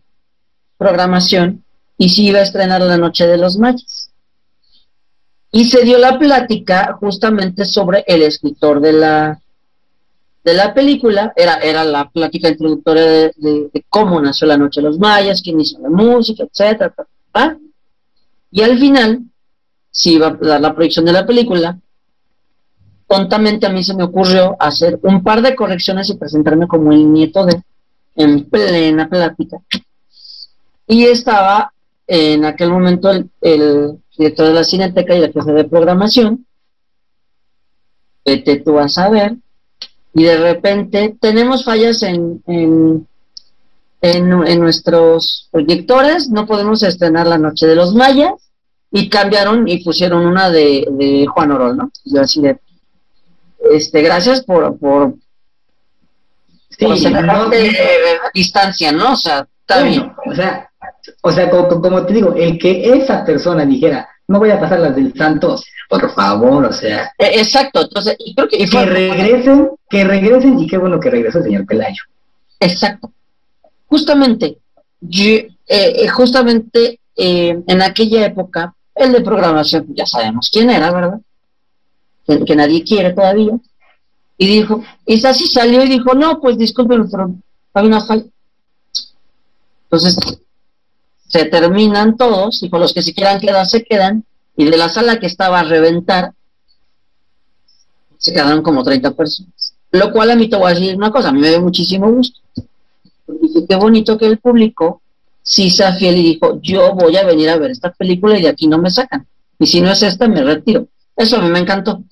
programación 0.78 1.64
y 1.98 2.10
se 2.10 2.22
iba 2.24 2.40
a 2.40 2.44
estrenar 2.44 2.82
La 2.82 2.98
Noche 2.98 3.28
de 3.28 3.38
los 3.38 3.58
Mayas. 3.58 4.12
Y 5.52 5.66
se 5.66 5.84
dio 5.84 5.98
la 5.98 6.20
plática 6.20 6.98
justamente 7.00 7.66
sobre 7.66 8.04
el 8.08 8.24
escritor 8.24 8.82
de 8.82 8.94
la, 8.94 9.40
de 10.44 10.54
la 10.54 10.74
película, 10.74 11.32
era, 11.36 11.56
era 11.56 11.86
la 11.86 12.10
plática 12.10 12.50
introductoria 12.50 13.04
de, 13.04 13.86
cómo 13.90 14.22
nació 14.22 14.48
La 14.48 14.58
Noche 14.58 14.82
de 14.82 14.88
los 14.88 15.00
Mayas, 15.00 15.42
quién 15.42 15.60
hizo 15.62 15.80
la 15.80 15.90
música, 15.90 16.44
etcétera. 16.44 16.94
Y 18.52 18.62
al 18.62 18.78
final, 18.78 19.22
si 19.92 20.14
iba 20.14 20.28
a 20.28 20.32
dar 20.32 20.62
la 20.62 20.74
proyección 20.74 21.06
de 21.06 21.14
la 21.14 21.26
película, 21.26 21.80
tontamente 23.08 23.66
a 23.66 23.70
mí 23.70 23.84
se 23.84 23.96
me 23.96 24.04
ocurrió 24.04 24.56
hacer 24.60 25.00
un 25.04 25.24
par 25.24 25.42
de 25.42 25.56
correcciones 25.56 26.10
y 26.10 26.16
presentarme 26.16 26.68
como 26.68 26.92
el 26.92 27.12
nieto 27.12 27.46
de, 27.46 27.62
en 28.16 28.46
plena 28.50 29.08
plática. 29.08 29.58
Y 30.88 31.06
estaba 31.06 31.72
en 32.08 32.46
aquel 32.46 32.70
momento 32.70 33.12
el, 33.12 34.00
director 34.18 34.48
de 34.48 34.54
la 34.54 34.64
Cineteca 34.64 35.16
y 35.16 35.20
la 35.20 35.32
jefe 35.32 35.52
de 35.52 35.66
programación. 35.66 36.46
Vete 38.24 38.58
tú 38.58 38.80
a 38.80 39.10
ver. 39.10 39.36
Y 40.14 40.24
de 40.24 40.38
repente 40.38 41.18
tenemos 41.20 41.66
fallas 41.66 42.02
en, 42.02 42.42
en, 42.48 43.06
en, 44.02 44.60
nuestros 44.60 45.50
proyectores, 45.52 46.30
no 46.30 46.46
podemos 46.46 46.82
estrenar 46.84 47.28
La 47.28 47.38
Noche 47.38 47.68
de 47.68 47.76
los 47.76 47.94
Mayas. 47.94 48.34
Y 48.92 49.10
cambiaron 49.10 49.68
y 49.68 49.84
pusieron 49.84 50.26
una 50.26 50.50
de, 50.50 50.88
de 50.92 51.26
Juan 51.28 51.52
Orol, 51.52 51.76
¿no? 51.76 51.92
Yo 52.06 52.22
así 52.22 52.40
de, 52.40 52.58
este, 53.72 54.02
gracias 54.02 54.44
por, 54.44 54.78
por, 54.78 55.16
sí, 56.70 56.86
distancia, 58.34 58.92
¿no? 58.92 59.14
O 59.14 59.16
sea, 59.16 59.48
está 59.62 59.84
bien. 59.84 60.12
O 60.26 60.36
sea, 60.36 60.70
o 61.22 61.32
sea, 61.32 61.50
como, 61.50 62.06
te 62.06 62.14
digo, 62.14 62.34
el 62.36 62.58
que 62.58 62.94
esa 62.94 63.26
persona 63.26 63.66
dijera, 63.66 64.08
no 64.28 64.40
voy 64.40 64.52
a 64.52 64.60
pasar 64.60 64.80
las 64.80 64.96
del 64.96 65.14
santo, 65.16 65.60
por 65.90 66.14
favor, 66.14 66.66
o 66.66 66.74
sea. 66.74 67.12
E, 67.18 67.40
exacto, 67.40 67.82
entonces, 67.82 68.16
y 68.20 68.34
creo 68.36 68.48
que. 68.48 68.58
que 68.58 68.86
regresen, 68.86 69.70
que 69.90 70.04
regresen, 70.04 70.60
y 70.60 70.68
qué 70.68 70.78
bueno 70.78 71.00
que 71.00 71.10
regresó 71.10 71.40
el 71.40 71.46
señor 71.46 71.66
Pelayo. 71.66 72.02
Exacto. 72.60 73.12
Justamente, 73.88 74.58
eh, 75.12 75.48
eh, 75.68 76.08
justamente 76.08 77.00
eh, 77.16 77.62
en 77.68 77.82
aquella 77.82 78.26
época, 78.26 78.74
el 78.96 79.12
de 79.12 79.22
programación, 79.22 79.86
ya 79.90 80.06
sabemos 80.06 80.50
quién 80.52 80.70
era, 80.70 80.92
¿verdad? 80.92 81.20
Que, 82.28 82.56
nadie 82.56 82.84
quiere 82.84 83.14
todavía. 83.14 83.54
Y 84.38 84.48
dijo, 84.48 84.84
y 85.06 85.26
así 85.26 85.48
salió 85.48 85.84
y 85.84 85.90
dijo, 85.90 86.14
no, 86.14 86.40
pues 86.40 86.58
disculpen, 86.58 87.10
pero 87.10 87.34
hay 87.74 87.86
una 87.86 88.04
falla. 88.04 88.26
Entonces, 89.84 90.18
se 91.28 91.46
terminan 91.46 92.18
todos, 92.18 92.62
y 92.64 92.70
con 92.70 92.82
los 92.82 92.94
que 92.94 93.02
se 93.02 93.14
quieran 93.14 93.40
quedar 93.40 93.66
se 93.66 93.84
quedan, 93.84 94.26
y 94.58 94.66
de 94.66 94.78
la 94.78 94.90
sala 94.90 95.20
que 95.20 95.28
estaba 95.28 95.60
a 95.60 95.64
reventar, 95.64 96.34
se 98.18 98.34
quedaron 98.34 98.62
como 98.62 98.84
30 98.84 99.12
personas. 99.12 99.74
Lo 99.92 100.12
cual 100.12 100.32
a 100.32 100.36
mí 100.36 100.50
te 100.50 100.58
voy 100.58 100.72
a 100.72 100.76
decir 100.76 100.96
una 100.96 101.12
cosa, 101.12 101.30
a 101.30 101.32
mí 101.32 101.40
me 101.40 101.50
dio 101.50 101.62
muchísimo 101.62 102.12
gusto. 102.12 102.40
Dije, 103.28 103.66
qué 103.68 103.76
bonito 103.76 104.18
que 104.18 104.26
el 104.26 104.40
público 104.40 105.02
sí 105.42 105.70
sea 105.70 105.94
fiel 105.94 106.18
y 106.18 106.24
dijo, 106.24 106.60
yo 106.62 106.94
voy 106.94 107.16
a 107.18 107.24
venir 107.24 107.50
a 107.50 107.58
ver 107.58 107.72
esta 107.72 107.92
película 107.92 108.38
y 108.38 108.42
de 108.42 108.50
aquí 108.50 108.68
no 108.68 108.78
me 108.78 108.90
sacan. 108.90 109.28
Y 109.60 109.68
si 109.68 109.80
no 109.80 109.92
es 109.92 110.02
esta, 110.02 110.28
me 110.28 110.44
retiro. 110.44 110.88
Eso 111.16 111.38
a 111.38 111.42
mí 111.42 111.50
me 111.50 111.60
encantó. 111.60 112.04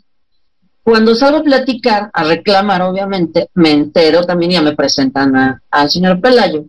Cuando 0.83 1.15
salgo 1.15 1.37
a 1.37 1.43
platicar, 1.43 2.09
a 2.13 2.23
reclamar, 2.23 2.81
obviamente, 2.81 3.49
me 3.53 3.71
entero 3.71 4.23
también 4.25 4.51
ya 4.51 4.61
me 4.61 4.75
presentan 4.75 5.61
al 5.71 5.89
señor 5.89 6.19
Pelayo 6.19 6.65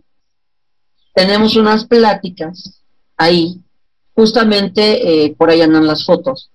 tenemos 1.15 1.55
unas 1.55 1.85
pláticas 1.85 2.81
ahí, 3.15 3.61
justamente 4.13 5.23
eh, 5.23 5.35
por 5.35 5.49
ahí 5.49 5.61
andan 5.61 5.87
las 5.87 6.05
fotos. 6.05 6.51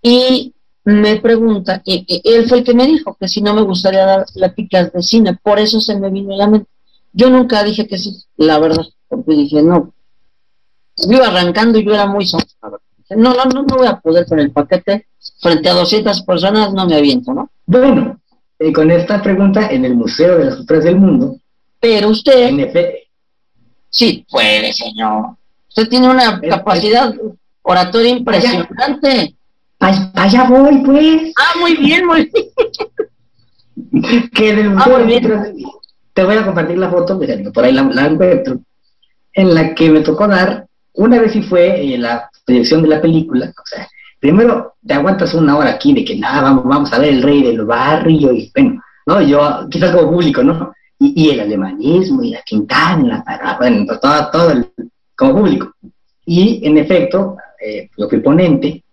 Y 0.00 0.54
me 0.84 1.20
pregunta, 1.20 1.82
y, 1.84 2.06
él 2.24 2.48
fue 2.48 2.58
el 2.58 2.64
que 2.64 2.74
me 2.74 2.86
dijo 2.86 3.16
que 3.18 3.28
si 3.28 3.42
no 3.42 3.52
me 3.54 3.62
gustaría 3.62 4.06
dar 4.06 4.24
pláticas 4.32 4.92
de 4.92 5.02
cine, 5.02 5.36
por 5.42 5.58
eso 5.58 5.80
se 5.80 5.98
me 5.98 6.10
vino 6.10 6.32
a 6.32 6.36
la 6.36 6.46
mente. 6.46 6.70
Yo 7.12 7.28
nunca 7.28 7.64
dije 7.64 7.88
que 7.88 7.98
sí, 7.98 8.22
la 8.36 8.60
verdad, 8.60 8.86
porque 9.08 9.32
dije, 9.32 9.60
no, 9.60 9.92
yo 10.96 11.24
arrancando 11.24 11.80
y 11.80 11.84
yo 11.84 11.92
era 11.92 12.06
muy 12.06 12.24
sonado. 12.24 12.80
No, 13.16 13.34
no, 13.34 13.44
no, 13.44 13.62
no 13.62 13.76
voy 13.76 13.86
a 13.86 13.98
poder 13.98 14.26
con 14.26 14.38
el 14.38 14.50
paquete 14.50 15.06
frente 15.40 15.68
a 15.68 15.74
200 15.74 16.22
personas, 16.22 16.72
no 16.72 16.86
me 16.86 16.96
aviento, 16.96 17.34
¿no? 17.34 17.50
Bueno, 17.66 18.20
eh, 18.58 18.72
con 18.72 18.90
esta 18.90 19.22
pregunta 19.22 19.68
en 19.68 19.84
el 19.84 19.94
Museo 19.94 20.38
de 20.38 20.44
las 20.46 20.56
Culturas 20.56 20.84
del 20.84 20.96
Mundo, 20.96 21.36
pero 21.80 22.08
usted... 22.08 22.50
Sí, 23.90 24.24
puede, 24.30 24.72
señor. 24.72 25.36
Usted 25.68 25.88
tiene 25.88 26.08
una 26.08 26.40
capacidad 26.40 27.12
oratoria 27.62 28.10
impresionante. 28.10 29.34
Allá, 29.80 30.44
voy, 30.48 30.78
pues. 30.84 31.32
Ah, 31.36 31.58
muy 31.58 31.76
bien, 31.76 32.06
muy 32.06 32.30
bien. 32.32 34.28
que 34.34 34.54
del 34.54 34.74
ah, 34.76 34.86
Te 36.12 36.24
voy 36.24 36.36
a 36.36 36.44
compartir 36.44 36.78
la 36.78 36.90
foto, 36.90 37.18
por 37.52 37.64
ahí 37.64 37.72
la, 37.72 38.06
encuentro, 38.06 38.60
en 39.32 39.54
la 39.54 39.74
que 39.74 39.90
me 39.90 40.00
tocó 40.00 40.28
dar, 40.28 40.66
una 40.94 41.20
vez 41.20 41.34
y 41.36 41.42
fue 41.42 41.80
eh, 41.80 41.98
la 41.98 42.30
proyección 42.44 42.82
de 42.82 42.88
la 42.88 43.00
película, 43.00 43.46
o 43.46 43.66
sea, 43.66 43.88
primero 44.18 44.74
te 44.86 44.94
aguantas 44.94 45.34
una 45.34 45.56
hora 45.56 45.70
aquí 45.70 45.92
de 45.92 46.04
que 46.04 46.16
nada, 46.16 46.42
vamos, 46.42 46.64
vamos 46.64 46.92
a 46.92 46.98
ver 46.98 47.10
el 47.10 47.22
rey 47.22 47.42
del 47.42 47.64
barrio, 47.64 48.32
y 48.32 48.50
bueno, 48.54 48.82
no, 49.06 49.22
yo, 49.22 49.66
quizás 49.70 49.94
como 49.94 50.10
público, 50.10 50.42
¿no? 50.42 50.72
y, 51.00 51.30
el 51.30 51.40
alemanismo 51.40 52.22
y 52.22 52.30
la 52.30 52.42
Quintana, 52.42 53.24
bueno, 53.58 53.86
todo, 54.00 54.30
todo 54.30 54.50
el, 54.52 54.66
como 55.16 55.36
público. 55.36 55.74
Y 56.26 56.60
en 56.66 56.76
efecto, 56.78 57.36
eh, 57.60 57.88
yo 57.96 58.08
fui 58.08 58.20
ponente, 58.20 58.84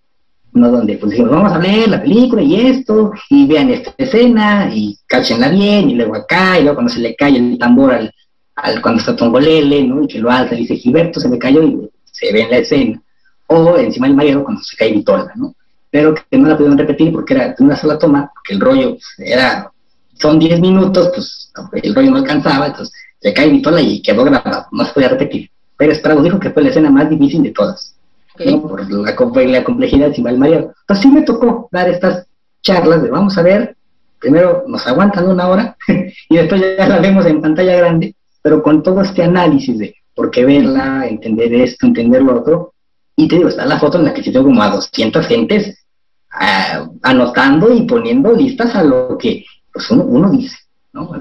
¿no? 0.53 0.71
donde 0.71 0.97
pues 0.97 1.11
dijimos, 1.11 1.31
vamos 1.31 1.51
a 1.51 1.59
ver 1.59 1.89
la 1.89 2.01
película 2.01 2.41
y 2.41 2.67
esto, 2.67 3.11
y 3.29 3.45
vean 3.45 3.69
esta 3.69 3.93
escena, 3.97 4.71
y 4.73 4.97
cáchenla 5.05 5.49
bien, 5.49 5.89
y 5.89 5.95
luego 5.95 6.15
acá, 6.15 6.57
y 6.57 6.63
luego 6.63 6.75
cuando 6.75 6.93
se 6.93 7.01
le 7.01 7.15
cae 7.15 7.35
el 7.35 7.57
tambor 7.57 7.93
al, 7.93 8.13
al 8.57 8.81
cuando 8.81 8.99
está 8.99 9.15
Tongolele, 9.15 9.83
¿no? 9.83 10.03
y 10.03 10.07
que 10.07 10.19
lo 10.19 10.31
alza, 10.31 10.55
y 10.55 10.59
dice, 10.59 10.75
Gilberto 10.75 11.19
se 11.19 11.29
me 11.29 11.37
cayó, 11.37 11.61
y 11.63 11.89
se 12.03 12.33
ve 12.33 12.41
en 12.41 12.49
la 12.49 12.57
escena. 12.57 13.01
O 13.47 13.77
encima 13.77 14.07
del 14.07 14.15
mayor 14.15 14.43
cuando 14.43 14.61
se 14.63 14.75
cae 14.75 14.91
Vitola, 14.91 15.31
¿no? 15.35 15.55
Pero 15.89 16.13
que 16.13 16.37
no 16.37 16.49
la 16.49 16.57
pudieron 16.57 16.77
repetir 16.77 17.13
porque 17.13 17.33
era 17.33 17.49
de 17.49 17.63
una 17.63 17.77
sola 17.77 17.97
toma, 17.97 18.29
porque 18.33 18.53
el 18.53 18.59
rollo 18.59 18.91
pues, 18.91 19.05
era 19.19 19.71
son 20.19 20.39
10 20.39 20.59
minutos, 20.59 21.11
pues 21.13 21.51
el 21.83 21.95
rollo 21.95 22.11
no 22.11 22.17
alcanzaba, 22.17 22.67
entonces 22.67 22.93
se 23.21 23.33
cae 23.33 23.49
Vitola 23.49 23.79
y 23.79 24.01
quedó 24.01 24.23
grabado, 24.25 24.65
no 24.71 24.83
se 24.83 24.93
podía 24.93 25.09
repetir. 25.09 25.49
Pero 25.77 25.91
Estrado 25.91 26.21
dijo 26.23 26.39
que 26.39 26.49
fue 26.49 26.63
la 26.63 26.69
escena 26.69 26.89
más 26.89 27.09
difícil 27.09 27.43
de 27.43 27.51
todas, 27.51 27.95
por 28.35 28.91
la, 28.91 29.15
la 29.45 29.63
complejidad 29.63 30.09
de 30.09 30.29
el 30.29 30.37
Mario. 30.37 30.73
Entonces 30.81 31.03
sí 31.03 31.07
me 31.07 31.21
tocó 31.21 31.69
dar 31.71 31.87
estas 31.87 32.25
charlas 32.61 33.03
de 33.03 33.09
vamos 33.09 33.37
a 33.37 33.43
ver, 33.43 33.77
primero 34.19 34.65
nos 34.67 34.85
aguantan 34.87 35.29
una 35.29 35.47
hora 35.47 35.77
y 36.29 36.35
después 36.35 36.61
ya 36.77 36.87
la 36.87 36.99
vemos 36.99 37.25
en 37.25 37.41
pantalla 37.41 37.77
grande, 37.77 38.15
pero 38.47 38.63
con 38.63 38.81
todo 38.81 39.01
este 39.01 39.23
análisis 39.23 39.77
de 39.77 39.93
por 40.15 40.31
qué 40.31 40.45
verla, 40.45 41.05
entender 41.05 41.53
esto, 41.53 41.85
entender 41.85 42.21
lo 42.21 42.39
otro. 42.39 42.73
Y 43.13 43.27
te 43.27 43.35
digo, 43.35 43.49
está 43.49 43.65
la 43.65 43.77
foto 43.77 43.97
en 43.97 44.05
la 44.05 44.13
que 44.13 44.23
se 44.23 44.31
tengo 44.31 44.45
como 44.45 44.63
a 44.63 44.69
200 44.69 45.27
gentes 45.27 45.85
ah, 46.31 46.87
anotando 47.01 47.73
y 47.75 47.81
poniendo 47.81 48.31
listas 48.31 48.73
a 48.73 48.85
lo 48.85 49.17
que 49.17 49.43
pues 49.73 49.91
uno, 49.91 50.31
dice, 50.31 50.55
¿no? 50.93 51.11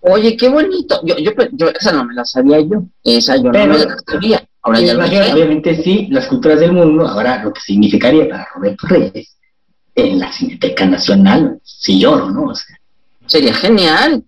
Oye, 0.00 0.36
qué 0.36 0.50
bonito. 0.50 1.00
Yo, 1.06 1.16
yo, 1.16 1.30
yo, 1.52 1.68
esa 1.70 1.92
no 1.92 2.04
me 2.04 2.12
la 2.12 2.26
sabía 2.26 2.60
yo. 2.60 2.82
Esa 3.02 3.36
yo 3.36 3.44
no 3.44 3.66
me 3.66 3.78
la 3.78 3.96
sabía. 4.06 4.46
Ahora 4.60 4.80
ya 4.80 4.92
lo 4.92 5.06
Obviamente 5.06 5.82
sí, 5.82 6.06
las 6.10 6.26
culturas 6.26 6.60
del 6.60 6.72
mundo, 6.72 7.08
ahora 7.08 7.42
lo 7.42 7.50
que 7.54 7.62
significaría 7.62 8.28
para 8.28 8.46
Roberto 8.54 8.86
Reyes, 8.88 9.38
en 9.94 10.18
la 10.18 10.30
Cineteca 10.30 10.84
Nacional, 10.84 11.58
si 11.64 11.98
lloro, 11.98 12.28
¿no? 12.28 12.52
Sería 13.24 13.54
genial, 13.54 14.22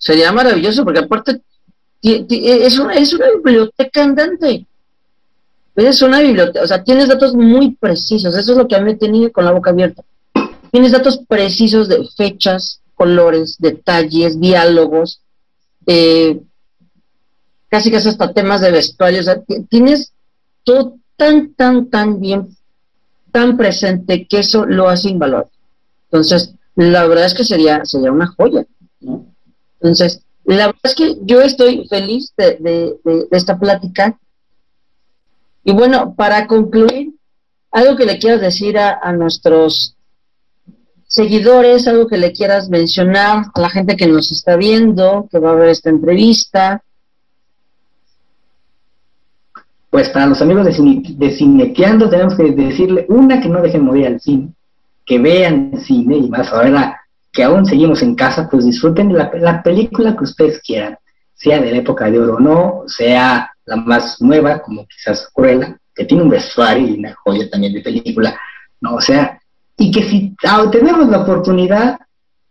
sería 0.00 0.32
maravilloso, 0.32 0.82
porque 0.82 1.00
aparte 1.00 1.42
es 2.02 2.78
una, 2.78 2.94
es 2.94 3.12
una 3.12 3.26
biblioteca 3.30 4.02
andante. 4.02 4.66
Es 5.76 6.02
una 6.02 6.20
biblioteca, 6.20 6.64
o 6.64 6.66
sea, 6.66 6.82
tienes 6.82 7.08
datos 7.08 7.34
muy 7.34 7.76
precisos, 7.76 8.34
eso 8.34 8.52
es 8.52 8.58
lo 8.58 8.66
que 8.66 8.74
a 8.74 8.80
mí 8.80 8.86
me 8.86 8.96
tenía 8.96 9.30
con 9.30 9.44
la 9.44 9.52
boca 9.52 9.70
abierta. 9.70 10.02
Tienes 10.72 10.92
datos 10.92 11.20
precisos 11.28 11.88
de 11.88 12.06
fechas, 12.16 12.80
colores, 12.94 13.56
detalles, 13.58 14.40
diálogos, 14.40 15.20
eh, 15.86 16.40
casi 17.68 17.90
casi 17.90 18.08
hasta 18.08 18.32
temas 18.32 18.60
de 18.60 18.72
vestuario, 18.72 19.20
o 19.20 19.24
sea, 19.24 19.40
tienes 19.68 20.12
todo 20.64 20.96
tan, 21.16 21.54
tan, 21.54 21.88
tan 21.88 22.20
bien, 22.20 22.56
tan 23.30 23.56
presente 23.56 24.26
que 24.26 24.40
eso 24.40 24.66
lo 24.66 24.88
hace 24.88 25.10
invaluable. 25.10 25.50
Entonces, 26.10 26.54
la 26.74 27.06
verdad 27.06 27.26
es 27.26 27.34
que 27.34 27.44
sería, 27.44 27.84
sería 27.84 28.10
una 28.10 28.26
joya, 28.26 28.66
¿no? 29.00 29.29
Entonces, 29.80 30.22
la 30.44 30.66
verdad 30.66 30.80
es 30.82 30.94
que 30.94 31.16
yo 31.22 31.40
estoy 31.42 31.86
feliz 31.88 32.32
de, 32.36 32.96
esta 33.30 33.58
plática. 33.58 34.18
Y 35.64 35.72
bueno, 35.72 36.14
para 36.14 36.46
concluir, 36.46 37.14
algo 37.70 37.96
que 37.96 38.06
le 38.06 38.18
quieras 38.18 38.40
decir 38.40 38.78
a, 38.78 39.12
nuestros 39.12 39.96
seguidores, 41.06 41.86
algo 41.86 42.08
que 42.08 42.18
le 42.18 42.32
quieras 42.32 42.68
mencionar 42.68 43.46
a 43.54 43.60
la 43.60 43.70
gente 43.70 43.96
que 43.96 44.06
nos 44.06 44.32
está 44.32 44.56
viendo, 44.56 45.28
que 45.30 45.38
va 45.38 45.52
a 45.52 45.54
ver 45.54 45.68
esta 45.68 45.90
entrevista. 45.90 46.82
Pues 49.90 50.08
para 50.08 50.26
los 50.26 50.40
amigos 50.40 50.66
de, 50.66 51.02
de 51.14 51.30
Cineteando 51.36 52.08
tenemos 52.08 52.34
que 52.34 52.50
decirle, 52.50 53.06
una, 53.08 53.40
que 53.40 53.48
no 53.48 53.62
dejen 53.62 53.84
morir 53.84 54.06
al 54.06 54.20
cine, 54.20 54.52
que 55.04 55.18
vean 55.18 55.80
cine 55.84 56.16
y 56.16 56.28
más 56.28 56.52
ahora 56.52 56.99
que 57.32 57.44
aún 57.44 57.64
seguimos 57.64 58.02
en 58.02 58.14
casa, 58.14 58.48
pues 58.50 58.64
disfruten 58.64 59.16
la, 59.16 59.30
la 59.34 59.62
película 59.62 60.16
que 60.16 60.24
ustedes 60.24 60.60
quieran, 60.62 60.98
sea 61.34 61.60
de 61.60 61.70
la 61.70 61.78
época 61.78 62.10
de 62.10 62.18
oro 62.18 62.36
o 62.36 62.40
no, 62.40 62.82
sea 62.86 63.50
la 63.64 63.76
más 63.76 64.20
nueva, 64.20 64.60
como 64.60 64.86
quizás 64.86 65.28
Cruella, 65.32 65.78
que 65.94 66.04
tiene 66.04 66.24
un 66.24 66.30
vestuario 66.30 66.86
y 66.86 66.98
una 66.98 67.14
joya 67.14 67.48
también 67.50 67.72
de 67.72 67.82
película, 67.82 68.38
¿no? 68.80 68.94
O 68.94 69.00
sea, 69.00 69.40
y 69.76 69.90
que 69.90 70.02
si 70.02 70.36
tenemos 70.70 71.08
la 71.08 71.20
oportunidad, 71.20 71.98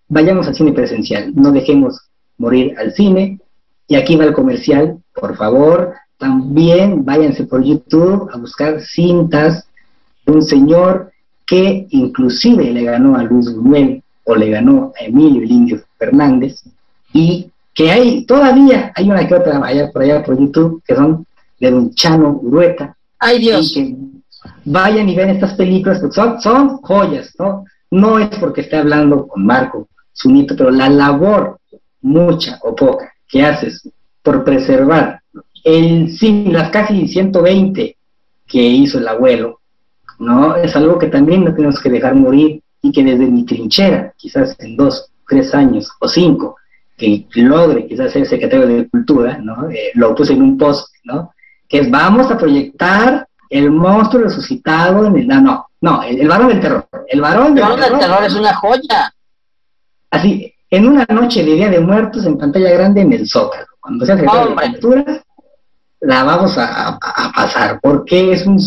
vayamos 0.07 0.47
al 0.47 0.55
cine 0.55 0.71
presencial, 0.71 1.31
no 1.35 1.51
dejemos 1.51 2.09
morir 2.37 2.75
al 2.77 2.91
cine. 2.93 3.39
Y 3.87 3.95
aquí 3.95 4.15
va 4.15 4.25
el 4.25 4.33
comercial, 4.33 4.97
por 5.13 5.35
favor, 5.35 5.93
también 6.17 7.05
váyanse 7.05 7.45
por 7.45 7.63
YouTube 7.63 8.29
a 8.33 8.37
buscar 8.37 8.81
cintas 8.81 9.67
de 10.25 10.31
un 10.31 10.41
señor 10.41 11.11
que 11.45 11.87
inclusive 11.89 12.71
le 12.71 12.83
ganó 12.83 13.15
a 13.15 13.23
Luis 13.23 13.53
Buñuel 13.53 14.03
o 14.29 14.35
le 14.35 14.51
ganó 14.51 14.93
a 14.99 15.05
Emilio 15.05 15.41
el 15.41 15.51
Indio 15.51 15.81
Fernández, 15.97 16.61
y 17.13 17.49
que 17.73 17.91
hay, 17.91 18.25
todavía 18.25 18.91
hay 18.95 19.09
una 19.09 19.27
que 19.27 19.35
otra 19.35 19.59
allá 19.65 19.91
por 19.91 20.03
allá 20.03 20.23
por 20.23 20.39
YouTube, 20.39 20.83
que 20.85 20.95
son 20.95 21.25
de 21.59 21.71
Don 21.71 21.93
Chano 21.93 22.39
Urueta. 22.41 22.95
¡Ay 23.17 23.39
Dios! 23.39 23.73
que 23.73 23.95
vayan 24.65 25.09
y 25.09 25.15
ven 25.15 25.29
estas 25.29 25.55
películas, 25.55 25.99
porque 25.99 26.15
son, 26.15 26.41
son 26.41 26.77
joyas, 26.77 27.33
¿no? 27.39 27.65
No 27.91 28.19
es 28.19 28.29
porque 28.39 28.61
esté 28.61 28.77
hablando 28.77 29.27
con 29.27 29.45
Marco, 29.45 29.87
su 30.13 30.29
nieto, 30.29 30.55
pero 30.55 30.69
la 30.69 30.89
labor, 30.89 31.59
mucha 32.01 32.59
o 32.61 32.75
poca, 32.75 33.11
que 33.27 33.43
haces 33.43 33.89
por 34.21 34.43
preservar 34.43 35.21
el, 35.63 36.15
las 36.51 36.69
casi 36.69 37.07
120 37.07 37.97
que 38.47 38.61
hizo 38.61 38.99
el 38.99 39.07
abuelo, 39.07 39.59
¿no? 40.19 40.55
Es 40.55 40.75
algo 40.75 40.99
que 40.99 41.07
también 41.07 41.43
no 41.43 41.53
tenemos 41.53 41.79
que 41.81 41.89
dejar 41.89 42.15
morir 42.15 42.61
y 42.81 42.91
que 42.91 43.03
desde 43.03 43.25
mi 43.25 43.45
trinchera, 43.45 44.13
quizás 44.17 44.55
en 44.59 44.77
dos, 44.77 45.09
tres 45.27 45.53
años 45.53 45.89
o 45.99 46.07
cinco, 46.07 46.55
que 46.99 47.25
logre 47.35 47.87
quizás 47.87 48.11
ser 48.11 48.25
secretario 48.25 48.67
de 48.67 48.89
Cultura, 48.89 49.37
¿no? 49.37 49.69
Eh, 49.69 49.91
lo 49.95 50.13
puse 50.13 50.33
en 50.33 50.41
un 50.41 50.57
post, 50.57 50.93
¿no? 51.05 51.33
Que 51.67 51.79
es, 51.79 51.89
vamos 51.89 52.29
a 52.29 52.37
proyectar 52.37 53.27
el 53.49 53.71
monstruo 53.71 54.23
resucitado 54.23 55.05
en 55.07 55.15
el... 55.15 55.27
No, 55.27 55.67
no, 55.81 56.03
el, 56.03 56.27
varón 56.27 56.49
del 56.49 56.59
terror. 56.59 56.87
El 57.07 57.21
varón, 57.21 57.55
del, 57.55 57.65
terror, 57.99 58.23
es 58.23 58.35
una 58.35 58.53
joya. 58.55 59.13
Así, 60.11 60.53
en 60.69 60.87
una 60.87 61.05
noche 61.09 61.43
de 61.43 61.53
Día 61.53 61.69
de 61.69 61.79
Muertos 61.79 62.25
en 62.25 62.37
pantalla 62.37 62.71
grande 62.71 63.01
en 63.01 63.13
el 63.13 63.27
Zócalo. 63.27 63.65
Cuando 63.79 64.05
sea 64.05 64.17
secretario 64.17 64.55
de 64.55 64.71
Cultura, 64.71 65.23
la 66.01 66.23
vamos 66.23 66.57
a, 66.57 66.89
a, 66.89 67.31
pasar, 67.33 67.79
porque 67.81 68.33
es 68.33 68.45
un... 68.45 68.59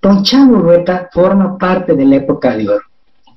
Don 0.00 0.22
Chavo 0.22 0.56
Rueta 0.56 1.08
forma 1.12 1.56
parte 1.56 1.94
de 1.94 2.04
la 2.04 2.16
época 2.16 2.56
de 2.56 2.68
oro 2.68 2.87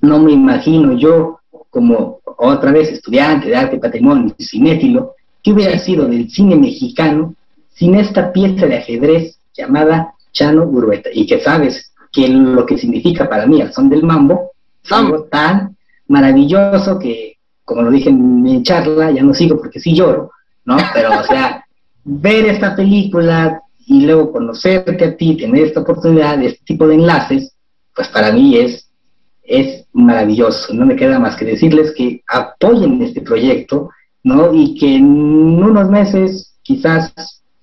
no 0.02 0.20
me 0.20 0.32
imagino 0.32 0.94
yo 0.94 1.40
como 1.70 2.20
otra 2.38 2.72
vez 2.72 2.90
estudiante 2.90 3.50
de 3.50 3.56
arte 3.56 3.76
y 3.78 3.80
patrimonio 3.80 4.34
y 4.38 4.44
cinéfilo, 4.44 5.14
que 5.42 5.52
hubiera 5.52 5.78
sido 5.80 6.08
del 6.08 6.30
cine 6.30 6.56
mexicano 6.56 7.36
sin 7.74 7.96
esta 7.96 8.32
pieza 8.34 8.66
de 8.66 8.78
ajedrez 8.78 9.38
llamada 9.54 10.14
Chano 10.32 10.66
Urueta, 10.66 11.10
y 11.14 11.26
que 11.26 11.40
sabes 11.40 11.94
que 12.12 12.28
lo 12.28 12.66
que 12.66 12.78
significa 12.78 13.30
para 13.30 13.46
mí 13.46 13.62
el 13.62 13.72
son 13.72 13.90
del 13.90 14.04
mambo 14.04 14.52
es 14.84 14.92
algo 14.92 15.24
tan 15.24 15.76
maravilloso 16.08 17.00
que, 17.00 17.38
como 17.64 17.84
lo 17.84 17.92
dije 17.92 18.10
en 18.10 18.42
mi 18.42 18.64
charla, 18.64 19.12
ya 19.12 19.24
no 19.24 19.34
sigo 19.34 19.58
porque 19.58 19.80
sí 19.80 19.96
lloro, 19.96 20.32
¿no? 20.66 20.78
Pero, 20.94 21.20
o 21.20 21.24
sea, 21.24 21.66
ver 22.04 22.46
esta 22.46 22.76
película 22.76 23.62
y 23.86 24.06
luego 24.06 24.32
conocerte 24.32 25.06
a 25.06 25.16
ti, 25.16 25.38
tener 25.38 25.66
esta 25.66 25.82
oportunidad 25.82 26.38
de 26.38 26.48
este 26.48 26.66
tipo 26.66 26.88
de 26.88 26.96
enlaces, 26.96 27.54
pues 27.96 28.08
para 28.10 28.32
mí 28.32 28.58
es 28.58 28.88
es 29.44 29.81
maravilloso. 29.94 30.74
No 30.74 30.86
me 30.86 30.96
queda 30.96 31.20
más 31.20 31.36
que 31.36 31.46
decirles 31.46 31.94
que 31.96 32.24
apoyen 32.28 33.02
este 33.02 33.22
proyecto, 33.22 33.90
¿no? 34.24 34.54
Y 34.54 34.78
que 34.78 34.96
en 34.96 35.06
unos 35.06 35.90
meses, 35.90 36.54
quizás, 36.62 37.14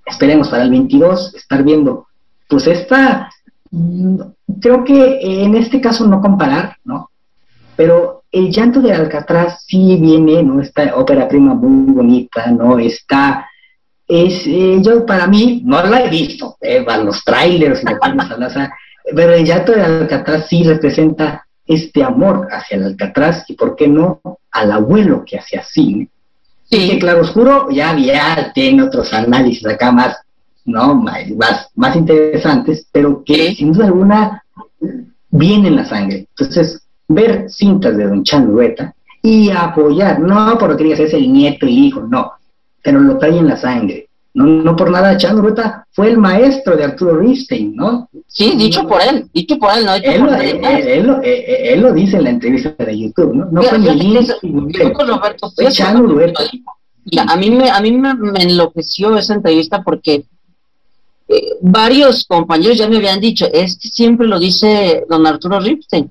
esperemos 0.06 0.48
para 0.48 0.64
el 0.64 0.70
22, 0.70 1.34
estar 1.34 1.62
viendo, 1.62 2.06
pues 2.48 2.66
esta, 2.66 3.30
mm, 3.70 4.20
creo 4.60 4.84
que 4.84 5.44
en 5.44 5.55
este 5.55 5.80
caso 5.80 6.06
no 6.06 6.20
comparar, 6.20 6.76
¿no? 6.84 7.10
Pero 7.76 8.24
el 8.30 8.50
llanto 8.50 8.80
de 8.80 8.92
Alcatraz 8.92 9.64
sí 9.66 9.96
viene, 10.00 10.42
¿no? 10.42 10.60
Esta 10.60 10.94
ópera 10.96 11.28
prima 11.28 11.55
muy 11.55 11.92
bonita, 11.94 12.50
¿no? 12.50 12.78
Está, 12.78 13.46
es, 14.06 14.46
eh, 14.46 14.78
yo 14.80 15.06
para 15.06 15.26
mí, 15.26 15.62
no 15.64 15.82
la 15.82 16.05
he 16.05 16.09
visto, 16.09 16.56
eh, 16.60 16.82
van 16.84 17.06
los 17.06 17.22
trailers, 17.24 17.82
pero 19.14 19.32
el 19.32 19.44
llanto 19.44 19.72
de 19.72 19.82
Alcatraz 19.82 20.48
sí 20.48 20.64
representa 20.64 21.46
este 21.69 22.03
amor 22.03 22.49
hacia 22.51 22.78
el 22.78 22.85
Alcatraz 22.85 23.45
y, 23.49 23.55
¿por 23.55 23.77
qué 23.77 23.86
no?, 23.86 24.20
al 24.51 24.73
abuelo 24.73 25.24
que 25.24 25.39
hacía 25.39 25.62
cine. 25.62 26.09
Sí. 26.70 26.90
Que 26.90 26.99
Claro 26.99 27.20
Oscuro 27.20 27.69
ya, 27.70 27.97
ya 27.97 28.53
tiene 28.55 28.82
otros 28.82 29.12
análisis 29.12 29.66
acá 29.66 29.93
más, 29.93 30.16
¿no?, 30.65 30.95
más, 30.95 31.69
más 31.74 31.95
interesantes, 31.95 32.86
pero 32.90 33.23
que 33.23 33.55
sin 33.55 33.73
duda 33.73 33.86
alguna 33.86 34.43
viene 35.31 35.69
en 35.69 35.77
la 35.77 35.85
sangre. 35.85 36.27
Entonces, 36.31 36.82
ver 37.07 37.51
cintas 37.51 37.97
de 37.97 38.07
Don 38.07 38.24
Chan 38.24 38.47
Rueta 38.47 38.95
y 39.23 39.51
apoyar, 39.51 40.20
no 40.20 40.57
porque 40.59 40.85
digas 40.85 41.01
es 41.01 41.12
el 41.12 41.32
nieto, 41.32 41.66
el 41.66 41.78
hijo, 41.78 42.01
no, 42.01 42.32
pero 42.82 43.01
lo 43.01 43.19
trae 43.19 43.36
en 43.36 43.49
la 43.49 43.57
sangre. 43.57 44.07
No, 44.39 44.47
no 44.47 44.77
por 44.77 44.89
nada, 44.89 45.16
Chano 45.16 45.43
Rueta 45.43 45.85
fue 45.90 46.10
el 46.10 46.16
maestro 46.16 46.77
de 46.77 46.85
Arturo 46.85 47.19
Ripstein, 47.19 47.74
¿no? 47.74 48.09
Sí, 48.28 48.55
dicho 48.56 48.86
por 48.86 49.02
él, 49.02 49.28
dicho 49.35 49.59
por 49.59 49.77
él, 49.77 49.85
no 49.85 49.94
él, 49.97 50.20
por 50.20 50.40
él, 50.40 50.60
él, 50.65 50.86
él, 50.86 51.06
lo, 51.09 51.20
eh, 51.20 51.40
eh, 51.40 51.73
él, 51.73 51.81
lo 51.81 51.93
dice 51.93 52.19
en 52.19 52.23
la 52.23 52.31
entrevista 52.31 52.73
de 52.78 52.97
YouTube, 52.97 53.35
¿no? 53.35 53.47
No 53.51 53.62
fue 53.65 53.81
ni 53.81 53.89
Roberto, 53.89 55.51
fue 55.51 55.73
Chano 55.73 56.02
Rueta. 56.02 56.44
a 57.27 57.36
mí, 57.36 57.51
me, 57.51 57.69
a 57.69 57.81
mí 57.81 57.90
me, 57.90 58.10
enloqueció 58.40 59.16
esa 59.19 59.35
entrevista 59.35 59.82
porque 59.82 60.23
eh, 61.27 61.48
varios 61.60 62.24
compañeros 62.24 62.78
ya 62.78 62.89
me 62.89 62.98
habían 62.98 63.20
dicho, 63.20 63.44
es 63.52 63.77
que 63.77 63.89
siempre 63.89 64.28
lo 64.28 64.39
dice 64.39 65.05
don 65.09 65.27
Arturo 65.27 65.59
Ripstein, 65.59 66.09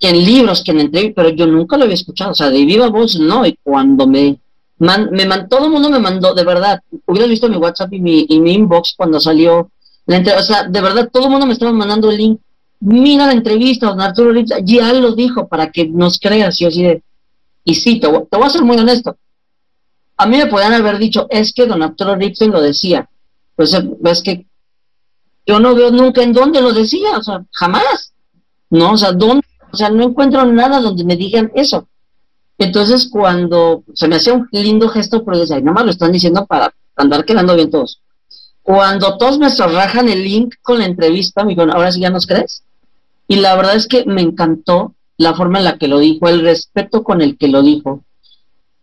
que 0.00 0.08
en 0.08 0.24
libros, 0.24 0.64
que 0.64 0.70
en 0.70 0.80
entrevistas, 0.80 1.14
pero 1.14 1.36
yo 1.36 1.46
nunca 1.46 1.76
lo 1.76 1.84
había 1.84 1.94
escuchado, 1.94 2.30
o 2.30 2.34
sea, 2.34 2.48
de 2.48 2.64
viva 2.64 2.88
voz 2.88 3.20
no, 3.20 3.44
y 3.44 3.58
cuando 3.62 4.06
me 4.06 4.38
me 4.78 5.26
man, 5.26 5.48
todo 5.48 5.66
el 5.66 5.72
mundo 5.72 5.90
me 5.90 5.98
mandó, 5.98 6.34
de 6.34 6.44
verdad, 6.44 6.80
hubieras 7.06 7.28
visto 7.28 7.48
mi 7.48 7.56
WhatsApp 7.56 7.92
y 7.92 8.00
mi, 8.00 8.26
y 8.28 8.40
mi 8.40 8.54
inbox 8.54 8.94
cuando 8.96 9.18
salió 9.18 9.70
la 10.06 10.16
entrevista, 10.16 10.40
o 10.40 10.46
sea, 10.46 10.68
de 10.68 10.80
verdad, 10.80 11.10
todo 11.12 11.24
el 11.24 11.30
mundo 11.30 11.46
me 11.46 11.52
estaba 11.52 11.72
mandando 11.72 12.10
el 12.10 12.16
link. 12.16 12.40
Mira 12.80 13.26
la 13.26 13.32
entrevista, 13.32 13.88
don 13.88 14.00
Arturo 14.00 14.32
Rips, 14.32 14.52
ya 14.64 14.92
lo 14.92 15.14
dijo 15.14 15.48
para 15.48 15.70
que 15.72 15.88
nos 15.88 16.18
creas, 16.18 16.60
y 16.60 16.66
así 16.66 16.82
de, 16.82 17.02
y 17.64 17.74
sí, 17.74 18.00
te, 18.00 18.06
voy 18.06 18.26
a 18.42 18.50
ser 18.50 18.62
muy 18.62 18.78
honesto. 18.78 19.16
A 20.16 20.26
mí 20.26 20.36
me 20.36 20.46
podían 20.46 20.72
haber 20.72 20.98
dicho, 20.98 21.26
es 21.28 21.52
que 21.52 21.66
don 21.66 21.82
Arturo 21.82 22.16
Ripstein 22.16 22.52
lo 22.52 22.60
decía. 22.60 23.08
Pues 23.54 23.76
es 24.04 24.22
que 24.22 24.46
yo 25.44 25.60
no 25.60 25.74
veo 25.74 25.90
nunca 25.90 26.22
en 26.22 26.32
dónde 26.32 26.62
lo 26.62 26.72
decía, 26.72 27.18
o 27.18 27.22
sea, 27.22 27.44
jamás. 27.52 28.14
No, 28.70 28.92
o 28.92 28.96
sea, 28.96 29.12
¿dónde? 29.12 29.46
O 29.70 29.76
sea, 29.76 29.90
no 29.90 30.04
encuentro 30.04 30.46
nada 30.46 30.80
donde 30.80 31.04
me 31.04 31.16
digan 31.16 31.50
eso. 31.54 31.88
Entonces, 32.58 33.08
cuando 33.08 33.84
se 33.94 34.08
me 34.08 34.16
hacía 34.16 34.34
un 34.34 34.48
lindo 34.50 34.88
gesto, 34.88 35.24
pero 35.24 35.38
decía, 35.38 35.60
nada 35.60 35.72
más 35.72 35.84
lo 35.84 35.90
están 35.92 36.10
diciendo 36.10 36.44
para 36.44 36.74
andar 36.96 37.24
quedando 37.24 37.54
bien 37.54 37.70
todos. 37.70 38.00
Cuando 38.62 39.16
todos 39.16 39.38
me 39.38 39.48
zorrajan 39.48 40.08
el 40.08 40.24
link 40.24 40.56
con 40.60 40.78
la 40.78 40.86
entrevista, 40.86 41.44
me 41.44 41.50
dijeron, 41.50 41.70
ahora 41.70 41.92
sí 41.92 42.00
ya 42.00 42.10
nos 42.10 42.26
crees. 42.26 42.64
Y 43.28 43.36
la 43.36 43.54
verdad 43.54 43.76
es 43.76 43.86
que 43.86 44.04
me 44.04 44.22
encantó 44.22 44.94
la 45.16 45.34
forma 45.34 45.58
en 45.58 45.64
la 45.64 45.78
que 45.78 45.86
lo 45.86 46.00
dijo, 46.00 46.28
el 46.28 46.42
respeto 46.42 47.04
con 47.04 47.22
el 47.22 47.38
que 47.38 47.48
lo 47.48 47.62
dijo. 47.62 48.02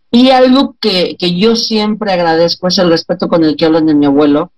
Y 0.10 0.30
algo 0.30 0.76
que, 0.80 1.18
que 1.20 1.38
yo 1.38 1.58
siempre 1.58 2.14
agradezco 2.14 2.70
es 2.70 2.78
el 2.78 2.90
respeto 2.90 3.28
con 3.28 3.44
el 3.44 3.58
que 3.58 3.66
hablan 3.66 3.86
de 3.86 3.94
mi 3.94 4.06
abuelo, 4.06 4.52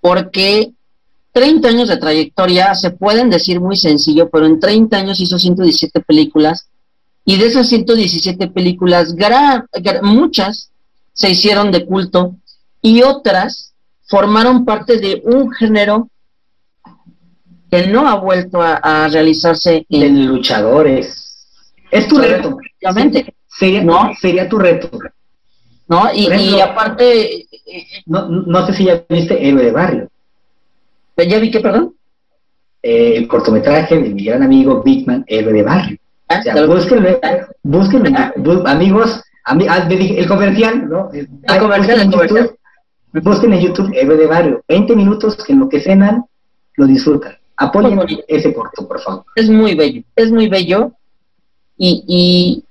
porque 0.00 0.72
30 1.32 1.68
años 1.68 1.88
de 1.88 1.96
trayectoria 1.96 2.74
se 2.76 2.92
pueden 2.92 3.28
decir 3.28 3.60
muy 3.60 3.76
sencillo, 3.76 4.30
pero 4.30 4.46
en 4.46 4.60
30 4.60 4.96
años 4.96 5.20
hizo 5.20 5.38
117 5.38 6.00
películas 6.00 6.68
y 7.28 7.36
de 7.38 7.46
esas 7.46 7.68
117 7.68 8.46
películas, 8.48 9.12
muchas 10.02 10.70
se 11.12 11.30
hicieron 11.30 11.72
de 11.72 11.84
culto 11.84 12.36
y 12.80 13.02
otras 13.02 13.74
formaron 14.06 14.64
parte 14.64 14.98
de 14.98 15.22
un 15.24 15.50
género 15.50 16.08
que 17.68 17.88
no 17.88 18.08
ha 18.08 18.14
vuelto 18.14 18.62
a, 18.62 19.08
realizarse 19.08 19.84
en 19.88 20.28
luchadores. 20.28 21.48
Es 21.90 22.06
tu 22.06 22.16
reto. 22.16 22.58
Obviamente. 22.80 23.34
Sería, 23.48 23.82
¿no? 23.82 24.12
sería 24.20 24.48
tu 24.48 24.58
reto. 24.58 24.88
¿No? 25.88 26.04
Y, 26.14 26.60
aparte... 26.60 27.46
No, 28.06 28.28
no 28.28 28.66
sé 28.66 28.74
si 28.74 28.84
ya 28.84 29.04
viste 29.08 29.48
Héroe 29.48 29.64
de 29.64 29.72
Barrio. 29.72 30.08
¿Ya 31.16 31.40
vi 31.40 31.50
qué, 31.50 31.58
perdón? 31.58 31.92
Eh, 32.80 33.14
el 33.16 33.26
cortometraje 33.26 33.96
de 33.98 34.10
mi 34.10 34.24
gran 34.24 34.44
amigo 34.44 34.80
Bigman, 34.84 35.24
Héroe 35.26 35.52
de 35.52 35.62
Barrio. 35.64 35.98
Ah, 36.28 36.40
o 36.40 36.42
sea, 36.42 36.66
búsquenlo, 36.66 37.20
búsquenlo, 37.62 38.66
amigos, 38.66 39.22
ah, 39.44 39.56
el 39.88 40.26
comercial, 40.26 40.88
¿no? 40.88 41.10
El 41.12 41.58
comercial, 41.58 42.00
el 42.00 42.10
comercial. 42.10 42.50
Busquen 43.22 43.52
en 43.54 43.60
YouTube 43.60 43.92
Héroe 43.94 44.16
de 44.16 44.26
Barrio. 44.26 44.64
20 44.68 44.94
minutos 44.94 45.36
que 45.42 45.52
en 45.52 45.60
lo 45.60 45.68
que 45.68 45.80
cenan 45.80 46.24
lo 46.74 46.86
disfrutan. 46.86 47.36
Apoyen 47.56 47.98
ese 48.28 48.52
corto, 48.52 48.86
por 48.86 49.00
favor. 49.00 49.24
Es 49.34 49.48
muy 49.48 49.74
bello, 49.74 50.02
es 50.14 50.30
muy 50.30 50.48
bello. 50.48 50.92
Y, 51.78 52.04
y 52.06 52.64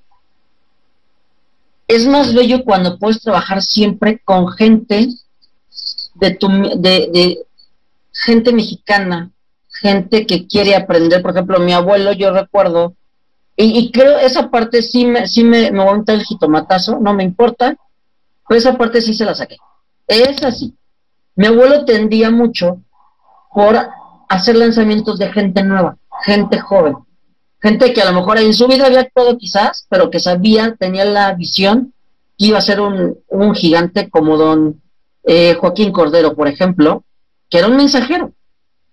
es 1.88 2.06
más 2.06 2.34
bello 2.34 2.64
cuando 2.64 2.99
puedes 2.99 3.22
trabajar 3.22 3.64
siempre 3.64 4.22
con 4.23 4.48
gente 4.49 5.07
de 6.15 6.36
tu 6.36 6.48
de, 6.48 7.10
de 7.11 7.40
gente 8.14 8.53
mexicana, 8.53 9.32
gente 9.69 10.27
que 10.27 10.45
quiere 10.48 10.76
aprender. 10.76 11.22
Por 11.22 11.32
ejemplo, 11.32 11.60
mi 11.60 11.73
abuelo, 11.73 12.14
yo 12.14 12.32
recuerdo, 12.32 12.94
y, 13.57 13.91
creo 13.91 14.18
esa 14.19 14.49
parte 14.49 14.82
sí 14.82 15.06
me, 15.06 15.27
sí 15.27 15.44
me, 15.44 15.72
me 15.72 15.84
el 16.07 16.23
jitomatazo, 16.23 16.99
no 16.99 17.14
me 17.14 17.23
importa, 17.23 17.77
pero 18.48 18.57
esa 18.57 18.77
parte 18.77 19.02
sí 19.02 19.14
se 19.14 19.26
la 19.26 19.34
saqué. 19.34 19.57
Es 20.07 20.44
así. 20.44 20.76
Mi 21.36 21.48
abuelo 21.48 21.86
tendía 21.86 22.30
mucho 22.32 22.82
por 23.53 23.77
hacer 24.27 24.57
lanzamientos 24.57 25.18
de 25.19 25.32
gente 25.32 25.64
nueva, 25.64 25.98
gente 26.26 26.60
joven, 26.60 26.95
gente 27.61 27.94
que 27.94 28.02
a 28.02 28.11
lo 28.11 28.19
mejor 28.19 28.40
en 28.40 28.53
su 28.53 28.68
vida 28.68 28.88
había 28.88 29.02
actuado 29.02 29.38
quizás, 29.38 29.86
pero 29.90 30.10
que 30.10 30.19
sabía, 30.19 30.76
tenía 30.76 31.06
la 31.06 31.34
visión 31.34 31.94
que 32.38 32.48
iba 32.48 32.57
a 32.57 32.61
ser 32.61 32.82
un, 32.82 33.18
un 33.30 33.56
gigante 33.56 34.10
como 34.10 34.36
don 34.38 34.82
eh, 35.23 35.56
Joaquín 35.60 35.91
Cordero, 35.91 36.36
por 36.36 36.48
ejemplo, 36.48 37.03
que 37.49 37.60
era 37.60 37.68
un 37.68 37.77
mensajero. 37.77 38.34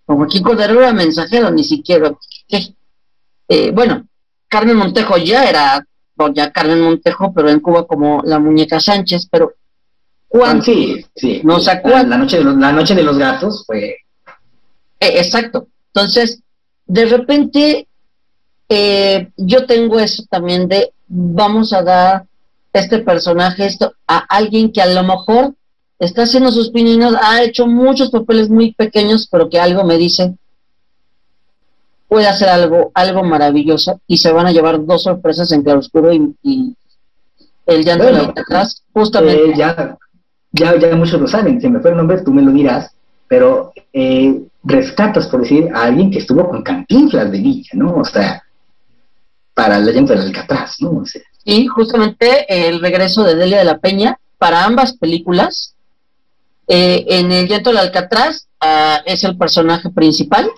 Don 0.06 0.18
Joaquín 0.18 0.42
Cordero 0.42 0.78
era 0.78 0.92
mensajero, 0.92 1.50
ni 1.50 1.64
siquiera. 1.64 2.12
Eh, 3.48 3.70
bueno, 3.72 4.06
Carmen 4.52 4.76
Montejo 4.76 5.16
ya 5.16 5.48
era, 5.48 5.86
ya 6.34 6.52
Carmen 6.52 6.82
Montejo, 6.82 7.32
pero 7.32 7.48
en 7.48 7.60
Cuba 7.60 7.86
como 7.86 8.20
la 8.22 8.38
muñeca 8.38 8.78
Sánchez, 8.78 9.26
pero 9.30 9.54
¿cuánto? 10.28 10.66
Sí, 10.66 11.06
sí. 11.16 11.40
No 11.42 11.58
sacó. 11.58 11.88
La, 11.88 12.04
noche 12.04 12.36
de 12.36 12.44
los, 12.44 12.56
la 12.58 12.70
noche 12.70 12.94
de 12.94 13.02
los 13.02 13.16
gatos 13.16 13.64
fue. 13.66 13.96
Eh, 15.00 15.18
exacto. 15.20 15.68
Entonces, 15.94 16.42
de 16.84 17.06
repente, 17.06 17.88
eh, 18.68 19.30
yo 19.38 19.64
tengo 19.64 19.98
eso 19.98 20.22
también 20.28 20.68
de 20.68 20.92
vamos 21.08 21.72
a 21.72 21.82
dar 21.82 22.26
este 22.74 22.98
personaje 22.98 23.64
esto 23.64 23.94
a 24.06 24.18
alguien 24.18 24.70
que 24.70 24.82
a 24.82 24.86
lo 24.86 25.02
mejor 25.02 25.54
está 25.98 26.24
haciendo 26.24 26.52
sus 26.52 26.68
pininos, 26.70 27.14
ha 27.22 27.42
hecho 27.42 27.66
muchos 27.66 28.10
papeles 28.10 28.50
muy 28.50 28.74
pequeños, 28.74 29.26
pero 29.30 29.48
que 29.48 29.58
algo 29.58 29.82
me 29.84 29.96
dice 29.96 30.34
puede 32.12 32.28
hacer 32.28 32.50
algo, 32.50 32.92
algo 32.92 33.24
maravilloso 33.24 34.02
y 34.06 34.18
se 34.18 34.30
van 34.32 34.44
a 34.44 34.52
llevar 34.52 34.84
dos 34.84 35.04
sorpresas 35.04 35.50
en 35.50 35.62
Claroscuro 35.62 36.12
y, 36.12 36.36
y 36.42 36.76
el 37.64 37.86
llanto 37.86 38.04
de 38.04 38.18
atrás, 38.18 38.82
justamente. 38.92 39.52
Eh, 39.52 39.54
ya, 39.56 39.96
ya, 40.52 40.78
ya 40.78 40.94
muchos 40.94 41.18
lo 41.18 41.26
saben, 41.26 41.58
se 41.58 41.70
me 41.70 41.80
fue 41.80 41.92
el 41.92 41.96
nombre, 41.96 42.20
tú 42.20 42.30
me 42.30 42.42
lo 42.42 42.52
dirás, 42.52 42.94
pero 43.28 43.72
eh, 43.94 44.42
rescatas, 44.62 45.26
por 45.26 45.40
decir, 45.40 45.70
a 45.74 45.84
alguien 45.84 46.10
que 46.10 46.18
estuvo 46.18 46.46
con 46.50 46.62
Cantinflas 46.62 47.32
de 47.32 47.38
Villa, 47.38 47.70
¿no? 47.72 47.94
O 47.94 48.04
sea, 48.04 48.42
para 49.54 49.78
el 49.78 49.86
llanto 49.86 50.12
del 50.12 50.26
Alcatraz, 50.26 50.82
¿no? 50.82 51.04
y 51.46 51.66
justamente 51.66 52.44
el 52.68 52.82
regreso 52.82 53.24
de 53.24 53.36
Delia 53.36 53.60
de 53.60 53.64
la 53.64 53.78
Peña 53.78 54.18
para 54.36 54.66
ambas 54.66 54.98
películas. 54.98 55.76
Eh, 56.68 57.06
en 57.08 57.32
el 57.32 57.48
llanto 57.48 57.70
del 57.70 57.78
Alcatraz 57.78 58.48
ah, 58.60 59.00
es 59.06 59.24
el 59.24 59.38
personaje 59.38 59.88
principal 59.88 60.50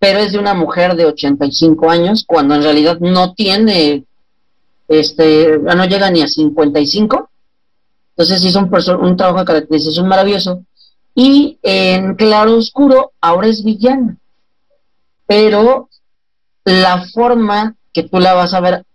pero 0.00 0.18
es 0.18 0.32
de 0.32 0.38
una 0.38 0.54
mujer 0.54 0.96
de 0.96 1.04
85 1.04 1.90
años, 1.90 2.24
cuando 2.26 2.54
en 2.54 2.62
realidad 2.62 2.98
no 3.00 3.34
tiene, 3.34 4.04
este, 4.88 5.58
no 5.58 5.84
llega 5.84 6.10
ni 6.10 6.22
a 6.22 6.26
55. 6.26 7.30
Entonces 8.16 8.42
hizo 8.42 8.58
un, 8.60 9.04
un 9.04 9.16
trabajo 9.16 9.40
de 9.40 9.44
caracterización 9.44 10.08
maravilloso. 10.08 10.64
Y 11.14 11.58
en 11.62 12.14
Claro 12.14 12.56
Oscuro 12.56 13.12
ahora 13.20 13.48
es 13.48 13.62
villana, 13.62 14.16
pero 15.26 15.90
la 16.64 17.04
forma 17.12 17.76
que 17.92 18.04
tú 18.04 18.20
la 18.20 18.32
vas 18.32 18.54
a 18.54 18.60
ver, 18.60 18.86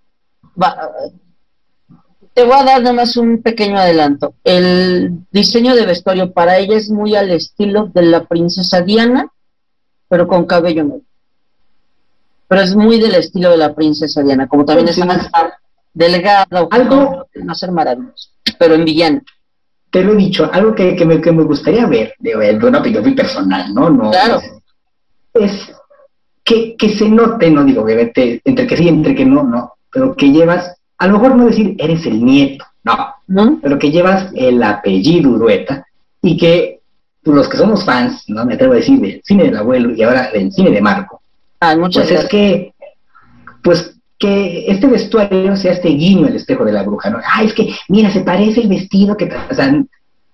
te 2.34 2.44
voy 2.44 2.53
a 2.53 2.64
dar 2.64 2.82
nada 2.82 2.94
más 2.94 3.15
un 3.15 3.44
pequeño 3.44 3.77
adelanto. 3.77 4.34
El 4.44 5.19
diseño 5.32 5.76
de 5.76 5.86
vestuario 5.86 6.34
para 6.34 6.57
ella 6.57 6.77
es 6.77 6.90
muy 6.90 7.15
al 7.15 7.30
estilo 7.30 7.91
de 7.94 8.02
la 8.02 8.23
princesa 8.23 8.82
Diana, 8.82 9.32
pero 10.07 10.27
con 10.27 10.45
cabello 10.45 10.84
negro. 10.84 11.02
Pero 12.48 12.61
es 12.61 12.76
muy 12.76 12.99
del 12.99 13.15
estilo 13.15 13.49
de 13.49 13.57
la 13.57 13.73
princesa 13.73 14.22
Diana, 14.22 14.48
como 14.48 14.65
también 14.65 14.88
es 14.88 14.98
más 15.06 15.30
delgada, 15.94 16.45
algo 16.69 17.27
no 17.34 17.56
ser 17.56 17.72
maravilloso, 17.72 18.30
pero 18.60 18.76
en 18.76 18.86
villana. 18.86 19.22
Te 19.90 20.03
lo 20.03 20.14
he 20.14 20.18
dicho, 20.18 20.49
algo 20.52 20.76
que, 20.76 20.94
me, 21.06 21.22
que 21.22 21.32
me, 21.32 21.44
gustaría 21.44 21.86
ver, 21.88 22.14
de, 22.19 22.36
una 22.36 22.80
opinión 22.80 23.03
muy 23.03 23.15
personal, 23.15 23.73
¿no? 23.73 23.90
no 23.90 24.11
claro. 24.11 24.41
Es, 25.34 25.72
que, 26.44 26.76
que, 26.76 26.90
se 26.90 27.10
note, 27.10 27.49
no 27.49 27.64
digo, 27.64 27.84
obviamente, 27.84 28.41
entre 28.44 28.68
que 28.68 28.77
sí, 28.77 28.88
entre 28.88 29.15
que 29.15 29.26
no, 29.26 29.44
no, 29.44 29.73
pero 29.91 30.15
que 30.15 30.32
llevas, 30.32 30.76
a 30.98 31.07
lo 31.07 31.14
mejor 31.14 31.36
no 31.36 31.45
decir 31.45 31.76
eres 31.80 32.06
el 32.06 32.23
nieto, 32.23 32.65
no, 32.84 33.15
¿No? 33.27 33.60
pero 33.61 33.80
que 33.80 33.90
llevas 33.90 34.32
el 34.36 34.61
apellido 34.61 35.32
Urueta 35.32 35.88
y 36.22 36.38
que 36.38 36.82
pues, 37.26 37.35
los 37.35 37.49
que 37.49 37.57
somos 37.57 37.84
fans, 37.84 38.23
¿no? 38.27 38.45
Me 38.45 38.53
atrevo 38.53 38.73
a 38.73 38.77
decir, 38.77 38.99
del 38.99 39.19
cine 39.26 39.45
del 39.45 39.57
abuelo 39.57 39.95
y 39.95 40.03
ahora 40.03 40.30
del 40.31 40.52
cine 40.52 40.69
de 40.69 40.80
Marco. 40.80 41.22
Ah, 41.60 41.76
muchas 41.76 42.07
pues 42.07 42.22
es 42.22 42.30
que, 42.30 42.73
pues 43.64 43.95
que 44.19 44.65
este 44.68 44.85
vestuario 44.85 45.57
sea 45.57 45.73
este 45.73 45.89
guiño 45.89 46.27
el 46.27 46.35
espejo 46.35 46.64
de 46.64 46.72
la 46.72 46.84
bruja, 46.84 47.10
¿no? 47.10 47.19
Ah, 47.26 47.41
es 47.41 47.53
que, 47.53 47.73
mira, 47.89 48.11
se 48.11 48.22
parece 48.22 48.61
el 48.61 48.68
vestido 48.68 49.18
que... 49.18 49.26
O 49.26 49.56
sea, 49.56 49.73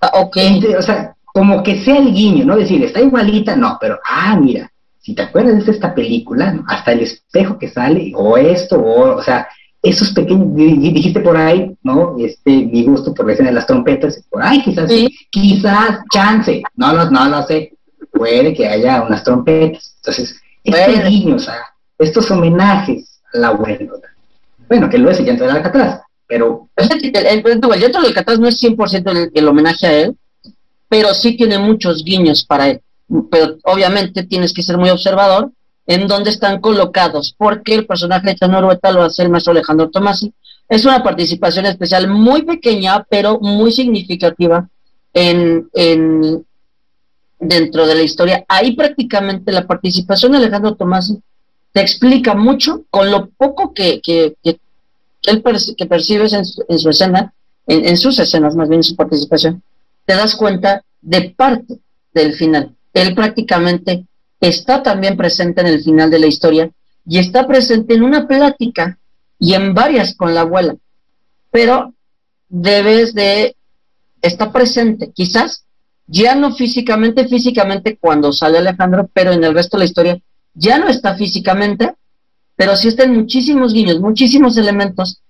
ah, 0.01 0.11
o 0.13 0.81
sea, 0.81 1.15
como 1.23 1.63
que 1.63 1.81
sea 1.81 1.97
el 1.97 2.13
guiño, 2.13 2.43
¿no? 2.43 2.57
Decir, 2.57 2.83
está 2.83 2.99
igualita, 2.99 3.55
no, 3.55 3.77
pero, 3.79 3.97
ah, 4.05 4.37
mira, 4.37 4.69
si 4.99 5.15
te 5.15 5.21
acuerdas 5.21 5.65
de 5.65 5.71
esta 5.71 5.95
película, 5.95 6.51
¿no? 6.51 6.65
hasta 6.67 6.91
el 6.91 6.99
espejo 6.99 7.57
que 7.57 7.69
sale, 7.69 8.11
o 8.15 8.37
esto, 8.37 8.77
o, 8.77 9.15
o 9.15 9.23
sea, 9.23 9.47
esos 9.81 10.11
pequeños, 10.11 10.55
dijiste 10.55 11.19
por 11.21 11.35
ahí, 11.35 11.75
¿no? 11.81 12.15
Este, 12.19 12.51
mi 12.51 12.83
gusto 12.85 13.13
por 13.13 13.25
la 13.25 13.33
escena 13.33 13.49
de 13.49 13.55
las 13.55 13.65
trompetas, 13.65 14.23
por 14.29 14.43
ahí 14.43 14.61
quizás, 14.61 14.91
quizás, 15.31 15.99
chance, 16.13 16.61
no, 16.75 16.93
no, 16.93 17.09
no 17.09 17.29
lo 17.29 17.43
sé, 17.47 17.73
puede 18.11 18.53
que 18.53 18.67
haya 18.67 19.01
unas 19.01 19.23
trompetas. 19.23 19.95
Entonces, 19.97 20.39
este 20.63 21.03
guiño, 21.09 21.35
o 21.35 21.39
sea, 21.39 21.61
estos 21.97 22.29
homenajes 22.29 23.21
al 23.33 23.45
abuelo, 23.45 23.99
bueno, 24.67 24.89
que 24.89 24.99
lo 24.99 25.09
es 25.09 25.19
el 25.19 25.25
llanto 25.25 25.45
del 25.45 25.55
Alcatraz, 25.55 26.01
pero... 26.27 26.69
El, 26.75 26.89
el, 27.15 27.43
llanto 27.43 27.67
del 27.67 28.07
Alcatraz 28.07 28.39
no 28.39 28.47
es 28.47 28.61
100% 28.61 29.11
el, 29.11 29.31
el 29.33 29.47
homenaje 29.47 29.87
a 29.87 29.93
él, 29.93 30.15
pero 30.87 31.13
sí 31.13 31.35
tiene 31.35 31.57
muchos 31.57 32.03
guiños 32.03 32.45
para 32.45 32.69
él. 32.69 32.81
Pero 33.29 33.57
obviamente 33.63 34.23
tienes 34.23 34.53
que 34.53 34.61
ser 34.61 34.77
muy 34.77 34.89
observador 34.89 35.51
en 35.93 36.07
dónde 36.07 36.29
están 36.29 36.61
colocados, 36.61 37.35
porque 37.37 37.75
el 37.75 37.85
personaje 37.85 38.27
de 38.27 38.35
Chano 38.35 38.61
lo 38.61 39.03
hace 39.03 39.23
el 39.23 39.29
maestro 39.29 39.51
Alejandro 39.51 39.89
Tomasi. 39.89 40.33
Es 40.69 40.85
una 40.85 41.03
participación 41.03 41.65
especial 41.65 42.07
muy 42.07 42.43
pequeña, 42.43 43.05
pero 43.09 43.39
muy 43.41 43.73
significativa 43.73 44.69
en, 45.13 45.69
en 45.73 46.45
dentro 47.39 47.85
de 47.85 47.95
la 47.95 48.03
historia. 48.03 48.45
Ahí 48.47 48.73
prácticamente 48.73 49.51
la 49.51 49.67
participación 49.67 50.31
de 50.31 50.37
Alejandro 50.37 50.75
Tomasi 50.75 51.21
te 51.73 51.81
explica 51.81 52.35
mucho 52.35 52.83
con 52.89 53.11
lo 53.11 53.29
poco 53.29 53.73
que, 53.73 53.99
que, 54.01 54.35
que, 54.41 54.59
él 55.23 55.43
que 55.77 55.85
percibes 55.87 56.31
en 56.31 56.45
su, 56.45 56.63
en 56.69 56.79
su 56.79 56.89
escena, 56.89 57.33
en, 57.67 57.85
en, 57.85 57.97
sus 57.97 58.17
escenas, 58.17 58.55
más 58.55 58.69
bien 58.69 58.81
su 58.81 58.95
participación, 58.95 59.61
te 60.05 60.15
das 60.15 60.35
cuenta 60.35 60.83
de 61.01 61.33
parte 61.35 61.79
del 62.13 62.33
final. 62.33 62.73
Él 62.93 63.13
prácticamente 63.13 64.05
está 64.41 64.83
también 64.83 65.15
presente 65.15 65.61
en 65.61 65.67
el 65.67 65.83
final 65.83 66.09
de 66.09 66.19
la 66.19 66.27
historia 66.27 66.69
y 67.05 67.19
está 67.19 67.47
presente 67.47 67.93
en 67.93 68.03
una 68.03 68.27
plática 68.27 68.99
y 69.39 69.53
en 69.53 69.73
varias 69.73 70.15
con 70.15 70.33
la 70.33 70.41
abuela. 70.41 70.75
Pero 71.51 71.93
debes 72.49 73.13
de 73.13 73.55
estar 74.21 74.51
presente, 74.51 75.11
quizás 75.13 75.65
ya 76.07 76.35
no 76.35 76.53
físicamente, 76.53 77.27
físicamente 77.27 77.97
cuando 77.97 78.33
sale 78.33 78.57
Alejandro, 78.57 79.09
pero 79.13 79.31
en 79.31 79.43
el 79.43 79.53
resto 79.53 79.77
de 79.77 79.79
la 79.79 79.85
historia 79.85 80.21
ya 80.53 80.77
no 80.77 80.89
está 80.89 81.15
físicamente, 81.15 81.95
pero 82.55 82.75
sí 82.75 82.89
están 82.89 83.15
muchísimos 83.15 83.73
guiños, 83.73 83.99
muchísimos 83.99 84.57
elementos. 84.57 85.21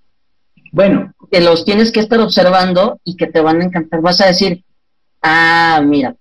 Bueno, 0.72 1.14
que 1.30 1.42
los 1.42 1.66
tienes 1.66 1.92
que 1.92 2.00
estar 2.00 2.20
observando 2.20 3.00
y 3.04 3.16
que 3.16 3.28
te 3.28 3.42
van 3.42 3.62
a 3.62 3.66
encantar. 3.66 4.02
Vas 4.02 4.22
a 4.22 4.28
decir, 4.28 4.64
ah, 5.22 5.82
mira, 5.86 6.16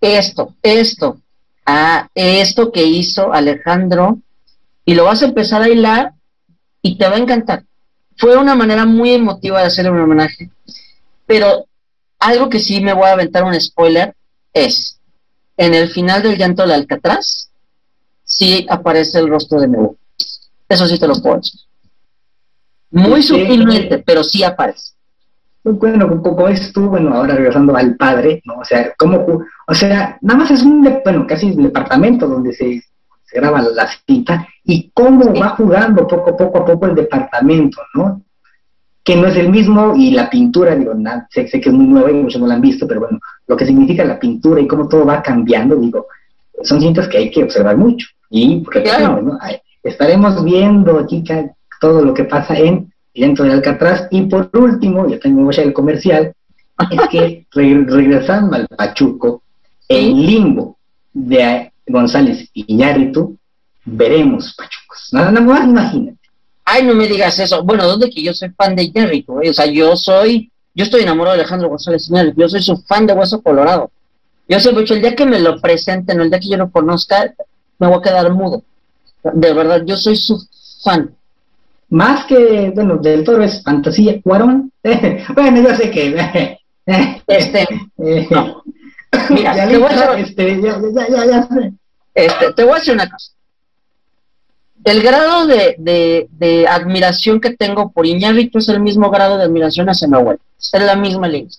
esto, 0.00 0.56
esto, 0.62 1.20
esto 2.14 2.72
que 2.72 2.84
hizo 2.84 3.32
Alejandro, 3.32 4.18
y 4.84 4.94
lo 4.94 5.04
vas 5.04 5.22
a 5.22 5.26
empezar 5.26 5.62
a 5.62 5.68
hilar 5.68 6.12
y 6.82 6.96
te 6.96 7.08
va 7.08 7.16
a 7.16 7.20
encantar. 7.20 7.64
Fue 8.16 8.36
una 8.36 8.54
manera 8.54 8.86
muy 8.86 9.12
emotiva 9.12 9.60
de 9.60 9.66
hacer 9.66 9.90
un 9.90 10.00
homenaje, 10.00 10.50
pero 11.26 11.66
algo 12.18 12.48
que 12.48 12.60
sí 12.60 12.80
me 12.80 12.92
voy 12.92 13.06
a 13.06 13.12
aventar 13.12 13.44
un 13.44 13.58
spoiler 13.60 14.14
es, 14.52 14.98
en 15.56 15.74
el 15.74 15.88
final 15.88 16.22
del 16.22 16.36
llanto 16.36 16.62
del 16.62 16.72
Alcatraz, 16.72 17.50
sí 18.24 18.66
aparece 18.68 19.18
el 19.18 19.28
rostro 19.28 19.60
de 19.60 19.68
nuevo. 19.68 19.96
Eso 20.68 20.86
sí 20.86 20.98
te 20.98 21.06
lo 21.06 21.14
puedo 21.20 21.36
decir. 21.36 21.60
Muy 22.90 23.22
sutilmente, 23.22 23.98
pero 23.98 24.22
sí 24.24 24.42
aparece. 24.42 24.92
Bueno, 25.62 26.06
un 26.06 26.22
poco 26.22 26.48
esto, 26.48 26.88
bueno, 26.88 27.14
ahora 27.14 27.34
regresando 27.34 27.76
al 27.76 27.94
padre, 27.96 28.40
¿no? 28.46 28.60
O 28.60 28.64
sea, 28.64 28.94
como, 28.96 29.44
o 29.66 29.74
sea, 29.74 30.18
nada 30.22 30.38
más 30.38 30.50
es 30.50 30.62
un, 30.62 30.82
bueno, 31.04 31.26
casi 31.26 31.50
un 31.50 31.64
departamento 31.64 32.26
donde 32.26 32.52
se, 32.54 32.82
graba 33.32 33.62
la 33.62 33.88
cinta 34.06 34.48
y 34.64 34.90
cómo 34.92 35.32
va 35.34 35.50
jugando 35.50 36.06
poco, 36.06 36.36
poco 36.36 36.58
a 36.58 36.64
poco 36.64 36.86
el 36.86 36.96
departamento, 36.96 37.80
¿no? 37.94 38.22
Que 39.04 39.14
no 39.14 39.28
es 39.28 39.36
el 39.36 39.50
mismo 39.50 39.94
y 39.94 40.10
la 40.10 40.28
pintura, 40.28 40.74
digo, 40.74 40.94
sé, 41.30 41.46
sé, 41.46 41.60
que 41.60 41.68
es 41.68 41.74
muy 41.74 41.86
nueva 41.86 42.10
y 42.10 42.14
muchos 42.14 42.40
no 42.40 42.48
la 42.48 42.54
han 42.54 42.60
visto, 42.60 42.88
pero 42.88 43.00
bueno, 43.00 43.20
lo 43.46 43.56
que 43.56 43.66
significa 43.66 44.04
la 44.04 44.18
pintura 44.18 44.60
y 44.60 44.66
cómo 44.66 44.88
todo 44.88 45.06
va 45.06 45.22
cambiando, 45.22 45.76
digo, 45.76 46.06
son 46.62 46.80
cintas 46.80 47.06
que 47.06 47.18
hay 47.18 47.30
que 47.30 47.44
observar 47.44 47.76
mucho. 47.76 48.08
Y, 48.30 48.60
porque, 48.60 48.82
claro. 48.82 49.22
¿no? 49.22 49.38
estaremos 49.82 50.42
viendo 50.42 50.98
aquí 50.98 51.22
todo 51.80 52.04
lo 52.04 52.14
que 52.14 52.24
pasa 52.24 52.58
en 52.58 52.89
dentro 53.14 53.44
de 53.44 53.52
Alcatraz. 53.52 54.08
Y 54.10 54.22
por 54.22 54.50
último, 54.54 55.08
ya 55.08 55.18
tengo 55.18 55.50
ya 55.50 55.62
el 55.62 55.72
comercial, 55.72 56.32
es 56.90 57.00
que 57.08 57.46
regresando 57.52 58.56
al 58.56 58.66
Pachuco, 58.68 59.42
el 59.88 60.26
limbo 60.26 60.78
de 61.12 61.72
González 61.86 62.48
Iñárritu, 62.54 63.36
veremos 63.84 64.54
Pachucos. 64.56 65.08
Nada, 65.12 65.32
más 65.40 65.64
imagínate. 65.64 66.18
Ay, 66.64 66.84
no 66.84 66.94
me 66.94 67.08
digas 67.08 67.38
eso. 67.38 67.64
Bueno, 67.64 67.86
¿dónde 67.86 68.10
que 68.10 68.22
yo 68.22 68.32
soy 68.32 68.50
fan 68.50 68.76
de 68.76 68.84
Iñárritu? 68.84 69.40
Eh? 69.40 69.50
O 69.50 69.52
sea, 69.52 69.66
yo 69.66 69.96
soy, 69.96 70.50
yo 70.74 70.84
estoy 70.84 71.02
enamorado 71.02 71.36
de 71.36 71.42
Alejandro 71.42 71.68
González 71.68 72.08
Iñárritu. 72.08 72.40
Yo 72.40 72.48
soy 72.48 72.62
su 72.62 72.76
fan 72.82 73.06
de 73.06 73.12
Hueso 73.12 73.42
Colorado. 73.42 73.90
Yo 74.48 74.58
soy 74.60 74.74
mucho, 74.74 74.94
el 74.94 75.02
día 75.02 75.14
que 75.14 75.26
me 75.26 75.38
lo 75.38 75.60
presenten, 75.60 76.20
el 76.20 76.30
día 76.30 76.40
que 76.40 76.48
yo 76.48 76.56
lo 76.56 76.70
conozca, 76.70 77.34
me 77.78 77.86
voy 77.86 77.98
a 77.98 78.02
quedar 78.02 78.32
mudo. 78.32 78.62
De 79.22 79.52
verdad, 79.52 79.82
yo 79.84 79.96
soy 79.96 80.16
su 80.16 80.40
fan. 80.82 81.14
Más 81.90 82.24
que, 82.26 82.70
bueno, 82.74 82.96
del 82.98 83.24
toro 83.24 83.42
es 83.42 83.62
fantasía, 83.62 84.20
Cuarón. 84.22 84.72
bueno, 85.34 85.62
yo 85.62 85.76
sé 85.76 85.90
que. 85.90 86.56
este. 87.26 87.66
no. 88.30 88.62
Mira, 89.30 89.68
te 89.68 89.76
voy 89.76 89.92
a 89.92 90.12
decir, 90.12 90.24
este, 90.24 90.62
ya, 90.62 90.80
ya, 91.08 91.26
ya, 91.26 91.48
este, 92.14 92.52
te 92.52 92.64
voy 92.64 92.74
a 92.74 92.76
decir 92.76 92.94
una 92.94 93.10
cosa. 93.10 93.32
El 94.84 95.02
grado 95.02 95.46
de, 95.46 95.74
de, 95.78 96.28
de 96.30 96.66
admiración 96.66 97.40
que 97.40 97.50
tengo 97.50 97.90
por 97.90 98.06
Iñárritu 98.06 98.58
es 98.58 98.68
el 98.68 98.80
mismo 98.80 99.10
grado 99.10 99.36
de 99.36 99.44
admiración 99.44 99.88
hacia 99.90 100.08
mi 100.08 100.14
abuelo. 100.14 100.40
Es 100.58 100.80
la 100.80 100.96
misma 100.96 101.28
línea. 101.28 101.50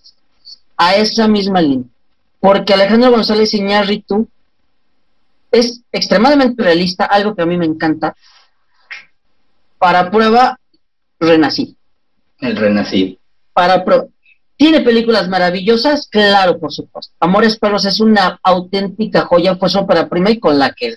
A 0.78 0.96
esa 0.96 1.28
misma 1.28 1.62
línea. 1.62 1.88
Porque 2.40 2.74
Alejandro 2.74 3.12
González 3.12 3.54
Iñárritu 3.54 4.28
es 5.52 5.82
extremadamente 5.92 6.64
realista, 6.64 7.06
algo 7.06 7.36
que 7.36 7.42
a 7.42 7.46
mí 7.46 7.58
me 7.58 7.66
encanta. 7.66 8.16
Para 9.82 10.12
prueba, 10.12 10.60
Renací. 11.20 11.76
El 12.40 12.56
Renací. 12.56 13.18
Para 13.52 13.84
prueba. 13.84 14.06
¿Tiene 14.56 14.82
películas 14.82 15.28
maravillosas? 15.28 16.08
Claro, 16.08 16.60
por 16.60 16.72
supuesto. 16.72 17.12
Amores 17.20 17.58
Perros 17.58 17.86
es 17.86 18.00
una 18.00 18.40
auténtica 18.44 19.22
joya, 19.22 19.56
fue 19.56 19.72
su 19.72 19.80
ópera 19.80 20.08
prima 20.08 20.30
y 20.30 20.40
con 20.40 20.60
la 20.60 20.72
que 20.74 20.94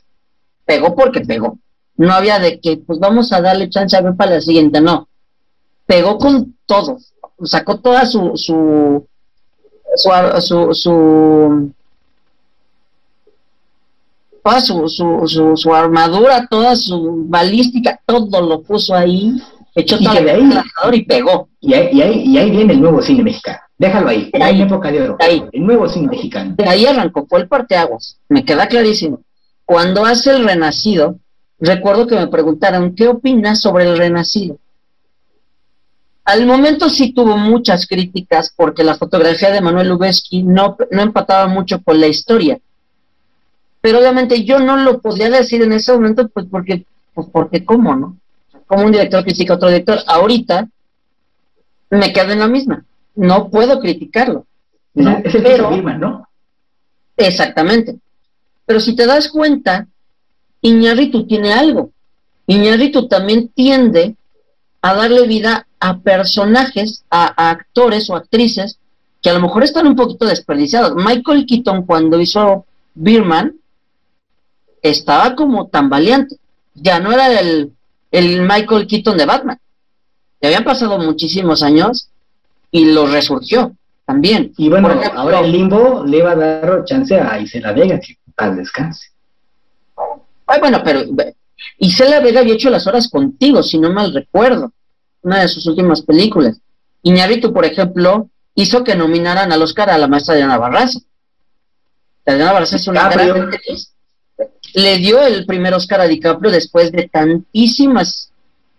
pegó 0.67 0.95
porque 0.95 1.23
pegó. 1.23 1.59
No 1.97 2.13
había 2.13 2.39
de 2.39 2.61
que, 2.61 2.77
pues 2.77 2.99
vamos 2.99 3.33
a 3.33 3.41
darle 3.41 3.71
chance 3.71 3.97
a 3.97 4.03
ver 4.03 4.17
para 4.17 4.33
la 4.33 4.41
siguiente, 4.43 4.83
no. 4.83 5.09
Pegó 5.87 6.19
con 6.19 6.55
todo. 6.67 6.99
Sacó 7.43 7.81
toda 7.81 8.05
su, 8.05 8.33
su, 8.37 9.09
su, 9.97 10.75
su 10.75 11.73
toda 14.45 14.61
su, 14.61 14.89
su, 14.89 15.57
su, 15.57 15.75
armadura, 15.75 16.47
toda 16.47 16.77
su 16.77 17.25
balística, 17.27 17.99
todo 18.05 18.43
lo 18.43 18.63
puso 18.63 18.95
ahí, 18.95 19.33
echó 19.75 19.99
todo 19.99 20.19
el 20.19 20.29
ahí, 20.29 20.51
y 20.93 21.03
pegó. 21.05 21.49
Y 21.61 21.73
ahí, 21.73 21.89
y, 21.93 22.03
ahí, 22.03 22.23
y 22.27 22.39
ahí 22.39 22.51
viene 22.51 22.75
el 22.75 22.81
nuevo 22.83 23.01
cine 23.01 23.23
mexicano. 23.23 23.59
Déjalo 23.79 24.09
ahí, 24.11 24.31
de 24.31 24.43
ahí, 24.43 24.61
época 24.61 24.93
de 24.93 25.03
oro. 25.03 25.17
Ahí. 25.19 25.43
El 25.51 25.65
nuevo 25.65 25.89
cine 25.89 26.09
mexicano. 26.09 26.55
De 26.59 26.69
ahí 26.69 26.85
arrancó, 26.85 27.27
fue 27.27 27.41
el 27.41 27.49
parteaguas, 27.49 28.19
me 28.29 28.45
queda 28.45 28.69
clarísimo. 28.69 29.23
Cuando 29.65 30.05
hace 30.05 30.31
el 30.31 30.45
renacido, 30.45 31.19
recuerdo 31.59 32.07
que 32.07 32.17
me 32.17 32.27
preguntaron, 32.27 32.95
¿qué 32.95 33.09
opinas 33.09 33.63
sobre 33.63 33.85
el 33.85 33.97
renacido? 33.97 34.59
Al 36.27 36.47
momento 36.47 36.91
sí 36.91 37.15
tuvo 37.15 37.39
muchas 37.39 37.87
críticas 37.87 38.53
porque 38.55 38.85
la 38.85 38.97
fotografía 38.97 39.51
de 39.51 39.63
Manuel 39.63 39.89
Lubezki 39.89 40.43
no, 40.43 40.77
no 40.91 41.03
empataba 41.03 41.47
mucho 41.49 41.83
con 41.83 41.99
la 41.99 42.09
historia 42.09 42.59
pero 43.85 43.99
obviamente 43.99 44.45
yo 44.45 44.61
no 44.61 44.79
lo 44.79 45.03
podría 45.03 45.29
decir 45.29 45.61
en 45.61 45.75
ese 45.75 45.93
momento, 45.93 46.27
pues 46.29 46.47
porque, 46.51 46.87
pues 47.13 47.29
porque 47.31 47.67
cómo, 47.67 47.95
¿no? 47.95 48.17
Como 48.67 48.83
un 48.87 48.93
director 48.93 49.23
critica 49.23 49.53
a 49.53 49.57
otro 49.57 49.69
director, 49.69 49.99
ahorita 50.07 50.71
me 51.91 52.11
quedo 52.15 52.33
en 52.33 52.39
la 52.39 52.49
misma, 52.49 52.83
no 53.15 53.51
puedo 53.51 53.81
criticarlo. 53.81 54.47
¿no? 54.95 55.21
pero, 55.31 55.71
¿no? 55.77 56.27
Exactamente. 57.15 57.99
Pero 58.65 58.81
si 58.81 58.97
te 58.97 59.05
das 59.05 59.29
cuenta, 59.29 59.87
Iñárritu 60.63 61.27
tiene 61.27 61.53
algo. 61.53 61.91
Iñárritu 62.47 63.07
también 63.07 63.49
tiende 63.49 64.17
a 64.81 64.95
darle 64.95 65.27
vida 65.27 65.67
a 65.79 65.99
personajes, 65.99 67.05
a, 67.11 67.51
actores 67.51 68.09
o 68.09 68.17
actrices 68.17 68.79
que 69.21 69.29
a 69.29 69.35
lo 69.35 69.41
mejor 69.41 69.63
están 69.63 69.87
un 69.87 69.95
poquito 69.95 70.25
desperdiciados. 70.25 70.95
Michael 70.95 71.45
Keaton 71.45 71.85
cuando 71.85 72.19
hizo 72.19 72.65
Birman, 72.95 73.57
estaba 74.85 75.35
como 75.35 75.67
tan 75.69 75.89
valiente. 75.89 76.37
Ya 76.75 77.01
no 77.01 77.11
era 77.11 77.41
el, 77.41 77.73
el 78.11 78.43
Michael 78.43 78.87
Keaton 78.87 79.17
de 79.17 79.27
Batman. 79.27 79.59
Ya 80.41 80.49
habían 80.49 80.65
pasado 80.65 80.99
muchísimos 80.99 81.63
años 81.63 82.11
y 82.71 82.93
lo 82.93 83.07
resurgió 83.07 83.73
también. 84.05 84.53
Y 84.59 84.69
bueno, 84.69 84.89
ahora 85.15 85.41
el 85.41 85.51
limbo 85.51 86.05
le 86.05 86.23
va 86.23 86.33
a 86.33 86.37
dar 86.37 86.85
chance 86.85 87.19
a 87.19 87.41
Isela 87.41 87.73
Vega 87.73 87.99
que 87.99 88.19
tal 88.37 88.57
descanse. 88.57 89.09
Ay, 90.47 90.61
bueno, 90.61 90.83
pero 90.85 91.01
Isela 91.79 92.21
Vega 92.21 92.41
había 92.41 92.55
hecho 92.55 92.69
las 92.69 92.87
horas 92.87 93.09
contigo, 93.09 93.63
si 93.63 93.79
no 93.79 93.91
mal 93.91 94.13
recuerdo, 94.13 94.73
una 95.23 95.41
de 95.41 95.49
sus 95.49 95.67
últimas 95.67 96.03
películas. 96.03 96.61
Iñárritu, 97.03 97.55
por 97.55 97.65
ejemplo, 97.65 98.29
hizo 98.55 98.85
que 98.85 98.97
nominaran 98.97 99.51
al 99.51 99.63
Oscar 99.63 99.89
a 99.89 99.99
la 99.99 100.09
maestra 100.09 100.35
Diana 100.35 100.59
Barraza. 100.59 101.01
Diana 102.27 102.53
Barraza 102.53 102.77
es 102.77 102.87
una 102.87 103.09
gran 103.09 103.51
le 104.75 104.99
dio 104.99 105.23
el 105.23 105.47
primer 105.47 105.73
Oscar 105.73 106.01
a 106.01 106.09
DiCaprio 106.09 106.51
después 106.51 106.91
de 106.91 107.09
tantísimas, 107.09 108.31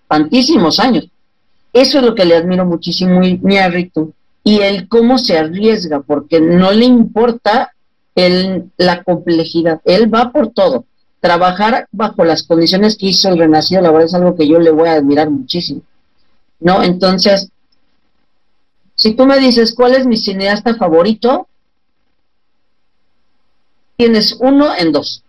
tantísimos 0.08 0.80
años. 0.80 1.08
Eso 1.72 2.00
es 2.00 2.06
lo 2.06 2.14
que 2.14 2.26
le 2.26 2.36
admiro 2.36 2.66
muchísimo 2.66 3.22
a 3.22 3.68
Rito. 3.70 4.12
Y 4.44 4.60
el 4.60 4.88
cómo 4.88 5.18
se 5.18 5.38
arriesga, 5.38 6.02
porque 6.02 6.40
no 6.40 6.72
le 6.72 6.86
importa 6.86 7.74
el, 8.14 8.72
la 8.78 9.04
complejidad. 9.04 9.82
Él 9.86 10.14
va 10.14 10.32
por 10.32 10.50
todo. 10.52 10.86
Trabajar 11.22 11.88
bajo 11.92 12.24
las 12.24 12.44
condiciones 12.44 12.98
que 12.98 13.08
hizo 13.08 13.30
el 13.30 13.40
Renacido, 13.40 13.82
la 13.82 13.92
verdad 13.92 14.08
es 14.08 14.14
algo 14.14 14.36
que 14.36 14.48
yo 14.48 14.60
le 14.60 14.72
voy 14.72 14.90
a 14.90 14.94
admirar 14.94 15.30
muchísimo. 15.30 15.82
¿No? 16.60 16.84
Entonces, 16.84 17.50
si 18.96 19.14
tú 19.16 19.26
me 19.26 19.40
dices 19.40 19.74
cuál 19.74 19.96
es 19.96 20.06
mi 20.06 20.18
cineasta 20.18 20.76
favorito, 20.76 21.48
tienes 23.98 24.38
uno 24.40 24.76
en 24.78 24.92
dos 24.92 25.25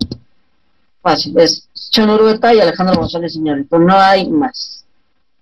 fácil, 1.06 1.38
es 1.38 1.68
Chonorueta 1.90 2.52
y 2.52 2.60
Alejandro 2.60 2.96
González 2.96 3.34
Señorito, 3.34 3.78
no 3.78 3.96
hay 3.96 4.28
más. 4.28 4.84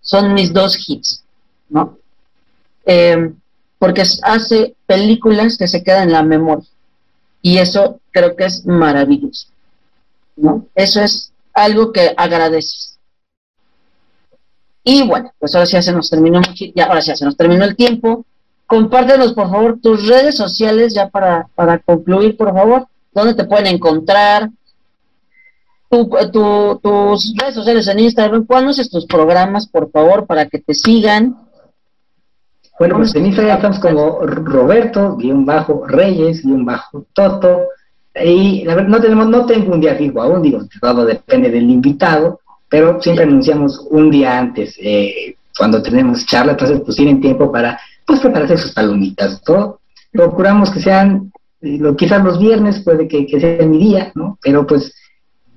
Son 0.02 0.34
mis 0.34 0.52
dos 0.52 0.76
hits, 0.86 1.24
¿no? 1.70 1.96
Eh, 2.84 3.32
porque 3.78 4.02
hace 4.22 4.76
películas 4.86 5.56
que 5.56 5.66
se 5.66 5.82
quedan 5.82 6.08
en 6.08 6.12
la 6.12 6.22
memoria. 6.22 6.68
Y 7.40 7.58
eso 7.58 8.00
creo 8.10 8.36
que 8.36 8.44
es 8.44 8.66
maravilloso. 8.66 9.48
¿no? 10.36 10.66
Eso 10.74 11.00
es 11.00 11.32
algo 11.54 11.92
que 11.92 12.12
agradeces. 12.14 12.98
Y 14.82 15.06
bueno, 15.06 15.32
pues 15.38 15.54
ahora 15.54 15.66
sí 15.66 15.72
ya 15.72 15.82
se 15.82 15.92
nos 15.92 16.10
terminó, 16.10 16.42
ya, 16.74 16.84
ahora 16.84 17.00
sí 17.00 17.08
ya 17.08 17.16
se 17.16 17.24
nos 17.24 17.38
terminó 17.38 17.64
el 17.64 17.74
tiempo. 17.74 18.26
Compártenos, 18.66 19.32
por 19.32 19.50
favor, 19.50 19.78
tus 19.80 20.06
redes 20.06 20.36
sociales 20.36 20.94
ya 20.94 21.08
para, 21.08 21.48
para 21.54 21.78
concluir, 21.78 22.36
por 22.36 22.52
favor. 22.52 22.86
¿Dónde 23.12 23.34
te 23.34 23.44
pueden 23.44 23.66
encontrar? 23.66 24.50
Tu, 26.32 26.80
tus 26.82 27.34
redes 27.36 27.54
sociales 27.54 27.86
en 27.86 28.00
Instagram. 28.00 28.46
¿Cuándo 28.46 28.70
haces 28.70 28.90
tus 28.90 29.06
programas, 29.06 29.68
por 29.68 29.90
favor, 29.92 30.26
para 30.26 30.46
que 30.46 30.58
te 30.58 30.74
sigan? 30.74 31.36
Bueno, 32.78 32.96
pues 32.96 33.14
en 33.14 33.26
Instagram 33.26 33.56
estamos 33.56 33.78
como 33.78 34.18
Roberto, 34.26 35.16
guion 35.16 35.44
bajo 35.46 35.86
Reyes, 35.86 36.42
guion 36.44 36.64
bajo 36.64 37.06
Toto. 37.12 37.68
Y 38.20 38.64
la 38.64 38.74
verdad, 38.74 38.88
no 38.88 39.00
tenemos, 39.00 39.28
no 39.28 39.46
tengo 39.46 39.72
un 39.72 39.80
día 39.80 39.94
fijo 39.94 40.20
aún, 40.20 40.42
digo, 40.42 40.60
todo 40.80 41.04
depende 41.04 41.50
del 41.50 41.70
invitado, 41.70 42.40
pero 42.68 43.00
siempre 43.00 43.24
anunciamos 43.24 43.86
un 43.90 44.10
día 44.10 44.38
antes, 44.38 44.76
eh, 44.80 45.36
cuando 45.56 45.82
tenemos 45.82 46.26
charla, 46.26 46.52
entonces 46.52 46.80
pues 46.84 46.96
tienen 46.96 47.20
tiempo 47.20 47.50
para, 47.50 47.78
pues 48.06 48.20
prepararse 48.20 48.56
sus 48.56 48.72
palomitas, 48.72 49.40
todo. 49.42 49.80
Procuramos 50.12 50.70
que 50.70 50.80
sean, 50.80 51.32
eh, 51.60 51.78
lo, 51.78 51.96
quizás 51.96 52.22
los 52.24 52.38
viernes 52.38 52.80
puede 52.80 53.08
que, 53.08 53.26
que 53.26 53.40
sea 53.40 53.66
mi 53.66 53.78
día, 53.78 54.12
¿no? 54.14 54.38
Pero 54.42 54.66
pues 54.66 54.92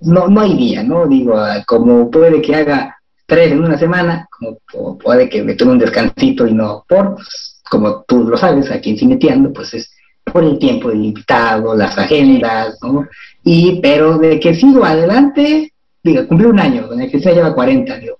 no, 0.02 0.28
no 0.28 0.42
hay 0.42 0.56
día, 0.56 0.84
¿no? 0.84 1.08
Digo, 1.08 1.38
ah, 1.38 1.64
como 1.66 2.10
puede 2.10 2.42
que 2.42 2.56
haga 2.56 2.98
tres 3.26 3.52
en 3.52 3.64
una 3.64 3.78
semana, 3.78 4.28
como, 4.72 4.98
puede 4.98 5.30
que 5.30 5.44
me 5.44 5.56
tome 5.56 5.74
un 5.74 5.80
descansito 5.80 6.48
y 6.48 6.54
no 6.54 6.86
por, 6.88 7.16
pues, 7.16 7.62
como 7.70 8.04
tú 8.04 8.24
lo 8.24 8.38
sabes, 8.38 8.72
aquí 8.72 8.92
en 8.92 8.98
Cineteando, 8.98 9.52
pues 9.52 9.74
es 9.74 9.92
por 10.24 10.44
el 10.44 10.60
tiempo 10.60 10.90
del 10.90 11.06
invitado, 11.06 11.76
las 11.76 11.98
agendas, 11.98 12.78
¿no? 12.82 13.08
Y, 13.44 13.80
pero 13.82 14.18
de 14.18 14.40
que 14.40 14.54
sigo 14.56 14.84
adelante, 14.84 15.74
digo, 16.04 16.28
cumplí 16.28 16.48
un 16.48 16.60
año, 16.60 16.88
donde 16.88 17.10
que 17.10 17.20
se 17.20 17.34
lleva 17.34 17.54
40, 17.54 17.98
digo, 18.00 18.18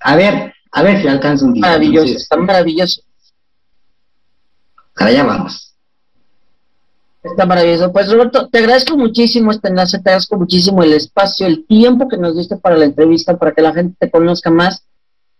a 0.00 0.16
ver, 0.16 0.52
a 0.72 0.82
ver 0.82 1.00
si 1.00 1.08
alcanzo 1.08 1.46
un 1.46 1.54
día. 1.54 1.62
Maravilloso, 1.62 2.14
está 2.14 2.36
maravilloso. 2.36 3.02
Para 4.94 5.10
allá 5.10 5.24
vamos. 5.24 5.73
Está 7.24 7.46
maravilloso. 7.46 7.90
Pues 7.90 8.12
Roberto, 8.12 8.48
te 8.48 8.58
agradezco 8.58 8.98
muchísimo 8.98 9.50
este 9.50 9.68
enlace, 9.68 9.98
te 9.98 10.10
agradezco 10.10 10.36
muchísimo 10.36 10.82
el 10.82 10.92
espacio, 10.92 11.46
el 11.46 11.66
tiempo 11.66 12.06
que 12.06 12.18
nos 12.18 12.36
diste 12.36 12.56
para 12.56 12.76
la 12.76 12.84
entrevista, 12.84 13.38
para 13.38 13.52
que 13.52 13.62
la 13.62 13.72
gente 13.72 13.96
te 13.98 14.10
conozca 14.10 14.50
más, 14.50 14.84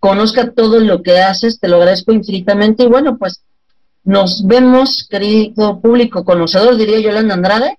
conozca 0.01 0.51
todo 0.53 0.81
lo 0.81 1.03
que 1.03 1.21
haces, 1.21 1.61
te 1.61 1.69
lo 1.69 1.77
agradezco 1.77 2.13
infinitamente 2.13 2.85
y 2.85 2.87
bueno, 2.87 3.19
pues 3.19 3.43
nos 4.03 4.47
vemos, 4.47 5.07
querido 5.09 5.81
público 5.81 6.25
conocedor, 6.25 6.77
diría 6.77 7.01
Yolanda 7.01 7.35
Andrade. 7.35 7.79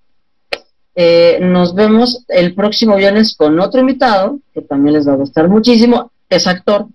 Eh, 0.94 1.40
nos 1.42 1.74
vemos 1.74 2.24
el 2.28 2.54
próximo 2.54 2.96
viernes 2.96 3.36
con 3.36 3.60
otro 3.60 3.82
invitado, 3.82 4.40
que 4.54 4.62
también 4.62 4.94
les 4.94 5.08
va 5.08 5.14
a 5.14 5.18
gustar 5.18 5.50
muchísimo, 5.50 6.12
es 6.30 6.46
actor, 6.46 6.88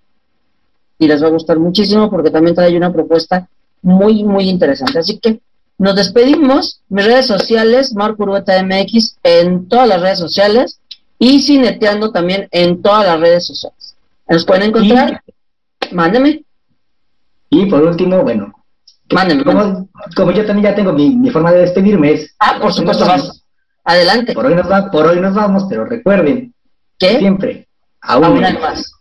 y 0.96 1.08
les 1.08 1.20
va 1.22 1.26
a 1.26 1.30
gustar 1.30 1.58
muchísimo 1.58 2.08
porque 2.08 2.30
también 2.30 2.54
trae 2.54 2.76
una 2.76 2.92
propuesta 2.92 3.48
muy, 3.82 4.22
muy 4.22 4.48
interesante. 4.48 5.00
Así 5.00 5.18
que 5.18 5.40
nos 5.80 5.96
despedimos. 5.96 6.82
Mis 6.90 7.06
redes 7.06 7.26
sociales, 7.26 7.94
Marco 7.94 8.24
Urueta 8.24 8.62
MX, 8.62 9.16
en 9.22 9.66
todas 9.66 9.88
las 9.88 10.02
redes 10.02 10.18
sociales 10.18 10.78
y 11.18 11.40
Cineteando 11.40 12.12
también 12.12 12.48
en 12.50 12.82
todas 12.82 13.06
las 13.06 13.18
redes 13.18 13.46
sociales. 13.46 13.96
¿Nos 14.28 14.44
pueden 14.44 14.64
encontrar? 14.64 15.22
Mándeme. 15.90 16.44
Y 17.48 17.66
por 17.66 17.82
último, 17.82 18.22
bueno, 18.22 18.52
Mándeme. 19.10 19.42
Como, 19.42 19.88
como, 20.14 20.30
yo 20.32 20.44
también 20.46 20.70
ya 20.70 20.74
tengo 20.74 20.92
mi, 20.92 21.30
forma 21.30 21.50
de 21.50 21.60
despedirme 21.60 22.12
es... 22.12 22.34
Ah, 22.38 22.58
por 22.60 22.74
supuesto, 22.74 23.06
vas. 23.06 23.42
Adelante. 23.82 24.34
Por 24.34 24.46
hoy, 24.46 24.54
nos 24.54 24.70
va, 24.70 24.90
por 24.90 25.06
hoy 25.06 25.18
nos 25.18 25.34
vamos, 25.34 25.64
pero 25.68 25.86
recuerden, 25.86 26.54
¿Qué? 26.98 27.18
siempre, 27.18 27.66
aún, 28.02 28.40
más. 28.60 28.92